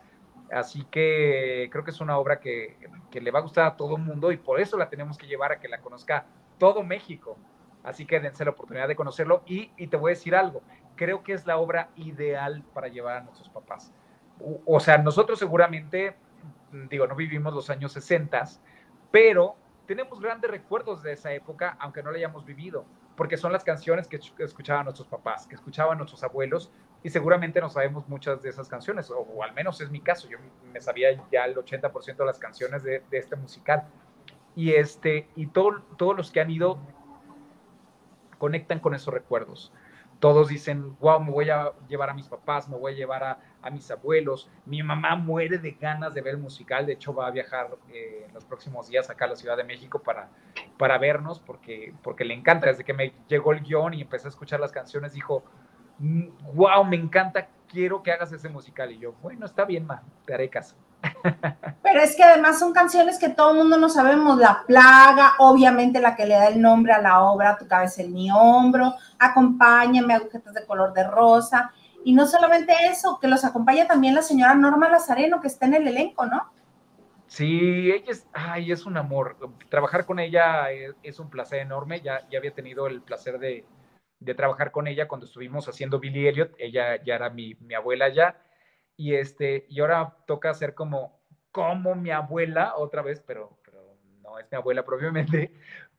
Así 0.51 0.83
que 0.91 1.69
creo 1.71 1.83
que 1.83 1.91
es 1.91 2.01
una 2.01 2.17
obra 2.17 2.39
que, 2.39 2.77
le 3.13 3.31
va 3.31 3.39
a 3.39 3.41
gustar 3.41 3.65
a 3.65 3.77
todo 3.77 3.95
el 3.95 4.01
mundo 4.03 4.31
y 4.31 4.37
por 4.37 4.59
eso 4.59 4.77
la 4.77 4.89
tenemos 4.89 5.17
que 5.17 5.25
llevar 5.25 5.53
a 5.53 5.59
que 5.59 5.69
la 5.69 5.79
conozca 5.79 6.25
todo 6.57 6.83
México. 6.83 7.37
Así 7.83 8.05
que 8.05 8.19
dense 8.19 8.43
la 8.43 8.51
oportunidad 8.51 8.87
de 8.87 8.95
conocerlo 8.95 9.43
y, 9.45 9.69
te 9.87 9.97
voy 9.97 10.11
a 10.11 10.15
decir 10.15 10.35
algo, 10.35 10.61
creo 10.95 11.23
que 11.23 11.33
es 11.33 11.47
la 11.47 11.57
obra 11.57 11.89
ideal 11.95 12.63
para 12.73 12.89
llevar 12.89 13.17
a 13.17 13.21
nuestros 13.21 13.49
papás. 13.49 13.93
O, 14.65 14.79
sea, 14.79 14.97
nosotros 14.97 15.39
seguramente, 15.39 16.15
digo, 16.89 17.07
no 17.07 17.15
vivimos 17.15 17.53
los 17.53 17.69
años 17.69 17.93
60, 17.93 18.43
pero 19.09 19.55
tenemos 19.85 20.19
grandes 20.19 20.51
recuerdos 20.51 21.01
de 21.01 21.13
esa 21.13 21.31
época, 21.31 21.77
aunque 21.79 22.03
no 22.03 22.11
la 22.11 22.17
hayamos 22.17 22.45
vivido, 22.45 22.85
porque 23.15 23.37
son 23.37 23.53
las 23.53 23.63
canciones 23.63 24.07
que 24.07 24.19
escuchaban 24.39 24.85
nuestros 24.85 25.07
papás, 25.07 25.47
que 25.47 25.55
escuchaban 25.55 25.97
nuestros 25.97 26.23
abuelos, 26.23 26.71
y 27.03 27.09
seguramente 27.09 27.59
no 27.59 27.69
sabemos 27.69 28.07
muchas 28.07 28.41
de 28.41 28.49
esas 28.49 28.67
canciones, 28.67 29.09
o, 29.09 29.43
al 29.43 29.53
menos 29.53 29.81
es 29.81 29.89
mi 29.89 30.01
caso, 30.01 30.29
yo 30.29 30.37
me 30.71 30.81
sabía 30.81 31.09
ya 31.31 31.45
el 31.45 31.55
80% 31.55 32.17
de 32.17 32.25
las 32.25 32.39
canciones 32.39 32.83
de, 32.83 33.03
este 33.11 33.35
musical. 33.35 33.87
Y, 34.55 34.73
este, 34.73 35.27
y 35.35 35.47
todo, 35.47 35.81
todos 35.97 36.15
los 36.15 36.31
que 36.31 36.41
han 36.41 36.51
ido 36.51 36.77
conectan 38.37 38.79
con 38.79 38.93
esos 38.93 39.13
recuerdos. 39.13 39.71
Todos 40.19 40.49
dicen, 40.49 40.95
wow, 40.99 41.19
me 41.19 41.31
voy 41.31 41.49
a 41.49 41.71
llevar 41.87 42.11
a 42.11 42.13
mis 42.13 42.27
papás, 42.27 42.69
me 42.69 42.77
voy 42.77 42.93
a 42.93 42.95
llevar 42.95 43.23
a, 43.23 43.39
a 43.61 43.69
mis 43.71 43.89
abuelos. 43.89 44.49
Mi 44.65 44.83
mamá 44.83 45.15
muere 45.15 45.57
de 45.57 45.71
ganas 45.71 46.13
de 46.13 46.21
ver 46.21 46.35
el 46.35 46.39
musical, 46.39 46.85
de 46.85 46.93
hecho 46.93 47.13
va 47.13 47.27
a 47.27 47.31
viajar 47.31 47.69
eh, 47.91 48.25
en 48.27 48.33
los 48.33 48.45
próximos 48.45 48.87
días 48.87 49.09
acá 49.09 49.25
a 49.25 49.29
la 49.29 49.35
Ciudad 49.35 49.57
de 49.57 49.63
México 49.63 49.99
para, 49.99 50.29
para 50.77 50.97
vernos 50.99 51.39
porque, 51.39 51.93
porque 52.03 52.25
le 52.25 52.35
encanta. 52.35 52.67
Desde 52.67 52.83
que 52.83 52.93
me 52.93 53.13
llegó 53.27 53.53
el 53.53 53.61
guion 53.61 53.95
y 53.95 54.01
empecé 54.01 54.27
a 54.27 54.29
escuchar 54.29 54.59
las 54.59 54.71
canciones, 54.71 55.13
dijo, 55.13 55.43
wow, 56.53 56.83
me 56.83 56.95
encanta, 56.95 57.47
quiero 57.67 58.01
que 58.01 58.11
hagas 58.11 58.31
ese 58.31 58.49
musical. 58.49 58.91
Y 58.91 58.99
yo, 58.99 59.13
bueno, 59.21 59.45
está 59.45 59.65
bien, 59.65 59.85
ma, 59.85 60.01
te 60.25 60.33
haré 60.33 60.49
caso. 60.49 60.75
Pero 61.83 61.99
es 62.01 62.15
que 62.15 62.23
además 62.23 62.59
son 62.59 62.73
canciones 62.73 63.17
que 63.17 63.29
todo 63.29 63.51
el 63.51 63.57
mundo 63.57 63.77
no 63.77 63.89
sabemos, 63.89 64.37
La 64.37 64.63
Plaga, 64.67 65.33
obviamente 65.39 65.99
la 65.99 66.15
que 66.15 66.25
le 66.25 66.35
da 66.35 66.47
el 66.47 66.61
nombre 66.61 66.93
a 66.93 67.01
la 67.01 67.21
obra, 67.21 67.57
Tu 67.57 67.67
cabeza 67.67 68.01
en 68.01 68.13
mi 68.13 68.29
hombro, 68.31 68.93
Acompáñame, 69.17 70.13
Agujetas 70.13 70.53
de 70.53 70.65
color 70.65 70.93
de 70.93 71.03
rosa, 71.03 71.71
y 72.03 72.13
no 72.13 72.25
solamente 72.25 72.73
eso, 72.89 73.19
que 73.19 73.27
los 73.27 73.45
acompaña 73.45 73.87
también 73.87 74.15
la 74.15 74.21
señora 74.21 74.55
Norma 74.55 74.89
Lazareno, 74.89 75.41
que 75.41 75.47
está 75.47 75.65
en 75.67 75.75
el 75.75 75.87
elenco, 75.87 76.25
¿no? 76.25 76.51
Sí, 77.27 77.91
ella 77.91 78.11
es, 78.11 78.27
ay, 78.33 78.71
es 78.71 78.85
un 78.85 78.97
amor. 78.97 79.37
Trabajar 79.69 80.05
con 80.05 80.19
ella 80.19 80.69
es, 80.71 81.19
un 81.19 81.29
placer 81.29 81.59
enorme. 81.59 82.01
Ya, 82.01 82.27
ya 82.29 82.39
había 82.39 82.53
tenido 82.53 82.87
el 82.87 83.01
placer 83.01 83.39
de, 83.39 83.63
de 84.21 84.35
trabajar 84.35 84.71
con 84.71 84.87
ella 84.87 85.07
cuando 85.07 85.25
estuvimos 85.25 85.67
haciendo 85.67 85.99
Billy 85.99 86.27
Elliot. 86.27 86.53
Ella 86.57 87.03
ya 87.03 87.15
era 87.15 87.29
mi, 87.29 87.55
mi, 87.55 87.73
abuela 87.73 88.07
ya. 88.07 88.39
Y, 88.95 89.15
este, 89.15 89.65
y 89.67 89.81
ahora 89.81 90.15
toca 90.27 90.51
hacer 90.51 90.75
como, 90.75 91.19
como 91.51 91.95
mi 91.95 92.11
abuela 92.11 92.75
otra 92.77 93.01
vez, 93.01 93.21
pero, 93.25 93.57
no 94.21 94.39
es 94.39 94.45
mi 94.49 94.55
abuela 94.55 94.85
propiamente. 94.85 95.51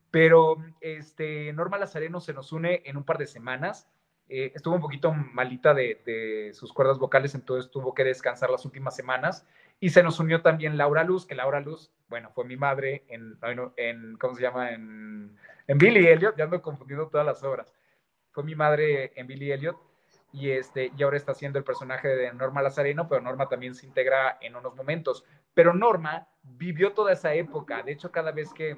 Pero 0.09 0.57
este, 0.79 1.51
Norma 1.53 1.77
Lazareno 1.77 2.21
se 2.21 2.33
nos 2.33 2.51
une 2.53 2.81
en 2.85 2.97
un 2.97 3.03
par 3.03 3.17
de 3.17 3.27
semanas. 3.27 3.89
eh, 4.29 4.53
estuvo 4.55 4.75
un 4.75 4.81
poquito 4.81 5.11
malita 5.11 5.73
de, 5.73 6.51
sus 6.53 6.71
cuerdas 6.71 6.97
vocales, 6.97 7.35
entonces 7.35 7.69
tuvo 7.71 7.93
que 7.93 8.05
descansar 8.05 8.49
las 8.49 8.63
últimas 8.63 8.95
semanas. 8.95 9.45
Y 9.81 9.89
se 9.89 10.01
nos 10.01 10.19
unió 10.19 10.41
también 10.41 10.77
Laura 10.77 11.03
Luz, 11.03 11.25
que 11.25 11.35
Laura 11.35 11.59
Luz, 11.59 11.91
bueno, 12.07 12.29
fue 12.33 12.45
mi 12.45 12.55
madre 12.55 13.03
en, 13.09 13.37
en 13.75 14.17
¿cómo 14.17 14.35
se 14.35 14.43
llama? 14.43 14.71
En, 14.71 15.35
en 15.67 15.77
Billy 15.77 16.07
Elliot, 16.07 16.37
ya 16.37 16.45
ando 16.45 16.61
confundiendo 16.61 17.07
todas 17.07 17.25
las 17.25 17.43
obras. 17.43 17.73
Fue 18.33 18.43
mi 18.43 18.55
madre 18.55 19.13
en 19.15 19.27
Billy 19.27 19.51
Elliot 19.51 19.77
y, 20.33 20.49
este, 20.49 20.91
y 20.97 21.03
ahora 21.03 21.15
está 21.15 21.31
haciendo 21.31 21.57
el 21.57 21.63
personaje 21.63 22.09
de 22.09 22.33
Norma 22.33 22.61
Lazareno, 22.61 23.07
pero 23.07 23.21
Norma 23.21 23.47
también 23.47 23.75
se 23.75 23.85
integra 23.85 24.37
en 24.41 24.55
unos 24.55 24.75
momentos. 24.75 25.23
Pero 25.53 25.73
Norma 25.73 26.27
vivió 26.43 26.93
toda 26.93 27.13
esa 27.13 27.33
época. 27.33 27.81
De 27.83 27.93
hecho, 27.93 28.11
cada 28.11 28.31
vez 28.31 28.51
que, 28.53 28.77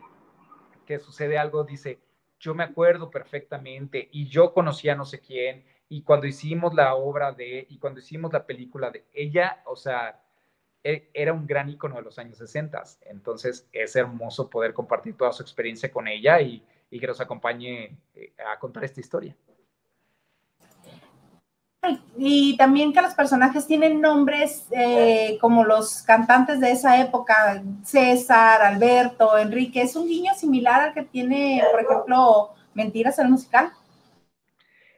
que 0.86 1.00
sucede 1.00 1.38
algo, 1.38 1.64
dice, 1.64 2.00
yo 2.40 2.54
me 2.54 2.64
acuerdo 2.64 3.10
perfectamente 3.10 4.10
y 4.12 4.28
yo 4.28 4.54
conocía 4.54 4.94
no 4.94 5.06
sé 5.06 5.22
quién 5.22 5.66
y 5.88 6.02
cuando 6.02 6.28
hicimos 6.28 6.74
la 6.74 6.96
obra 6.96 7.32
de, 7.32 7.66
y 7.70 7.78
cuando 7.78 8.00
hicimos 8.00 8.34
la 8.34 8.46
película 8.46 8.90
de 8.90 9.06
ella, 9.14 9.62
o 9.66 9.76
sea, 9.76 10.20
e, 10.84 11.10
era 11.14 11.32
un 11.34 11.46
gran 11.46 11.70
icono 11.70 11.96
de 11.96 12.02
los 12.02 12.18
años 12.18 12.38
60. 12.38 12.84
Entonces 13.02 13.68
es 13.72 13.96
hermoso 13.96 14.50
poder 14.50 14.74
compartir 14.74 15.16
toda 15.16 15.32
su 15.32 15.44
experiencia 15.44 15.92
con 15.92 16.08
ella 16.08 16.42
y, 16.42 16.64
y 16.90 17.00
que 17.00 17.08
nos 17.08 17.20
acompañe 17.20 17.98
eh, 18.14 18.34
a 18.54 18.60
contar 18.60 18.84
esta 18.84 19.00
historia. 19.00 19.36
Y 22.18 22.58
también 22.58 22.94
que 22.94 23.02
los 23.02 23.14
personajes 23.14 23.68
tienen 23.68 24.02
nombres 24.02 24.68
eh, 24.72 25.38
como 25.40 25.64
los 25.64 26.02
cantantes 26.02 26.60
de 26.60 26.72
esa 26.72 27.00
época, 27.00 27.62
César, 27.84 28.62
Alberto, 28.62 29.38
Enrique. 29.38 29.82
¿Es 29.82 29.96
un 29.96 30.08
guiño 30.08 30.34
similar 30.34 30.82
al 30.82 30.94
que 30.94 31.04
tiene, 31.04 31.64
por 31.72 31.82
ejemplo, 31.82 32.50
Mentiras 32.74 33.20
el 33.20 33.30
musical? 33.30 33.72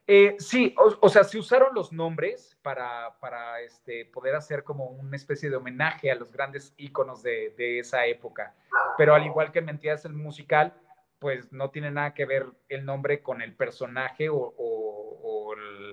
Eh, 0.09 0.37
sí, 0.39 0.73
o, 1.01 1.09
sea, 1.09 1.25
se 1.25 1.37
usaron 1.37 1.75
los 1.75 1.91
nombres 1.91 2.57
para, 2.61 3.19
para 3.19 3.59
este, 3.59 4.05
poder 4.05 4.35
hacer 4.35 4.63
como 4.63 4.85
una 4.85 5.17
especie 5.17 5.49
de 5.49 5.57
homenaje 5.57 6.09
a 6.09 6.15
los 6.15 6.31
grandes 6.31 6.73
íconos 6.77 7.21
de, 7.21 7.53
de 7.57 7.79
esa 7.79 8.05
época. 8.05 8.55
Pero 8.97 9.13
al 9.13 9.25
igual 9.25 9.51
que 9.51 9.61
Mentiras 9.61 10.05
el 10.05 10.13
musical, 10.13 10.73
pues 11.19 11.51
no 11.51 11.69
tiene 11.71 11.91
nada 11.91 12.13
que 12.13 12.25
ver 12.25 12.45
el 12.69 12.85
nombre 12.85 13.21
con 13.21 13.41
el 13.41 13.55
personaje 13.55 14.27
o, 14.31 14.53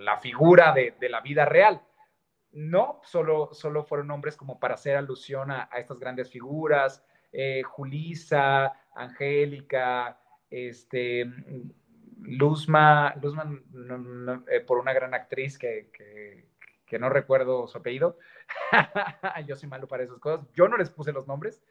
la 0.00 0.18
figura 0.18 0.72
de, 0.72 0.94
la 1.08 1.20
vida 1.20 1.46
real. 1.46 1.80
No, 2.52 3.00
solo, 3.04 3.50
solo 3.52 3.84
fueron 3.84 4.08
nombres 4.08 4.36
como 4.36 4.60
para 4.60 4.74
hacer 4.74 4.96
alusión 4.96 5.50
a, 5.50 5.68
estas 5.76 5.98
grandes 5.98 6.30
figuras, 6.30 7.04
eh, 7.32 7.62
Julisa, 7.62 8.72
Angélica, 8.94 10.20
este, 10.50 11.24
Luzma, 12.20 13.14
Luzma 13.20 13.60
eh, 14.48 14.60
por 14.60 14.78
una 14.78 14.92
gran 14.92 15.14
actriz 15.14 15.58
que, 15.58 15.90
que 16.86 16.98
no 16.98 17.08
recuerdo 17.08 17.66
su 17.66 17.78
apellido. 17.78 18.18
yo 19.46 19.56
soy 19.56 19.68
malo 19.68 19.88
para 19.88 20.04
esas 20.04 20.18
cosas. 20.18 20.46
Yo 20.52 20.68
no 20.68 20.76
les 20.76 20.90
puse 20.90 21.12
los 21.12 21.26
nombres, 21.26 21.62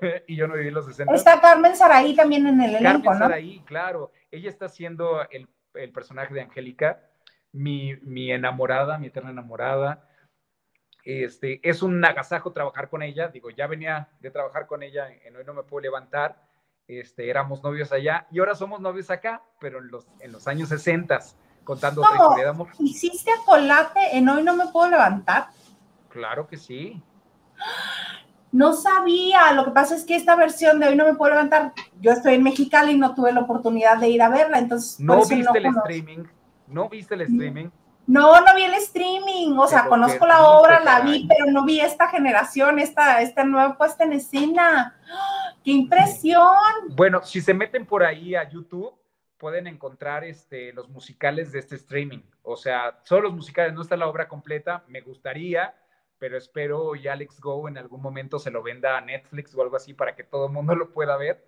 y 0.26 0.36
yo 0.36 0.46
no 0.46 0.54
viví 0.54 0.70
los 0.70 0.86
60. 0.86 1.14
Está 1.14 1.40
Carmen 1.40 1.76
Saraí 1.76 2.14
también 2.14 2.46
en 2.46 2.60
el 2.60 2.76
elenco, 2.76 3.04
Carmen 3.04 3.18
Saraí, 3.18 3.60
claro. 3.64 4.12
Ella 4.30 4.48
está 4.48 4.66
haciendo 4.66 5.28
el, 5.30 5.48
el 5.74 5.92
personaje 5.92 6.34
de 6.34 6.42
Angélica, 6.42 7.00
mi, 7.52 7.96
mi, 8.02 8.30
enamorada, 8.30 8.98
mi 8.98 9.08
eterna 9.08 9.30
enamorada. 9.30 10.04
Este, 11.04 11.60
es 11.62 11.82
un 11.82 12.04
agasajo 12.04 12.52
trabajar 12.52 12.90
con 12.90 13.02
ella. 13.02 13.28
Digo, 13.28 13.50
ya 13.50 13.66
venía 13.66 14.08
de 14.20 14.30
trabajar 14.30 14.66
con 14.66 14.82
ella 14.82 15.08
en 15.24 15.36
Hoy 15.36 15.44
No 15.44 15.54
Me 15.54 15.62
Puedo 15.62 15.82
Levantar. 15.82 16.42
Este, 16.86 17.28
éramos 17.28 17.62
novios 17.62 17.92
allá 17.92 18.26
y 18.30 18.38
ahora 18.38 18.54
somos 18.54 18.80
novios 18.80 19.10
acá, 19.10 19.42
pero 19.60 19.78
en 19.78 19.88
los, 19.88 20.06
en 20.20 20.32
los 20.32 20.48
años 20.48 20.70
60, 20.70 21.18
contando 21.62 22.00
otra 22.00 22.14
historia 22.14 22.44
de 22.44 22.50
amor. 22.50 22.68
¿Hiciste 22.78 23.30
Colate 23.44 24.16
en 24.16 24.26
Hoy 24.28 24.42
No 24.42 24.56
Me 24.56 24.68
Puedo 24.68 24.90
Levantar? 24.90 25.48
Claro 26.08 26.46
que 26.46 26.56
sí. 26.56 27.02
No 28.50 28.72
sabía, 28.72 29.52
lo 29.52 29.64
que 29.64 29.70
pasa 29.72 29.94
es 29.94 30.04
que 30.04 30.16
esta 30.16 30.34
versión 30.34 30.80
de 30.80 30.88
hoy 30.88 30.96
no 30.96 31.04
me 31.04 31.14
puedo 31.14 31.32
levantar. 31.32 31.72
Yo 32.00 32.12
estoy 32.12 32.34
en 32.34 32.42
Mexicali 32.42 32.92
y 32.92 32.98
no 32.98 33.14
tuve 33.14 33.32
la 33.32 33.40
oportunidad 33.40 33.98
de 33.98 34.08
ir 34.08 34.22
a 34.22 34.28
verla, 34.28 34.58
entonces. 34.58 34.98
¿No 35.00 35.18
viste 35.18 35.58
el 35.58 35.66
streaming? 35.66 36.24
¿No 36.66 36.88
viste 36.88 37.14
el 37.14 37.20
streaming? 37.22 37.68
No, 38.06 38.40
no 38.40 38.54
vi 38.56 38.62
el 38.62 38.72
streaming, 38.74 39.58
o 39.58 39.66
sea, 39.66 39.84
conozco 39.84 40.26
la 40.26 40.48
obra, 40.48 40.80
la 40.80 41.00
vi, 41.00 41.28
pero 41.28 41.50
no 41.50 41.66
vi 41.66 41.80
esta 41.80 42.08
generación, 42.08 42.78
esta, 42.78 43.20
esta 43.20 43.44
nueva 43.44 43.76
puesta 43.76 44.04
en 44.04 44.14
escena. 44.14 44.98
¡Qué 45.62 45.72
impresión! 45.72 46.48
Bueno, 46.96 47.22
si 47.22 47.42
se 47.42 47.52
meten 47.52 47.84
por 47.84 48.02
ahí 48.02 48.34
a 48.34 48.48
YouTube, 48.48 48.94
pueden 49.36 49.66
encontrar 49.66 50.24
este, 50.24 50.72
los 50.72 50.88
musicales 50.88 51.52
de 51.52 51.58
este 51.58 51.76
streaming. 51.76 52.22
O 52.42 52.56
sea, 52.56 52.98
solo 53.04 53.24
los 53.24 53.34
musicales, 53.34 53.74
no 53.74 53.82
está 53.82 53.94
la 53.96 54.08
obra 54.08 54.26
completa. 54.26 54.84
Me 54.88 55.02
gustaría, 55.02 55.74
pero 56.18 56.36
espero 56.36 56.94
y 56.96 57.08
Alex 57.08 57.40
Go 57.40 57.68
en 57.68 57.78
algún 57.78 58.02
momento 58.02 58.38
se 58.38 58.50
lo 58.50 58.62
venda 58.62 58.98
a 58.98 59.00
Netflix 59.00 59.54
o 59.54 59.62
algo 59.62 59.76
así 59.76 59.94
para 59.94 60.14
que 60.14 60.24
todo 60.24 60.46
el 60.46 60.52
mundo 60.52 60.74
lo 60.74 60.92
pueda 60.92 61.16
ver. 61.16 61.44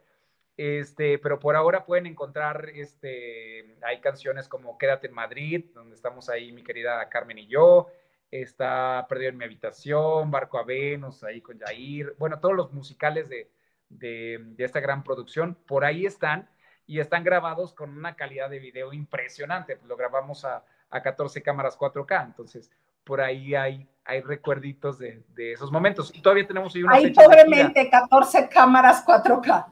Este, 0.56 1.18
pero 1.18 1.38
por 1.38 1.56
ahora 1.56 1.86
pueden 1.86 2.06
encontrar, 2.06 2.68
este, 2.74 3.76
hay 3.82 4.00
canciones 4.00 4.46
como 4.46 4.76
Quédate 4.76 5.06
en 5.06 5.14
Madrid, 5.14 5.64
donde 5.74 5.94
estamos 5.94 6.28
ahí 6.28 6.52
mi 6.52 6.62
querida 6.62 7.08
Carmen 7.08 7.38
y 7.38 7.46
yo, 7.46 7.88
está 8.30 9.06
Perdido 9.08 9.30
en 9.30 9.38
mi 9.38 9.44
habitación, 9.44 10.30
Barco 10.30 10.58
a 10.58 10.64
Venus, 10.64 11.24
ahí 11.24 11.40
con 11.40 11.58
Jair, 11.58 12.14
bueno, 12.18 12.40
todos 12.40 12.54
los 12.54 12.72
musicales 12.72 13.28
de, 13.30 13.50
de, 13.88 14.54
esta 14.58 14.80
gran 14.80 15.02
producción, 15.02 15.54
por 15.66 15.84
ahí 15.84 16.04
están 16.04 16.48
y 16.86 17.00
están 17.00 17.24
grabados 17.24 17.72
con 17.72 17.96
una 17.96 18.14
calidad 18.16 18.50
de 18.50 18.58
video 18.58 18.92
impresionante, 18.92 19.78
lo 19.86 19.96
grabamos 19.96 20.44
a, 20.44 20.64
a 20.90 21.02
14 21.02 21.42
cámaras 21.42 21.78
4K, 21.78 22.26
entonces 22.26 22.70
por 23.04 23.20
ahí 23.20 23.54
hay, 23.54 23.88
hay 24.10 24.22
recuerditos 24.22 24.98
de, 24.98 25.22
esos 25.36 25.70
momentos. 25.70 26.10
Y 26.12 26.20
todavía 26.20 26.44
tenemos 26.44 26.74
ahí 26.74 26.82
una 26.82 26.94
Hay 26.94 27.12
pobremente 27.12 27.88
14 27.88 28.48
cámaras 28.48 29.06
4K. 29.06 29.66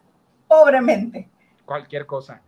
Pobremente. 0.46 1.28
Cualquier 1.64 2.06
cosa. 2.06 2.40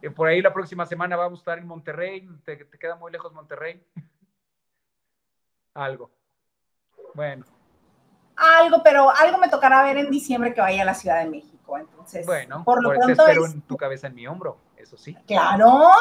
Eh, 0.00 0.10
por 0.10 0.26
ahí 0.26 0.40
la 0.40 0.54
próxima 0.54 0.86
semana 0.86 1.16
vamos 1.16 1.40
a 1.40 1.42
estar 1.42 1.58
en 1.58 1.66
Monterrey. 1.66 2.26
¿Te, 2.46 2.66
queda 2.80 2.96
muy 2.96 3.12
lejos 3.12 3.34
Monterrey? 3.34 3.84
algo. 5.74 6.10
Bueno. 7.12 7.44
Algo, 8.36 8.82
pero 8.82 9.10
algo 9.14 9.36
me 9.36 9.50
tocará 9.50 9.82
ver 9.82 9.98
en 9.98 10.10
diciembre 10.10 10.54
que 10.54 10.62
vaya 10.62 10.80
a 10.80 10.86
la 10.86 10.94
Ciudad 10.94 11.22
de 11.22 11.28
México. 11.28 11.76
Entonces, 11.76 12.24
bueno, 12.24 12.64
por 12.64 12.82
lo 12.82 12.88
pronto. 12.88 13.10
espero 13.10 13.44
en 13.44 13.60
tu 13.62 13.76
cabeza 13.76 14.06
en 14.06 14.14
mi 14.14 14.26
hombro, 14.26 14.58
eso 14.76 14.96
sí. 14.96 15.14
Claro, 15.26 15.92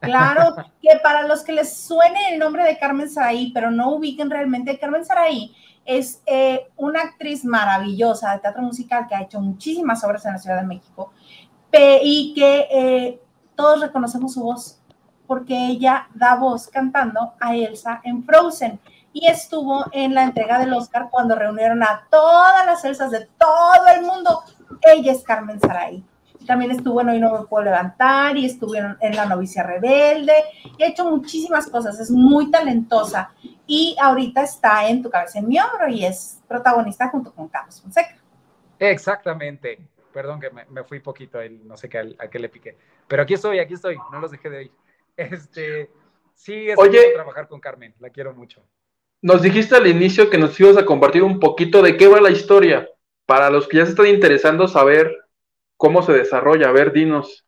Claro, 0.00 0.56
que 0.80 0.98
para 1.02 1.26
los 1.26 1.42
que 1.42 1.52
les 1.52 1.76
suene 1.76 2.34
el 2.34 2.38
nombre 2.38 2.64
de 2.64 2.78
Carmen 2.78 3.08
Saraí, 3.08 3.50
pero 3.52 3.70
no 3.70 3.94
ubiquen 3.94 4.30
realmente, 4.30 4.78
Carmen 4.78 5.04
Saraí 5.04 5.54
es 5.84 6.22
eh, 6.26 6.66
una 6.76 7.00
actriz 7.00 7.44
maravillosa 7.44 8.32
de 8.32 8.40
teatro 8.40 8.62
musical 8.62 9.06
que 9.08 9.14
ha 9.14 9.22
hecho 9.22 9.40
muchísimas 9.40 10.02
obras 10.04 10.26
en 10.26 10.32
la 10.32 10.38
Ciudad 10.38 10.60
de 10.60 10.66
México 10.66 11.12
y 12.02 12.32
que 12.34 12.68
eh, 12.70 13.20
todos 13.54 13.80
reconocemos 13.80 14.32
su 14.32 14.42
voz 14.42 14.80
porque 15.26 15.54
ella 15.54 16.08
da 16.14 16.36
voz 16.36 16.68
cantando 16.68 17.34
a 17.40 17.54
Elsa 17.54 18.00
en 18.04 18.24
Frozen 18.24 18.80
y 19.12 19.26
estuvo 19.26 19.84
en 19.92 20.14
la 20.14 20.22
entrega 20.22 20.58
del 20.58 20.72
Oscar 20.72 21.08
cuando 21.10 21.34
reunieron 21.34 21.82
a 21.82 22.06
todas 22.10 22.64
las 22.64 22.84
Elsas 22.84 23.10
de 23.10 23.28
todo 23.38 23.86
el 23.94 24.02
mundo. 24.02 24.42
Ella 24.82 25.12
es 25.12 25.22
Carmen 25.22 25.60
Saraí 25.60 26.04
también 26.46 26.70
estuvo 26.70 27.00
en 27.00 27.08
Hoy 27.10 27.20
No 27.20 27.38
Me 27.38 27.46
Puedo 27.46 27.64
Levantar 27.64 28.36
y 28.36 28.46
estuvo 28.46 28.74
en, 28.74 29.16
La 29.16 29.26
Novicia 29.26 29.62
Rebelde 29.62 30.32
y 30.78 30.82
ha 30.82 30.88
hecho 30.88 31.04
muchísimas 31.04 31.68
cosas, 31.68 31.98
es 32.00 32.10
muy 32.10 32.50
talentosa 32.50 33.34
y 33.66 33.96
ahorita 34.00 34.42
está 34.42 34.88
en 34.88 35.02
Tu 35.02 35.10
Cabeza 35.10 35.38
en 35.38 35.48
mi 35.48 35.58
hombro 35.58 35.88
y 35.88 36.04
es 36.04 36.42
protagonista 36.48 37.08
junto 37.08 37.32
con 37.32 37.48
Carlos 37.48 37.80
Fonseca. 37.80 38.16
Exactamente, 38.78 39.78
perdón 40.12 40.40
que 40.40 40.50
me, 40.50 40.84
fui 40.84 41.00
poquito, 41.00 41.38
no 41.64 41.76
sé 41.76 41.88
qué, 41.88 42.16
a 42.18 42.28
qué 42.28 42.38
le 42.38 42.48
piqué, 42.48 42.76
pero 43.08 43.22
aquí 43.22 43.34
estoy, 43.34 43.58
aquí 43.58 43.74
estoy, 43.74 43.96
no 44.12 44.20
los 44.20 44.30
dejé 44.30 44.50
de 44.50 44.62
ir. 44.64 44.72
Este, 45.16 45.90
sí, 46.34 46.68
es 46.68 46.78
Oye, 46.78 47.12
trabajar 47.14 47.48
con 47.48 47.58
Carmen, 47.58 47.94
la 48.00 48.10
quiero 48.10 48.34
mucho. 48.34 48.62
Nos 49.22 49.42
dijiste 49.42 49.74
al 49.74 49.86
inicio 49.86 50.28
que 50.28 50.38
nos 50.38 50.58
ibas 50.60 50.76
a 50.76 50.84
compartir 50.84 51.22
un 51.22 51.40
poquito 51.40 51.82
de 51.82 51.96
qué 51.96 52.06
va 52.06 52.20
la 52.20 52.30
historia. 52.30 52.88
Para 53.24 53.50
los 53.50 53.66
que 53.66 53.78
ya 53.78 53.84
se 53.84 53.90
están 53.90 54.06
interesando 54.06 54.68
saber 54.68 55.25
¿Cómo 55.76 56.02
se 56.02 56.12
desarrolla? 56.12 56.68
A 56.68 56.72
ver, 56.72 56.92
dinos. 56.92 57.46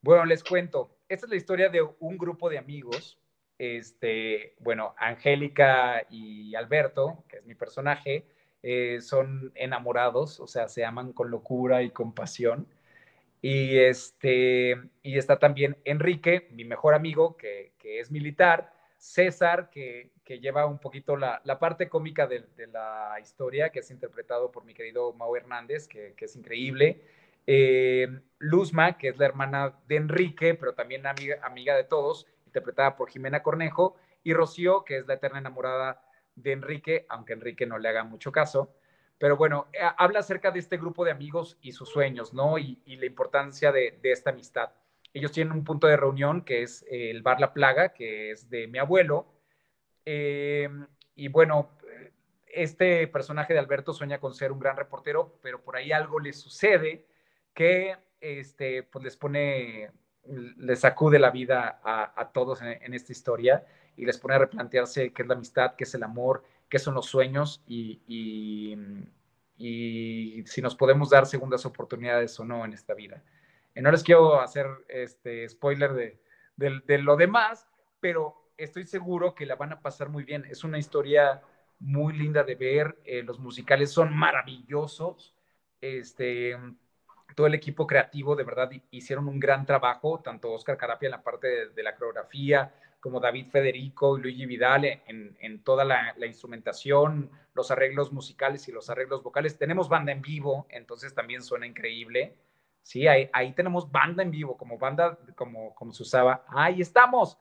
Bueno, 0.00 0.24
les 0.24 0.44
cuento. 0.44 0.96
Esta 1.08 1.26
es 1.26 1.30
la 1.30 1.36
historia 1.36 1.68
de 1.68 1.82
un 1.82 2.16
grupo 2.16 2.48
de 2.48 2.58
amigos. 2.58 3.18
Este, 3.58 4.54
bueno, 4.60 4.94
Angélica 4.96 6.06
y 6.08 6.54
Alberto, 6.54 7.24
que 7.28 7.38
es 7.38 7.46
mi 7.46 7.56
personaje, 7.56 8.24
eh, 8.62 9.00
son 9.00 9.50
enamorados, 9.56 10.38
o 10.38 10.46
sea, 10.46 10.68
se 10.68 10.84
aman 10.84 11.12
con 11.12 11.30
locura 11.30 11.82
y 11.82 11.90
con 11.90 12.14
pasión. 12.14 12.68
Y, 13.42 13.78
este, 13.78 14.76
y 15.02 15.18
está 15.18 15.38
también 15.40 15.76
Enrique, 15.84 16.48
mi 16.52 16.64
mejor 16.64 16.94
amigo, 16.94 17.36
que, 17.36 17.72
es 17.82 18.10
militar, 18.12 18.72
César, 18.98 19.70
que, 19.70 20.12
lleva 20.40 20.66
un 20.66 20.78
poquito 20.78 21.16
la, 21.16 21.40
parte 21.58 21.88
cómica 21.88 22.28
de, 22.28 22.44
la 22.70 23.16
historia, 23.20 23.70
que 23.70 23.80
es 23.80 23.90
interpretado 23.90 24.52
por 24.52 24.64
mi 24.64 24.74
querido 24.74 25.12
Mau 25.14 25.34
Hernández, 25.34 25.88
que, 25.88 26.14
que 26.16 26.26
es 26.26 26.36
increíble. 26.36 27.02
Eh, 27.50 28.06
Luzma, 28.36 28.98
que 28.98 29.08
es 29.08 29.16
la 29.16 29.24
hermana 29.24 29.80
de 29.86 29.96
Enrique, 29.96 30.52
pero 30.52 30.74
también 30.74 31.06
amiga, 31.06 31.74
de 31.74 31.84
todos, 31.84 32.26
interpretada 32.44 32.94
por 32.94 33.08
Jimena 33.08 33.42
Cornejo, 33.42 33.96
y 34.22 34.34
Rocío, 34.34 34.84
que 34.84 34.98
es 34.98 35.06
la 35.06 35.14
eterna 35.14 35.38
enamorada 35.38 36.02
de 36.34 36.52
Enrique, 36.52 37.06
aunque 37.08 37.32
Enrique 37.32 37.64
no 37.64 37.78
le 37.78 37.88
haga 37.88 38.04
mucho 38.04 38.32
caso. 38.32 38.74
Pero 39.16 39.38
bueno, 39.38 39.68
eh, 39.72 39.78
habla 39.96 40.20
acerca 40.20 40.50
de 40.50 40.58
este 40.58 40.76
grupo 40.76 41.06
de 41.06 41.10
amigos 41.10 41.56
y 41.62 41.72
sus 41.72 41.88
sueños, 41.88 42.34
¿no? 42.34 42.58
Y, 42.58 42.82
la 42.84 43.06
importancia 43.06 43.72
de, 43.72 43.98
esta 44.02 44.28
amistad. 44.28 44.70
Ellos 45.14 45.32
tienen 45.32 45.54
un 45.54 45.64
punto 45.64 45.86
de 45.86 45.96
reunión 45.96 46.42
que 46.42 46.62
es 46.62 46.84
el 46.90 47.22
Bar 47.22 47.40
La 47.40 47.54
Plaga, 47.54 47.94
que 47.94 48.30
es 48.30 48.50
de 48.50 48.66
mi 48.66 48.78
abuelo. 48.78 49.26
Eh, 50.04 50.68
y 51.14 51.28
bueno, 51.28 51.78
este 52.46 53.08
personaje 53.08 53.54
de 53.54 53.58
Alberto 53.58 53.94
sueña 53.94 54.20
con 54.20 54.34
ser 54.34 54.52
un 54.52 54.58
gran 54.58 54.76
reportero, 54.76 55.38
pero 55.42 55.62
por 55.62 55.76
ahí 55.76 55.92
algo 55.92 56.20
le 56.20 56.34
sucede 56.34 57.06
que 57.58 57.96
este, 58.20 58.84
pues 58.84 59.02
les 59.02 59.16
pone, 59.16 59.90
les 60.58 60.78
sacude 60.78 61.18
la 61.18 61.32
vida 61.32 61.80
a, 61.82 62.30
todos 62.32 62.62
en, 62.62 62.94
esta 62.94 63.10
historia 63.10 63.66
y 63.96 64.06
les 64.06 64.16
pone 64.16 64.36
a 64.36 64.38
replantearse 64.38 65.12
qué 65.12 65.22
es 65.22 65.28
la 65.28 65.34
amistad, 65.34 65.74
qué 65.74 65.82
es 65.82 65.92
el 65.92 66.04
amor, 66.04 66.44
qué 66.68 66.78
son 66.78 66.94
los 66.94 67.06
sueños 67.06 67.60
y, 67.66 68.00
y, 68.06 68.76
si 70.46 70.62
nos 70.62 70.76
podemos 70.76 71.10
dar 71.10 71.26
segundas 71.26 71.66
oportunidades 71.66 72.38
o 72.38 72.44
no 72.44 72.64
en 72.64 72.74
esta 72.74 72.94
vida. 72.94 73.24
Y 73.74 73.80
no 73.80 73.90
les 73.90 74.04
quiero 74.04 74.40
hacer 74.40 74.68
este 74.86 75.48
spoiler 75.48 75.94
de, 75.94 76.20
de 76.56 76.98
lo 76.98 77.16
demás, 77.16 77.66
pero 77.98 78.52
estoy 78.56 78.84
seguro 78.84 79.34
que 79.34 79.46
la 79.46 79.56
van 79.56 79.72
a 79.72 79.80
pasar 79.80 80.10
muy 80.10 80.22
bien. 80.22 80.44
Es 80.44 80.62
una 80.62 80.78
historia 80.78 81.42
muy 81.80 82.16
linda 82.16 82.44
de 82.44 82.54
ver, 82.54 83.00
eh, 83.04 83.24
los 83.24 83.40
musicales 83.40 83.90
son 83.90 84.14
maravillosos, 84.14 85.34
este, 85.80 86.56
todo 87.38 87.46
el 87.46 87.54
equipo 87.54 87.86
creativo 87.86 88.34
de 88.34 88.42
verdad 88.42 88.68
hicieron 88.90 89.28
un 89.28 89.38
gran 89.38 89.64
trabajo, 89.64 90.18
tanto 90.18 90.50
Oscar 90.50 90.76
Carapia 90.76 91.06
en 91.06 91.12
la 91.12 91.22
parte 91.22 91.68
de, 91.68 91.82
la 91.84 91.94
coreografía, 91.94 92.74
como 92.98 93.20
David 93.20 93.46
Federico 93.52 94.18
y 94.18 94.22
Luigi 94.22 94.44
Vidal 94.44 94.84
en, 94.84 95.62
toda 95.62 95.84
la, 95.84 96.16
instrumentación, 96.26 97.30
los 97.54 97.70
arreglos 97.70 98.12
musicales 98.12 98.66
y 98.66 98.72
los 98.72 98.90
arreglos 98.90 99.22
vocales. 99.22 99.56
Tenemos 99.56 99.88
banda 99.88 100.10
en 100.10 100.20
vivo, 100.20 100.66
entonces 100.68 101.14
también 101.14 101.40
suena 101.40 101.64
increíble. 101.64 102.34
Sí, 102.82 103.06
ahí, 103.06 103.30
ahí 103.32 103.52
tenemos 103.52 103.88
banda 103.88 104.24
en 104.24 104.32
vivo, 104.32 104.56
como 104.56 104.76
banda, 104.76 105.16
como, 105.36 105.76
como 105.76 105.92
se 105.92 106.02
usaba. 106.02 106.44
Ahí 106.48 106.80
estamos, 106.80 107.38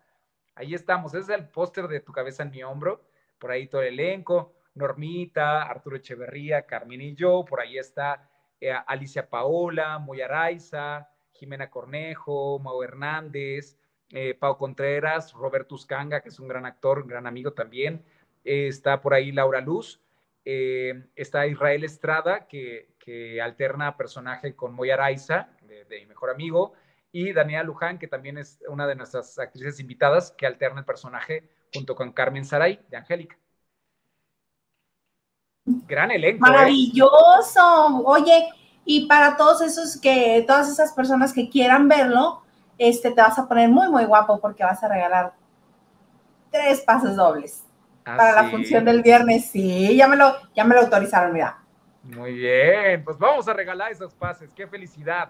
ahí 0.53 0.75
estamos. 0.75 1.15
Ese 1.15 1.33
es 1.33 1.39
el 1.39 1.49
póster 1.49 1.87
de 1.87 2.01
Tu 2.01 2.11
cabeza 2.11 2.43
en 2.43 2.51
mi 2.51 2.61
hombro 2.61 3.01
por 3.39 3.49
ahí 3.49 3.65
todo 3.67 3.81
el 3.81 3.99
elenco, 3.99 4.53
Normita, 4.75 5.63
Arturo 5.63 5.97
Echeverría, 5.97 6.67
Carmen 6.67 7.01
y 7.01 7.15
yo, 7.15 7.43
por 7.45 7.61
ahí 7.61 7.79
está 7.79 8.29
eh, 8.59 8.73
Alicia 8.87 9.29
Paola, 9.29 9.99
Moya 9.99 10.25
Araiza, 10.25 11.09
Jimena 11.33 11.69
Cornejo, 11.69 12.59
Mau 12.59 12.81
Hernández, 12.83 13.77
eh, 14.11 14.33
Pau 14.33 14.57
Contreras, 14.57 15.33
Roberto 15.33 15.75
Uscanga, 15.75 16.21
que 16.21 16.29
es 16.29 16.39
un 16.39 16.47
gran 16.47 16.65
actor, 16.65 16.99
un 16.99 17.07
gran 17.07 17.27
amigo 17.27 17.53
también, 17.53 18.03
eh, 18.43 18.67
está 18.67 19.01
por 19.01 19.13
ahí 19.13 19.31
Laura 19.31 19.61
Luz, 19.61 20.01
está 20.45 21.45
Israel 21.45 21.83
Estrada, 21.83 22.47
que, 22.47 22.87
alterna 23.43 23.97
personaje 23.97 24.55
con 24.55 24.73
Moya 24.73 24.93
Araiza, 24.93 25.49
de, 25.61 25.83
de 25.85 25.99
mi 25.99 26.05
mejor 26.07 26.29
amigo, 26.29 26.73
y 27.11 27.33
Daniela 27.33 27.63
Luján, 27.63 27.99
que 27.99 28.07
también 28.07 28.37
es 28.37 28.59
una 28.69 28.87
de 28.87 28.95
nuestras 28.95 29.37
actrices 29.39 29.79
invitadas, 29.79 30.31
que 30.31 30.45
alterna 30.45 30.79
el 30.79 30.85
personaje 30.85 31.49
junto 31.73 31.95
con 31.95 32.13
Carmen 32.13 32.45
Saray 32.45 32.79
de 32.89 32.97
Angélica. 32.97 33.37
Gran 35.67 36.11
elenco. 36.11 36.47
¿eh? 36.47 36.49
Maravilloso. 36.49 38.03
Oye, 38.05 38.49
y 38.85 39.05
para 39.05 39.35
todos 39.35 39.61
esos 39.61 39.99
que, 39.99 40.43
todas 40.47 40.69
esas 40.69 40.93
personas 40.93 41.33
que 41.33 41.49
quieran 41.49 41.87
verlo, 41.87 42.41
este, 42.77 43.11
te 43.11 43.21
vas 43.21 43.37
a 43.37 43.47
poner 43.47 43.69
muy, 43.69 43.89
muy 43.89 44.05
guapo 44.05 44.39
porque 44.39 44.63
vas 44.63 44.81
a 44.83 44.87
regalar 44.87 45.33
tres 46.51 46.81
pases 46.81 47.15
dobles 47.15 47.63
ah, 48.05 48.15
para 48.15 48.43
la 48.43 48.49
función 48.49 48.85
del 48.85 49.01
viernes. 49.01 49.49
Sí, 49.51 49.95
ya 49.95 50.07
me 50.07 50.15
lo, 50.15 50.35
ya 50.55 50.63
me 50.63 50.73
lo 50.73 50.81
autorizaron, 50.81 51.33
mira. 51.33 51.57
Muy 52.03 52.33
bien, 52.33 53.03
pues 53.03 53.17
vamos 53.17 53.47
a 53.49 53.53
regalar 53.53 53.91
esos 53.91 54.13
pases. 54.13 54.53
Qué 54.53 54.65
felicidad 54.67 55.29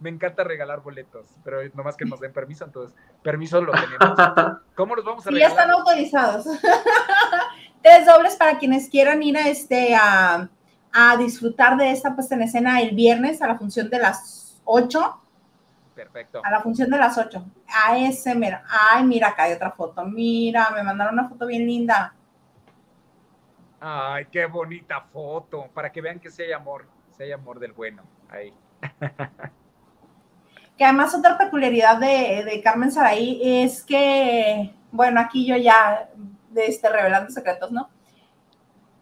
me 0.00 0.10
encanta 0.10 0.44
regalar 0.44 0.80
boletos, 0.80 1.26
pero 1.44 1.60
nomás 1.74 1.96
que 1.96 2.04
nos 2.04 2.20
den 2.20 2.32
permiso, 2.32 2.64
entonces, 2.64 2.96
permiso 3.22 3.60
lo 3.60 3.72
tenemos. 3.72 4.18
¿Cómo 4.76 4.94
los 4.94 5.04
vamos 5.04 5.26
a 5.26 5.30
regalar? 5.30 5.50
ya 5.50 5.56
están 5.56 5.70
autorizados. 5.70 6.46
Tres 7.82 8.06
dobles 8.06 8.36
para 8.36 8.58
quienes 8.58 8.88
quieran 8.88 9.22
ir 9.22 9.36
a, 9.36 9.48
este, 9.48 9.94
a, 9.94 10.48
disfrutar 11.18 11.76
de 11.76 11.90
esta 11.90 12.14
puesta 12.14 12.34
en 12.34 12.42
escena 12.42 12.80
el 12.80 12.94
viernes 12.94 13.40
a 13.40 13.46
la 13.46 13.56
función 13.56 13.88
de 13.88 13.98
las 13.98 14.60
8. 14.64 15.20
Perfecto. 15.94 16.42
A 16.44 16.50
la 16.50 16.60
función 16.60 16.90
de 16.90 16.98
las 16.98 17.16
8. 17.16 17.44
A 17.86 17.98
ese, 17.98 18.34
mira. 18.34 18.64
Ay, 18.68 19.04
mira, 19.04 19.28
acá 19.28 19.44
hay 19.44 19.52
otra 19.52 19.70
foto. 19.70 20.04
Mira, 20.04 20.70
me 20.70 20.82
mandaron 20.82 21.14
una 21.14 21.28
foto 21.28 21.46
bien 21.46 21.66
linda. 21.66 22.14
Ay, 23.80 24.26
qué 24.30 24.46
bonita 24.46 25.00
foto. 25.00 25.68
Para 25.72 25.90
que 25.90 26.00
vean 26.00 26.18
que 26.18 26.30
sí 26.30 26.42
hay 26.42 26.52
amor. 26.52 26.86
Sí 27.16 27.22
hay 27.22 27.32
amor 27.32 27.58
del 27.58 27.72
bueno. 27.72 28.02
Ahí. 28.28 28.52
que 30.78 30.84
además 30.84 31.14
otra 31.14 31.36
peculiaridad 31.36 31.98
de, 31.98 32.60
Carmen 32.62 32.92
Saraí 32.92 33.40
es 33.42 33.82
que, 33.82 34.72
bueno, 34.92 35.20
aquí 35.20 35.44
yo 35.44 35.56
ya 35.56 36.08
de 36.50 36.66
este, 36.66 36.88
revelando 36.88 37.30
secretos, 37.30 37.70
¿no? 37.70 37.88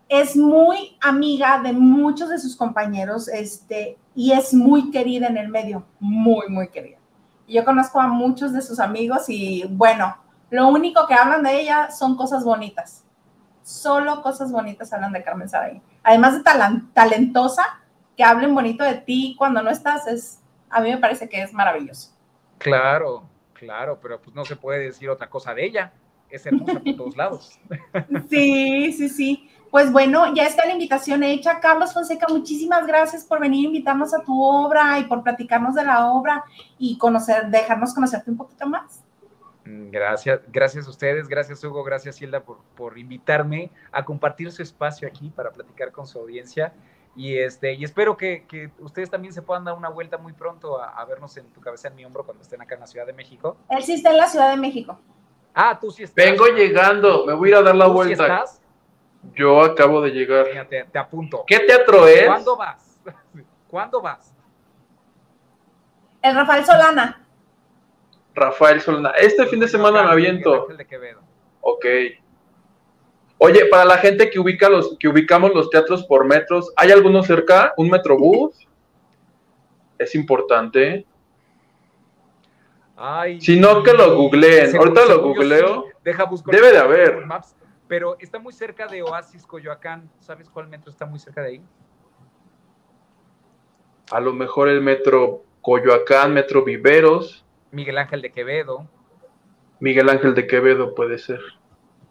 Es 0.09 0.37
muy 0.37 0.97
amiga 1.01 1.61
de 1.61 1.73
muchos 1.73 2.29
de 2.29 2.39
sus 2.39 2.57
compañeros 2.57 3.29
este, 3.29 3.99
y 4.15 4.33
es 4.33 4.55
muy 4.55 4.91
querida 4.91 5.27
en 5.27 5.37
el 5.37 5.49
medio, 5.49 5.85
muy, 5.99 6.49
muy 6.49 6.69
querida. 6.69 6.99
Yo 7.49 7.65
conozco 7.65 8.01
a 8.01 8.07
muchos 8.09 8.53
de 8.53 8.63
sus 8.63 8.81
amigos 8.81 9.29
y 9.29 9.65
bueno, 9.69 10.17
lo 10.51 10.69
único 10.69 11.07
que 11.07 11.15
hablan 11.15 11.43
de 11.43 11.61
ella 11.61 11.91
son 11.91 12.17
cosas 12.17 12.45
bonitas. 12.45 13.05
Solo 13.63 14.23
cosas 14.23 14.53
bonitas 14.53 14.93
hablan 14.93 15.13
de 15.13 15.25
Carmen 15.25 15.49
Saraí. 15.49 15.83
Además 16.05 16.35
de 16.35 16.45
talentosa, 16.95 17.65
que 18.17 18.25
hablen 18.25 18.55
bonito 18.55 18.85
de 18.85 18.95
ti 18.95 19.35
cuando 19.37 19.63
no 19.63 19.71
estás, 19.71 20.07
es 20.07 20.41
a 20.71 20.81
mí 20.81 20.91
me 20.91 20.99
parece 20.99 21.29
que 21.29 21.43
es 21.43 21.53
maravilloso. 21.53 22.13
Claro, 22.59 23.29
claro, 23.53 23.99
pero 24.01 24.21
pues 24.21 24.35
no 24.35 24.45
se 24.45 24.57
puede 24.57 24.85
decir 24.85 25.11
otra 25.11 25.29
cosa 25.29 25.55
de 25.55 25.65
ella. 25.65 25.93
Es 26.31 26.47
hermosa 26.47 26.81
por 26.81 26.97
todos 26.97 27.17
lados. 27.17 27.59
Sí, 28.31 28.93
sí, 28.93 29.09
sí. 29.09 29.51
Pues 29.71 29.93
bueno, 29.93 30.35
ya 30.35 30.47
está 30.47 30.65
la 30.65 30.73
invitación 30.73 31.23
hecha. 31.23 31.61
Carlos 31.61 31.93
Fonseca, 31.93 32.27
muchísimas 32.29 32.87
gracias 32.87 33.25
por 33.25 33.41
venir 33.41 33.65
a 33.65 33.69
invitarnos 33.69 34.15
a 34.15 34.23
tu 34.23 34.43
obra 34.43 34.99
y 34.99 35.05
por 35.05 35.23
platicarnos 35.23 35.75
de 35.75 35.85
la 35.85 36.11
obra 36.11 36.45
y 36.79 36.97
conocer, 36.99 37.49
dejarnos 37.49 37.93
conocerte 37.93 38.31
un 38.31 38.37
poquito 38.37 38.67
más. 38.67 39.03
Mm, 39.65 39.91
gracias, 39.91 40.41
gracias 40.49 40.87
a 40.87 40.91
ustedes, 40.91 41.29
gracias 41.29 41.63
Hugo, 41.65 41.83
gracias 41.83 42.23
Hilda 42.23 42.41
por, 42.41 42.59
por 42.77 42.97
invitarme 42.99 43.71
a 43.91 44.05
compartir 44.05 44.53
su 44.53 44.63
espacio 44.63 45.09
aquí 45.09 45.31
para 45.31 45.51
platicar 45.51 45.93
con 45.93 46.07
su 46.07 46.19
audiencia. 46.19 46.73
Y, 47.17 47.39
este, 47.39 47.73
y 47.73 47.83
espero 47.83 48.17
que, 48.17 48.71
ustedes 48.79 49.09
también 49.09 49.33
se 49.33 49.41
puedan 49.41 49.65
dar 49.65 49.75
una 49.75 49.89
vuelta 49.89 50.19
muy 50.19 50.35
pronto 50.35 50.81
a, 50.81 51.03
vernos 51.07 51.35
en 51.39 51.47
tu 51.47 51.63
cabeza 51.63 51.89
en 51.89 51.97
mi 51.97 52.05
hombro 52.05 52.25
cuando 52.25 52.43
estén 52.43 52.61
acá 52.61 52.75
en 52.75 52.83
la 52.83 52.87
Ciudad 52.87 53.07
de 53.07 53.15
México. 53.15 53.57
Él 53.71 53.83
sí 53.83 53.95
está 53.95 54.11
en 54.11 54.19
la 54.19 54.29
Ciudad 54.29 54.51
de 54.51 54.59
México. 54.59 55.01
Ah, 55.59 55.79
tú 55.81 55.91
sí 55.91 56.03
estás. 56.03 56.23
Vengo 56.23 56.49
llegando, 56.49 57.25
me 57.25 57.33
voy 57.33 57.49
a 57.49 57.53
ir 57.53 57.57
a 57.57 57.63
dar 57.63 57.75
la 57.75 57.87
vuelta. 57.87 58.15
Sí 58.15 58.23
estás? 58.23 58.63
Yo 59.35 59.63
acabo 59.63 60.03
de 60.03 60.11
llegar. 60.11 60.47
te, 60.69 60.99
apunto. 60.99 61.45
¿Qué 61.47 61.61
teatro 61.61 62.07
es? 62.07 62.27
¿Cuándo 62.27 62.57
vas? 62.59 63.01
¿Cuándo 63.67 64.03
vas? 64.03 64.35
El 66.21 66.35
Rafael 66.35 66.63
Solana. 66.63 67.27
Rafael 68.35 68.83
Solana. 68.83 69.11
Este 69.13 69.47
fin 69.47 69.59
de 69.59 69.69
semana 69.69 70.03
me 70.03 70.11
aviento. 70.11 70.69
Ok. 71.63 71.87
Oye, 73.39 73.65
para 73.71 73.87
la 73.87 73.97
gente 73.97 74.29
que 74.29 74.39
ubica 74.39 74.69
los, 74.69 74.99
que 74.99 75.09
ubicamos 75.09 75.55
los 75.55 75.71
teatros 75.71 76.05
por 76.05 76.27
metros, 76.27 76.71
¿hay 76.77 76.91
alguno 76.91 77.23
cerca? 77.23 77.73
¿Un 77.79 77.89
metrobús? 77.89 78.69
Es 79.99 80.15
importante. 80.15 81.07
Ay, 82.97 83.41
si 83.41 83.61
no, 83.61 83.83
que 83.83 83.93
lo 83.93 84.17
googleen. 84.17 84.75
Ahorita 84.77 85.05
lo 85.05 85.23
googleo. 85.23 85.85
Deja 86.03 86.29
Debe 86.47 86.73
de 86.73 86.79
haber. 86.79 87.25
pero 87.87 88.17
está 88.19 88.39
muy 88.39 88.53
cerca 88.53 88.87
de 88.87 89.03
Oasis, 89.03 89.47
Coyoacán. 89.47 90.11
¿Sabes 90.19 90.49
cuál 90.49 90.69
metro 90.69 90.91
está 90.91 91.05
muy 91.05 91.19
cerca 91.19 91.43
de 91.43 91.49
ahí? 91.49 91.63
A 94.11 94.21
lo 94.21 94.33
mejor 94.33 94.69
el 94.69 94.81
metro 94.81 95.45
Coyoacán, 95.61 96.33
metro 96.33 96.65
Viveros. 96.65 97.45
Miguel 97.71 97.99
Ángel 97.99 98.23
de 98.23 98.33
Quevedo. 98.33 98.89
Miguel 99.81 100.09
Ángel 100.09 100.35
de 100.35 100.47
Quevedo 100.47 100.95
puede 100.95 101.19
ser. 101.19 101.41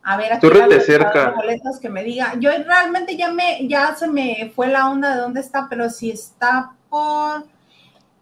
A 0.03 0.17
ver, 0.17 0.33
aquí 0.33 0.47
de 0.47 0.81
cerca. 0.81 1.31
boletos 1.31 1.79
que 1.79 1.89
me 1.89 2.03
diga. 2.03 2.35
Yo 2.37 2.51
realmente 2.63 3.17
ya 3.17 3.31
me, 3.31 3.67
ya 3.67 3.95
se 3.95 4.07
me 4.07 4.51
fue 4.55 4.67
la 4.67 4.87
onda 4.87 5.15
de 5.15 5.21
dónde 5.21 5.39
está, 5.39 5.67
pero 5.67 5.89
si 5.89 6.11
está 6.11 6.75
por 6.89 7.43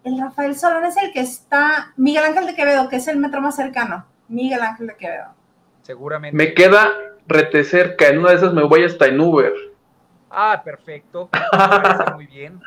el 0.03 0.19
Rafael 0.19 0.55
Solón 0.55 0.85
es 0.85 0.97
el 0.97 1.11
que 1.11 1.21
está, 1.21 1.93
Miguel 1.95 2.23
Ángel 2.23 2.45
de 2.45 2.55
Quevedo, 2.55 2.89
que 2.89 2.97
es 2.97 3.07
el 3.07 3.17
metro 3.17 3.41
más 3.41 3.55
cercano. 3.55 4.05
Miguel 4.27 4.61
Ángel 4.61 4.87
de 4.87 4.95
Quevedo. 4.95 5.33
Seguramente. 5.81 6.35
Me 6.35 6.53
queda 6.53 6.91
rete 7.27 7.63
cerca, 7.63 8.07
en 8.07 8.19
una 8.19 8.31
de 8.31 8.35
esas 8.35 8.53
me 8.53 8.63
voy 8.63 8.83
hasta 8.83 9.07
en 9.07 9.19
Uber. 9.19 9.53
Ah, 10.29 10.61
perfecto. 10.63 11.29
Me 11.31 12.13
muy 12.13 12.27
bien. 12.27 12.59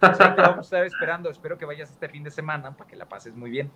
Pues 0.00 0.18
te 0.18 0.24
vamos 0.24 0.58
a 0.58 0.60
estar 0.60 0.84
esperando. 0.84 1.30
Espero 1.30 1.56
que 1.58 1.64
vayas 1.64 1.90
este 1.90 2.08
fin 2.08 2.24
de 2.24 2.30
semana 2.30 2.72
para 2.72 2.88
que 2.88 2.96
la 2.96 3.06
pases 3.06 3.34
muy 3.34 3.50
bien. 3.50 3.70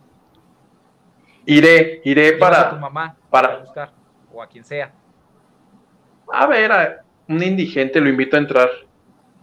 Iré, 1.47 2.01
iré 2.05 2.33
para. 2.35 2.63
A 2.63 2.71
tu 2.71 2.77
mamá 2.77 3.17
para 3.31 3.59
buscar, 3.59 3.93
o 4.33 4.43
a 4.43 4.49
quien 4.49 4.65
sea. 4.65 4.93
A 6.33 6.47
ver, 6.47 6.73
a 6.73 7.05
un 7.29 7.43
indigente 7.43 8.01
lo 8.01 8.09
invito 8.09 8.37
a 8.37 8.41
entrar. 8.41 8.71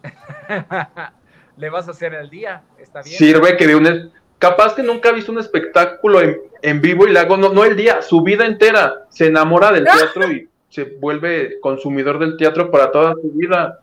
Le 1.58 1.70
vas 1.70 1.88
a 1.88 1.92
hacer 1.92 2.14
el 2.14 2.30
día, 2.30 2.64
está 2.78 3.02
bien. 3.02 3.18
Sirve 3.18 3.58
que 3.58 3.68
de 3.68 3.76
un. 3.76 4.12
Capaz 4.40 4.76
que 4.76 4.84
nunca 4.84 5.10
ha 5.10 5.12
visto 5.12 5.32
un 5.32 5.40
espectáculo 5.40 6.22
en, 6.62 6.82
vivo 6.82 7.08
y 7.08 7.12
le 7.12 7.20
hago, 7.20 7.38
no, 7.38 7.50
no 7.50 7.66
el 7.66 7.76
día, 7.76 8.04
su 8.04 8.22
vida 8.22 8.46
entera. 8.46 9.06
Se 9.10 9.28
enamora 9.28 9.72
del 9.72 9.86
teatro 9.86 10.32
y 10.32 10.48
se 10.70 10.84
vuelve 10.84 11.60
consumidor 11.60 12.20
del 12.20 12.38
teatro 12.38 12.70
para 12.70 12.92
toda 12.92 13.14
su 13.14 13.32
vida. 13.32 13.80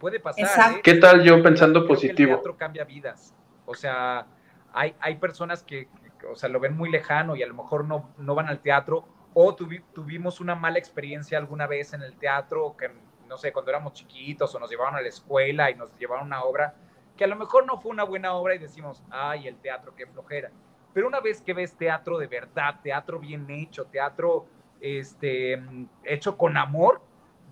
Puede 0.00 0.18
pasar. 0.18 0.72
¿eh? 0.72 0.80
¿Qué 0.82 0.94
tal 0.94 1.22
yo 1.22 1.40
pensando 1.42 1.86
positivo? 1.86 2.30
el 2.30 2.36
teatro 2.36 2.56
cambia 2.56 2.84
vidas. 2.84 3.32
O 3.64 3.74
sea, 3.74 4.26
hay, 4.72 4.94
hay 4.98 5.16
personas 5.16 5.62
que, 5.62 5.88
o 6.28 6.34
sea, 6.34 6.48
lo 6.48 6.58
ven 6.58 6.76
muy 6.76 6.90
lejano 6.90 7.36
y 7.36 7.42
a 7.44 7.46
lo 7.46 7.54
mejor 7.54 7.84
no, 7.84 8.10
no 8.18 8.34
van 8.34 8.48
al 8.48 8.58
teatro 8.58 9.06
o 9.34 9.54
tuvimos 9.54 10.40
una 10.40 10.56
mala 10.56 10.78
experiencia 10.78 11.38
alguna 11.38 11.68
vez 11.68 11.92
en 11.92 12.02
el 12.02 12.16
teatro, 12.16 12.74
que 12.76 12.90
no 13.28 13.36
sé, 13.38 13.52
cuando 13.52 13.70
éramos 13.70 13.92
chiquitos 13.92 14.54
o 14.54 14.58
nos 14.58 14.70
llevaron 14.70 14.96
a 14.96 15.00
la 15.00 15.08
escuela 15.08 15.70
y 15.70 15.74
nos 15.74 15.96
llevaron 15.98 16.32
a 16.32 16.38
una 16.38 16.44
obra, 16.44 16.74
que 17.16 17.24
a 17.24 17.26
lo 17.26 17.36
mejor 17.36 17.66
no 17.66 17.80
fue 17.80 17.90
una 17.90 18.04
buena 18.04 18.32
obra 18.34 18.54
y 18.54 18.58
decimos, 18.58 19.02
ay, 19.10 19.48
el 19.48 19.56
teatro, 19.56 19.94
qué 19.94 20.06
flojera. 20.06 20.50
Pero 20.94 21.06
una 21.06 21.20
vez 21.20 21.40
que 21.42 21.52
ves 21.52 21.74
teatro 21.76 22.18
de 22.18 22.26
verdad, 22.26 22.80
teatro 22.82 23.18
bien 23.18 23.48
hecho, 23.50 23.84
teatro 23.86 24.46
este, 24.80 25.62
hecho 26.04 26.36
con 26.36 26.56
amor, 26.56 27.00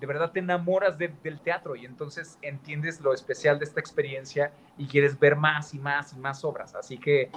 de 0.01 0.07
verdad 0.07 0.31
te 0.31 0.41
enamoras 0.41 0.99
del 0.99 1.41
teatro 1.41 1.75
y 1.75 1.87
entonces 1.87 2.39
entiendes 2.43 3.01
lo 3.01 3.15
especial 3.15 3.59
de 3.59 3.65
esta 3.65 3.81
experiencia 3.81 4.53
y 4.77 4.87
quieres 4.87 5.19
ver 5.19 5.37
más 5.37 5.73
y 5.75 5.79
más 5.79 6.13
y 6.13 6.19
más 6.19 6.45
obras. 6.45 6.75
Así 6.75 6.99
que 6.99 7.31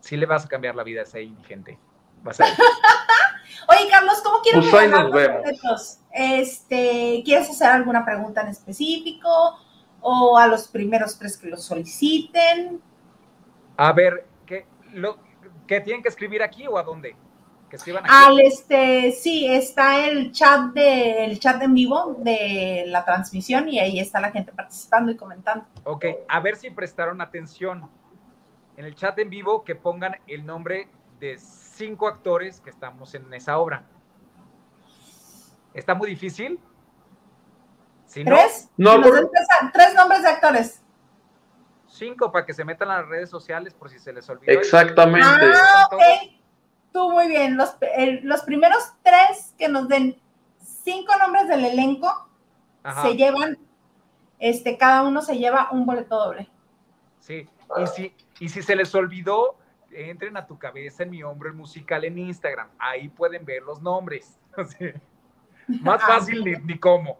sí 0.00 0.16
le 0.16 0.26
vas 0.26 0.46
a 0.46 0.48
cambiar 0.48 0.74
la 0.74 0.82
vida 0.82 1.00
a 1.00 1.04
ese 1.04 1.22
indigente. 1.22 1.78
Oye, 3.68 3.90
Carlos, 3.90 4.20
¿cómo 4.22 4.40
quieres 4.40 4.66
pues 4.70 4.90
nos 4.90 5.12
vemos. 5.12 5.98
Este, 6.12 7.22
¿Quieres 7.24 7.50
hacer 7.50 7.68
alguna 7.68 8.04
pregunta 8.04 8.42
en 8.42 8.48
específico? 8.48 9.58
¿O 10.00 10.38
a 10.38 10.46
los 10.46 10.68
primeros 10.68 11.18
tres 11.18 11.36
que 11.36 11.48
lo 11.48 11.56
soliciten? 11.56 12.80
A 13.76 13.92
ver, 13.92 14.26
¿qué, 14.46 14.66
lo, 14.92 15.18
¿qué 15.66 15.80
tienen 15.80 16.02
que 16.02 16.08
escribir 16.08 16.42
aquí 16.42 16.66
o 16.66 16.78
a 16.78 16.82
dónde? 16.82 17.16
que 17.70 17.76
escriban 17.76 18.04
Al 18.06 18.40
este, 18.40 19.12
sí, 19.12 19.46
está 19.46 20.06
el 20.06 20.32
chat 20.32 20.72
de 20.74 21.24
el 21.24 21.38
chat 21.38 21.62
en 21.62 21.72
vivo 21.72 22.16
de 22.18 22.84
la 22.88 23.04
transmisión 23.04 23.68
y 23.68 23.78
ahí 23.78 24.00
está 24.00 24.20
la 24.20 24.32
gente 24.32 24.52
participando 24.52 25.12
y 25.12 25.16
comentando. 25.16 25.64
Ok, 25.84 26.04
a 26.28 26.40
ver 26.40 26.56
si 26.56 26.68
prestaron 26.70 27.20
atención. 27.20 27.88
En 28.76 28.84
el 28.84 28.94
chat 28.94 29.18
en 29.18 29.30
vivo 29.30 29.62
que 29.62 29.76
pongan 29.76 30.16
el 30.26 30.44
nombre 30.44 30.88
de 31.20 31.38
cinco 31.80 32.06
actores 32.06 32.60
que 32.60 32.68
estamos 32.68 33.14
en 33.14 33.32
esa 33.32 33.58
obra. 33.58 33.84
¿Está 35.72 35.94
muy 35.94 36.10
difícil? 36.10 36.60
¿Tres? 38.12 38.68
No, 38.76 39.00
tres, 39.00 39.94
nombres 39.94 40.22
de 40.22 40.28
actores. 40.28 40.82
Cinco 41.86 42.30
para 42.30 42.44
que 42.44 42.52
se 42.52 42.64
metan 42.66 42.90
a 42.90 42.98
las 42.98 43.08
redes 43.08 43.30
sociales 43.30 43.72
por 43.72 43.88
si 43.88 43.98
se 43.98 44.12
les 44.12 44.28
olvida. 44.28 44.52
Exactamente. 44.52 45.26
Ah, 45.26 45.88
Tú 46.92 47.10
muy 47.10 47.28
bien. 47.28 47.56
Los, 47.56 47.76
los 48.22 48.42
primeros 48.42 48.92
tres 49.02 49.54
que 49.56 49.68
nos 49.68 49.88
den 49.88 50.20
cinco 50.58 51.16
nombres 51.16 51.48
del 51.48 51.64
elenco 51.64 52.28
se 53.02 53.16
llevan, 53.16 53.58
este, 54.38 54.76
cada 54.76 55.02
uno 55.04 55.22
se 55.22 55.38
lleva 55.38 55.68
un 55.70 55.86
boleto 55.86 56.16
doble. 56.16 56.50
Sí, 57.20 57.48
y 57.76 57.86
si, 57.86 58.14
y 58.40 58.48
si 58.48 58.62
se 58.62 58.76
les 58.76 58.94
olvidó, 58.94 59.59
entren 59.92 60.36
a 60.36 60.46
tu 60.46 60.58
cabeza 60.58 61.02
en 61.02 61.10
mi 61.10 61.22
hombro 61.22 61.48
el 61.48 61.54
musical 61.54 62.04
en 62.04 62.18
Instagram. 62.18 62.68
Ahí 62.78 63.08
pueden 63.08 63.44
ver 63.44 63.62
los 63.62 63.80
nombres. 63.82 64.38
Más 65.66 66.00
ah, 66.02 66.06
fácil 66.06 66.44
ni, 66.44 66.52
ni 66.52 66.78
cómo. 66.78 67.18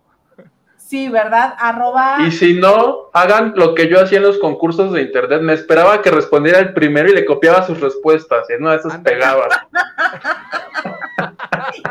Sí, 0.76 1.08
¿verdad? 1.08 1.54
Arroba. 1.58 2.16
Y 2.26 2.32
si 2.32 2.54
no, 2.54 3.10
hagan 3.12 3.52
lo 3.54 3.76
que 3.76 3.88
yo 3.88 4.00
hacía 4.00 4.18
en 4.18 4.24
los 4.24 4.38
concursos 4.38 4.92
de 4.92 5.02
internet. 5.02 5.40
Me 5.40 5.52
esperaba 5.52 6.02
que 6.02 6.10
respondiera 6.10 6.58
el 6.58 6.74
primero 6.74 7.08
y 7.08 7.14
le 7.14 7.24
copiaba 7.24 7.64
sus 7.64 7.78
respuestas. 7.80 8.48
Y 8.50 8.60
no, 8.60 8.72
esos 8.72 8.96
pegaba. 8.98 9.46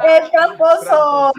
¡El 0.05 0.29
tramposo! 0.31 1.31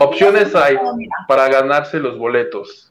Opciones 0.00 0.54
hay 0.54 0.78
para 1.26 1.48
ganarse 1.48 1.98
los 1.98 2.18
boletos. 2.18 2.87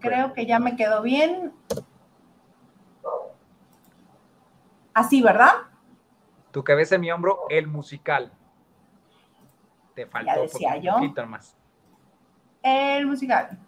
Creo 0.00 0.32
que 0.32 0.46
ya 0.46 0.58
me 0.58 0.76
quedó 0.76 1.02
bien. 1.02 1.52
Así, 4.92 5.20
¿verdad? 5.22 5.54
Tu 6.52 6.62
cabeza 6.62 6.94
en 6.94 7.00
mi 7.00 7.10
hombro, 7.10 7.46
el 7.50 7.66
musical. 7.66 8.30
Te 9.94 10.06
faltó 10.06 10.42
decía 10.42 10.74
un 10.76 11.00
poquito 11.00 11.26
más. 11.26 11.56
El 12.62 13.06
musical. 13.06 13.58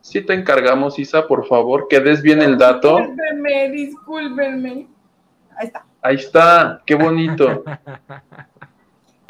Si 0.00 0.20
te 0.22 0.34
encargamos, 0.34 0.98
Isa, 0.98 1.26
por 1.26 1.46
favor, 1.46 1.86
que 1.88 2.00
des 2.00 2.22
bien 2.22 2.40
el 2.40 2.56
dato. 2.56 2.96
Discúlpenme, 2.96 3.68
discúlpenme. 3.70 4.88
Ahí 5.56 5.66
está. 5.66 5.86
Ahí 6.00 6.16
está, 6.16 6.82
qué 6.86 6.94
bonito. 6.94 7.62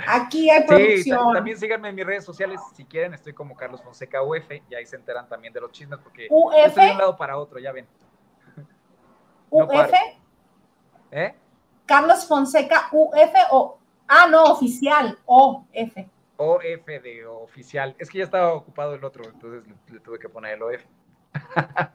Aquí 0.06 0.50
hay 0.50 0.66
producción. 0.66 1.28
Sí, 1.28 1.34
también 1.34 1.58
síganme 1.58 1.88
en 1.88 1.94
mis 1.94 2.06
redes 2.06 2.24
sociales 2.24 2.60
si 2.74 2.84
quieren. 2.84 3.14
Estoy 3.14 3.32
como 3.32 3.56
Carlos 3.56 3.82
Fonseca 3.82 4.22
UF 4.22 4.50
y 4.68 4.74
ahí 4.74 4.86
se 4.86 4.96
enteran 4.96 5.28
también 5.28 5.52
de 5.52 5.60
los 5.60 5.72
chismes 5.72 5.98
porque 6.02 6.26
UF. 6.30 6.54
estoy 6.54 6.86
de 6.86 6.92
un 6.92 6.98
lado 6.98 7.16
para 7.16 7.36
otro, 7.38 7.58
ya 7.58 7.72
ven. 7.72 7.86
UF. 9.50 9.92
¿Eh? 11.10 11.34
Carlos 11.86 12.26
Fonseca 12.26 12.88
UF 12.92 13.34
o 13.50 13.78
ah 14.08 14.26
no 14.30 14.44
oficial 14.44 15.18
OF. 15.26 15.66
OF 16.36 16.86
de 16.86 17.26
oficial. 17.26 17.94
Es 17.98 18.08
que 18.10 18.18
ya 18.18 18.24
estaba 18.24 18.52
ocupado 18.54 18.94
el 18.94 19.04
otro, 19.04 19.24
entonces 19.24 19.64
le, 19.90 20.00
tuve 20.00 20.18
que 20.18 20.28
poner 20.28 20.54
el 20.54 20.62
OF. 20.62 20.84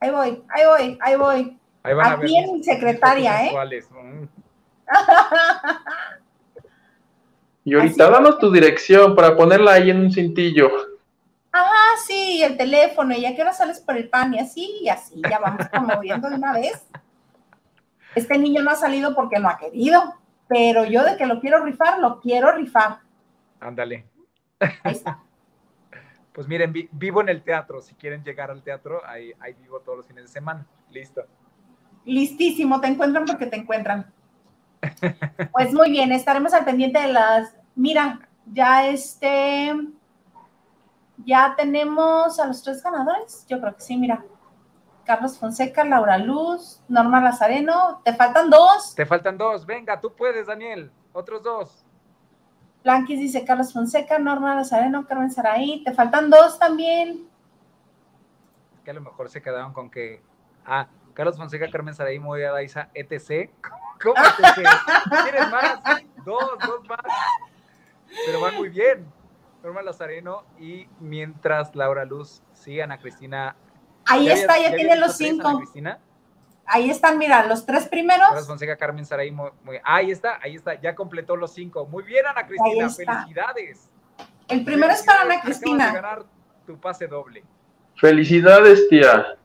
ahí 0.00 0.10
voy, 0.10 0.44
ahí 0.48 0.66
voy, 0.66 0.98
ahí 1.00 1.16
voy. 1.16 1.58
Ahí 1.82 1.94
Aquí 2.00 2.36
en 2.38 2.52
mi 2.54 2.64
secretaria, 2.64 3.44
¿eh? 3.44 3.52
Y 7.64 7.74
ahorita 7.74 8.10
danos 8.10 8.38
tu 8.38 8.50
dirección 8.52 9.14
para 9.16 9.34
ponerla 9.36 9.72
ahí 9.72 9.90
en 9.90 10.00
un 10.00 10.12
cintillo 10.12 10.70
ah, 11.54 11.96
sí, 12.06 12.42
el 12.42 12.56
teléfono, 12.56 13.14
y 13.14 13.24
a 13.24 13.34
qué 13.34 13.42
hora 13.42 13.52
sales 13.52 13.80
por 13.80 13.96
el 13.96 14.08
pan, 14.08 14.34
y 14.34 14.38
así, 14.38 14.78
y 14.82 14.88
así, 14.88 15.22
ya 15.28 15.38
vamos 15.38 15.66
como 15.68 15.98
viendo 16.00 16.28
de 16.28 16.36
una 16.36 16.52
vez. 16.52 16.84
Este 18.14 18.38
niño 18.38 18.62
no 18.62 18.70
ha 18.70 18.76
salido 18.76 19.14
porque 19.14 19.38
no 19.38 19.48
ha 19.48 19.58
querido, 19.58 20.14
pero 20.48 20.84
yo 20.84 21.04
de 21.04 21.16
que 21.16 21.26
lo 21.26 21.40
quiero 21.40 21.64
rifar, 21.64 21.98
lo 21.98 22.20
quiero 22.20 22.52
rifar. 22.52 22.98
Ándale. 23.60 24.06
Ahí 24.82 24.92
está. 24.92 25.20
Pues 26.34 26.48
miren, 26.48 26.74
vivo 26.90 27.20
en 27.20 27.28
el 27.28 27.44
teatro, 27.44 27.80
si 27.80 27.94
quieren 27.94 28.24
llegar 28.24 28.50
al 28.50 28.60
teatro, 28.60 29.00
ahí, 29.06 29.32
ahí 29.38 29.52
vivo 29.52 29.78
todos 29.78 29.98
los 29.98 30.06
fines 30.08 30.24
de 30.24 30.28
semana. 30.28 30.66
Listo. 30.90 31.24
Listísimo, 32.06 32.80
te 32.80 32.88
encuentran 32.88 33.24
porque 33.24 33.46
te 33.46 33.54
encuentran. 33.54 34.12
Pues 35.52 35.72
muy 35.72 35.90
bien, 35.90 36.12
estaremos 36.12 36.52
al 36.52 36.64
pendiente 36.64 37.00
de 37.00 37.12
las. 37.12 37.54
Mira, 37.74 38.20
ya 38.46 38.86
este 38.86 39.72
ya 41.18 41.54
tenemos 41.56 42.38
a 42.38 42.46
los 42.46 42.62
tres 42.62 42.82
ganadores. 42.82 43.46
Yo 43.48 43.60
creo 43.60 43.74
que 43.74 43.80
sí, 43.80 43.96
mira. 43.96 44.24
Carlos 45.04 45.38
Fonseca, 45.38 45.84
Laura 45.84 46.16
Luz, 46.16 46.82
Norma 46.88 47.20
Lazareno. 47.20 48.00
Te 48.04 48.14
faltan 48.14 48.48
dos. 48.48 48.94
Te 48.94 49.04
faltan 49.04 49.36
dos. 49.36 49.66
Venga, 49.66 50.00
tú 50.00 50.14
puedes, 50.14 50.46
Daniel. 50.46 50.90
Otros 51.12 51.42
dos. 51.42 51.84
Blanquis 52.82 53.18
dice 53.18 53.44
Carlos 53.44 53.72
Fonseca, 53.72 54.18
Norma 54.18 54.54
Lazareno, 54.54 55.06
Carmen 55.06 55.30
Saraí. 55.30 55.82
Te 55.84 55.92
faltan 55.92 56.30
dos 56.30 56.58
también. 56.58 57.28
Que 58.84 58.90
a 58.90 58.94
lo 58.94 59.00
mejor 59.00 59.28
se 59.28 59.42
quedaron 59.42 59.72
con 59.72 59.90
que. 59.90 60.22
Ah, 60.64 60.88
Carlos 61.12 61.36
Fonseca, 61.36 61.70
Carmen 61.70 61.94
Saraí, 61.94 62.18
Moya 62.18 62.52
Daiza, 62.52 62.88
etc. 62.94 63.50
¿Cómo 64.04 64.16
etc? 64.16 64.68
¿Tienes 65.24 65.50
más? 65.50 65.80
Dos, 66.24 66.50
dos 66.66 66.88
más. 66.88 67.00
Pero 68.26 68.40
van 68.40 68.54
muy 68.54 68.68
bien. 68.68 69.06
Norma 69.62 69.82
Lazareno 69.82 70.44
y 70.60 70.86
mientras 71.00 71.74
Laura 71.74 72.04
Luz, 72.04 72.42
sí, 72.52 72.80
Ana 72.80 72.98
Cristina. 72.98 73.56
Ahí 74.06 74.28
está, 74.28 74.60
ya, 74.60 74.74
tiene 74.74 74.96
los 74.96 75.16
cinco. 75.16 75.56
Cristina? 75.56 75.98
Ahí 76.66 76.90
están, 76.90 77.16
mira, 77.16 77.46
los 77.46 77.64
tres 77.64 77.88
primeros. 77.88 78.28
Carlos 78.28 78.46
Fonseca, 78.46 78.76
Carmen 78.76 79.06
Saraí, 79.06 79.30
muy, 79.30 79.50
ahí 79.82 80.10
está, 80.10 80.38
ahí 80.42 80.54
está, 80.56 80.80
ya 80.80 80.94
completó 80.94 81.34
los 81.36 81.52
cinco. 81.54 81.86
Muy 81.86 82.04
bien, 82.04 82.26
Ana 82.26 82.46
Cristina, 82.46 82.90
felicidades. 82.90 83.88
El 84.48 84.64
primero 84.64 84.92
es 84.92 85.02
para 85.02 85.22
Ana 85.22 85.40
Cristina. 85.40 85.86
De 85.86 85.94
ganar 85.94 86.24
tu 86.66 86.78
pase 86.78 87.06
doble. 87.06 87.42
Felicidades, 87.96 88.86
tía. 88.88 89.38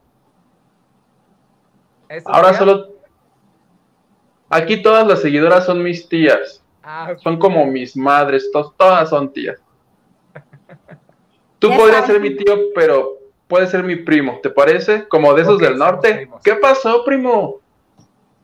Ahora 2.26 2.54
solo. 2.54 2.89
Aquí 4.50 4.82
todas 4.82 5.06
las 5.08 5.22
seguidoras 5.22 5.66
son 5.66 5.84
mis 5.84 6.08
tías. 6.10 6.64
Ah, 6.84 7.14
son 7.22 7.38
como 7.38 7.66
mis 7.66 7.96
madres, 7.96 8.50
todas 8.52 9.10
son 9.10 9.32
tías. 9.32 9.60
Tú 11.60 11.70
podrías 11.76 12.06
ser 12.06 12.20
mi 12.20 12.36
tío, 12.36 12.56
pero 12.74 13.18
puede 13.48 13.68
ser 13.68 13.84
mi 13.84 13.98
primo, 13.98 14.40
¿te 14.42 14.50
parece? 14.50 15.08
Como 15.08 15.34
de 15.34 15.42
esos 15.42 15.60
del 15.60 15.78
norte. 15.78 16.30
¿Qué 16.44 16.56
pasó, 16.56 17.04
primo? 17.04 17.60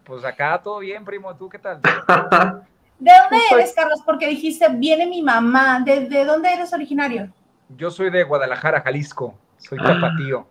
Pues 0.03 0.23
acá 0.23 0.61
todo 0.61 0.79
bien, 0.79 1.03
primo. 1.03 1.35
¿Tú 1.35 1.49
qué 1.49 1.57
tal? 1.57 1.81
¿De 2.99 3.11
dónde 3.21 3.45
eres, 3.51 3.73
Carlos? 3.73 4.01
Porque 4.05 4.27
dijiste, 4.27 4.67
viene 4.69 5.07
mi 5.07 5.21
mamá. 5.23 5.79
¿De, 5.79 6.25
dónde 6.25 6.53
eres 6.53 6.71
originario? 6.73 7.29
Yo 7.69 7.89
soy 7.89 8.11
de 8.11 8.23
Guadalajara, 8.23 8.81
Jalisco. 8.81 9.33
Soy 9.57 9.79
tapatío. 9.79 10.45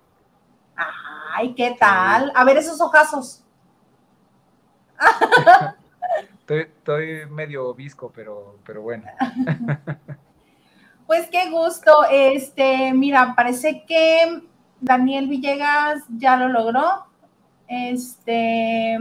Ay, 1.36 1.54
¿qué 1.54 1.76
tal? 1.78 2.32
A 2.34 2.44
ver 2.44 2.56
esos 2.56 2.80
ojazos. 2.80 3.43
Estoy, 6.48 7.26
medio 7.30 7.74
visco, 7.74 8.12
pero, 8.14 8.56
pero 8.64 8.82
bueno. 8.82 9.04
Pues 11.06 11.28
qué 11.30 11.50
gusto. 11.50 12.04
Este, 12.10 12.94
mira, 12.94 13.34
parece 13.36 13.84
que 13.86 14.42
Daniel 14.80 15.28
Villegas 15.28 16.02
ya 16.16 16.36
lo 16.36 16.48
logró. 16.48 17.04
Este, 17.68 18.98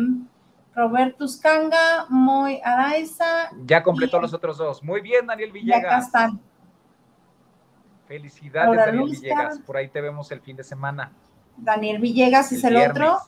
Roberto 0.75 1.25
Uscanga, 1.25 2.05
Moy 2.09 2.59
Araiza. 2.63 3.51
Ya 3.65 3.83
completó 3.83 4.19
los 4.19 4.33
otros 4.33 4.57
dos. 4.57 4.83
Muy 4.83 5.01
bien, 5.01 5.27
Daniel 5.27 5.51
Villegas. 5.51 5.85
acá 5.85 5.97
están. 5.99 6.41
Felicidades, 8.07 8.77
Daniel 8.77 9.09
Villegas. 9.09 9.59
Por 9.59 9.77
ahí 9.77 9.87
te 9.87 10.01
vemos 10.01 10.31
el 10.31 10.41
fin 10.41 10.57
de 10.57 10.63
semana. 10.63 11.11
Daniel 11.57 11.99
Villegas 11.99 12.51
es 12.51 12.63
el 12.63 12.77
otro. 12.77 13.19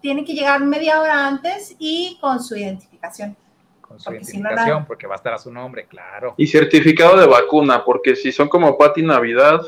Tiene 0.00 0.24
que 0.24 0.34
llegar 0.34 0.60
media 0.60 1.00
hora 1.00 1.26
antes 1.26 1.74
y 1.78 2.18
con 2.20 2.40
su 2.40 2.56
identificación. 2.56 3.36
Con 3.80 3.98
su 3.98 4.12
identificación, 4.12 4.84
porque 4.84 5.06
va 5.06 5.14
a 5.14 5.16
estar 5.16 5.34
a 5.34 5.38
su 5.38 5.52
nombre, 5.52 5.86
claro. 5.86 6.34
Y 6.36 6.46
certificado 6.46 7.16
de 7.16 7.26
vacuna, 7.26 7.84
porque 7.84 8.16
si 8.16 8.32
son 8.32 8.48
como 8.48 8.76
Pati 8.76 9.02
Navidad. 9.02 9.60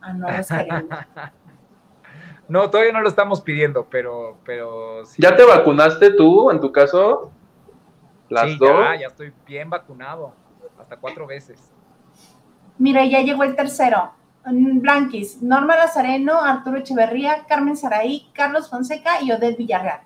Ah, 0.00 0.12
no, 0.12 0.26
No, 2.48 2.70
todavía 2.70 2.92
no 2.92 3.00
lo 3.00 3.08
estamos 3.08 3.40
pidiendo, 3.40 3.88
pero, 3.90 4.38
pero 4.44 5.02
¿Ya 5.18 5.34
te 5.34 5.44
vacunaste 5.44 6.12
tú, 6.12 6.50
en 6.50 6.60
tu 6.60 6.70
caso? 6.70 7.32
Las 8.28 8.52
sí, 8.52 8.56
dos. 8.58 8.84
Ya, 8.84 9.00
ya 9.00 9.06
estoy 9.08 9.32
bien 9.46 9.68
vacunado, 9.68 10.32
hasta 10.78 10.96
cuatro 10.96 11.26
veces. 11.26 11.72
Mira, 12.78 13.04
ya 13.04 13.20
llegó 13.22 13.42
el 13.42 13.56
tercero. 13.56 14.12
Blanquis, 14.52 15.42
Norma 15.42 15.76
Lazareno, 15.76 16.40
Arturo 16.40 16.78
Echeverría, 16.78 17.44
Carmen 17.46 17.76
Saraí, 17.76 18.30
Carlos 18.32 18.70
Fonseca 18.70 19.20
y 19.20 19.32
Odette 19.32 19.58
Villarreal. 19.58 20.00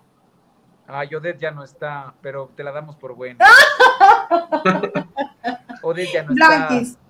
Ah, 0.89 1.05
Odette 1.15 1.39
ya 1.39 1.51
no 1.51 1.63
está, 1.63 2.15
pero 2.21 2.51
te 2.57 2.65
la 2.65 2.73
damos 2.73 2.97
por 2.97 3.15
buena. 3.15 3.45
Odette 5.83 6.13
ya 6.13 6.23
no 6.25 6.35
Blanquis. 6.35 6.89
está. 6.91 7.01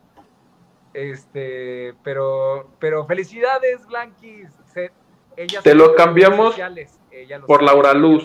Este, 0.92 1.94
pero, 2.02 2.68
pero 2.78 3.06
felicidades, 3.06 3.86
Blanquis. 3.86 4.48
Te 5.62 5.74
lo 5.74 5.94
cambiamos 5.94 6.56
por 7.46 7.62
Laura 7.62 7.94
Luz. 7.94 8.24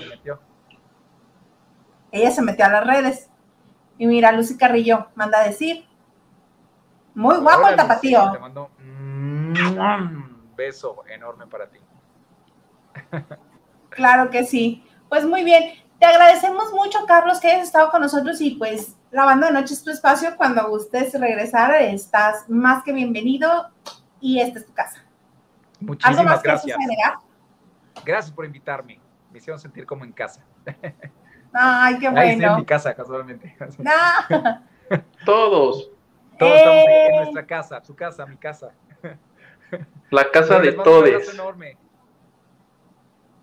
Ella 2.12 2.32
se 2.32 2.42
metió 2.42 2.66
a 2.66 2.70
las 2.70 2.88
redes. 2.88 3.30
Y 3.98 4.08
mira, 4.08 4.32
Lucy 4.32 4.58
Carrillo 4.58 5.08
manda 5.16 5.40
a 5.40 5.44
decir. 5.44 5.86
Muy 7.14 7.38
guapo 7.38 7.70
el 7.70 7.76
tapatío. 7.78 8.32
Te 8.34 8.40
mando 8.40 8.72
un 8.80 8.95
beso 10.56 11.04
enorme 11.08 11.48
para 11.48 11.70
ti. 11.70 11.80
Claro 13.96 14.30
que 14.30 14.44
sí. 14.44 14.86
Pues 15.08 15.26
muy 15.26 15.46
bien. 15.46 15.74
Te 16.00 16.06
agradecemos 16.06 16.74
mucho, 16.74 17.06
Carlos, 17.08 17.40
que 17.40 17.48
hayas 17.50 17.68
estado 17.68 17.90
con 17.90 18.02
nosotros 18.02 18.42
y 18.42 18.52
pues 18.52 18.98
la 19.12 19.24
banda 19.24 19.48
de 19.48 19.54
noche 19.54 19.74
es 19.74 19.84
tu 19.84 19.90
espacio. 19.90 20.36
Cuando 20.36 20.68
gustes 20.68 21.18
regresar, 21.18 21.74
estás 21.82 22.50
más 22.50 22.84
que 22.84 22.92
bienvenido 22.92 23.70
y 24.20 24.42
esta 24.42 24.60
es 24.60 24.66
tu 24.66 24.74
casa. 24.74 25.02
Muchísimas 25.80 26.44
gracias. 26.44 26.78
Gracias 28.04 28.36
por 28.36 28.44
invitarme. 28.44 29.00
Me 29.32 29.38
hicieron 29.38 29.60
sentir 29.60 29.86
como 29.86 30.04
en 30.04 30.12
casa. 30.12 30.44
Ay, 31.54 31.98
qué 32.00 32.10
bueno. 32.10 32.20
Ahí 32.20 32.32
en 32.32 32.56
mi 32.58 32.66
casa, 32.66 32.94
casualmente. 32.94 33.56
Todos. 35.26 35.90
Todos 36.38 36.54
estamos 36.58 36.84
en 36.86 37.14
eh. 37.14 37.18
nuestra 37.18 37.46
casa, 37.46 37.82
tu 37.82 37.96
casa, 37.96 38.26
mi 38.26 38.36
casa. 38.36 38.74
La 40.12 40.30
casa 40.32 40.60
de 40.60 40.74
todos. 40.74 41.34
enorme. 41.34 41.78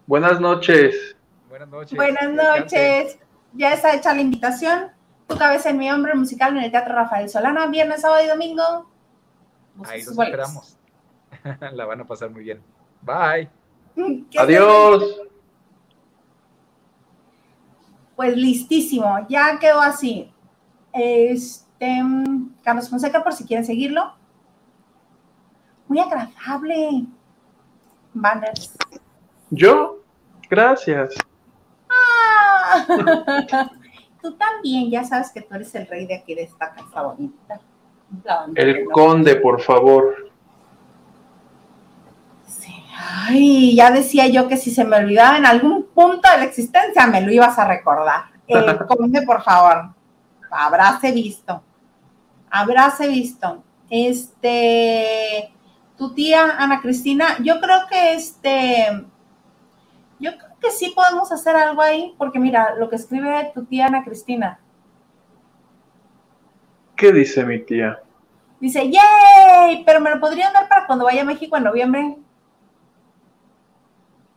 Buenas 0.07 0.41
noches. 0.41 1.17
Buenas 1.49 1.69
noches. 1.69 1.97
Buenas 1.97 2.31
noches. 2.31 3.19
Ya 3.55 3.75
está 3.75 3.95
hecha 3.95 4.15
la 4.15 4.21
invitación. 4.21 4.91
Tu 5.27 5.37
cabeza 5.37 5.71
en 5.71 5.79
mi 5.79 5.91
hombre 5.91 6.15
musical 6.15 6.57
en 6.57 6.65
el 6.65 6.71
Teatro 6.71 6.95
Rafael 6.95 7.29
Solana, 7.29 7.67
viernes, 7.67 8.01
sábado 8.01 8.25
y 8.25 8.29
domingo. 8.29 8.91
Ahí 9.85 10.03
los 10.03 10.19
esperamos. 10.19 10.77
la 11.73 11.85
van 11.85 12.01
a 12.01 12.07
pasar 12.07 12.31
muy 12.31 12.43
bien. 12.43 12.63
Bye. 13.03 13.49
Adiós. 14.39 15.21
Pues 18.17 18.37
listísimo, 18.37 19.27
ya 19.29 19.59
quedó 19.59 19.81
así. 19.81 20.33
Este, 20.93 22.03
Carlos 22.63 22.89
Fonseca, 22.89 23.25
por 23.25 23.33
si 23.33 23.45
quieren 23.45 23.65
seguirlo. 23.65 24.15
Muy 25.93 26.01
agradable. 26.01 27.05
Banners. 28.15 28.73
¿Yo? 29.51 29.99
Gracias. 30.49 31.13
Ah. 31.91 32.87
tú 34.23 34.35
también, 34.37 34.91
ya 34.91 35.05
sabes 35.05 35.31
que 35.33 35.43
tú 35.43 35.55
eres 35.55 35.75
el 35.75 35.87
rey 35.87 36.07
de 36.07 36.15
aquí 36.15 36.35
de 36.35 36.45
esta 36.45 36.73
casa 36.73 37.03
bonita. 37.03 37.61
El 38.55 38.87
conde, 38.87 39.37
por 39.37 39.61
favor. 39.61 40.33
Ay, 43.29 43.77
ya 43.77 43.91
decía 43.91 44.29
yo 44.29 44.49
que 44.49 44.57
si 44.57 44.71
se 44.71 44.87
me 44.87 44.97
olvidaba 44.97 45.37
en 45.37 45.45
algún 45.45 45.89
punto 45.89 46.27
de 46.31 46.39
la 46.39 46.45
existencia, 46.45 47.07
me 47.07 47.21
lo 47.21 47.31
ibas 47.31 47.59
a 47.59 47.69
recordar. 47.69 48.25
El 48.47 48.79
conde, 48.87 49.21
por 49.27 49.43
favor, 49.43 49.91
habráse 50.51 51.13
visto. 51.13 51.63
Habráse 52.51 53.09
visto. 53.09 53.63
Este, 53.91 55.53
tu 56.03 56.15
tía 56.15 56.57
Ana 56.59 56.81
Cristina, 56.81 57.37
yo 57.45 57.61
creo 57.61 57.87
que 57.89 58.15
este, 58.15 59.05
yo 60.19 60.37
creo 60.37 60.51
que 60.61 60.73
sí 60.73 60.93
podemos 60.97 61.31
hacer 61.31 61.55
algo 61.55 61.81
ahí, 61.81 62.13
porque 62.19 62.41
mira, 62.41 62.75
lo 62.75 62.91
que 62.91 62.97
escribe 62.97 63.53
tu 63.55 63.65
tía 63.67 63.87
Ana 63.87 64.03
Cristina. 64.03 64.59
¿Qué 66.97 67.13
dice 67.13 67.45
mi 67.45 67.61
tía? 67.61 68.01
Dice, 68.59 68.91
¡yay! 68.91 69.85
Pero 69.87 70.01
me 70.01 70.11
lo 70.11 70.19
podrían 70.19 70.53
dar 70.53 70.69
para 70.69 70.89
cuando 70.89 71.05
vaya 71.05 71.23
a 71.23 71.25
México 71.25 71.57
en 71.57 71.63
noviembre. 71.63 72.17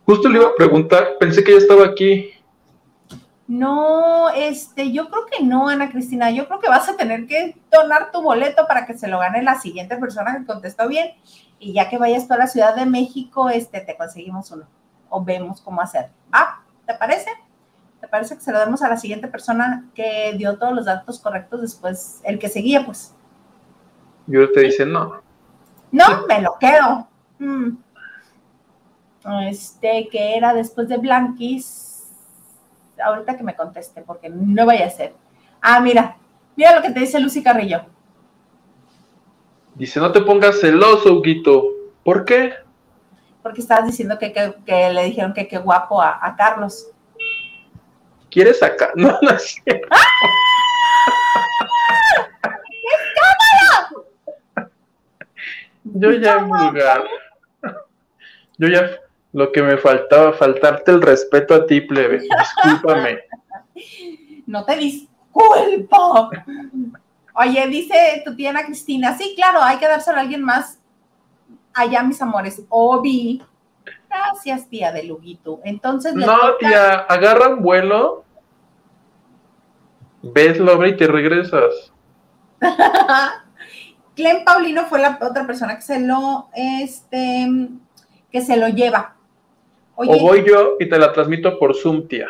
Justo 0.04 0.28
le 0.28 0.38
iba 0.38 0.46
a 0.46 0.54
preguntar, 0.54 1.16
pensé 1.18 1.42
que 1.42 1.50
ya 1.50 1.58
estaba 1.58 1.84
aquí. 1.84 2.30
No, 3.48 4.30
este, 4.30 4.92
yo 4.92 5.08
creo 5.08 5.26
que 5.26 5.44
no, 5.44 5.68
Ana 5.68 5.90
Cristina. 5.90 6.30
Yo 6.30 6.46
creo 6.46 6.60
que 6.60 6.68
vas 6.68 6.88
a 6.88 6.96
tener 6.96 7.26
que 7.26 7.56
donar 7.72 8.12
tu 8.12 8.22
boleto 8.22 8.68
para 8.68 8.86
que 8.86 8.98
se 8.98 9.08
lo 9.08 9.18
gane 9.18 9.42
la 9.42 9.58
siguiente 9.58 9.96
persona 9.96 10.38
que 10.38 10.46
contestó 10.46 10.86
bien. 10.88 11.12
Y 11.58 11.72
ya 11.72 11.88
que 11.88 11.98
vayas 11.98 12.28
tú 12.28 12.34
a 12.34 12.38
la 12.38 12.46
Ciudad 12.46 12.74
de 12.74 12.86
México, 12.86 13.48
este, 13.48 13.80
te 13.80 13.96
conseguimos 13.96 14.50
uno. 14.50 14.66
O 15.08 15.24
vemos 15.24 15.60
cómo 15.60 15.80
hacer. 15.80 16.10
Ah, 16.32 16.62
¿te 16.86 16.94
parece? 16.94 17.30
¿Te 18.00 18.08
parece 18.08 18.34
que 18.36 18.42
se 18.42 18.52
lo 18.52 18.58
demos 18.58 18.82
a 18.82 18.88
la 18.88 18.96
siguiente 18.96 19.28
persona 19.28 19.88
que 19.94 20.34
dio 20.36 20.58
todos 20.58 20.74
los 20.74 20.84
datos 20.84 21.18
correctos 21.18 21.62
después? 21.62 22.20
El 22.24 22.38
que 22.38 22.48
seguía, 22.48 22.84
pues. 22.84 23.14
Yo 24.26 24.50
te 24.52 24.60
dice 24.60 24.84
no. 24.84 25.22
No, 25.92 26.26
me 26.26 26.42
lo 26.42 26.58
quedo. 26.58 27.08
Mm 27.38 27.76
este, 29.48 30.08
que 30.10 30.36
era 30.36 30.54
después 30.54 30.88
de 30.88 30.98
Blanquis, 30.98 32.04
ahorita 33.02 33.36
que 33.36 33.42
me 33.42 33.56
conteste, 33.56 34.02
porque 34.02 34.28
no 34.28 34.66
vaya 34.66 34.86
a 34.86 34.90
ser. 34.90 35.14
Ah, 35.60 35.80
mira, 35.80 36.16
mira 36.54 36.76
lo 36.76 36.82
que 36.82 36.90
te 36.90 37.00
dice 37.00 37.20
Lucy 37.20 37.42
Carrillo. 37.42 37.84
Dice, 39.76 40.00
no 40.00 40.10
te 40.10 40.22
pongas 40.22 40.58
celoso, 40.58 41.12
Huguito. 41.12 41.68
¿Por 42.02 42.24
qué? 42.24 42.54
Porque 43.42 43.60
estabas 43.60 43.86
diciendo 43.86 44.18
que, 44.18 44.32
le 44.66 45.04
dijeron 45.04 45.34
que 45.34 45.46
qué 45.46 45.58
guapo 45.58 46.00
a, 46.00 46.34
Carlos. 46.36 46.90
¿Quieres 48.30 48.58
sacar? 48.58 48.92
No, 48.96 49.18
no 49.20 49.30
es 49.30 49.62
¡Ah! 49.90 50.00
Yo 55.84 56.10
ya 56.12 56.38
en 56.38 56.48
lugar. 56.48 57.04
Yo 58.58 58.68
ya 58.68 58.98
lo 59.32 59.52
que 59.52 59.62
me 59.62 59.76
faltaba, 59.76 60.32
faltarte 60.32 60.90
el 60.90 61.02
respeto 61.02 61.54
a 61.54 61.66
ti, 61.66 61.82
plebe. 61.82 62.20
Discúlpame. 62.20 63.20
No 64.46 64.64
te 64.64 64.76
disculpo. 64.76 66.30
Oye, 67.38 67.66
dice 67.68 68.22
tu 68.24 68.34
tía 68.34 68.50
Ana 68.50 68.64
Cristina, 68.64 69.16
sí, 69.16 69.34
claro, 69.36 69.62
hay 69.62 69.76
que 69.76 69.86
dárselo 69.86 70.16
a 70.16 70.20
alguien 70.22 70.42
más. 70.42 70.78
Allá, 71.74 72.02
mis 72.02 72.20
amores, 72.22 72.62
Obi. 72.70 73.42
Gracias, 74.08 74.66
tía 74.68 74.90
de 74.90 75.02
Luguito. 75.02 75.60
Entonces. 75.62 76.14
No, 76.14 76.54
tía, 76.58 76.94
agarra 77.00 77.48
un 77.48 77.62
vuelo, 77.62 78.24
ves 80.22 80.58
la 80.58 80.72
obra 80.72 80.88
y 80.88 80.96
te 80.96 81.06
regresas. 81.06 81.92
Clem 84.16 84.44
Paulino 84.44 84.86
fue 84.86 84.98
la 84.98 85.18
otra 85.20 85.46
persona 85.46 85.76
que 85.76 85.82
se 85.82 86.00
lo, 86.00 86.48
este, 86.54 87.48
que 88.32 88.40
se 88.40 88.56
lo 88.56 88.68
lleva. 88.68 89.14
o 89.94 90.06
voy 90.06 90.42
yo 90.48 90.76
y 90.80 90.88
te 90.88 90.98
la 90.98 91.12
transmito 91.12 91.58
por 91.58 91.76
Zoom, 91.76 92.08
tía. 92.08 92.28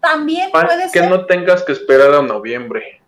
También 0.00 0.50
puede 0.50 0.88
ser. 0.88 1.02
Que 1.02 1.08
no 1.10 1.26
tengas 1.26 1.62
que 1.62 1.72
esperar 1.72 2.14
a 2.14 2.22
noviembre. 2.22 2.99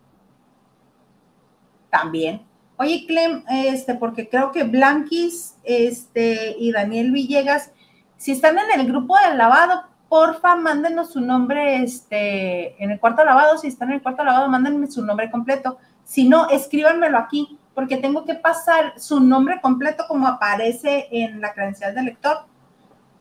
También. 1.93 2.41
Oye, 2.79 3.05
Clem, 3.07 3.45
este, 3.51 3.95
porque 3.95 4.27
creo 4.27 4.51
que 4.51 4.65
Blanquis, 4.65 5.57
este, 5.63 6.57
y 6.59 6.73
Daniel 6.73 7.13
Villegas, 7.13 7.71
si 8.17 8.33
están 8.33 8.57
en 8.59 8.81
el 8.81 8.87
grupo 8.87 9.15
del 9.19 9.37
lavado, 9.37 9.85
porfa, 10.09 10.57
mándenos 10.57 11.13
su 11.13 11.21
nombre, 11.21 11.83
este, 11.83 12.83
en 12.83 12.93
el 12.93 12.99
cuarto 12.99 13.23
lavado, 13.27 13.59
si 13.59 13.69
están 13.69 13.91
en 13.91 13.97
el 13.97 14.03
cuarto 14.03 14.25
lavado, 14.25 14.49
mándenme 14.49 14.91
su 14.91 15.05
nombre 15.05 15.31
completo. 15.31 15.77
Si 16.03 16.27
no, 16.27 16.49
escríbanmelo 16.49 17.19
aquí, 17.19 17.59
porque 17.75 17.99
tengo 17.99 18.25
que 18.25 18.37
pasar 18.37 18.95
su 18.99 19.21
nombre 19.21 19.61
completo 19.61 20.05
como 20.09 20.27
aparece 20.27 21.09
en 21.11 21.43
la 21.43 21.53
credencial 21.53 21.95
del 21.95 22.07
lector, 22.07 22.39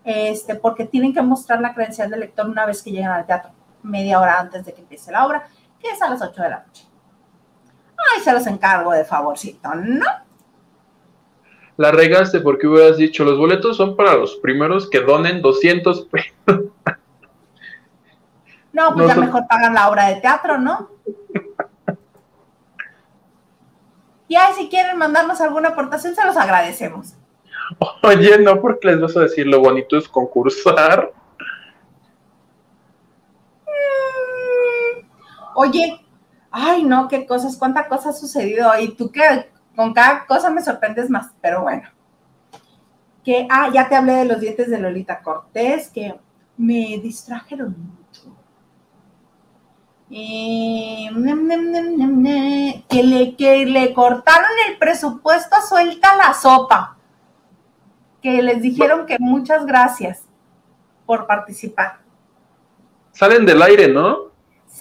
este, 0.05 0.55
porque 0.55 0.85
tienen 0.85 1.13
que 1.13 1.21
mostrar 1.21 1.59
la 1.59 1.73
credencial 1.73 2.09
del 2.09 2.21
lector 2.21 2.47
una 2.47 2.65
vez 2.65 2.81
que 2.81 2.91
llegan 2.91 3.11
al 3.11 3.25
teatro 3.25 3.51
media 3.83 4.17
hora 4.17 4.39
antes 4.39 4.63
de 4.63 4.73
que 4.73 4.79
empiece 4.79 5.11
la 5.11 5.25
obra, 5.25 5.49
que 5.77 5.89
es 5.89 6.01
a 6.01 6.09
las 6.09 6.21
8 6.21 6.41
de 6.41 6.49
la 6.49 6.63
noche. 6.65 6.90
Ay, 8.13 8.21
se 8.21 8.33
los 8.33 8.45
encargo 8.47 8.91
de 8.91 9.05
favorcito, 9.05 9.73
¿no? 9.75 10.05
La 11.77 11.91
regaste 11.91 12.39
porque 12.41 12.67
hubieras 12.67 12.97
dicho, 12.97 13.23
los 13.23 13.37
boletos 13.37 13.77
son 13.77 13.95
para 13.95 14.15
los 14.15 14.35
primeros 14.35 14.89
que 14.89 14.99
donen 14.99 15.41
200 15.41 16.01
pesos. 16.11 16.71
No, 18.73 18.93
pues 18.93 19.07
ya 19.07 19.15
mejor 19.15 19.47
pagan 19.47 19.73
la 19.73 19.89
obra 19.89 20.07
de 20.07 20.21
teatro, 20.21 20.57
¿no? 20.57 20.89
Ya, 24.29 24.53
si 24.53 24.69
quieren 24.69 24.97
mandarnos 24.97 25.41
alguna 25.41 25.69
aportación, 25.69 26.15
se 26.15 26.25
los 26.25 26.37
agradecemos. 26.37 27.15
Oye, 28.03 28.37
no, 28.39 28.61
porque 28.61 28.87
les 28.87 29.01
vas 29.01 29.17
a 29.17 29.21
decir 29.21 29.45
lo 29.47 29.59
bonito 29.59 29.97
es 29.97 30.07
concursar. 30.07 31.11
Oye, 35.53 36.00
ay, 36.51 36.83
no, 36.83 37.07
qué 37.07 37.25
cosas, 37.25 37.57
cuánta 37.57 37.87
cosa 37.87 38.09
ha 38.09 38.13
sucedido. 38.13 38.69
Y 38.79 38.93
tú 38.95 39.11
que 39.11 39.49
con 39.75 39.93
cada 39.93 40.25
cosa 40.25 40.49
me 40.49 40.61
sorprendes 40.61 41.09
más, 41.09 41.31
pero 41.41 41.63
bueno. 41.63 41.89
Que, 43.23 43.47
ah, 43.49 43.69
ya 43.73 43.87
te 43.87 43.95
hablé 43.95 44.13
de 44.13 44.25
los 44.25 44.39
dientes 44.39 44.69
de 44.69 44.79
Lolita 44.79 45.21
Cortés, 45.21 45.89
que 45.89 46.19
me 46.57 46.99
distrajeron 47.01 47.75
mucho. 47.77 48.35
que, 52.89 53.03
le, 53.03 53.35
que 53.37 53.65
le 53.65 53.93
cortaron 53.93 54.49
el 54.67 54.77
presupuesto 54.77 55.55
suelta 55.67 56.17
la 56.17 56.33
sopa. 56.33 56.97
Que 58.21 58.41
les 58.41 58.61
dijeron 58.61 59.05
que 59.05 59.17
muchas 59.19 59.65
gracias 59.65 60.23
por 61.05 61.27
participar. 61.27 61.99
Salen 63.11 63.45
del 63.45 63.61
aire, 63.61 63.87
¿no? 63.87 64.30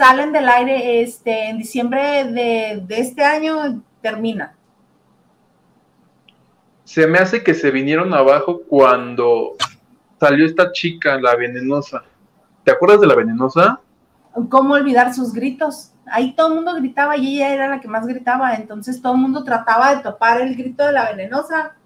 Salen 0.01 0.32
del 0.32 0.48
aire 0.48 1.02
este, 1.02 1.51
en 1.51 1.59
diciembre 1.59 2.24
de, 2.24 2.86
este 2.89 3.22
año, 3.22 3.82
termina. 4.01 4.56
Se 6.85 7.06
me 7.06 7.18
hace 7.18 7.44
que 7.44 7.52
se 7.52 7.70
vinieron 7.70 8.14
abajo 8.14 8.62
cuando 8.66 9.56
salió 10.18 10.47
esta 10.47 10.72
chica, 10.72 11.20
la 11.20 11.36
venenosa. 11.36 12.02
¿Te 12.64 12.72
acuerdas 12.72 13.02
de 13.02 13.09
la 13.09 13.14
venenosa? 13.14 13.78
¿Cómo 14.48 14.72
olvidar 14.72 15.12
sus 15.12 15.35
gritos? 15.35 15.93
Ahí 16.06 16.35
todo 16.35 16.48
el 16.48 16.55
mundo 16.55 16.74
gritaba 16.77 17.18
y 17.18 17.36
ella 17.36 17.52
era 17.52 17.68
la 17.68 17.78
que 17.78 17.89
más 17.89 18.06
gritaba, 18.06 18.55
entonces 18.55 19.02
todo 19.02 19.12
el 19.12 19.20
mundo 19.20 19.44
trataba 19.44 19.94
de 19.94 20.02
topar 20.02 20.40
el 20.40 20.56
grito 20.56 20.86
de 20.86 20.93
la 20.93 21.10
venenosa. 21.10 21.77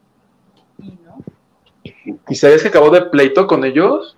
Y 0.78 0.96
no. 1.04 1.18
¿Y 2.28 2.34
sabías 2.36 2.62
que 2.62 2.68
acabó 2.68 2.90
de 2.90 3.02
pleito 3.06 3.48
con 3.48 3.64
ellos? 3.64 4.16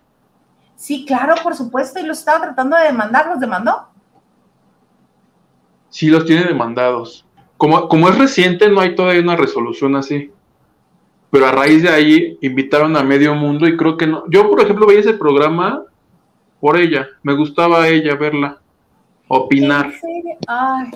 Sí, 0.76 1.06
claro, 1.06 1.34
por 1.42 1.56
supuesto, 1.56 1.98
y 1.98 2.04
los 2.04 2.18
estaba 2.18 2.42
tratando 2.42 2.76
de 2.76 2.84
demandar, 2.84 3.26
¿los 3.26 3.40
demandó? 3.40 3.88
Sí, 5.88 6.08
los 6.08 6.26
tiene 6.26 6.44
demandados. 6.44 7.24
Como, 7.56 7.88
como 7.88 8.08
es 8.10 8.18
reciente, 8.18 8.68
no 8.68 8.80
hay 8.80 8.94
todavía 8.94 9.22
una 9.22 9.36
resolución 9.36 9.96
así. 9.96 10.30
Pero 11.30 11.46
a 11.46 11.52
raíz 11.52 11.82
de 11.82 11.88
ahí 11.88 12.38
invitaron 12.42 12.96
a 12.96 13.02
medio 13.02 13.34
mundo 13.34 13.66
y 13.66 13.76
creo 13.76 13.96
que 13.96 14.06
no. 14.06 14.24
Yo, 14.28 14.48
por 14.50 14.60
ejemplo, 14.60 14.86
veía 14.86 15.00
ese 15.00 15.14
programa 15.14 15.84
por 16.60 16.76
ella. 16.76 17.08
Me 17.22 17.34
gustaba 17.34 17.88
ella 17.88 18.14
verla. 18.14 18.60
Opinar. 19.28 19.92
Ay. 20.46 20.90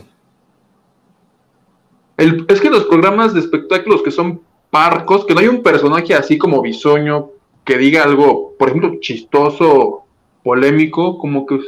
es 2.16 2.61
que 2.61 2.70
los 2.70 2.85
programas 2.85 3.35
de 3.35 3.40
espectáculos 3.40 4.02
que 4.02 4.11
son 4.11 4.43
parcos, 4.70 5.24
que 5.24 5.35
no 5.35 5.40
hay 5.40 5.48
un 5.48 5.62
personaje 5.62 6.15
así 6.15 6.39
como 6.39 6.62
bisoño, 6.62 7.31
que 7.65 7.78
diga 7.78 8.05
algo, 8.05 8.55
por 8.59 8.69
ejemplo, 8.69 8.99
chistoso, 9.01 10.05
polémico, 10.43 11.19
como 11.19 11.47
que 11.47 11.59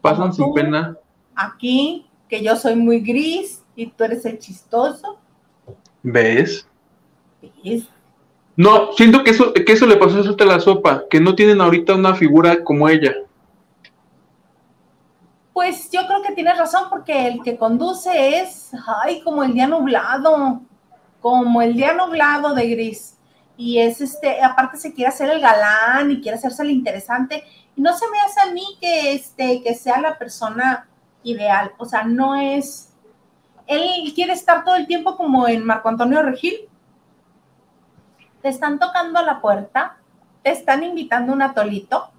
pasan 0.00 0.32
sin 0.32 0.52
pena. 0.52 0.96
Aquí, 1.34 2.06
que 2.28 2.42
yo 2.42 2.56
soy 2.56 2.76
muy 2.76 3.00
gris 3.00 3.62
y 3.76 3.86
tú 3.86 4.04
eres 4.04 4.24
el 4.24 4.38
chistoso. 4.38 5.18
¿Ves? 6.02 6.68
¿Ves? 7.64 7.88
No, 8.56 8.92
siento 8.92 9.24
que 9.24 9.30
eso, 9.30 9.52
que 9.52 9.72
eso 9.72 9.86
le 9.86 9.96
pasó 9.96 10.18
a 10.18 10.44
la 10.44 10.60
sopa, 10.60 11.04
que 11.10 11.20
no 11.20 11.34
tienen 11.34 11.60
ahorita 11.60 11.94
una 11.94 12.14
figura 12.14 12.62
como 12.62 12.88
ella. 12.88 13.14
Pues 15.52 15.90
yo 15.90 16.06
creo 16.06 16.22
que 16.22 16.34
tienes 16.34 16.58
razón, 16.58 16.84
porque 16.88 17.28
el 17.28 17.42
que 17.42 17.56
conduce 17.56 18.40
es, 18.40 18.70
ay, 19.04 19.22
como 19.22 19.42
el 19.42 19.54
día 19.54 19.66
nublado, 19.66 20.60
como 21.20 21.62
el 21.62 21.74
día 21.74 21.94
nublado 21.94 22.54
de 22.54 22.68
gris 22.68 23.13
y 23.56 23.78
es 23.78 24.00
este, 24.00 24.42
aparte 24.42 24.76
se 24.76 24.92
quiere 24.92 25.08
hacer 25.08 25.30
el 25.30 25.40
galán 25.40 26.10
y 26.10 26.20
quiere 26.20 26.38
hacerse 26.38 26.62
el 26.62 26.70
interesante, 26.70 27.44
y 27.76 27.80
no 27.80 27.96
se 27.96 28.06
me 28.10 28.18
hace 28.20 28.40
a 28.40 28.52
mí 28.52 28.64
que, 28.80 29.14
este, 29.14 29.62
que 29.62 29.74
sea 29.74 30.00
la 30.00 30.18
persona 30.18 30.88
ideal, 31.22 31.72
o 31.78 31.84
sea, 31.84 32.04
no 32.04 32.34
es, 32.34 32.92
él 33.66 34.12
quiere 34.14 34.32
estar 34.32 34.64
todo 34.64 34.76
el 34.76 34.86
tiempo 34.86 35.16
como 35.16 35.46
en 35.48 35.64
Marco 35.64 35.88
Antonio 35.88 36.22
Regil, 36.22 36.68
te 38.42 38.48
están 38.48 38.78
tocando 38.78 39.18
a 39.18 39.22
la 39.22 39.40
puerta, 39.40 39.96
te 40.42 40.50
están 40.50 40.84
invitando 40.84 41.32
un 41.32 41.40
atolito. 41.40 42.10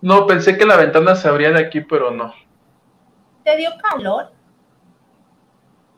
No, 0.00 0.26
pensé 0.26 0.56
que 0.56 0.64
la 0.64 0.76
ventana 0.76 1.14
se 1.14 1.28
abría 1.28 1.50
de 1.50 1.60
aquí, 1.60 1.82
pero 1.82 2.10
no. 2.10 2.32
¿Te 3.44 3.56
dio 3.56 3.70
calor? 3.90 4.32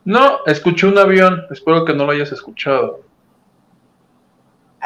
No, 0.03 0.45
escuché 0.45 0.85
un 0.87 0.97
avión, 0.97 1.45
espero 1.49 1.85
que 1.85 1.93
no 1.93 2.05
lo 2.05 2.11
hayas 2.11 2.31
escuchado 2.31 3.04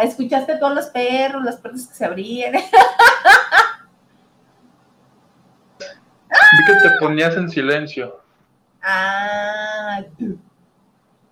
escuchaste 0.03 0.57
todos 0.57 0.75
los 0.75 0.87
perros, 0.87 1.43
las 1.43 1.57
puertas 1.57 1.87
que 1.87 1.93
se 1.93 2.05
abrían. 2.05 2.53
Vi 6.51 6.65
que 6.65 6.73
te 6.73 6.89
ponías 6.99 7.35
en 7.35 7.49
silencio. 7.49 8.21
Ah, 8.81 10.01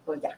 pues 0.05 0.21
ya. 0.21 0.37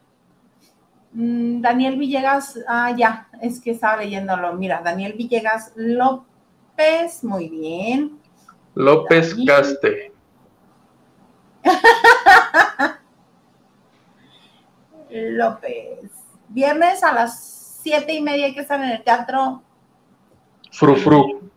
Mm, 1.14 1.62
Daniel 1.62 1.98
Villegas, 1.98 2.60
ah, 2.68 2.94
ya, 2.96 3.28
es 3.42 3.60
que 3.60 3.72
estaba 3.72 3.98
leyéndolo. 3.98 4.54
Mira, 4.54 4.82
Daniel 4.82 5.14
Villegas 5.14 5.72
López, 5.76 7.24
muy 7.24 7.50
bien. 7.50 8.20
López 8.76 9.36
Caste. 9.46 10.14
López. 15.10 16.12
Viernes 16.50 17.04
a 17.04 17.14
las 17.14 17.59
siete 17.82 18.14
y 18.14 18.22
media 18.22 18.54
que 18.54 18.62
están 18.62 18.84
en 18.84 18.92
el 18.92 19.04
teatro. 19.04 19.62
Frufru. 20.72 21.50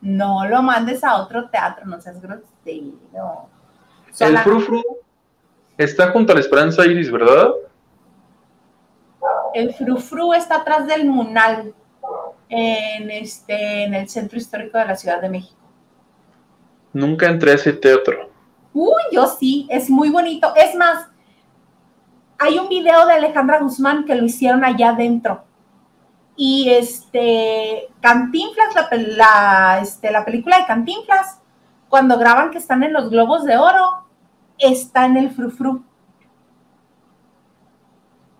No 0.00 0.46
lo 0.46 0.62
mandes 0.62 1.04
a 1.04 1.16
otro 1.16 1.48
teatro, 1.48 1.86
no 1.86 2.00
seas 2.00 2.20
grosero. 2.20 3.48
El 4.18 4.38
Frufru 4.38 4.82
está 5.78 6.10
junto 6.10 6.32
a 6.32 6.34
la 6.34 6.40
Esperanza 6.40 6.84
Iris, 6.84 7.10
¿verdad? 7.10 7.50
El 9.54 9.72
Frufru 9.72 10.32
está 10.32 10.56
atrás 10.56 10.86
del 10.86 11.06
Munal, 11.06 11.74
en, 12.48 13.10
este, 13.10 13.84
en 13.84 13.94
el 13.94 14.08
centro 14.08 14.38
histórico 14.38 14.76
de 14.76 14.84
la 14.84 14.96
Ciudad 14.96 15.20
de 15.20 15.28
México. 15.28 15.60
Nunca 16.92 17.28
entré 17.28 17.52
a 17.52 17.54
ese 17.54 17.72
teatro. 17.72 18.30
Uy, 18.74 19.02
yo 19.12 19.26
sí, 19.26 19.66
es 19.70 19.88
muy 19.88 20.10
bonito. 20.10 20.52
Es 20.54 20.74
más, 20.74 21.08
hay 22.38 22.58
un 22.58 22.68
video 22.68 23.06
de 23.06 23.14
Alejandra 23.14 23.60
Guzmán 23.60 24.04
que 24.04 24.14
lo 24.14 24.24
hicieron 24.24 24.64
allá 24.64 24.90
adentro. 24.90 25.44
Y 26.36 26.70
este, 26.70 27.88
Cantinflas, 28.00 28.74
la, 29.16 29.80
este, 29.82 30.10
la 30.10 30.24
película 30.24 30.58
de 30.58 30.66
Cantinflas, 30.66 31.40
cuando 31.88 32.18
graban 32.18 32.50
que 32.50 32.58
están 32.58 32.82
en 32.82 32.92
los 32.92 33.10
globos 33.10 33.44
de 33.44 33.56
oro, 33.56 34.06
está 34.58 35.06
en 35.06 35.16
el 35.16 35.30
frufru. 35.30 35.84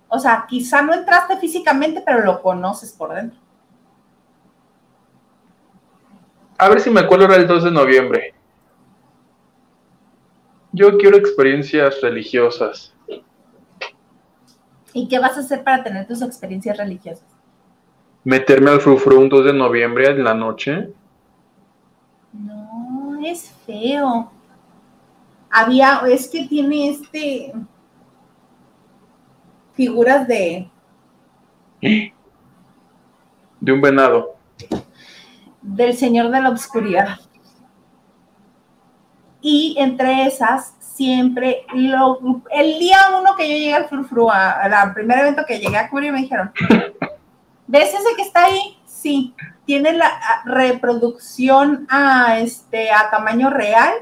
O 0.09 0.19
sea, 0.19 0.47
quizá 0.49 0.83
no 0.83 0.93
entraste 0.93 1.37
físicamente, 1.39 2.03
pero 2.05 2.25
lo 2.25 2.43
conoces 2.43 2.93
por 2.93 3.15
dentro. 3.15 3.39
A 6.59 6.69
ver 6.69 6.81
si 6.81 6.91
me 6.91 7.01
acuerdo, 7.01 7.25
era 7.25 7.37
el 7.37 7.47
2 7.47 7.65
de 7.65 7.71
noviembre. 7.71 8.35
Yo 10.71 10.97
quiero 10.97 11.17
experiencias 11.17 12.01
religiosas. 12.01 12.95
¿Y 14.93 15.09
qué 15.09 15.19
vas 15.19 15.37
a 15.37 15.41
hacer 15.41 15.65
para 15.65 15.83
tener 15.83 16.07
tus 16.07 16.23
experiencias 16.23 16.77
religiosas? 16.77 17.32
Meterme 18.25 18.71
al 18.71 18.81
frufru 18.81 19.21
un 19.21 19.29
2 19.29 19.47
de 19.47 19.53
noviembre 19.53 20.07
en 20.07 20.25
la 20.25 20.35
noche. 20.35 20.89
No, 22.33 23.19
es 23.25 23.53
feo. 23.67 24.31
Había, 25.51 26.03
es 26.09 26.29
que 26.29 26.47
tiene 26.47 26.91
este 26.91 27.53
figuras 29.75 30.27
de 30.29 30.71
de 33.61 33.73
un 33.73 33.81
venado. 33.81 34.37
Del 35.61 35.97
Señor 35.97 36.31
de 36.31 36.41
la 36.41 36.51
Obscuridad. 36.51 37.19
Y 39.41 39.77
entre 39.79 40.27
esas, 40.27 40.77
siempre, 40.81 41.65
el 41.73 42.79
día 42.79 42.99
uno 43.19 43.35
que 43.37 43.49
yo 43.49 43.57
llegué 43.57 43.75
al 43.75 43.89
Frufru, 43.89 44.31
al 44.31 44.95
primer 44.95 45.19
evento 45.19 45.45
que 45.47 45.59
llegué 45.59 45.77
a 45.77 45.89
cubrir, 45.89 46.13
me 46.13 46.21
dijeron, 46.21 46.53
¿ves 47.67 47.95
ese 47.95 48.17
que 48.17 48.23
está 48.23 48.45
ahí? 48.45 48.79
Sí, 48.87 49.35
tiene 49.65 49.93
la 49.93 50.11
reproducción 50.45 51.87
a, 51.91 52.39
este, 52.39 52.91
a 52.91 53.11
tamaño 53.11 53.51
real 53.51 53.93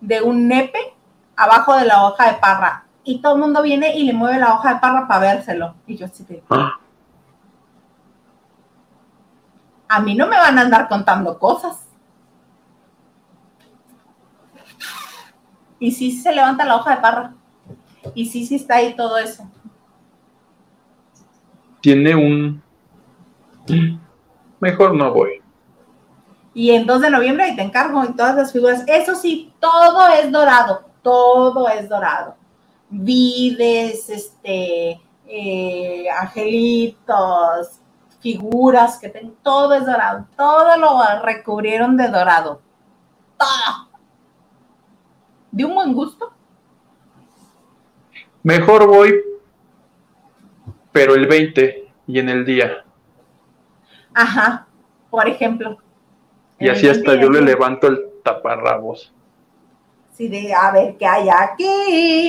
de 0.00 0.22
un 0.22 0.48
nepe 0.48 0.94
abajo 1.36 1.76
de 1.76 1.86
la 1.86 2.06
hoja 2.06 2.32
de 2.32 2.38
parra. 2.38 2.86
Y 3.04 3.20
todo 3.20 3.34
el 3.34 3.40
mundo 3.40 3.62
viene 3.62 3.96
y 3.96 4.04
le 4.04 4.12
mueve 4.12 4.38
la 4.38 4.54
hoja 4.54 4.74
de 4.74 4.80
parra 4.80 5.08
para 5.08 5.20
vérselo. 5.20 5.74
Y 5.86 5.96
yo 5.96 6.06
así 6.06 6.24
de... 6.24 6.42
Ah. 6.50 6.78
A 9.88 10.00
mí 10.00 10.14
no 10.14 10.26
me 10.26 10.36
van 10.36 10.58
a 10.58 10.62
andar 10.62 10.88
contando 10.88 11.38
cosas. 11.38 11.86
Y 15.78 15.90
sí, 15.90 16.12
se 16.12 16.32
levanta 16.32 16.64
la 16.64 16.76
hoja 16.76 16.94
de 16.94 17.02
parra. 17.02 17.34
Y 18.14 18.26
sí, 18.26 18.46
sí 18.46 18.54
está 18.54 18.76
ahí 18.76 18.94
todo 18.94 19.18
eso. 19.18 19.50
Tiene 21.82 22.14
un... 22.14 22.62
Mejor 24.58 24.94
no 24.94 25.12
voy. 25.12 25.42
Y 26.54 26.70
en 26.70 26.86
2 26.86 27.02
de 27.02 27.10
noviembre 27.10 27.44
ahí 27.44 27.56
te 27.56 27.62
encargo 27.62 28.02
y 28.04 28.14
todas 28.14 28.34
las 28.34 28.52
figuras. 28.52 28.84
Eso 28.86 29.14
sí, 29.14 29.52
todo 29.60 30.08
es 30.08 30.32
dorado. 30.32 30.84
Todo 31.02 31.68
es 31.68 31.86
dorado. 31.88 32.36
Vides, 32.88 34.08
este, 34.08 34.98
eh, 35.26 36.06
angelitos, 36.18 37.80
figuras 38.20 38.98
que 38.98 39.10
tienen, 39.10 39.34
todo 39.42 39.74
es 39.74 39.84
dorado. 39.84 40.26
Todo 40.36 40.76
lo 40.78 41.22
recubrieron 41.22 41.98
de 41.98 42.08
dorado. 42.08 42.62
Todo 43.36 43.92
de 45.52 45.64
un 45.64 45.74
buen 45.74 45.92
gusto. 45.92 46.32
Mejor 48.42 48.86
voy, 48.88 49.14
pero 50.92 51.14
el 51.14 51.26
20 51.26 51.88
y 52.06 52.18
en 52.18 52.28
el 52.28 52.44
día. 52.44 52.84
Ajá, 54.14 54.66
por 55.10 55.28
ejemplo. 55.28 55.78
Y 56.58 56.68
así 56.68 56.88
hasta 56.88 57.14
yo 57.20 57.30
le 57.30 57.40
levanto 57.40 57.88
el 57.88 58.00
taparrabos. 58.22 59.12
Sí, 60.12 60.28
de 60.28 60.52
a 60.54 60.70
ver 60.70 60.96
qué 60.96 61.06
hay 61.06 61.28
aquí. 61.28 62.28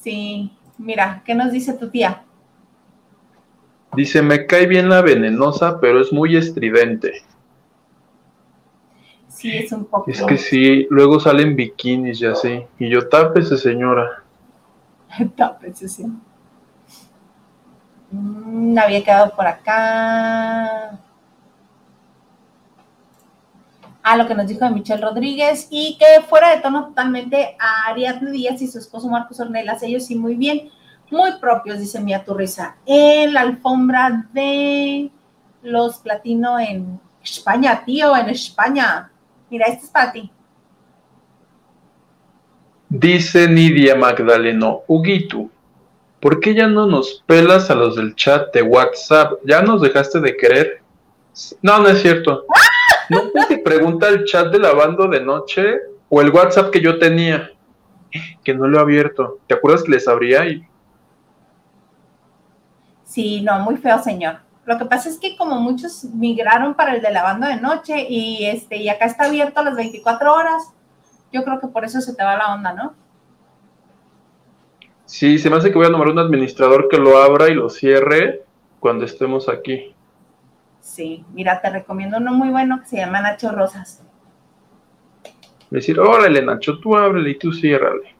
sí, 0.00 0.52
mira, 0.76 1.22
¿qué 1.24 1.34
nos 1.34 1.52
dice 1.52 1.72
tu 1.74 1.88
tía? 1.88 2.24
Dice, 3.94 4.22
me 4.22 4.46
cae 4.46 4.66
bien 4.66 4.88
la 4.88 5.02
venenosa, 5.02 5.80
pero 5.80 6.00
es 6.00 6.12
muy 6.12 6.36
estridente 6.36 7.22
es 9.50 9.72
un 9.72 9.84
poco. 9.84 10.10
Es 10.10 10.22
que 10.22 10.38
sí, 10.38 10.86
luego 10.90 11.20
salen 11.20 11.56
bikinis 11.56 12.20
y 12.20 12.26
así. 12.26 12.62
Y 12.78 12.88
yo, 12.88 13.08
tápese, 13.08 13.56
señora. 13.56 14.23
Tápese, 15.36 15.88
sí. 15.88 16.06
Mm, 18.10 18.78
había 18.78 19.02
quedado 19.02 19.34
por 19.34 19.46
acá. 19.46 20.98
Ah, 24.02 24.16
lo 24.16 24.26
que 24.26 24.34
nos 24.34 24.46
dijo 24.46 24.64
de 24.64 24.70
Michelle 24.70 25.02
Rodríguez 25.02 25.66
y 25.70 25.96
que 25.98 26.22
fuera 26.28 26.50
de 26.54 26.60
tono 26.60 26.88
totalmente 26.88 27.56
a 27.58 27.90
Ariadne 27.90 28.30
Díaz 28.30 28.60
y 28.60 28.68
su 28.68 28.78
esposo 28.78 29.08
Marcos 29.08 29.40
Ornelas, 29.40 29.82
ellos 29.82 30.04
sí 30.04 30.14
muy 30.14 30.34
bien, 30.34 30.70
muy 31.10 31.32
propios, 31.40 31.78
dice 31.78 32.00
Mía 32.00 32.22
Turriza, 32.22 32.76
en 32.84 33.32
la 33.32 33.40
alfombra 33.40 34.26
de 34.32 35.10
los 35.62 35.96
platino 35.98 36.58
en 36.58 37.00
España, 37.22 37.82
tío, 37.84 38.14
en 38.14 38.28
España. 38.28 39.10
Mira, 39.48 39.66
este 39.66 39.86
es 39.86 39.90
para 39.90 40.12
ti. 40.12 40.30
Dice 42.96 43.48
Nidia 43.48 43.96
Magdaleno, 43.96 44.82
Huguito, 44.86 45.50
¿por 46.20 46.38
qué 46.38 46.54
ya 46.54 46.68
no 46.68 46.86
nos 46.86 47.24
pelas 47.26 47.68
a 47.68 47.74
los 47.74 47.96
del 47.96 48.14
chat 48.14 48.54
de 48.54 48.62
WhatsApp? 48.62 49.32
¿Ya 49.44 49.62
nos 49.62 49.80
dejaste 49.80 50.20
de 50.20 50.36
querer? 50.36 50.80
No, 51.60 51.80
no 51.80 51.88
es 51.88 52.00
cierto. 52.00 52.44
¿No 53.10 53.32
te 53.48 53.58
pregunta 53.58 54.08
el 54.08 54.24
chat 54.24 54.52
de 54.52 54.60
lavando 54.60 55.08
de 55.08 55.20
noche 55.20 55.80
o 56.08 56.20
el 56.20 56.30
WhatsApp 56.30 56.70
que 56.70 56.80
yo 56.80 57.00
tenía? 57.00 57.50
Que 58.44 58.54
no 58.54 58.68
lo 58.68 58.78
he 58.78 58.80
abierto. 58.80 59.40
¿Te 59.48 59.54
acuerdas 59.54 59.82
que 59.82 59.90
les 59.90 60.06
abría 60.06 60.46
y... 60.46 60.64
Sí, 63.02 63.40
no, 63.40 63.58
muy 63.58 63.76
feo, 63.76 64.00
señor. 64.00 64.36
Lo 64.66 64.78
que 64.78 64.84
pasa 64.84 65.08
es 65.08 65.18
que 65.18 65.36
como 65.36 65.58
muchos 65.58 66.04
migraron 66.04 66.74
para 66.74 66.94
el 66.94 67.02
de 67.02 67.10
lavando 67.10 67.48
de 67.48 67.56
noche 67.56 68.06
y 68.08 68.44
este 68.46 68.76
y 68.76 68.88
acá 68.88 69.06
está 69.06 69.24
abierto 69.24 69.58
a 69.58 69.64
las 69.64 69.74
24 69.74 70.32
horas, 70.32 70.72
yo 71.34 71.42
creo 71.44 71.60
que 71.60 71.66
por 71.66 71.84
eso 71.84 72.00
se 72.00 72.14
te 72.14 72.22
va 72.22 72.36
la 72.36 72.54
onda, 72.54 72.72
¿no? 72.72 72.94
Sí, 75.04 75.38
se 75.38 75.50
me 75.50 75.56
hace 75.56 75.70
que 75.70 75.76
voy 75.76 75.86
a 75.86 75.90
nombrar 75.90 76.12
un 76.12 76.20
administrador 76.20 76.88
que 76.88 76.96
lo 76.96 77.18
abra 77.18 77.48
y 77.48 77.54
lo 77.54 77.68
cierre 77.68 78.44
cuando 78.78 79.04
estemos 79.04 79.48
aquí. 79.48 79.94
Sí, 80.80 81.24
mira, 81.32 81.60
te 81.60 81.70
recomiendo 81.70 82.18
uno 82.18 82.32
muy 82.32 82.50
bueno 82.50 82.80
que 82.80 82.86
se 82.86 82.96
llama 82.98 83.20
Nacho 83.20 83.50
Rosas. 83.50 84.02
Decir, 85.70 85.98
órale, 85.98 86.40
Nacho, 86.40 86.78
tú 86.78 86.96
ábrele 86.96 87.30
y 87.30 87.38
tú 87.38 87.52
ciérrale. 87.52 88.14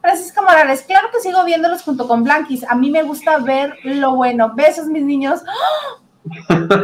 Francisco 0.00 0.42
Morales, 0.42 0.82
claro 0.82 1.08
que 1.10 1.18
sigo 1.18 1.44
viéndolos 1.44 1.82
junto 1.82 2.06
con 2.06 2.22
Blanquis. 2.22 2.62
A 2.68 2.74
mí 2.74 2.90
me 2.90 3.02
gusta 3.02 3.38
ver 3.38 3.78
lo 3.82 4.14
bueno. 4.14 4.54
Besos, 4.54 4.86
mis 4.86 5.02
niños. 5.02 5.40
¡Oh! 5.42 6.03
¡Qué 6.24 6.54
bonito! 6.54 6.74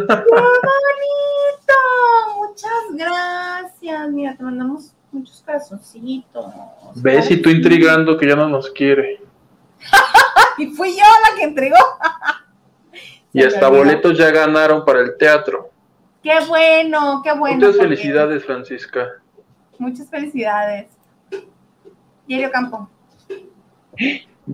Muchas 2.37 2.85
gracias. 2.93 4.11
Mira, 4.11 4.37
te 4.37 4.43
mandamos 4.43 4.93
muchos 5.13 5.43
corazoncitos. 5.45 6.53
Ves 6.97 7.31
y 7.31 7.41
tú 7.41 7.49
intrigando 7.49 8.19
que 8.19 8.29
ya 8.29 8.37
no 8.37 8.49
nos 8.49 8.71
quiere. 8.71 9.23
y 10.59 10.67
fui 10.69 10.91
yo 10.91 11.05
la 11.29 11.37
que 11.37 11.45
entregó. 11.45 11.77
y 13.33 13.43
hasta 13.43 13.69
boletos 13.69 14.19
ya 14.19 14.31
ganaron 14.31 14.85
para 14.85 15.01
el 15.01 15.17
teatro. 15.17 15.71
Qué 16.23 16.39
bueno, 16.47 17.23
qué 17.25 17.33
bueno. 17.33 17.57
Muchas 17.57 17.79
felicidades, 17.79 18.45
Francisca. 18.45 19.09
Muchas 19.79 20.11
felicidades. 20.11 20.89
Diario 22.27 22.51
Campo. 22.51 22.91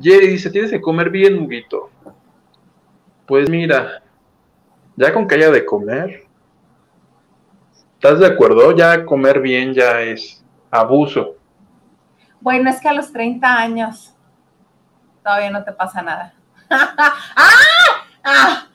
Jerry 0.01 0.29
dice, 0.29 0.51
tienes 0.51 0.71
que 0.71 0.81
comer 0.81 1.11
bien, 1.11 1.39
Huguito. 1.39 1.91
Pues 3.27 3.51
mira, 3.51 4.03
ya 4.97 5.13
con 5.13 5.29
que 5.29 5.35
haya 5.35 5.51
de 5.51 5.65
comer, 5.65 6.25
¿estás 7.95 8.19
de 8.19 8.27
acuerdo? 8.27 8.75
Ya 8.75 9.05
comer 9.05 9.41
bien 9.41 9.75
ya 9.75 10.01
es 10.01 10.45
abuso. 10.71 11.37
Bueno, 12.41 12.71
es 12.71 12.81
que 12.81 12.89
a 12.89 12.93
los 12.93 13.13
30 13.13 13.59
años 13.59 14.15
todavía 15.23 15.51
no 15.51 15.65
te 15.65 15.73
pasa 15.73 16.03
nada. 16.03 16.35
¡Ah! 16.71 17.13
¡Ah! 18.25 18.67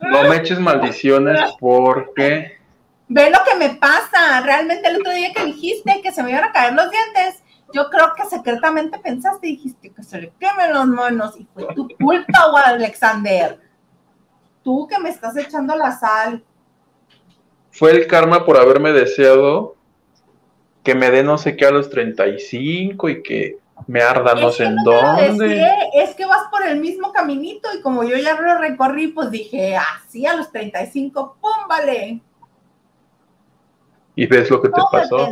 No 0.00 0.24
me 0.24 0.36
eches 0.36 0.60
maldiciones 0.60 1.40
porque... 1.58 2.58
Ve 3.08 3.30
lo 3.30 3.38
que 3.44 3.56
me 3.56 3.74
pasa. 3.76 4.40
Realmente 4.42 4.88
el 4.88 4.96
otro 4.96 5.12
día 5.12 5.32
que 5.32 5.44
dijiste 5.44 6.00
que 6.02 6.12
se 6.12 6.22
me 6.22 6.30
iban 6.30 6.44
a 6.44 6.52
caer 6.52 6.74
los 6.74 6.90
dientes, 6.90 7.42
yo 7.72 7.88
creo 7.90 8.12
que 8.14 8.24
secretamente 8.24 8.98
pensaste 8.98 9.48
y 9.48 9.56
dijiste 9.56 9.92
que 9.92 10.02
se 10.02 10.20
le 10.20 10.32
quemen 10.38 10.72
las 10.72 10.86
manos 10.86 11.34
y 11.38 11.46
fue 11.52 11.66
tu 11.74 11.88
culpa, 11.98 12.50
Alexander. 12.66 13.58
Tú 14.64 14.88
que 14.88 14.98
me 14.98 15.10
estás 15.10 15.36
echando 15.36 15.76
la 15.76 15.96
sal. 15.96 16.42
Fue 17.70 17.92
el 17.92 18.08
karma 18.08 18.44
por 18.44 18.56
haberme 18.56 18.92
deseado 18.92 19.76
que 20.82 20.96
me 20.96 21.10
dé 21.12 21.22
no 21.22 21.38
sé 21.38 21.56
qué 21.56 21.66
a 21.66 21.70
los 21.70 21.88
35 21.90 23.08
y 23.08 23.22
que 23.22 23.58
me 23.86 24.02
arda 24.02 24.34
no 24.34 24.50
sé 24.50 24.64
en 24.64 24.76
dónde. 24.84 25.64
es 25.94 26.14
que 26.16 26.26
vas 26.26 26.48
por 26.50 26.66
el 26.66 26.80
mismo 26.80 27.12
caminito 27.12 27.68
y 27.76 27.80
como 27.80 28.02
yo 28.02 28.16
ya 28.16 28.40
lo 28.40 28.58
recorrí, 28.58 29.08
pues 29.08 29.30
dije, 29.30 29.76
así 29.76 30.26
a 30.26 30.34
los 30.34 30.50
35, 30.50 31.36
¡pum! 31.40 31.68
Vale. 31.68 32.20
Y 34.16 34.26
ves 34.26 34.50
lo 34.50 34.60
que 34.60 34.68
te 34.68 34.80
pasó 34.90 35.28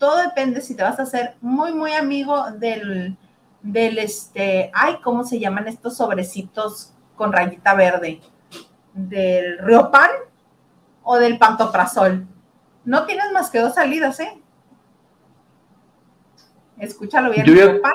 todo 0.00 0.16
depende 0.16 0.62
si 0.62 0.74
te 0.74 0.82
vas 0.82 0.98
a 0.98 1.02
hacer 1.02 1.34
muy, 1.42 1.74
muy 1.74 1.92
amigo 1.92 2.50
del, 2.52 3.16
del 3.60 3.98
este, 3.98 4.70
ay, 4.72 4.96
¿cómo 5.04 5.24
se 5.24 5.38
llaman 5.38 5.68
estos 5.68 5.98
sobrecitos 5.98 6.94
con 7.20 7.34
rayita 7.34 7.74
verde? 7.74 8.18
¿Del 8.94 9.58
Riopan 9.58 10.08
o 11.02 11.18
del 11.18 11.36
Pantoprazol? 11.36 12.26
No 12.86 13.04
tienes 13.04 13.30
más 13.30 13.50
que 13.50 13.60
dos 13.60 13.74
salidas, 13.74 14.18
¿eh? 14.20 14.40
Escúchalo 16.78 17.30
bien. 17.30 17.44
Yo 17.44 17.82
pan 17.82 17.92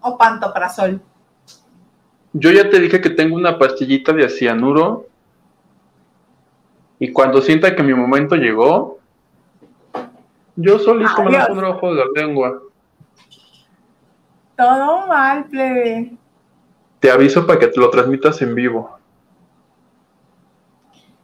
o 0.00 0.16
pantoprazol? 0.16 1.02
Yo 2.32 2.50
ya 2.50 2.70
te 2.70 2.80
dije 2.80 3.02
que 3.02 3.10
tengo 3.10 3.36
una 3.36 3.58
pastillita 3.58 4.14
de 4.14 4.26
cianuro 4.30 5.04
y 6.98 7.12
cuando 7.12 7.42
sienta 7.42 7.76
que 7.76 7.82
mi 7.82 7.92
momento 7.92 8.36
llegó, 8.36 9.00
yo 10.56 10.78
solito 10.78 11.22
me 11.24 11.60
lo 11.60 11.72
ojo 11.72 11.94
de 11.94 12.04
la 12.06 12.22
lengua. 12.22 12.58
Todo 14.56 15.06
mal, 15.06 15.44
plebe. 15.44 16.16
Te 17.02 17.10
aviso 17.10 17.44
para 17.44 17.58
que 17.58 17.66
te 17.66 17.80
lo 17.80 17.90
transmitas 17.90 18.40
en 18.42 18.54
vivo. 18.54 18.96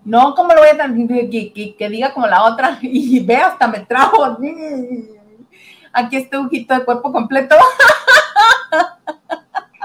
No, 0.05 0.35
¿cómo 0.35 0.53
lo 0.53 0.59
voy 0.59 0.71
a 0.71 0.77
transmitir? 0.77 1.77
Que, 1.79 1.89
diga 1.89 2.13
como 2.13 2.27
la 2.27 2.43
otra 2.43 2.77
y 2.83 3.25
ve, 3.25 3.37
hasta 3.37 3.69
me 3.69 3.79
trajo. 3.87 4.25
Aquí 5.93 6.17
este 6.17 6.37
ojito 6.37 6.75
de 6.75 6.85
cuerpo 6.85 7.13
completo. 7.13 7.55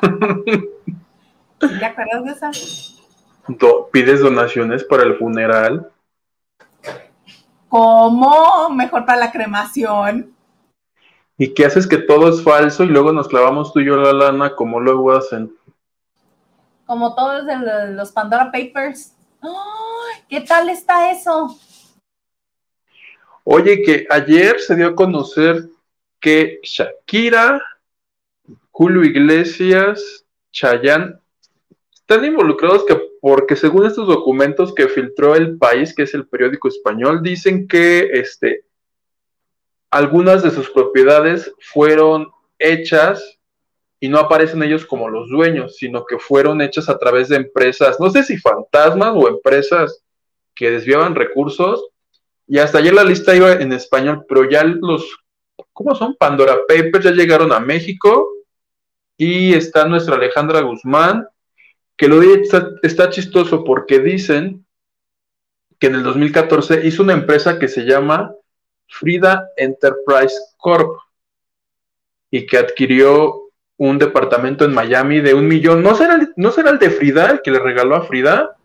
¿Te 1.60 1.86
acuerdas 1.86 2.24
de 2.24 2.32
esa? 2.32 2.50
¿Pides 3.92 4.22
donaciones 4.22 4.84
para 4.84 5.04
el 5.04 5.16
funeral? 5.18 5.92
¿Cómo? 7.70 8.72
Mejor 8.72 9.06
para 9.06 9.20
la 9.20 9.32
cremación. 9.32 10.34
¿Y 11.38 11.54
qué 11.54 11.68
haces 11.68 11.86
que 11.86 12.00
todo 12.00 12.30
es 12.30 12.42
falso 12.44 12.84
y 12.84 12.88
luego 12.88 13.12
nos 13.12 13.28
clavamos 13.28 13.72
tú 13.74 13.82
y 13.82 13.86
yo 13.86 13.96
la 13.98 14.12
lana 14.12 14.56
como 14.56 14.80
luego 14.80 15.12
hacen? 15.12 15.56
Como 16.86 17.16
todos 17.16 17.44
los 17.90 18.12
Pandora 18.12 18.52
Papers. 18.52 19.14
¿Qué 20.30 20.42
tal 20.42 20.70
está 20.70 21.12
eso? 21.12 21.58
Oye, 23.44 23.82
que 23.82 24.08
ayer 24.10 24.60
se 24.60 24.76
dio 24.76 24.88
a 24.88 24.96
conocer 24.96 25.70
que 26.20 26.60
Shakira, 26.64 27.62
Julio 28.72 29.04
Iglesias, 29.04 30.26
Chayanne 30.52 31.16
están 31.94 32.24
involucrados 32.26 32.86
que 32.86 32.96
porque 33.24 33.56
según 33.56 33.86
estos 33.86 34.08
documentos 34.08 34.76
que 34.76 34.90
filtró 34.90 35.34
el 35.34 35.58
país, 35.58 35.96
que 35.96 36.04
es 36.04 36.14
el 36.14 36.28
periódico 36.28 36.68
español, 36.68 37.24
dicen 37.24 37.70
que 37.70 38.10
este, 38.12 38.66
algunas 39.90 40.44
de 40.44 40.52
sus 40.52 40.70
propiedades 40.70 41.50
fueron 41.60 42.30
hechas 42.60 43.40
y 44.04 44.10
no 44.10 44.20
aparecen 44.20 44.62
ellos 44.62 44.86
como 44.86 45.08
los 45.08 45.30
dueños, 45.30 45.78
sino 45.78 46.06
que 46.06 46.20
fueron 46.20 46.60
hechas 46.60 46.90
a 46.90 47.00
través 47.00 47.30
de 47.30 47.38
empresas, 47.38 48.02
no 48.02 48.10
sé 48.10 48.22
si 48.24 48.38
fantasmas 48.38 49.14
o 49.16 49.30
empresas 49.30 50.04
que 50.54 50.72
desviaban 50.72 51.16
recursos. 51.16 51.88
Y 52.46 52.58
hasta 52.58 52.80
ayer 52.80 52.94
la 52.94 53.06
lista 53.06 53.34
iba 53.34 53.54
en 53.54 53.72
español, 53.72 54.26
pero 54.28 54.50
ya 54.50 54.66
los, 54.66 55.20
¿cómo 55.72 55.96
son? 55.96 56.18
Pandora 56.18 56.58
Papers 56.68 57.06
ya 57.06 57.12
llegaron 57.12 57.54
a 57.54 57.62
México 57.62 58.28
y 59.16 59.54
está 59.54 59.86
nuestra 59.86 60.16
Alejandra 60.16 60.60
Guzmán, 60.60 61.26
que 61.96 62.10
lo 62.10 62.20
de 62.20 62.42
está, 62.42 62.72
está 62.82 63.10
chistoso 63.10 63.64
porque 63.64 64.00
dicen 64.00 64.66
que 65.80 65.88
en 65.88 65.96
el 65.96 66.04
2014 66.04 66.86
hizo 66.86 67.04
una 67.04 67.14
empresa 67.14 67.58
que 67.58 67.70
se 67.70 67.86
llama 67.86 68.36
Frida 68.86 69.48
Enterprise 69.56 70.36
Corp 70.58 70.98
y 72.30 72.46
que 72.46 72.58
adquirió 72.58 73.43
un 73.78 73.98
departamento 73.98 74.66
en 74.66 74.74
Miami 74.74 75.20
de 75.20 75.34
un 75.34 75.48
millón. 75.48 75.84
¿No 75.84 75.96
será, 75.96 76.20
¿No 76.36 76.52
será 76.52 76.72
el 76.72 76.80
de 76.80 76.90
Frida, 76.90 77.28
el 77.28 77.42
que 77.42 77.52
le 77.52 77.60
regaló 77.60 77.96
a 77.96 78.04
Frida? 78.04 78.56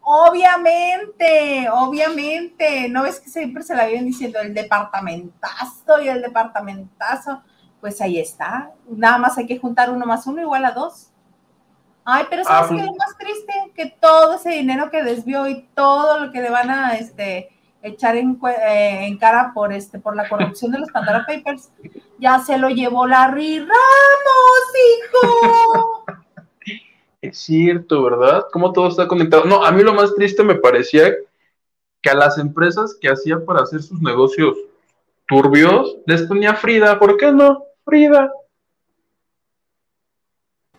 Obviamente, 0.00 1.68
obviamente. 1.72 2.88
¿No 2.88 3.04
ves 3.04 3.20
que 3.20 3.30
siempre 3.30 3.62
se 3.62 3.74
la 3.74 3.86
vienen 3.86 4.06
diciendo 4.06 4.40
el 4.40 4.52
departamentazo 4.52 6.00
y 6.02 6.08
el 6.08 6.22
departamentazo? 6.22 7.42
Pues 7.80 8.00
ahí 8.00 8.18
está. 8.18 8.72
Nada 8.88 9.18
más 9.18 9.38
hay 9.38 9.46
que 9.46 9.58
juntar 9.58 9.90
uno 9.90 10.06
más 10.06 10.26
uno 10.26 10.42
igual 10.42 10.64
a 10.64 10.72
dos. 10.72 11.08
Ay, 12.04 12.24
pero 12.28 12.42
¿sabes 12.42 12.70
ah, 12.70 12.74
qué 12.74 12.80
es 12.80 12.86
lo 12.86 12.94
más 12.94 13.16
triste? 13.16 13.52
Que 13.76 13.86
todo 14.00 14.34
ese 14.34 14.50
dinero 14.50 14.90
que 14.90 15.04
desvió 15.04 15.46
y 15.46 15.62
todo 15.74 16.18
lo 16.18 16.32
que 16.32 16.40
le 16.40 16.50
van 16.50 16.68
a 16.68 16.94
este, 16.96 17.48
echar 17.80 18.16
en, 18.16 18.40
eh, 18.48 19.06
en, 19.06 19.18
cara 19.18 19.52
por, 19.54 19.72
este, 19.72 20.00
por 20.00 20.16
la 20.16 20.28
corrupción 20.28 20.72
de 20.72 20.80
los 20.80 20.90
Pandora 20.90 21.24
Papers, 21.26 21.70
ya 22.22 22.38
se 22.38 22.56
lo 22.56 22.68
llevó 22.68 23.08
Larry 23.08 23.58
Ramos, 23.58 23.72
hijo. 24.88 26.04
Es 27.20 27.38
cierto, 27.38 28.04
¿verdad? 28.04 28.46
¿Cómo 28.52 28.72
todo 28.72 28.88
está 28.88 29.08
conectado? 29.08 29.44
No, 29.44 29.64
a 29.64 29.72
mí 29.72 29.82
lo 29.82 29.92
más 29.92 30.14
triste 30.14 30.44
me 30.44 30.54
parecía 30.54 31.12
que 32.00 32.10
a 32.10 32.14
las 32.14 32.38
empresas 32.38 32.96
que 33.00 33.08
hacía 33.08 33.44
para 33.44 33.62
hacer 33.62 33.82
sus 33.82 34.00
negocios 34.00 34.56
turbios 35.26 35.96
les 36.06 36.22
ponía 36.22 36.54
Frida. 36.54 36.96
¿Por 37.00 37.16
qué 37.16 37.32
no? 37.32 37.64
Frida. 37.84 38.32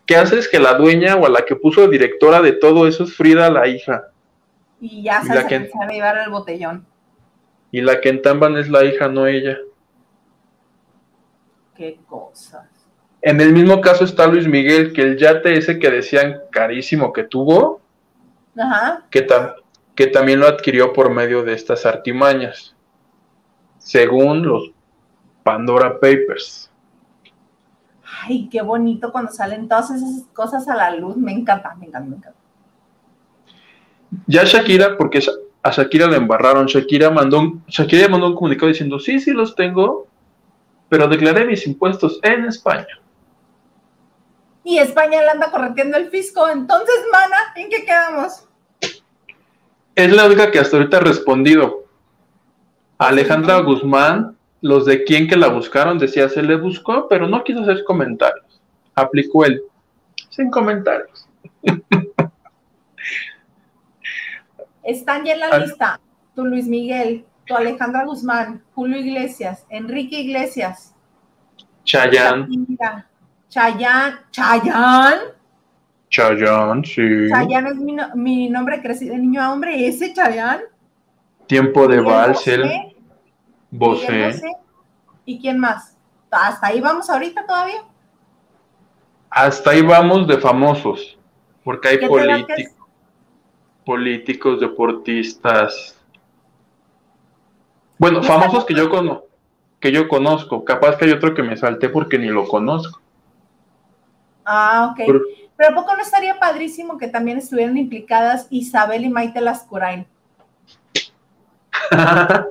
¿Qué 0.06 0.16
haces 0.16 0.48
que 0.48 0.60
la 0.60 0.76
dueña 0.76 1.18
o 1.18 1.26
a 1.26 1.30
la 1.30 1.44
que 1.44 1.58
puso 1.58 1.90
directora 1.90 2.42
de 2.42 2.54
todo 2.54 2.88
eso 2.88 3.04
es 3.04 3.16
Frida, 3.16 3.50
la 3.50 3.68
hija? 3.68 4.12
Y 4.80 5.04
ya 5.04 5.22
se, 5.24 5.48
que... 5.48 5.56
a 5.56 5.88
llevar 5.92 6.18
el 6.20 6.30
botellón. 6.30 6.86
Y 7.72 7.82
la 7.82 8.00
que 8.00 8.10
entamban 8.10 8.56
es 8.58 8.70
la 8.70 8.86
hija, 8.86 9.10
no 9.10 9.28
ella. 9.28 9.58
Qué 11.84 12.00
cosas. 12.08 12.66
En 13.22 13.42
el 13.42 13.52
mismo 13.52 13.82
caso 13.82 14.06
está 14.06 14.26
Luis 14.26 14.48
Miguel, 14.48 14.94
que 14.94 15.02
el 15.02 15.18
yate 15.18 15.58
ese 15.58 15.80
que 15.80 15.92
decían 15.92 16.40
carísimo 16.50 17.12
que 17.12 17.26
tuvo, 17.26 17.82
Que, 19.10 19.28
que 19.94 20.08
también 20.08 20.40
lo 20.40 20.48
adquirió 20.48 20.94
por 20.94 21.10
medio 21.10 21.44
de 21.44 21.52
estas 21.52 21.86
artimañas, 21.86 22.74
según 23.80 24.48
los 24.48 24.72
Pandora 25.44 26.00
Papers. 26.00 26.72
Ay, 28.22 28.48
qué 28.50 28.62
bonito 28.62 29.12
cuando 29.12 29.34
salen 29.34 29.68
todas 29.68 29.92
esas 29.92 30.26
cosas 30.32 30.70
a 30.70 30.76
la 30.78 30.96
luz. 30.96 31.18
Me 31.18 31.34
encanta, 31.34 31.76
me 31.76 31.88
encanta, 31.88 32.10
me 32.10 32.16
encanta. 32.16 32.40
Ya 34.26 34.46
Shakira, 34.46 34.96
porque 34.98 35.20
a 35.62 35.70
Shakira 35.70 36.08
le 36.08 36.16
embarraron. 36.16 36.66
Shakira 36.66 37.10
mandó 37.10 37.42
un, 37.42 37.64
Shakira 37.68 38.08
mandó 38.08 38.28
un 38.28 38.36
comunicado 38.36 38.70
diciendo, 38.70 39.00
sí, 39.00 39.20
sí 39.20 39.32
los 39.32 39.54
tengo, 39.54 40.08
pero 40.94 41.08
declaré 41.08 41.44
mis 41.44 41.66
impuestos 41.66 42.20
en 42.22 42.46
España. 42.46 42.86
Y 44.64 44.78
España 44.78 45.24
le 45.24 45.30
anda 45.32 45.50
correteando 45.50 45.98
el 45.98 46.12
fisco. 46.12 46.48
Entonces, 46.48 46.94
mana, 47.12 47.36
¿en 47.56 47.68
qué 47.68 47.84
quedamos? 47.84 48.48
Es 49.96 50.14
la 50.14 50.28
única 50.28 50.52
que 50.52 50.60
hasta 50.60 50.78
ahorita 50.78 50.98
ha 50.98 51.00
respondido. 51.00 51.86
Alejandra 53.00 53.58
Guzmán 53.62 54.38
los 54.62 54.86
de 54.86 55.04
quien 55.04 55.28
que 55.28 55.36
la 55.36 55.48
buscaron 55.48 55.98
decía 55.98 56.30
se 56.30 56.44
le 56.44 56.58
buscó, 56.58 57.08
pero 57.08 57.28
no 57.28 57.44
quiso 57.44 57.62
hacer 57.62 57.84
comentarios. 57.86 58.62
Aplicó 58.94 59.46
él, 59.46 59.64
sin 60.30 60.52
comentarios. 60.52 61.28
Están 64.84 65.26
ya 65.26 65.34
en 65.34 65.40
la 65.40 65.58
lista 65.58 66.00
tu 66.36 66.46
Luis 66.46 66.68
Miguel, 66.68 67.26
tu 67.46 67.56
Alejandra 67.56 68.06
Guzmán, 68.06 68.64
Julio 68.74 68.98
Iglesias, 68.98 69.66
Enrique 69.70 70.22
Iglesias, 70.22 70.94
Chayán. 71.84 72.48
Chayán, 73.50 74.20
Chayán. 74.32 75.20
Chayán, 76.10 76.86
sí. 76.86 77.02
Chayán 77.30 77.68
es 77.68 77.76
mi, 78.16 78.50
nombre 78.50 78.82
crecido 78.82 79.14
de 79.14 79.20
niño 79.20 79.42
a 79.42 79.52
hombre, 79.52 79.88
ese 79.88 80.14
Chayán. 80.14 80.62
Tiempo 81.48 81.88
de 81.88 82.00
vals, 82.00 82.44
¿Y 85.26 85.40
quién 85.40 85.60
más? 85.60 85.98
¿Hasta 86.30 86.68
ahí 86.68 86.82
vamos 86.82 87.10
ahorita 87.10 87.46
todavía? 87.46 87.84
Hasta 89.30 89.72
ahí 89.72 89.82
vamos 89.82 90.28
de 90.28 90.38
famosos, 90.38 91.18
porque 91.64 91.88
hay 91.90 92.08
políticos, 92.08 92.74
políticos, 93.86 94.60
deportistas. 94.60 96.00
Bueno, 98.04 98.22
famosos 98.22 98.66
que 98.66 98.74
yo, 98.74 98.90
conozco, 98.90 99.30
que 99.80 99.90
yo 99.90 100.10
conozco. 100.10 100.66
Capaz 100.66 100.98
que 100.98 101.06
hay 101.06 101.12
otro 101.12 101.34
que 101.34 101.42
me 101.42 101.56
salté 101.56 101.88
porque 101.88 102.20
ni 102.20 102.28
lo 102.28 102.46
conozco. 102.46 103.00
Ah, 104.44 104.90
ok. 104.92 105.06
Pero, 105.56 105.70
¿a 105.70 105.74
poco 105.74 105.96
no 105.96 106.02
estaría 106.02 106.38
padrísimo 106.38 106.98
que 106.98 107.08
también 107.08 107.38
estuvieran 107.38 107.78
implicadas 107.78 108.48
Isabel 108.50 109.06
y 109.06 109.10
Maite 109.10 109.40
Lascurain? 109.40 110.06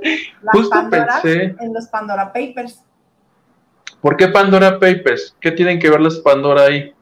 Justo 0.52 0.88
pensé. 0.88 1.54
En 1.60 1.74
los 1.74 1.86
Pandora 1.88 2.32
Papers. 2.32 2.82
¿Por 4.00 4.16
qué 4.16 4.28
Pandora 4.28 4.80
Papers? 4.80 5.36
¿Qué 5.38 5.50
tienen 5.50 5.78
que 5.78 5.90
ver 5.90 6.00
los 6.00 6.20
Pandora 6.20 6.62
ahí? 6.62 6.94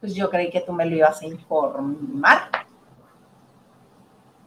Pues 0.00 0.14
yo 0.14 0.28
creí 0.28 0.50
que 0.50 0.60
tú 0.60 0.74
me 0.74 0.84
lo 0.84 0.96
ibas 0.96 1.22
a 1.22 1.26
informar. 1.26 2.67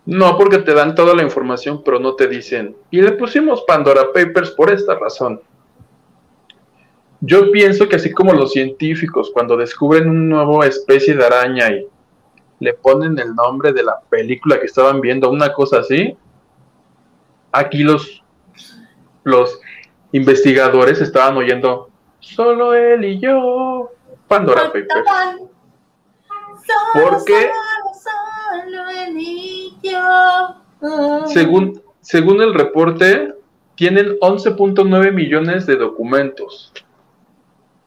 No, 0.06 0.38
porque 0.38 0.60
te 0.60 0.74
dan 0.74 0.96
toda 0.96 1.14
la 1.14 1.24
información, 1.24 1.84
pero 1.84 2.00
no 2.00 2.16
te 2.16 2.28
dicen. 2.28 2.76
Y 2.90 3.02
le 3.02 3.12
pusimos 3.14 3.64
Pandora 3.68 4.08
Papers 4.14 4.52
por 4.52 4.72
esta 4.72 4.96
razón. 4.96 5.42
Yo 7.20 7.52
pienso 7.52 7.88
que 7.88 7.98
así 7.98 8.12
como 8.12 8.34
los 8.34 8.52
científicos 8.52 9.30
cuando 9.32 9.56
descubren 9.56 10.10
una 10.10 10.44
nueva 10.44 10.66
especie 10.66 11.16
de 11.16 11.24
araña 11.24 11.70
y 11.70 11.88
le 12.60 12.74
ponen 12.74 13.20
el 13.20 13.36
nombre 13.36 13.74
de 13.74 13.84
la 13.84 14.00
película 14.10 14.60
que 14.60 14.66
estaban 14.66 15.02
viendo, 15.02 15.30
una 15.30 15.54
cosa 15.54 15.80
así. 15.80 16.18
Aquí 17.52 17.84
los, 17.84 18.24
los 19.24 19.60
investigadores 20.14 21.00
estaban 21.00 21.38
oyendo 21.38 21.92
solo 22.20 22.74
él 22.74 23.06
y 23.06 23.20
yo, 23.20 23.92
Pandora 24.28 24.66
Papers. 24.66 24.88
Porque 26.94 27.52
según, 31.28 31.82
según 32.02 32.42
el 32.42 32.54
reporte, 32.54 33.34
tienen 33.76 34.18
11.9 34.20 35.14
millones 35.14 35.66
de 35.66 35.76
documentos. 35.76 36.72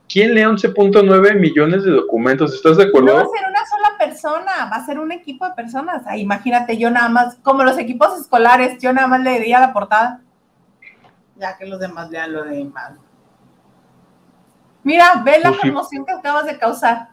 ¿Quién 0.08 0.34
lee 0.34 0.42
11.9 0.42 1.38
millones 1.38 1.84
de 1.84 1.90
documentos? 1.90 2.54
¿Estás 2.54 2.76
de 2.76 2.84
acuerdo? 2.84 3.08
No 3.08 3.14
va 3.14 3.22
a 3.22 3.26
ser 3.26 3.48
una 3.48 3.66
sola 3.66 3.98
persona, 3.98 4.70
va 4.70 4.76
a 4.76 4.86
ser 4.86 4.98
un 4.98 5.12
equipo 5.12 5.46
de 5.46 5.54
personas. 5.54 6.02
imagínate, 6.16 6.76
yo 6.76 6.90
nada 6.90 7.08
más, 7.08 7.36
como 7.42 7.64
los 7.64 7.78
equipos 7.78 8.18
escolares, 8.20 8.80
yo 8.80 8.92
nada 8.92 9.08
más 9.08 9.20
leería 9.22 9.60
la 9.60 9.72
portada. 9.72 10.20
Ya 11.36 11.56
que 11.56 11.66
los 11.66 11.80
demás 11.80 12.10
lean 12.10 12.32
lo 12.32 12.44
demás. 12.44 12.92
Mira, 14.84 15.22
ve 15.24 15.40
la 15.42 15.52
promoción 15.52 16.04
que 16.04 16.12
acabas 16.12 16.44
de 16.44 16.58
causar. 16.58 17.08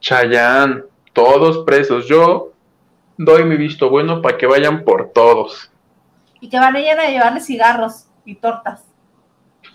Chayán, 0.00 0.84
todos 1.12 1.64
presos. 1.64 2.06
Yo 2.06 2.52
doy 3.18 3.44
mi 3.44 3.56
visto 3.56 3.90
bueno 3.90 4.22
para 4.22 4.38
que 4.38 4.46
vayan 4.46 4.84
por 4.84 5.10
todos. 5.12 5.70
Y 6.40 6.48
que 6.48 6.58
vayan 6.58 6.98
a 6.98 7.08
llevarle 7.08 7.40
cigarros 7.40 8.06
y 8.24 8.36
tortas. 8.36 8.84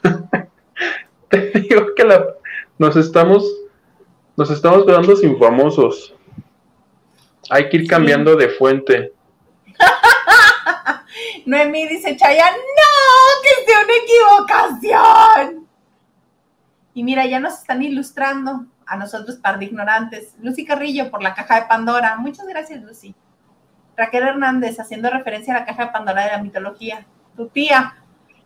Te 1.29 1.51
digo 1.51 1.93
que 1.95 2.03
la, 2.05 2.25
nos 2.77 2.95
estamos 2.95 3.43
nos 4.35 4.49
estamos 4.49 4.85
quedando 4.85 5.15
sin 5.15 5.37
famosos. 5.37 6.15
Hay 7.49 7.69
que 7.69 7.77
ir 7.77 7.87
cambiando 7.87 8.35
de 8.35 8.49
fuente. 8.49 9.13
Noemí 11.45 11.87
dice, 11.87 12.15
Chaya, 12.17 12.45
no, 12.49 13.41
que 13.43 13.65
sea 13.65 13.79
una 13.83 13.93
equivocación. 14.81 15.67
Y 16.95 17.03
mira, 17.03 17.25
ya 17.25 17.39
nos 17.39 17.59
están 17.59 17.83
ilustrando 17.83 18.65
a 18.87 18.97
nosotros 18.97 19.35
par 19.35 19.59
de 19.59 19.65
ignorantes. 19.65 20.35
Lucy 20.41 20.65
Carrillo 20.65 21.11
por 21.11 21.21
la 21.21 21.35
caja 21.35 21.61
de 21.61 21.67
Pandora. 21.67 22.15
Muchas 22.17 22.47
gracias, 22.47 22.81
Lucy. 22.81 23.13
Raquel 23.95 24.23
Hernández 24.23 24.79
haciendo 24.79 25.09
referencia 25.09 25.55
a 25.55 25.59
la 25.59 25.65
caja 25.65 25.85
de 25.85 25.91
Pandora 25.91 26.23
de 26.23 26.31
la 26.31 26.43
mitología. 26.43 27.05
Tu 27.35 27.47
tía. 27.47 27.95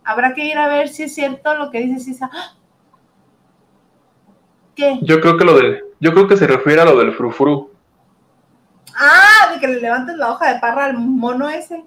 Habrá 0.04 0.34
que 0.34 0.44
ir 0.44 0.58
a 0.58 0.68
ver 0.68 0.88
si 0.88 1.04
es 1.04 1.14
cierto 1.14 1.54
lo 1.54 1.70
que 1.70 1.80
dice 1.80 2.00
Sisa. 2.00 2.30
¿Qué? 4.74 4.98
Yo 5.02 5.20
creo 5.20 5.36
que 5.36 5.44
lo 5.44 5.56
del, 5.56 5.84
yo 6.00 6.12
creo 6.12 6.28
que 6.28 6.36
se 6.36 6.46
refiere 6.46 6.80
a 6.80 6.84
lo 6.84 6.96
del 6.96 7.12
frufru. 7.12 7.72
Ah, 8.96 9.52
de 9.52 9.60
que 9.60 9.68
le 9.68 9.80
levantes 9.80 10.16
la 10.16 10.30
hoja 10.30 10.52
de 10.52 10.60
parra 10.60 10.86
al 10.86 10.98
mono 10.98 11.48
ese. 11.48 11.84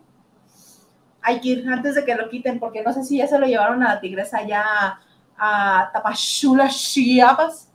Hay 1.21 1.39
que 1.39 1.49
ir 1.49 1.69
antes 1.69 1.95
de 1.95 2.05
que 2.05 2.15
lo 2.15 2.29
quiten, 2.29 2.59
porque 2.59 2.81
no 2.81 2.93
sé 2.93 3.03
si 3.03 3.17
ya 3.17 3.27
se 3.27 3.37
lo 3.37 3.45
llevaron 3.45 3.83
a 3.83 3.95
la 3.95 3.99
tigresa 3.99 4.45
ya 4.45 4.99
a 5.37 5.89
Tapachula, 5.93 6.67
Chiapas, 6.69 7.69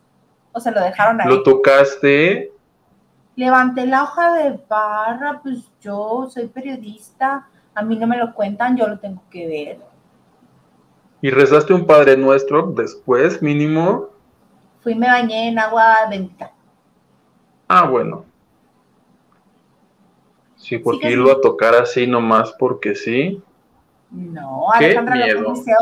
o 0.52 0.60
se 0.60 0.70
lo 0.70 0.80
dejaron 0.80 1.20
ahí. 1.20 1.28
¿Lo 1.28 1.42
tocaste? 1.42 2.52
Levanté 3.36 3.86
la 3.86 4.02
hoja 4.02 4.34
de 4.34 4.58
barra, 4.68 5.40
pues 5.42 5.70
yo 5.80 6.26
soy 6.30 6.48
periodista, 6.48 7.48
a 7.74 7.82
mí 7.82 7.96
no 7.96 8.06
me 8.06 8.16
lo 8.16 8.34
cuentan, 8.34 8.76
yo 8.76 8.88
lo 8.88 8.98
tengo 8.98 9.22
que 9.30 9.46
ver. 9.46 9.78
¿Y 11.20 11.30
rezaste 11.30 11.74
un 11.74 11.86
Padre 11.86 12.16
Nuestro 12.16 12.72
después, 12.72 13.42
mínimo? 13.42 14.08
Fui 14.80 14.92
y 14.92 14.96
me 14.96 15.06
bañé 15.06 15.48
en 15.48 15.58
agua 15.58 16.06
bendita. 16.08 16.52
Ah, 17.68 17.86
bueno. 17.86 18.24
Sí, 20.56 20.78
porque 20.78 21.10
irlo 21.10 21.30
a 21.30 21.40
tocar 21.40 21.74
así 21.74 22.06
nomás 22.06 22.52
porque 22.58 22.94
sí. 22.94 23.42
No, 24.10 24.72
Alejandra 24.72 25.14
miedo. 25.14 25.52
dice, 25.52 25.74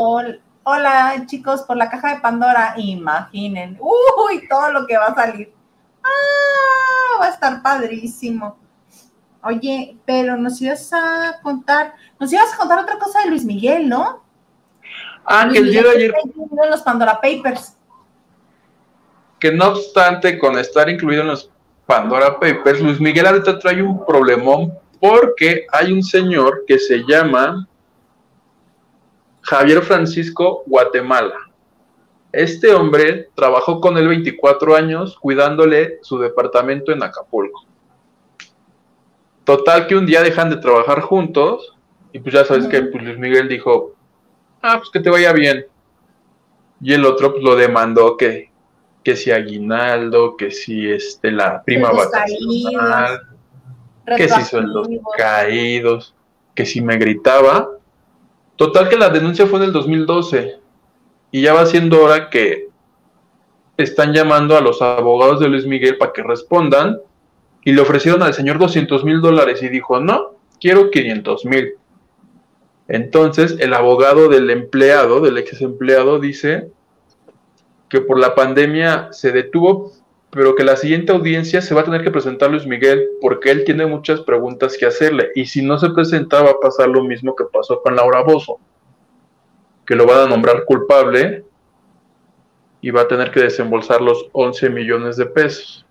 hola 0.63 1.23
chicos, 1.25 1.63
por 1.63 1.77
la 1.77 1.89
caja 1.89 2.15
de 2.15 2.21
Pandora, 2.21 2.73
imaginen, 2.77 3.77
uy, 3.79 4.47
todo 4.47 4.71
lo 4.71 4.85
que 4.85 4.97
va 4.97 5.07
a 5.07 5.15
salir. 5.15 5.54
Ah, 6.05 7.19
va 7.19 7.25
a 7.25 7.29
estar 7.29 7.61
padrísimo. 7.61 8.57
Oye, 9.43 9.97
pero 10.05 10.37
nos 10.37 10.61
ibas 10.61 10.91
a 10.93 11.39
contar, 11.43 11.93
nos 12.19 12.31
ibas 12.31 12.53
a 12.53 12.57
contar 12.57 12.79
otra 12.79 12.97
cosa 12.97 13.19
de 13.21 13.29
Luis 13.29 13.45
Miguel, 13.45 13.87
¿no? 13.89 14.23
Ah, 15.25 15.49
que 15.51 15.59
el 15.59 15.71
día 15.71 15.83
de 15.83 15.89
ayer. 15.89 16.13
Los 16.69 16.81
Pandora 16.81 17.19
Papers. 17.21 17.77
Que 19.39 19.51
no 19.51 19.67
obstante, 19.69 20.39
con 20.39 20.57
estar 20.57 20.89
incluido 20.89 21.21
en 21.21 21.27
los 21.29 21.51
Pandora 21.85 22.39
Papers, 22.39 22.81
Luis 22.81 22.99
Miguel 22.99 23.27
ahorita 23.27 23.59
trae 23.59 23.81
un 23.81 24.03
problemón 24.05 24.73
porque 24.99 25.67
hay 25.71 25.91
un 25.91 26.01
señor 26.01 26.63
que 26.65 26.79
se 26.79 27.03
llama 27.07 27.67
Javier 29.41 29.83
Francisco 29.83 30.63
Guatemala. 30.65 31.35
Este 32.35 32.73
hombre 32.73 33.29
trabajó 33.33 33.79
con 33.79 33.97
él 33.97 34.09
24 34.09 34.75
años 34.75 35.17
cuidándole 35.17 35.99
su 36.01 36.19
departamento 36.19 36.91
en 36.91 37.01
Acapulco. 37.01 37.63
Total 39.45 39.87
que 39.87 39.95
un 39.95 40.05
día 40.05 40.21
dejan 40.21 40.49
de 40.49 40.57
trabajar 40.57 40.99
juntos 40.99 41.77
y 42.11 42.19
pues 42.19 42.35
ya 42.35 42.43
sabes 42.43 42.67
que 42.67 42.81
pues, 42.81 43.01
Luis 43.05 43.17
Miguel 43.17 43.47
dijo, 43.47 43.93
ah, 44.61 44.79
pues 44.79 44.89
que 44.89 44.99
te 44.99 45.09
vaya 45.09 45.31
bien. 45.31 45.65
Y 46.81 46.91
el 46.91 47.05
otro 47.05 47.31
pues, 47.31 47.41
lo 47.41 47.55
demandó 47.55 48.17
que, 48.17 48.51
que 49.01 49.15
si 49.15 49.31
aguinaldo, 49.31 50.35
que 50.35 50.51
si 50.51 50.91
este, 50.91 51.31
la 51.31 51.63
prima 51.63 51.93
vacacional, 51.93 53.29
que 54.17 54.27
si 54.27 54.41
sueldos 54.41 54.89
caídos, 55.17 56.13
que 56.53 56.65
si 56.65 56.81
me 56.81 56.97
gritaba. 56.97 57.69
Total 58.57 58.89
que 58.89 58.97
la 58.97 59.07
denuncia 59.07 59.47
fue 59.47 59.59
en 59.59 59.65
el 59.67 59.71
2012 59.71 60.64
y 61.35 61.41
ya 61.41 61.53
va 61.53 61.65
siendo 61.65 62.01
hora 62.01 62.29
que 62.29 62.69
están 63.75 64.13
llamando 64.13 64.55
a 64.55 64.61
los 64.61 64.81
abogados 64.81 65.41
de 65.41 65.49
Luis 65.49 65.65
Miguel 65.65 65.97
para 65.97 66.13
que 66.13 66.23
respondan 66.23 67.01
y 67.65 67.73
le 67.73 67.81
ofrecieron 67.81 68.23
al 68.23 68.33
señor 68.33 68.57
200 68.57 69.03
mil 69.03 69.19
dólares 69.19 69.61
y 69.61 69.67
dijo, 69.67 69.99
no, 69.99 70.37
quiero 70.61 70.89
500 70.89 71.43
mil. 71.43 71.73
Entonces 72.87 73.57
el 73.59 73.73
abogado 73.73 74.29
del 74.29 74.49
empleado, 74.49 75.19
del 75.19 75.37
ex 75.37 75.61
empleado, 75.61 76.19
dice 76.19 76.69
que 77.89 77.99
por 77.99 78.17
la 78.17 78.33
pandemia 78.33 79.09
se 79.11 79.33
detuvo, 79.33 79.91
pero 80.29 80.55
que 80.55 80.63
la 80.63 80.77
siguiente 80.77 81.11
audiencia 81.11 81.61
se 81.61 81.75
va 81.75 81.81
a 81.81 81.83
tener 81.83 82.01
que 82.01 82.11
presentar 82.11 82.49
Luis 82.49 82.65
Miguel 82.65 83.09
porque 83.19 83.51
él 83.51 83.65
tiene 83.65 83.85
muchas 83.85 84.21
preguntas 84.21 84.77
que 84.77 84.85
hacerle 84.85 85.31
y 85.35 85.47
si 85.47 85.61
no 85.61 85.79
se 85.79 85.89
presenta 85.89 86.41
va 86.41 86.51
a 86.51 86.59
pasar 86.61 86.87
lo 86.87 87.03
mismo 87.03 87.35
que 87.35 87.43
pasó 87.51 87.81
con 87.81 87.97
Laura 87.97 88.23
Bozo, 88.23 88.57
que 89.85 89.95
lo 89.95 90.05
van 90.05 90.19
a 90.19 90.27
nombrar 90.27 90.65
culpable 90.65 91.45
y 92.81 92.91
va 92.91 93.01
a 93.01 93.07
tener 93.07 93.31
que 93.31 93.41
desembolsar 93.41 94.01
los 94.01 94.29
11 94.31 94.69
millones 94.69 95.17
de 95.17 95.25
pesos. 95.25 95.85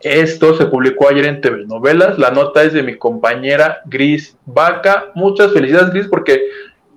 Esto 0.00 0.54
se 0.54 0.66
publicó 0.66 1.08
ayer 1.08 1.24
en 1.24 1.40
TV 1.40 1.64
Novelas. 1.64 2.18
La 2.18 2.30
nota 2.30 2.62
es 2.62 2.74
de 2.74 2.82
mi 2.82 2.98
compañera 2.98 3.80
Gris 3.86 4.36
Vaca. 4.44 5.06
Muchas 5.14 5.52
felicidades, 5.52 5.90
Gris, 5.90 6.08
porque 6.08 6.42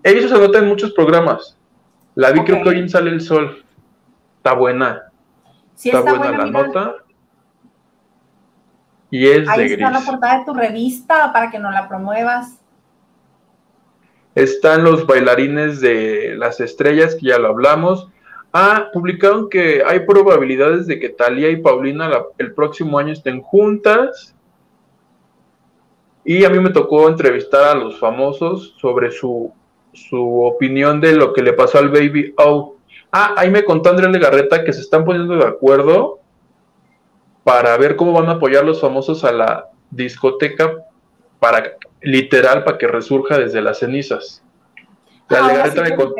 ellos 0.04 0.30
se 0.30 0.38
nota 0.38 0.60
en 0.60 0.68
muchos 0.68 0.92
programas. 0.92 1.58
La 2.16 2.32
vi 2.32 2.44
creo 2.44 2.62
que 2.64 2.70
hoy 2.70 2.80
en 2.80 2.90
Sale 2.90 3.12
el 3.12 3.22
Sol. 3.22 3.64
Está 4.38 4.54
buena. 4.54 5.04
está, 5.82 6.02
buena, 6.02 6.32
la 6.32 6.46
nota. 6.48 6.96
Y 9.10 9.26
es 9.26 9.48
Ahí 9.48 9.70
de 9.70 9.74
está 9.76 9.90
la 9.90 10.02
portada 10.02 10.40
de 10.40 10.46
tu 10.46 10.54
revista 10.54 11.32
para 11.32 11.50
que 11.50 11.60
no 11.60 11.72
la 11.72 11.88
promuevas. 11.88 12.60
Están 14.38 14.84
los 14.84 15.08
bailarines 15.08 15.82
de 15.82 16.36
las 16.38 16.60
estrellas, 16.60 17.16
que 17.16 17.28
ya 17.28 17.40
lo 17.40 17.48
hablamos. 17.48 18.08
Ah, 18.54 18.90
publicaron 18.94 19.50
que 19.50 19.84
hay 19.86 20.02
probabilidades 20.02 20.88
de 20.88 21.00
que 21.00 21.10
Talía 21.10 21.50
y 21.50 21.58
Paulina 21.58 22.10
el 22.38 22.54
próximo 22.54 23.00
año 23.00 23.14
estén 23.14 23.42
juntas. 23.42 24.36
Y 26.24 26.44
a 26.44 26.50
mí 26.50 26.60
me 26.60 26.70
tocó 26.70 27.08
entrevistar 27.08 27.64
a 27.64 27.76
los 27.76 28.00
famosos 28.00 28.76
sobre 28.78 29.12
su 29.12 29.52
su 29.98 30.44
opinión 30.44 31.02
de 31.02 31.14
lo 31.14 31.34
que 31.34 31.42
le 31.42 31.54
pasó 31.54 31.80
al 31.80 31.90
Baby 31.90 32.34
O. 32.38 32.76
Ah, 33.12 33.34
ahí 33.38 33.50
me 33.50 33.64
contó 33.64 33.90
Andrea 33.90 34.10
Legarreta 34.10 34.64
que 34.64 34.74
se 34.74 34.82
están 34.82 35.06
poniendo 35.06 35.36
de 35.36 35.46
acuerdo 35.46 36.20
para 37.44 37.76
ver 37.78 37.96
cómo 37.96 38.14
van 38.14 38.30
a 38.30 38.34
apoyar 38.34 38.64
los 38.64 38.82
famosos 38.82 39.24
a 39.24 39.32
la 39.32 39.70
discoteca 39.90 40.86
para 41.40 41.78
literal 42.02 42.64
para 42.64 42.78
que 42.78 42.88
resurja 42.88 43.38
desde 43.38 43.62
las 43.62 43.80
cenizas. 43.80 44.44
La 45.30 45.46
ah, 45.46 45.48
Legarreta 45.48 45.82
me 45.82 45.96
contó, 45.96 46.16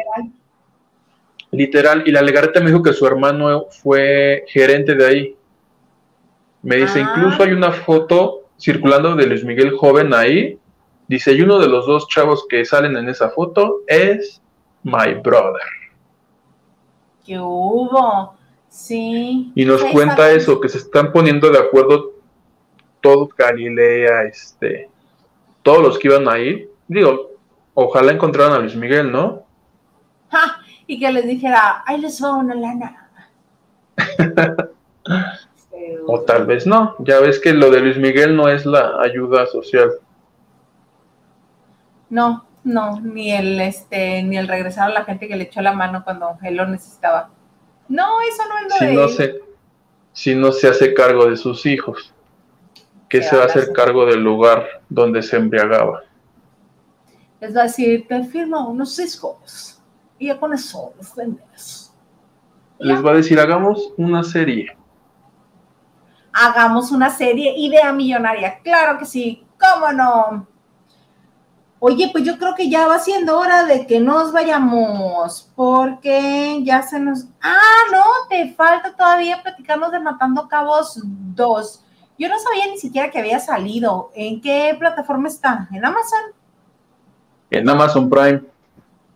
literal. 1.52 2.04
y 2.06 2.12
la 2.12 2.22
Legarreta 2.22 2.60
me 2.60 2.68
dijo 2.68 2.84
que 2.84 2.94
su 2.94 3.06
hermano 3.06 3.66
fue 3.70 4.44
gerente 4.48 4.96
de 4.96 5.06
ahí. 5.06 5.36
Me 6.62 6.78
dice, 6.78 7.02
ah. 7.02 7.10
incluso 7.10 7.44
hay 7.44 7.52
una 7.52 7.72
foto 7.72 8.50
circulando 8.60 9.16
de 9.16 9.26
Luis 9.28 9.44
Miguel 9.44 9.72
joven 9.78 10.14
ahí, 10.14 10.60
Dice, 11.08 11.32
y 11.32 11.42
uno 11.42 11.58
de 11.58 11.70
los 11.70 11.88
dos 11.88 12.08
chavos 12.10 12.46
que 12.50 12.66
salen 12.66 12.98
en 12.98 13.08
esa 13.08 13.30
foto 13.30 13.78
es 13.88 14.42
my 14.84 15.14
brother. 15.24 15.64
¿Qué 17.26 17.40
hubo? 17.40 18.36
Sí. 18.68 19.52
Y 19.56 19.66
nos 19.66 19.84
cuenta 19.86 20.32
eso, 20.32 20.60
que 20.60 20.68
se 20.68 20.80
están 20.80 21.14
poniendo 21.14 21.50
de 21.50 21.60
acuerdo 21.60 22.12
todo 23.00 23.30
Galilea, 23.38 24.24
este, 24.24 24.90
todos 25.68 25.84
los 25.84 26.00
que 26.00 26.08
iban 26.08 26.30
a 26.30 26.40
ir. 26.40 26.72
Digo, 26.88 27.32
ojalá 27.74 28.14
encontraran 28.14 28.54
a 28.54 28.60
Luis 28.60 28.78
Miguel, 28.78 29.12
¿no? 29.12 29.44
y 30.88 30.98
que 30.98 31.12
les 31.12 31.28
dijera, 31.28 31.84
ahí 31.86 32.00
les 32.00 32.24
va 32.24 32.36
una 32.36 32.56
lana. 32.56 33.10
o 36.08 36.22
tal 36.22 36.46
vez 36.46 36.66
no. 36.66 36.96
Ya 37.00 37.20
ves 37.20 37.42
que 37.42 37.52
lo 37.52 37.70
de 37.70 37.82
Luis 37.82 37.98
Miguel 37.98 38.34
no 38.38 38.48
es 38.48 38.66
la 38.66 39.02
ayuda 39.02 39.46
social. 39.48 39.92
No, 42.10 42.46
no, 42.64 43.02
ni 43.02 43.34
el 43.34 43.60
este, 43.60 44.24
ni 44.24 44.38
el 44.38 44.48
regresar 44.48 44.90
a 44.90 44.94
la 44.94 45.04
gente 45.04 45.28
que 45.28 45.36
le 45.36 45.44
echó 45.44 45.62
la 45.62 45.74
mano 45.74 46.06
cuando 46.06 46.38
él 46.44 46.56
lo 46.56 46.66
necesitaba. 46.66 47.30
No, 47.90 48.22
eso 48.22 48.44
no 48.48 48.58
es 48.58 48.64
lo 48.70 48.78
si 48.78 48.86
de 48.86 48.94
no 48.94 49.08
Se, 49.10 49.42
si 50.14 50.34
no 50.34 50.54
se 50.54 50.70
hace 50.70 50.94
cargo 50.94 51.30
de 51.30 51.36
sus 51.36 51.66
hijos, 51.66 52.14
que 53.10 53.24
se 53.24 53.36
va 53.36 53.44
a 53.44 53.46
hacer 53.46 53.72
cargo 53.74 54.06
del 54.06 54.22
lugar 54.22 54.66
donde 54.90 55.22
se 55.22 55.38
embriagaba. 55.38 56.02
Les 57.40 57.56
va 57.56 57.62
a 57.62 57.64
decir, 57.64 58.06
te 58.08 58.24
firmo 58.24 58.68
unos 58.70 58.98
hijos 59.00 59.82
y 60.18 60.28
ya 60.28 60.40
con 60.40 60.54
eso 60.54 60.94
los 60.98 61.16
vendes. 61.16 61.94
Les 62.80 63.04
va 63.04 63.12
a 63.12 63.16
decir, 63.16 63.40
hagamos 63.40 63.94
una 63.98 64.24
serie. 64.24 64.76
Hagamos 66.34 66.92
una 66.92 67.10
serie, 67.10 67.54
idea 67.58 67.92
millonaria, 67.92 68.60
claro 68.64 69.00
que 69.00 69.06
sí, 69.06 69.44
cómo 69.60 69.92
no. 69.92 70.48
Oye, 71.80 72.10
pues 72.12 72.24
yo 72.24 72.38
creo 72.40 72.56
que 72.56 72.70
ya 72.70 72.88
va 72.88 72.98
siendo 72.98 73.38
hora 73.38 73.64
de 73.64 73.86
que 73.86 74.00
nos 74.00 74.32
vayamos, 74.32 75.52
porque 75.56 76.62
ya 76.64 76.82
se 76.82 77.00
nos... 77.00 77.26
Ah, 77.40 77.84
no, 77.92 78.04
te 78.30 78.54
falta 78.54 78.96
todavía 78.96 79.44
platicarnos 79.44 79.92
de 79.92 80.00
Matando 80.00 80.48
Cabos 80.48 81.00
2. 81.04 81.84
Yo 82.18 82.30
no 82.30 82.40
sabía 82.40 82.68
ni 82.68 82.78
siquiera 82.78 83.12
que 83.12 83.20
había 83.20 83.40
salido. 83.40 84.12
¿En 84.16 84.42
qué 84.42 84.76
plataforma 84.78 85.28
está? 85.28 85.68
¿En 85.72 85.86
Amazon? 85.86 86.22
En 87.50 87.70
Amazon 87.70 88.10
Prime. 88.10 88.42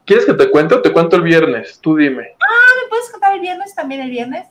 ¿Quieres 0.05 0.25
que 0.25 0.33
te 0.33 0.49
cuente 0.49 0.75
o 0.75 0.81
te 0.81 0.93
cuento 0.93 1.15
el 1.15 1.21
viernes? 1.23 1.79
Tú 1.79 1.95
dime. 1.95 2.35
Ah, 2.41 2.83
¿me 2.83 2.89
puedes 2.89 3.09
contar 3.09 3.33
el 3.33 3.41
viernes 3.41 3.73
también 3.73 4.01
el 4.01 4.09
viernes? 4.09 4.47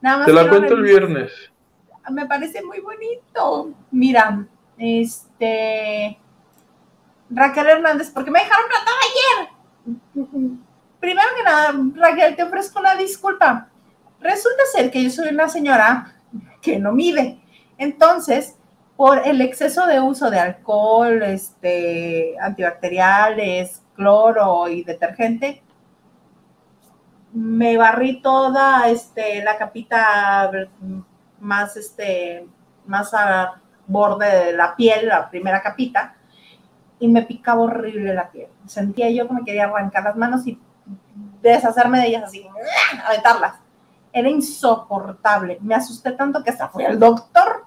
Nada 0.00 0.18
más 0.18 0.26
te 0.26 0.32
la 0.32 0.48
cuento 0.48 0.74
el 0.74 0.82
viernes. 0.82 1.32
Me 2.10 2.26
parece 2.26 2.62
muy 2.62 2.80
bonito. 2.80 3.70
Mira, 3.90 4.46
este 4.76 6.18
Raquel 7.30 7.66
Hernández, 7.66 8.10
porque 8.10 8.30
me 8.30 8.40
dejaron 8.40 8.66
plantar 8.68 8.94
ayer. 9.08 10.58
Primero 11.00 11.28
que 11.36 11.42
nada, 11.42 11.74
Raquel, 11.94 12.36
te 12.36 12.42
ofrezco 12.42 12.80
una 12.80 12.94
disculpa. 12.94 13.68
Resulta 14.20 14.62
ser 14.72 14.90
que 14.90 15.02
yo 15.02 15.10
soy 15.10 15.28
una 15.28 15.48
señora 15.48 16.14
que 16.60 16.78
no 16.78 16.92
mide. 16.92 17.40
Entonces, 17.78 18.56
por 18.96 19.26
el 19.26 19.40
exceso 19.40 19.86
de 19.86 20.00
uso 20.00 20.30
de 20.30 20.38
alcohol, 20.38 21.22
este, 21.22 22.36
antibacteriales, 22.40 23.82
cloro 23.94 24.68
y 24.68 24.84
detergente, 24.84 25.62
me 27.32 27.76
barrí 27.76 28.22
toda 28.22 28.88
este, 28.88 29.42
la 29.42 29.56
capita 29.58 30.50
más, 31.40 31.76
este, 31.76 32.46
más 32.86 33.12
a 33.12 33.60
borde 33.86 34.46
de 34.46 34.52
la 34.52 34.76
piel, 34.76 35.08
la 35.08 35.28
primera 35.28 35.60
capita, 35.60 36.14
y 37.00 37.08
me 37.08 37.22
picaba 37.22 37.62
horrible 37.62 38.14
la 38.14 38.30
piel. 38.30 38.48
Sentía 38.66 39.10
yo 39.10 39.26
que 39.26 39.34
me 39.34 39.44
quería 39.44 39.64
arrancar 39.64 40.04
las 40.04 40.16
manos 40.16 40.46
y 40.46 40.58
deshacerme 41.42 41.98
de 41.98 42.06
ellas 42.06 42.24
así, 42.24 42.46
aventarlas. 43.04 43.63
Era 44.14 44.30
insoportable. 44.30 45.58
Me 45.60 45.74
asusté 45.74 46.12
tanto 46.12 46.42
que 46.42 46.50
hasta 46.50 46.68
fui 46.68 46.84
al 46.84 46.98
doctor 46.98 47.66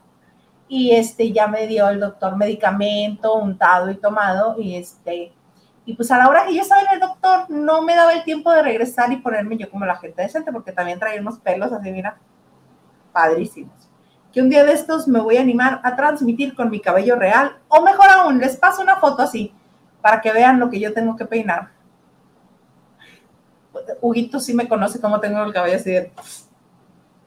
y 0.68 0.96
este 0.96 1.32
ya 1.32 1.48
me 1.48 1.68
dio 1.68 1.88
el 1.90 2.00
doctor 2.00 2.36
medicamento 2.36 3.36
untado 3.36 3.92
y 3.92 3.96
tomado 3.98 4.56
y 4.60 4.76
este 4.76 5.32
y 5.86 5.94
pues 5.94 6.12
a 6.12 6.18
la 6.18 6.28
hora 6.28 6.46
que 6.46 6.56
yo 6.56 6.62
estaba 6.62 6.82
en 6.82 6.96
el 6.96 7.00
doctor 7.00 7.50
no 7.50 7.82
me 7.84 7.96
daba 7.96 8.12
el 8.14 8.26
tiempo 8.26 8.52
de 8.52 8.62
regresar 8.62 9.10
y 9.14 9.18
ponerme 9.18 9.58
yo 9.58 9.70
como 9.70 9.86
la 9.86 9.96
gente 9.96 10.24
decente 10.24 10.52
porque 10.52 10.74
también 10.74 11.00
traía 11.00 11.22
unos 11.22 11.40
pelos 11.40 11.72
así 11.72 11.90
mira 11.90 12.18
padrísimos 13.14 13.88
que 14.38 14.42
un 14.44 14.50
día 14.50 14.64
de 14.64 14.74
estos 14.74 15.08
me 15.08 15.20
voy 15.20 15.38
a 15.38 15.42
animar 15.42 15.82
a 15.84 15.96
transmitir 15.96 16.56
con 16.56 16.70
mi 16.70 16.80
cabello 16.80 17.16
real, 17.16 17.58
o 17.70 17.82
mejor 17.82 18.08
aún, 18.10 18.38
les 18.38 18.56
paso 18.56 18.82
una 18.84 18.98
foto 18.98 19.24
así, 19.24 19.52
para 20.00 20.22
que 20.22 20.32
vean 20.32 20.60
lo 20.60 20.70
que 20.70 20.80
yo 20.80 20.94
tengo 20.94 21.16
que 21.16 21.26
peinar. 21.26 21.70
Huguito 24.02 24.40
sí 24.40 24.54
me 24.54 24.68
conoce 24.68 25.02
cómo 25.02 25.20
tengo 25.20 25.42
el 25.44 25.54
cabello 25.54 25.78
así 25.78 25.92
de... 25.92 26.12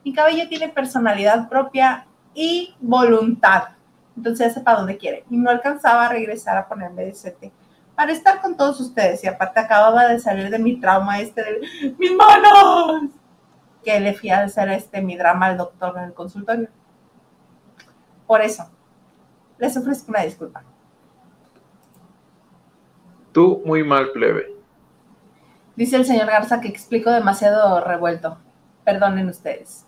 Mi 0.03 0.13
cabello 0.13 0.47
tiene 0.49 0.69
personalidad 0.69 1.47
propia 1.49 2.07
y 2.33 2.75
voluntad. 2.79 3.69
Entonces 4.15 4.53
sé 4.53 4.61
para 4.61 4.79
dónde 4.79 4.97
quiere. 4.97 5.25
Y 5.29 5.37
no 5.37 5.49
alcanzaba 5.49 6.05
a 6.05 6.09
regresar 6.09 6.57
a 6.57 6.67
ponerme 6.67 7.05
de 7.05 7.13
sete 7.13 7.51
para 7.95 8.11
estar 8.11 8.41
con 8.41 8.57
todos 8.57 8.79
ustedes. 8.79 9.23
Y 9.23 9.27
aparte 9.27 9.59
acababa 9.59 10.07
de 10.07 10.19
salir 10.19 10.49
de 10.49 10.59
mi 10.59 10.79
trauma 10.79 11.19
este 11.19 11.43
de 11.43 11.93
mis 11.97 12.11
manos. 12.15 13.11
Que 13.83 13.99
le 13.99 14.13
fui 14.13 14.29
a 14.29 14.41
hacer 14.41 14.69
este 14.69 15.01
mi 15.01 15.17
drama 15.17 15.47
al 15.47 15.57
doctor 15.57 15.97
en 15.97 16.05
el 16.05 16.13
consultorio. 16.13 16.69
Por 18.27 18.41
eso, 18.41 18.69
les 19.57 19.75
ofrezco 19.75 20.11
una 20.11 20.21
disculpa. 20.21 20.63
Tú 23.31 23.61
muy 23.65 23.83
mal, 23.83 24.11
plebe. 24.11 24.60
Dice 25.75 25.95
el 25.95 26.05
señor 26.05 26.27
Garza 26.27 26.61
que 26.61 26.67
explico 26.67 27.11
demasiado 27.11 27.83
revuelto. 27.83 28.37
Perdonen 28.83 29.29
ustedes. 29.29 29.85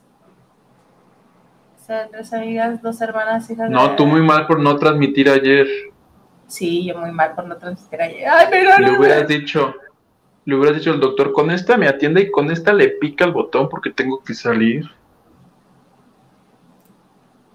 Tres 1.85 2.31
amigas, 2.33 2.81
dos 2.81 3.01
hermanas, 3.01 3.49
hijas 3.49 3.69
No, 3.69 3.95
tú 3.95 4.05
muy 4.05 4.21
mal 4.21 4.47
por 4.47 4.59
no 4.59 4.77
transmitir 4.77 5.29
ayer. 5.29 5.67
Sí, 6.47 6.85
yo 6.85 6.97
muy 6.97 7.11
mal 7.11 7.35
por 7.35 7.45
no 7.45 7.57
transmitir 7.57 8.01
ayer. 8.01 8.27
Ay, 8.27 8.47
pero 8.49 8.77
Le 8.79 8.97
hubieras 8.97 9.27
dicho, 9.27 9.75
le 10.45 10.55
hubieras 10.55 10.77
dicho 10.77 10.91
al 10.91 11.01
doctor, 11.01 11.33
con 11.33 11.51
esta 11.51 11.75
me 11.75 11.87
atiende 11.87 12.21
y 12.21 12.31
con 12.31 12.49
esta 12.51 12.71
le 12.71 12.89
pica 12.89 13.25
el 13.25 13.31
botón 13.31 13.67
porque 13.67 13.89
tengo 13.89 14.23
que 14.23 14.33
salir. 14.33 14.89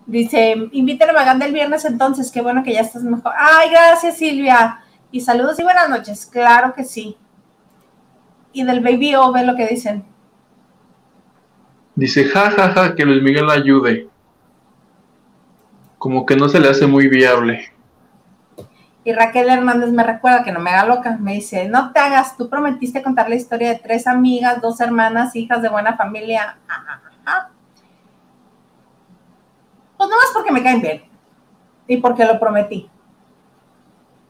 Dice, 0.04 0.68
invítale 0.72 1.12
a 1.12 1.14
Maganda 1.14 1.46
el 1.46 1.52
viernes 1.52 1.84
entonces, 1.84 2.30
qué 2.30 2.42
bueno 2.42 2.62
que 2.62 2.72
ya 2.72 2.80
estás 2.80 3.02
mejor. 3.02 3.32
Ay, 3.36 3.70
gracias 3.70 4.18
Silvia. 4.18 4.80
Y 5.10 5.22
saludos 5.22 5.58
y 5.58 5.62
buenas 5.62 5.88
noches, 5.88 6.26
claro 6.26 6.74
que 6.74 6.84
sí. 6.84 7.16
Y 8.58 8.64
del 8.64 8.80
Baby 8.80 9.14
O, 9.14 9.32
ve 9.32 9.44
lo 9.44 9.54
que 9.54 9.68
dicen. 9.68 10.04
Dice, 11.94 12.24
jajaja, 12.24 12.72
ja, 12.72 12.88
ja, 12.88 12.94
que 12.96 13.04
Luis 13.04 13.22
Miguel 13.22 13.48
ayude. 13.48 14.08
Como 15.96 16.26
que 16.26 16.34
no 16.34 16.48
se 16.48 16.58
le 16.58 16.68
hace 16.68 16.88
muy 16.88 17.06
viable. 17.06 17.72
Y 19.04 19.12
Raquel 19.12 19.48
Hernández 19.48 19.92
me 19.92 20.02
recuerda 20.02 20.42
que 20.42 20.50
no 20.50 20.58
me 20.58 20.70
haga 20.70 20.92
loca. 20.92 21.16
Me 21.20 21.34
dice, 21.34 21.68
no 21.68 21.92
te 21.92 22.00
hagas, 22.00 22.36
tú 22.36 22.50
prometiste 22.50 23.00
contar 23.00 23.28
la 23.28 23.36
historia 23.36 23.68
de 23.68 23.78
tres 23.78 24.08
amigas, 24.08 24.60
dos 24.60 24.80
hermanas, 24.80 25.36
hijas 25.36 25.62
de 25.62 25.68
buena 25.68 25.96
familia. 25.96 26.58
Ajá. 26.66 27.50
Pues 29.96 30.10
más 30.10 30.30
porque 30.34 30.50
me 30.50 30.64
caen 30.64 30.82
bien 30.82 31.04
y 31.86 31.98
porque 31.98 32.24
lo 32.24 32.40
prometí. 32.40 32.90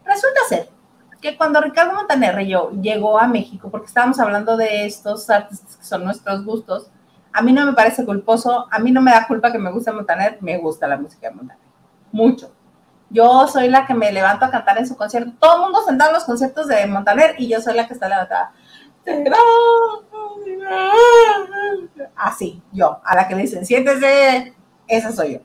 Resulta 0.04 0.40
ser 0.50 0.77
que 1.20 1.36
cuando 1.36 1.60
Ricardo 1.60 1.94
Montaner 1.94 2.36
llegó 2.80 3.18
a 3.18 3.26
México, 3.26 3.70
porque 3.70 3.86
estábamos 3.86 4.20
hablando 4.20 4.56
de 4.56 4.86
estos 4.86 5.28
artistas 5.30 5.76
que 5.76 5.84
son 5.84 6.04
nuestros 6.04 6.44
gustos, 6.44 6.90
a 7.32 7.42
mí 7.42 7.52
no 7.52 7.66
me 7.66 7.72
parece 7.72 8.04
culposo, 8.04 8.66
a 8.70 8.78
mí 8.78 8.90
no 8.90 9.02
me 9.02 9.10
da 9.10 9.26
culpa 9.26 9.52
que 9.52 9.58
me 9.58 9.70
guste 9.70 9.92
Montaner, 9.92 10.38
me 10.40 10.58
gusta 10.58 10.86
la 10.86 10.96
música 10.96 11.28
de 11.28 11.34
Montaner, 11.34 11.62
mucho. 12.12 12.52
Yo 13.10 13.46
soy 13.48 13.68
la 13.68 13.86
que 13.86 13.94
me 13.94 14.12
levanto 14.12 14.44
a 14.44 14.50
cantar 14.50 14.78
en 14.78 14.86
su 14.86 14.96
concierto. 14.96 15.32
Todo 15.38 15.56
el 15.56 15.62
mundo 15.62 15.82
sentado 15.86 16.10
en 16.10 16.14
los 16.14 16.24
conciertos 16.24 16.66
de 16.66 16.86
Montaner 16.86 17.36
y 17.38 17.48
yo 17.48 17.60
soy 17.60 17.74
la 17.74 17.86
que 17.86 17.94
está 17.94 18.08
levantada. 18.08 18.52
Así, 22.14 22.62
yo, 22.72 23.00
a 23.02 23.14
la 23.14 23.26
que 23.26 23.34
le 23.34 23.42
dicen, 23.42 23.64
siéntese, 23.64 24.54
esa 24.86 25.12
soy 25.12 25.34
yo. 25.34 25.40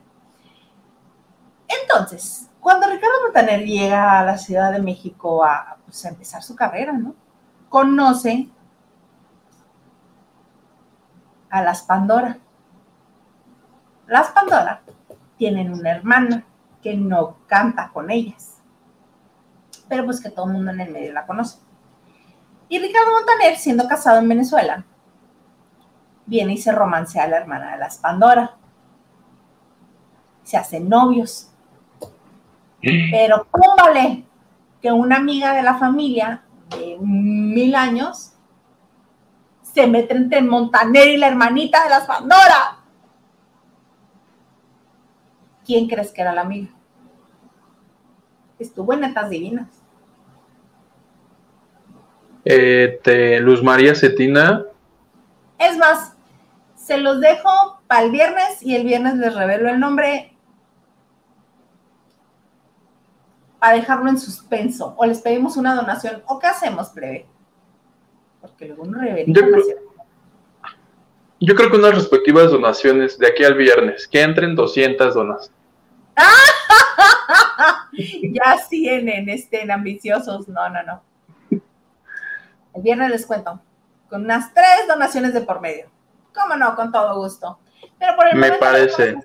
Entonces, 1.82 2.50
cuando 2.64 2.88
Ricardo 2.88 3.20
Montaner 3.24 3.62
llega 3.62 4.20
a 4.20 4.24
la 4.24 4.38
Ciudad 4.38 4.72
de 4.72 4.80
México 4.80 5.44
pues, 5.84 6.02
a, 6.06 6.08
empezar 6.08 6.42
su 6.42 6.56
carrera, 6.56 6.92
¿no? 6.92 7.14
Conoce 7.68 8.48
a 11.50 11.62
las 11.62 11.82
Pandora. 11.82 12.38
Las 14.06 14.28
Pandora 14.30 14.80
tienen 15.36 15.74
una 15.74 15.90
hermana 15.90 16.46
que 16.82 16.96
no 16.96 17.36
canta 17.46 17.90
con 17.92 18.10
ellas, 18.10 18.62
pero 19.86 20.06
pues 20.06 20.22
que 20.22 20.30
todo 20.30 20.46
el 20.46 20.52
mundo 20.52 20.70
en 20.70 20.80
el 20.80 20.90
medio 20.90 21.12
la 21.12 21.26
conoce. 21.26 21.58
Y 22.70 22.78
Ricardo 22.78 23.10
Montaner, 23.10 23.56
siendo 23.58 23.86
casado 23.86 24.20
en 24.20 24.28
Venezuela, 24.30 24.86
viene 26.24 26.54
y 26.54 26.56
se 26.56 26.72
romancea 26.72 27.24
a 27.24 27.28
la 27.28 27.36
hermana 27.36 27.72
de 27.72 27.78
las 27.78 27.98
Pandora. 27.98 28.56
Se 30.44 30.56
hacen 30.56 30.88
novios 30.88 31.53
pero 33.10 33.46
cúmbale 33.50 34.24
que 34.80 34.92
una 34.92 35.16
amiga 35.16 35.54
de 35.54 35.62
la 35.62 35.78
familia 35.78 36.42
de 36.70 36.96
mil 37.00 37.74
años 37.74 38.32
se 39.62 39.86
mete 39.86 40.14
entre 40.14 40.42
Montaner 40.42 41.08
y 41.08 41.16
la 41.16 41.28
hermanita 41.28 41.82
de 41.84 41.90
las 41.90 42.06
Pandora. 42.06 42.78
¿Quién 45.64 45.88
crees 45.88 46.12
que 46.12 46.20
era 46.20 46.32
la 46.32 46.42
amiga? 46.42 46.68
Estuvo 48.58 48.92
en 48.92 49.00
netas 49.00 49.30
divinas. 49.30 49.68
Eh, 52.44 53.38
Luz 53.40 53.62
María 53.62 53.94
Cetina. 53.94 54.64
Es 55.58 55.78
más, 55.78 56.14
se 56.76 56.98
los 56.98 57.20
dejo 57.20 57.80
para 57.86 58.02
el 58.02 58.10
viernes 58.10 58.62
y 58.62 58.76
el 58.76 58.84
viernes 58.84 59.14
les 59.14 59.34
revelo 59.34 59.70
el 59.70 59.80
nombre 59.80 60.33
para 63.64 63.76
dejarlo 63.76 64.10
en 64.10 64.18
suspenso. 64.18 64.92
O 64.98 65.06
les 65.06 65.22
pedimos 65.22 65.56
una 65.56 65.74
donación. 65.74 66.22
¿O 66.26 66.38
qué 66.38 66.48
hacemos, 66.48 66.90
plebe? 66.90 67.26
Porque 68.42 68.66
luego 68.66 68.84
no 68.84 69.00
revela. 69.00 69.32
Yo, 71.40 71.54
creo 71.54 71.70
que 71.70 71.76
unas 71.78 71.94
respectivas 71.94 72.50
donaciones 72.50 73.16
de 73.18 73.26
aquí 73.26 73.42
al 73.42 73.54
viernes, 73.54 74.06
que 74.06 74.20
entren 74.20 74.54
200 74.54 75.14
donas. 75.14 75.50
ya 77.94 78.56
tienen, 78.68 79.30
estén 79.30 79.70
ambiciosos. 79.70 80.46
No, 80.46 80.68
no, 80.68 80.82
no. 80.82 81.02
El 82.74 82.82
viernes 82.82 83.08
les 83.12 83.24
cuento, 83.24 83.62
con 84.10 84.24
unas 84.24 84.52
tres 84.52 84.86
donaciones 84.86 85.32
de 85.32 85.40
por 85.40 85.62
medio. 85.62 85.88
¿Cómo 86.34 86.54
no? 86.56 86.76
Con 86.76 86.92
todo 86.92 87.16
gusto. 87.18 87.58
Pero 87.98 88.14
por 88.14 88.28
el 88.28 88.36
Me 88.36 88.52
parece. 88.58 89.16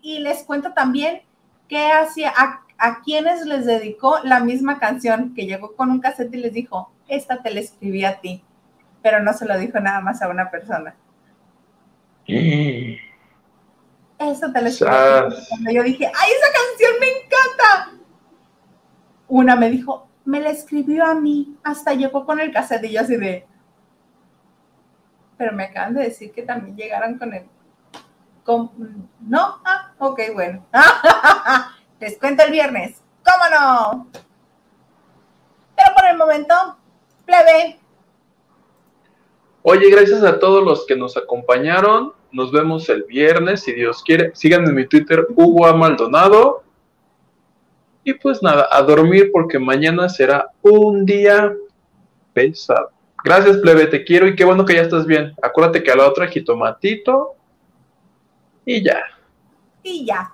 Y 0.00 0.20
les 0.20 0.44
cuento 0.44 0.72
también 0.74 1.22
qué 1.66 1.90
hacía, 1.90 2.32
a, 2.36 2.64
a 2.80 3.02
quienes 3.02 3.44
les 3.44 3.66
dedicó 3.66 4.18
la 4.24 4.40
misma 4.40 4.78
canción 4.78 5.34
que 5.34 5.44
llegó 5.44 5.76
con 5.76 5.90
un 5.90 6.00
cassette 6.00 6.34
y 6.34 6.38
les 6.38 6.54
dijo, 6.54 6.90
esta 7.08 7.42
te 7.42 7.50
la 7.50 7.60
escribí 7.60 8.06
a 8.06 8.20
ti, 8.20 8.42
pero 9.02 9.22
no 9.22 9.34
se 9.34 9.44
lo 9.44 9.58
dijo 9.58 9.78
nada 9.80 10.00
más 10.00 10.22
a 10.22 10.28
una 10.28 10.50
persona. 10.50 10.96
Esta 14.18 14.50
te 14.50 14.62
la 14.62 14.68
escribí 14.70 14.94
a 14.94 15.28
ti. 15.28 15.34
Cuando 15.50 15.70
yo 15.72 15.82
dije, 15.82 16.06
¡ay, 16.06 16.30
esa 16.32 16.52
canción 16.52 16.92
me 17.00 17.06
encanta! 17.06 18.00
Una 19.28 19.56
me 19.56 19.68
dijo, 19.68 20.08
me 20.24 20.40
la 20.40 20.48
escribió 20.48 21.04
a 21.04 21.14
mí, 21.14 21.58
hasta 21.62 21.92
llegó 21.92 22.24
con 22.24 22.40
el 22.40 22.50
cassette 22.50 22.84
y 22.84 22.92
yo 22.92 23.02
así 23.02 23.16
de... 23.16 23.46
Pero 25.36 25.52
me 25.52 25.64
acaban 25.64 25.92
de 25.92 26.04
decir 26.04 26.32
que 26.32 26.42
también 26.42 26.76
llegaron 26.76 27.18
con 27.18 27.34
el... 27.34 27.44
Con... 28.42 28.70
¿No? 29.20 29.60
Ah, 29.66 29.92
ok, 29.98 30.20
bueno. 30.32 30.64
Les 32.00 32.18
cuento 32.18 32.42
el 32.44 32.50
viernes. 32.50 33.02
¿Cómo 33.22 33.44
no? 33.50 34.06
Pero 35.76 35.94
por 35.94 36.06
el 36.10 36.16
momento, 36.16 36.54
plebe. 37.26 37.78
Oye, 39.62 39.90
gracias 39.90 40.22
a 40.24 40.38
todos 40.38 40.64
los 40.64 40.86
que 40.86 40.96
nos 40.96 41.18
acompañaron. 41.18 42.14
Nos 42.32 42.50
vemos 42.52 42.88
el 42.88 43.04
viernes, 43.04 43.62
si 43.62 43.72
Dios 43.72 44.02
quiere. 44.02 44.32
Síganme 44.34 44.70
en 44.70 44.74
mi 44.74 44.86
Twitter, 44.86 45.26
Hugo 45.36 45.66
A. 45.66 45.74
Maldonado. 45.74 46.64
Y 48.02 48.14
pues 48.14 48.42
nada, 48.42 48.66
a 48.70 48.80
dormir 48.82 49.30
porque 49.30 49.58
mañana 49.58 50.08
será 50.08 50.50
un 50.62 51.04
día 51.04 51.54
pesado. 52.32 52.90
Gracias, 53.22 53.58
plebe, 53.58 53.86
te 53.86 54.04
quiero 54.04 54.26
y 54.26 54.34
qué 54.34 54.46
bueno 54.46 54.64
que 54.64 54.74
ya 54.74 54.82
estás 54.82 55.04
bien. 55.04 55.34
Acuérdate 55.42 55.82
que 55.82 55.90
a 55.90 55.96
la 55.96 56.08
otra 56.08 56.26
jitomatito 56.26 57.34
y 58.64 58.82
ya. 58.82 59.02
Y 59.82 60.06
ya. 60.06 60.32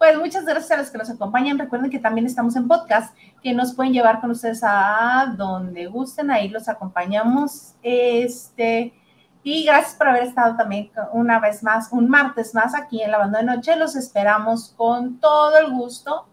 Pues 0.00 0.18
muchas 0.18 0.46
gracias 0.46 0.70
a 0.70 0.78
los 0.78 0.90
que 0.90 0.96
nos 0.96 1.10
acompañan. 1.10 1.58
Recuerden 1.58 1.90
que 1.90 1.98
también 1.98 2.26
estamos 2.26 2.56
en 2.56 2.66
podcast, 2.66 3.14
que 3.42 3.52
nos 3.52 3.74
pueden 3.74 3.92
llevar 3.92 4.22
con 4.22 4.30
ustedes 4.30 4.62
a 4.64 5.34
donde 5.36 5.88
gusten. 5.88 6.30
Ahí 6.30 6.48
los 6.48 6.70
acompañamos. 6.70 7.74
Este, 7.82 8.94
y 9.42 9.66
gracias 9.66 9.96
por 9.96 10.08
haber 10.08 10.22
estado 10.22 10.56
también 10.56 10.90
una 11.12 11.38
vez 11.38 11.62
más, 11.62 11.92
un 11.92 12.08
martes 12.08 12.54
más 12.54 12.74
aquí 12.74 13.02
en 13.02 13.10
la 13.10 13.18
banda 13.18 13.40
de 13.40 13.44
noche. 13.44 13.76
Los 13.76 13.94
esperamos 13.94 14.72
con 14.74 15.20
todo 15.20 15.58
el 15.58 15.70
gusto 15.70 16.26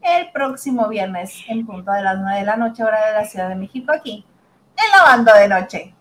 el 0.00 0.30
próximo 0.30 0.86
viernes 0.86 1.34
en 1.48 1.66
punto 1.66 1.90
de 1.90 2.02
las 2.02 2.20
9 2.20 2.38
de 2.38 2.46
la 2.46 2.56
noche, 2.56 2.84
hora 2.84 3.04
de 3.08 3.14
la 3.14 3.24
Ciudad 3.24 3.48
de 3.48 3.56
México, 3.56 3.92
aquí 3.92 4.24
en 4.76 4.96
la 4.96 5.02
banda 5.02 5.36
de 5.38 5.48
noche. 5.48 5.94